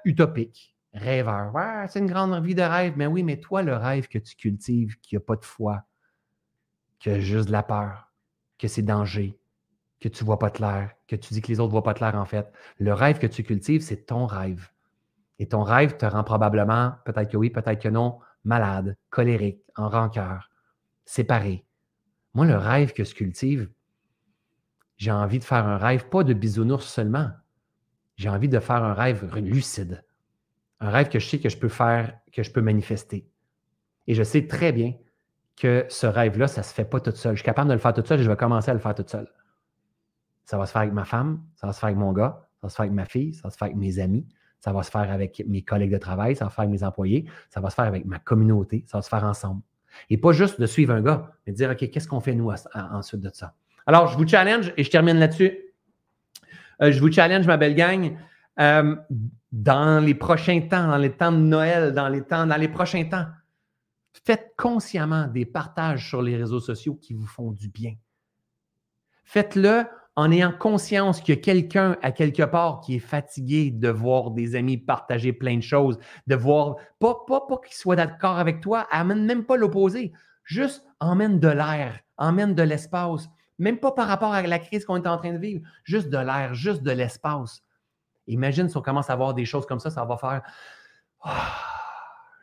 utopique, 0.06 0.76
rêveur. 0.94 1.54
Ouais, 1.56 1.86
c'est 1.90 2.00
une 2.00 2.08
grande 2.08 2.44
vie 2.46 2.56
de 2.56 2.62
rêve. 2.62 2.94
Mais 2.96 3.08
oui, 3.08 3.24
mais 3.24 3.38
toi, 3.38 3.64
le 3.64 3.76
rêve 3.76 4.08
que 4.08 4.20
tu 4.20 4.36
cultives, 4.36 4.96
qui 5.02 5.16
n'a 5.16 5.22
pas 5.22 5.36
de 5.36 5.44
foi, 5.44 5.84
qui 7.00 7.10
a 7.10 7.20
juste 7.20 7.48
de 7.48 7.52
la 7.52 7.64
peur, 7.64 8.12
que 8.58 8.68
c'est 8.68 8.84
danger, 8.84 9.38
que 10.00 10.10
tu 10.10 10.24
ne 10.24 10.26
vois 10.26 10.40
pas 10.40 10.50
clair, 10.50 10.92
que 11.08 11.16
tu 11.16 11.34
dis 11.34 11.42
que 11.42 11.48
les 11.48 11.60
autres 11.60 11.70
ne 11.70 11.72
voient 11.72 11.84
pas 11.84 11.94
clair 11.94 12.16
en 12.16 12.26
fait. 12.26 12.52
Le 12.80 12.94
rêve 12.94 13.20
que 13.20 13.28
tu 13.28 13.44
cultives, 13.44 13.82
c'est 13.82 14.06
ton 14.06 14.26
rêve. 14.26 14.70
Et 15.40 15.48
ton 15.48 15.64
rêve 15.64 15.98
te 15.98 16.06
rend 16.06 16.24
probablement, 16.24 16.94
peut-être 17.06 17.32
que 17.32 17.38
oui, 17.38 17.50
peut-être 17.50 17.82
que 17.82 17.90
non, 17.90 18.20
malade, 18.44 18.98
colérique, 19.10 19.62
en 19.76 19.90
rancœur, 19.90 20.50
séparé. 21.06 21.66
Moi, 22.34 22.46
le 22.46 22.56
rêve 22.56 22.94
que 22.94 23.04
je 23.04 23.14
cultive, 23.14 23.70
j'ai 24.98 25.12
envie 25.12 25.40
de 25.40 25.44
faire 25.44 25.66
un 25.68 25.78
rêve, 25.78 26.08
pas 26.10 26.24
de 26.24 26.34
bisounours 26.34 26.86
seulement. 26.86 27.30
J'ai 28.16 28.30
envie 28.30 28.50
de 28.50 28.60
faire 28.60 28.84
un 28.84 28.94
rêve 28.94 29.32
lucide. 29.36 30.04
Un 30.80 30.90
rêve 30.90 31.10
que 31.10 31.20
je 31.20 31.28
sais 31.28 31.40
que 31.40 31.50
je 31.50 31.58
peux 31.58 31.70
faire, 31.70 32.20
que 32.32 32.42
je 32.42 32.52
peux 32.52 32.62
manifester. 32.62 33.30
Et 34.08 34.16
je 34.16 34.24
sais 34.24 34.48
très 34.48 34.72
bien 34.72 34.94
que 35.56 35.86
ce 35.90 36.08
rêve-là, 36.08 36.48
ça 36.48 36.62
ne 36.62 36.66
se 36.66 36.74
fait 36.74 36.86
pas 36.86 37.00
tout 37.00 37.12
seul. 37.12 37.36
Je 37.36 37.42
suis 37.42 37.46
capable 37.46 37.70
de 37.70 37.74
le 37.74 37.80
faire 37.80 37.94
tout 37.94 38.06
seul 38.06 38.20
et 38.20 38.24
je 38.24 38.30
vais 38.30 38.38
commencer 38.38 38.72
à 38.72 38.74
le 38.74 38.80
faire 38.80 38.96
tout 38.96 39.06
seul. 39.06 39.28
Ça 40.48 40.58
va 40.58 40.66
se 40.66 40.72
faire 40.72 40.82
avec 40.82 40.94
ma 40.94 41.06
femme, 41.06 41.44
ça 41.56 41.68
va 41.68 41.74
se 41.74 41.80
faire 41.80 41.88
avec 41.88 42.00
mon 42.00 42.14
gars, 42.14 42.48
ça 42.56 42.60
va 42.64 42.70
se 42.70 42.76
faire 42.76 42.84
avec 42.86 42.94
ma 42.94 43.06
fille, 43.06 43.34
ça 43.34 43.42
va 43.44 43.50
se 43.52 43.58
faire 43.58 43.68
avec 43.68 43.78
mes 43.78 44.00
amis, 44.00 44.26
ça 44.60 44.72
va 44.72 44.82
se 44.82 44.90
faire 44.90 45.12
avec 45.12 45.44
mes 45.46 45.62
collègues 45.62 45.92
de 45.92 45.98
travail, 45.98 46.36
ça 46.36 46.46
va 46.46 46.50
se 46.50 46.56
faire 46.56 46.64
avec 46.64 46.80
mes 46.80 46.84
employés, 46.84 47.26
ça 47.50 47.60
va 47.60 47.70
se 47.70 47.76
faire 47.76 47.86
avec 47.86 48.06
ma 48.06 48.18
communauté, 48.18 48.84
ça 48.88 48.98
va 48.98 49.02
se 49.02 49.10
faire 49.10 49.26
ensemble. 49.26 49.62
Et 50.10 50.18
pas 50.18 50.32
juste 50.32 50.60
de 50.60 50.66
suivre 50.66 50.94
un 50.94 51.02
gars, 51.02 51.32
mais 51.46 51.52
de 51.52 51.58
dire, 51.58 51.70
OK, 51.70 51.90
qu'est-ce 51.90 52.08
qu'on 52.08 52.22
fait 52.22 52.34
nous 52.34 52.50
ensuite 52.74 53.22
de 53.22 53.30
ça? 53.34 53.54
Alors, 53.86 54.08
je 54.08 54.18
vous 54.18 54.28
challenge 54.28 54.74
et 54.78 54.84
je 54.84 54.90
termine 54.90 55.18
là-dessus. 55.18 55.58
Euh, 56.82 56.92
je 56.92 57.00
vous 57.00 57.12
challenge, 57.12 57.46
ma 57.46 57.58
belle 57.58 57.76
gang, 57.76 58.18
euh, 58.60 58.96
dans 59.52 60.04
les 60.04 60.16
prochains 60.16 60.62
temps, 60.62 60.88
dans 60.88 60.98
les 60.98 61.12
temps 61.12 61.32
de 61.32 61.38
Noël, 61.38 61.94
dans 61.94 62.08
les 62.08 62.22
temps, 62.22 62.46
dans 62.48 62.58
les 62.58 62.68
prochains 62.70 63.04
temps, 63.06 63.26
faites 64.26 64.54
consciemment 64.58 65.28
des 65.28 65.46
partages 65.46 66.08
sur 66.08 66.22
les 66.22 66.36
réseaux 66.36 66.60
sociaux 66.60 66.96
qui 66.96 67.14
vous 67.14 67.28
font 67.28 67.52
du 67.52 67.70
bien 67.70 67.96
Faites-le 69.24 69.84
en 70.18 70.32
ayant 70.32 70.52
conscience 70.52 71.22
qu'il 71.22 71.36
y 71.36 71.38
a 71.38 71.42
quelqu'un 71.42 71.96
à 72.02 72.12
quelque 72.12 72.42
part 72.42 72.82
qui 72.82 72.96
est 72.96 73.00
fatigué 73.00 73.70
de 73.70 73.88
voir 73.88 74.32
des 74.32 74.56
amis 74.56 74.78
partager 74.78 75.32
plein 75.32 75.58
de 75.58 75.62
choses, 75.62 76.00
de 76.26 76.36
voir, 76.36 76.78
pas, 77.00 77.24
pas, 77.28 77.42
pas 77.42 77.58
qu'ils 77.64 77.76
soient 77.76 77.96
d'accord 77.96 78.40
avec 78.40 78.60
toi, 78.60 78.88
amène 78.90 79.26
même 79.26 79.46
pas 79.46 79.58
l'opposé, 79.58 80.12
juste 80.44 80.84
emmène 81.00 81.40
de 81.40 81.48
l'air, 81.48 82.00
emmène 82.18 82.56
de 82.56 82.64
l'espace, 82.64 83.30
même 83.60 83.78
pas 83.78 83.92
par 83.92 84.08
rapport 84.08 84.34
à 84.34 84.42
la 84.42 84.58
crise 84.58 84.86
qu'on 84.86 84.98
est 84.98 85.08
en 85.08 85.18
train 85.18 85.34
de 85.34 85.38
vivre, 85.38 85.62
juste 85.84 86.10
de 86.10 86.18
l'air, 86.18 86.56
juste 86.56 86.82
de 86.82 86.92
l'espace. 86.92 87.64
Imagine 88.26 88.70
si 88.70 88.76
on 88.76 88.82
commence 88.82 89.12
à 89.12 89.16
voir 89.16 89.36
des 89.36 89.46
choses 89.46 89.68
comme 89.68 89.80
ça, 89.80 89.92
ça 89.92 90.04
va 90.04 90.18
faire 90.18 90.42
ah, 91.22 91.54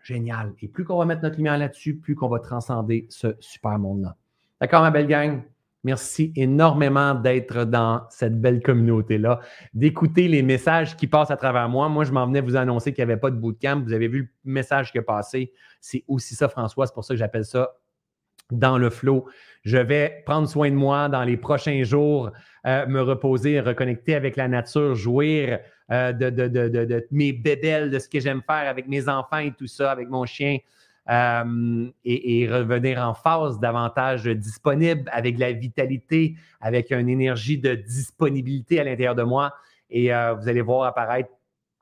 génial. 0.05 0.55
Et 0.61 0.69
plus 0.69 0.85
qu'on 0.85 0.99
va 0.99 1.07
mettre 1.07 1.23
notre 1.23 1.39
lumière 1.39 1.59
là-dessus, 1.59 1.97
plus 1.97 2.15
qu'on 2.15 2.29
va 2.29 2.39
transcender 2.39 3.09
ce 3.11 3.35
super 3.41 3.81
monde-là. 3.81 4.17
D'accord, 4.61 4.83
ma 4.83 4.93
belle 4.93 5.09
gang? 5.09 5.43
Merci 5.85 6.33
énormément 6.35 7.15
d'être 7.15 7.65
dans 7.65 8.07
cette 8.09 8.41
belle 8.41 8.63
communauté-là, 8.63 9.41
d'écouter 9.75 10.29
les 10.29 10.43
messages 10.43 10.97
qui 10.97 11.07
passent 11.07 11.31
à 11.31 11.37
travers 11.37 11.69
moi. 11.69 11.89
Moi, 11.91 12.05
je 12.05 12.13
m'en 12.13 12.27
venais 12.27 12.41
vous 12.41 12.57
annoncer 12.57 12.93
qu'il 12.93 13.05
n'y 13.05 13.13
avait 13.13 13.21
pas 13.21 13.31
de 13.31 13.37
bootcamp. 13.37 13.83
Vous 13.85 13.93
avez 13.93 14.09
vu 14.09 14.33
le 14.45 14.53
message 14.53 14.93
qui 14.93 14.99
est 14.99 15.03
passé. 15.03 15.53
C'est 15.81 16.03
aussi 16.09 16.35
ça, 16.35 16.49
François. 16.49 16.87
C'est 16.87 16.95
pour 16.95 17.05
ça 17.05 17.13
que 17.13 17.19
j'appelle 17.19 17.45
ça 17.45 17.75
dans 18.51 18.79
le 18.79 18.91
flow. 18.91 19.27
Je 19.63 19.79
vais 19.79 20.23
prendre 20.27 20.49
soin 20.49 20.71
de 20.71 20.75
moi 20.75 21.09
dans 21.09 21.25
les 21.25 21.37
prochains 21.37 21.83
jours, 21.85 22.31
euh, 22.67 22.87
me 22.87 23.01
reposer, 23.01 23.61
reconnecter 23.61 24.15
avec 24.15 24.37
la 24.37 24.49
nature, 24.49 24.95
jouir 24.95 25.61
euh, 25.91 26.13
de, 26.13 26.31
de, 26.31 27.07
mes 27.11 27.33
bébelles, 27.33 27.91
de 27.91 27.99
ce 27.99 28.09
que 28.09 28.21
j'aime 28.21 28.43
faire 28.47 28.69
avec 28.69 28.89
mes 28.89 29.09
enfants 29.09 29.39
et 29.39 29.53
tout 29.53 29.67
ça, 29.67 29.91
avec 29.91 30.09
mon 30.09 30.25
chien. 30.25 30.59
Euh, 31.11 31.91
et, 32.05 32.49
revenir 32.49 32.99
en 32.99 33.13
phase 33.13 33.59
davantage 33.61 34.25
disponible 34.25 35.09
avec 35.13 35.39
la 35.39 35.53
vitalité, 35.53 36.37
avec 36.61 36.93
une 36.93 37.09
énergie 37.09 37.59
de 37.59 37.75
disponibilité 37.75 38.81
à 38.81 38.85
l'intérieur 38.85 39.15
de 39.15 39.23
moi. 39.23 39.55
Et 39.91 40.09
vous 40.09 40.49
allez 40.49 40.63
voir 40.63 40.85
apparaître 40.89 41.31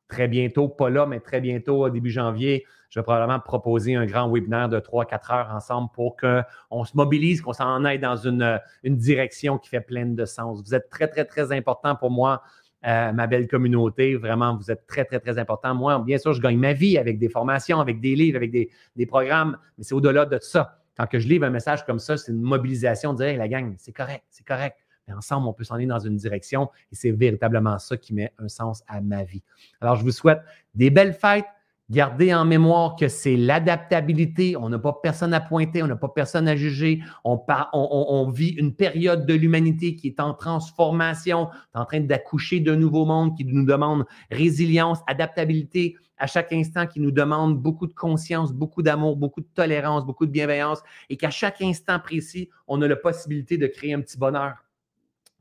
très 0.09 0.28
bientôt, 0.28 0.69
pas 0.69 0.90
là, 0.90 1.07
mais 1.07 1.20
très 1.20 1.40
bientôt, 1.40 1.89
début 1.89 2.11
janvier, 2.11 2.66
je 2.93 3.01
vais 3.01 3.05
probablement 3.05 3.40
proposer 3.40 3.94
un 3.94 4.05
grand 4.05 4.31
webinaire 4.31 4.69
de 4.69 4.78
3-4 4.78 5.32
heures 5.32 5.51
ensemble 5.55 5.89
pour 5.94 6.15
qu'on 6.19 6.85
se 6.85 6.94
mobilise, 6.94 7.40
qu'on 7.40 7.55
s'en 7.55 7.82
aille 7.86 7.99
dans 7.99 8.16
une, 8.16 8.61
une, 8.82 8.99
direction 8.99 9.57
qui 9.57 9.70
fait 9.70 9.81
pleine 9.81 10.15
de 10.15 10.27
sens. 10.27 10.62
Vous 10.62 10.74
êtes 10.74 10.90
très, 10.90 11.09
très, 11.09 11.24
très 11.24 11.53
important 11.53 11.97
pour 11.97 12.11
moi, 12.11 12.43
euh, 12.86 13.12
ma 13.12 13.26
belle 13.26 13.46
communauté. 13.46 14.16
Vraiment, 14.16 14.56
vous 14.56 14.70
êtes 14.70 14.86
très, 14.86 15.04
très, 15.04 15.20
très 15.20 15.38
important. 15.38 15.74
Moi, 15.74 15.98
bien 16.00 16.18
sûr, 16.18 16.32
je 16.32 16.40
gagne 16.40 16.59
ma 16.59 16.72
vie 16.72 16.98
avec 16.98 17.18
des 17.18 17.28
formations, 17.28 17.80
avec 17.80 18.00
des 18.00 18.14
livres, 18.14 18.36
avec 18.36 18.50
des, 18.50 19.06
programmes, 19.06 19.56
mais 19.78 19.84
c'est 19.84 19.94
au-delà 19.94 20.24
de 20.26 20.38
ça. 20.40 20.78
Quand 20.96 21.06
que 21.06 21.18
je 21.18 21.28
livre 21.28 21.44
un 21.44 21.50
message 21.50 21.84
comme 21.86 21.98
ça, 21.98 22.16
c'est 22.16 22.32
une 22.32 22.42
mobilisation 22.42 23.14
de 23.14 23.24
dire, 23.24 23.38
la 23.38 23.48
gang, 23.48 23.74
c'est 23.78 23.92
correct, 23.92 24.24
c'est 24.30 24.46
correct. 24.46 24.76
Mais 25.06 25.14
ensemble, 25.14 25.48
on 25.48 25.52
peut 25.52 25.64
s'en 25.64 25.76
aller 25.76 25.86
dans 25.86 25.98
une 25.98 26.16
direction 26.16 26.70
et 26.92 26.94
c'est 26.94 27.10
véritablement 27.10 27.78
ça 27.78 27.96
qui 27.96 28.14
met 28.14 28.32
un 28.38 28.48
sens 28.48 28.82
à 28.86 29.00
ma 29.00 29.24
vie. 29.24 29.42
Alors, 29.80 29.96
je 29.96 30.02
vous 30.02 30.12
souhaite 30.12 30.40
des 30.74 30.90
belles 30.90 31.14
fêtes. 31.14 31.46
Gardez 31.93 32.32
en 32.32 32.47
mémoire 32.47 32.97
que 32.97 33.06
c'est 33.06 33.36
l'adaptabilité. 33.36 34.56
On 34.56 34.70
n'a 34.70 34.78
pas 34.78 34.98
personne 35.02 35.35
à 35.35 35.43
pointer, 35.43 35.82
on 35.82 35.86
n'a 35.86 35.94
pas 35.94 36.09
personne 36.09 36.48
à 36.48 36.56
juger. 36.56 37.02
On, 37.23 38.31
vit 38.31 38.48
une 38.48 38.74
période 38.74 39.27
de 39.27 39.35
l'humanité 39.35 39.94
qui 39.94 40.06
est 40.06 40.19
en 40.19 40.32
transformation, 40.32 41.51
en 41.74 41.85
train 41.85 42.01
d'accoucher 42.01 42.60
d'un 42.60 42.77
nouveau 42.77 43.05
monde 43.05 43.36
qui 43.36 43.44
nous 43.44 43.66
demande 43.66 44.06
résilience, 44.31 45.01
adaptabilité 45.06 45.97
à 46.16 46.27
chaque 46.27 46.55
instant, 46.55 46.86
qui 46.86 46.98
nous 46.98 47.10
demande 47.10 47.60
beaucoup 47.60 47.86
de 47.86 47.93
conscience, 47.93 48.55
beaucoup 48.55 48.81
d'amour, 48.81 49.19
beaucoup 49.19 49.43
de 49.43 49.48
tolérance, 49.52 50.06
beaucoup 50.06 50.24
de 50.24 50.31
bienveillance, 50.31 50.82
et 51.10 51.19
qu'à 51.19 51.28
chaque 51.28 51.60
instant 51.60 52.01
précis, 52.01 52.48
on 52.69 52.81
a 52.81 52.89
la 52.89 52.97
possibilité 52.97 53.59
de 53.59 53.66
créer 53.66 53.93
un 53.93 54.01
petit 54.01 54.16
bonheur 54.16 54.55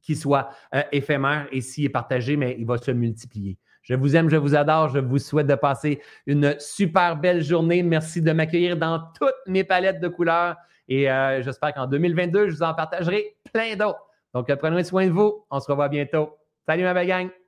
qui 0.02 0.18
soit 0.18 0.50
euh, 0.76 0.84
éphémère 0.92 1.48
et 1.54 1.62
s'il 1.62 1.86
est 1.86 1.90
partagé, 1.90 2.36
mais 2.36 2.58
il 2.60 2.66
va 2.66 2.78
se 2.78 2.92
multiplier. 2.92 3.58
Je 3.82 3.96
vous 3.96 4.16
aime, 4.16 4.30
je 4.30 4.38
vous 4.38 4.56
adore. 4.56 4.90
Je 4.90 5.00
vous 5.00 5.18
souhaite 5.18 5.48
de 5.48 5.56
passer 5.56 6.02
une 6.26 6.56
super 6.60 7.18
belle 7.18 7.44
journée. 7.44 7.84
Merci 7.84 8.22
de 8.22 8.32
m'accueillir 8.32 8.78
dans 8.78 9.00
toutes 9.20 9.34
mes 9.48 9.64
palettes 9.64 10.00
de 10.00 10.08
couleurs. 10.08 10.56
Et 10.88 11.10
euh, 11.10 11.42
j'espère 11.42 11.74
qu'en 11.74 11.88
2022, 11.88 12.50
je 12.50 12.56
vous 12.56 12.64
en 12.64 12.74
partagerai 12.74 13.38
plein 13.54 13.76
d'autres. 13.76 14.06
Donc, 14.34 14.54
prenez 14.56 14.84
soin 14.84 15.08
de 15.08 15.12
vous. 15.12 15.46
On 15.50 15.60
se 15.60 15.70
revoit 15.70 15.90
bientôt. 15.90 16.38
Salut, 16.68 16.84
ma 16.84 16.94
belle 16.94 17.08
gang. 17.08 17.41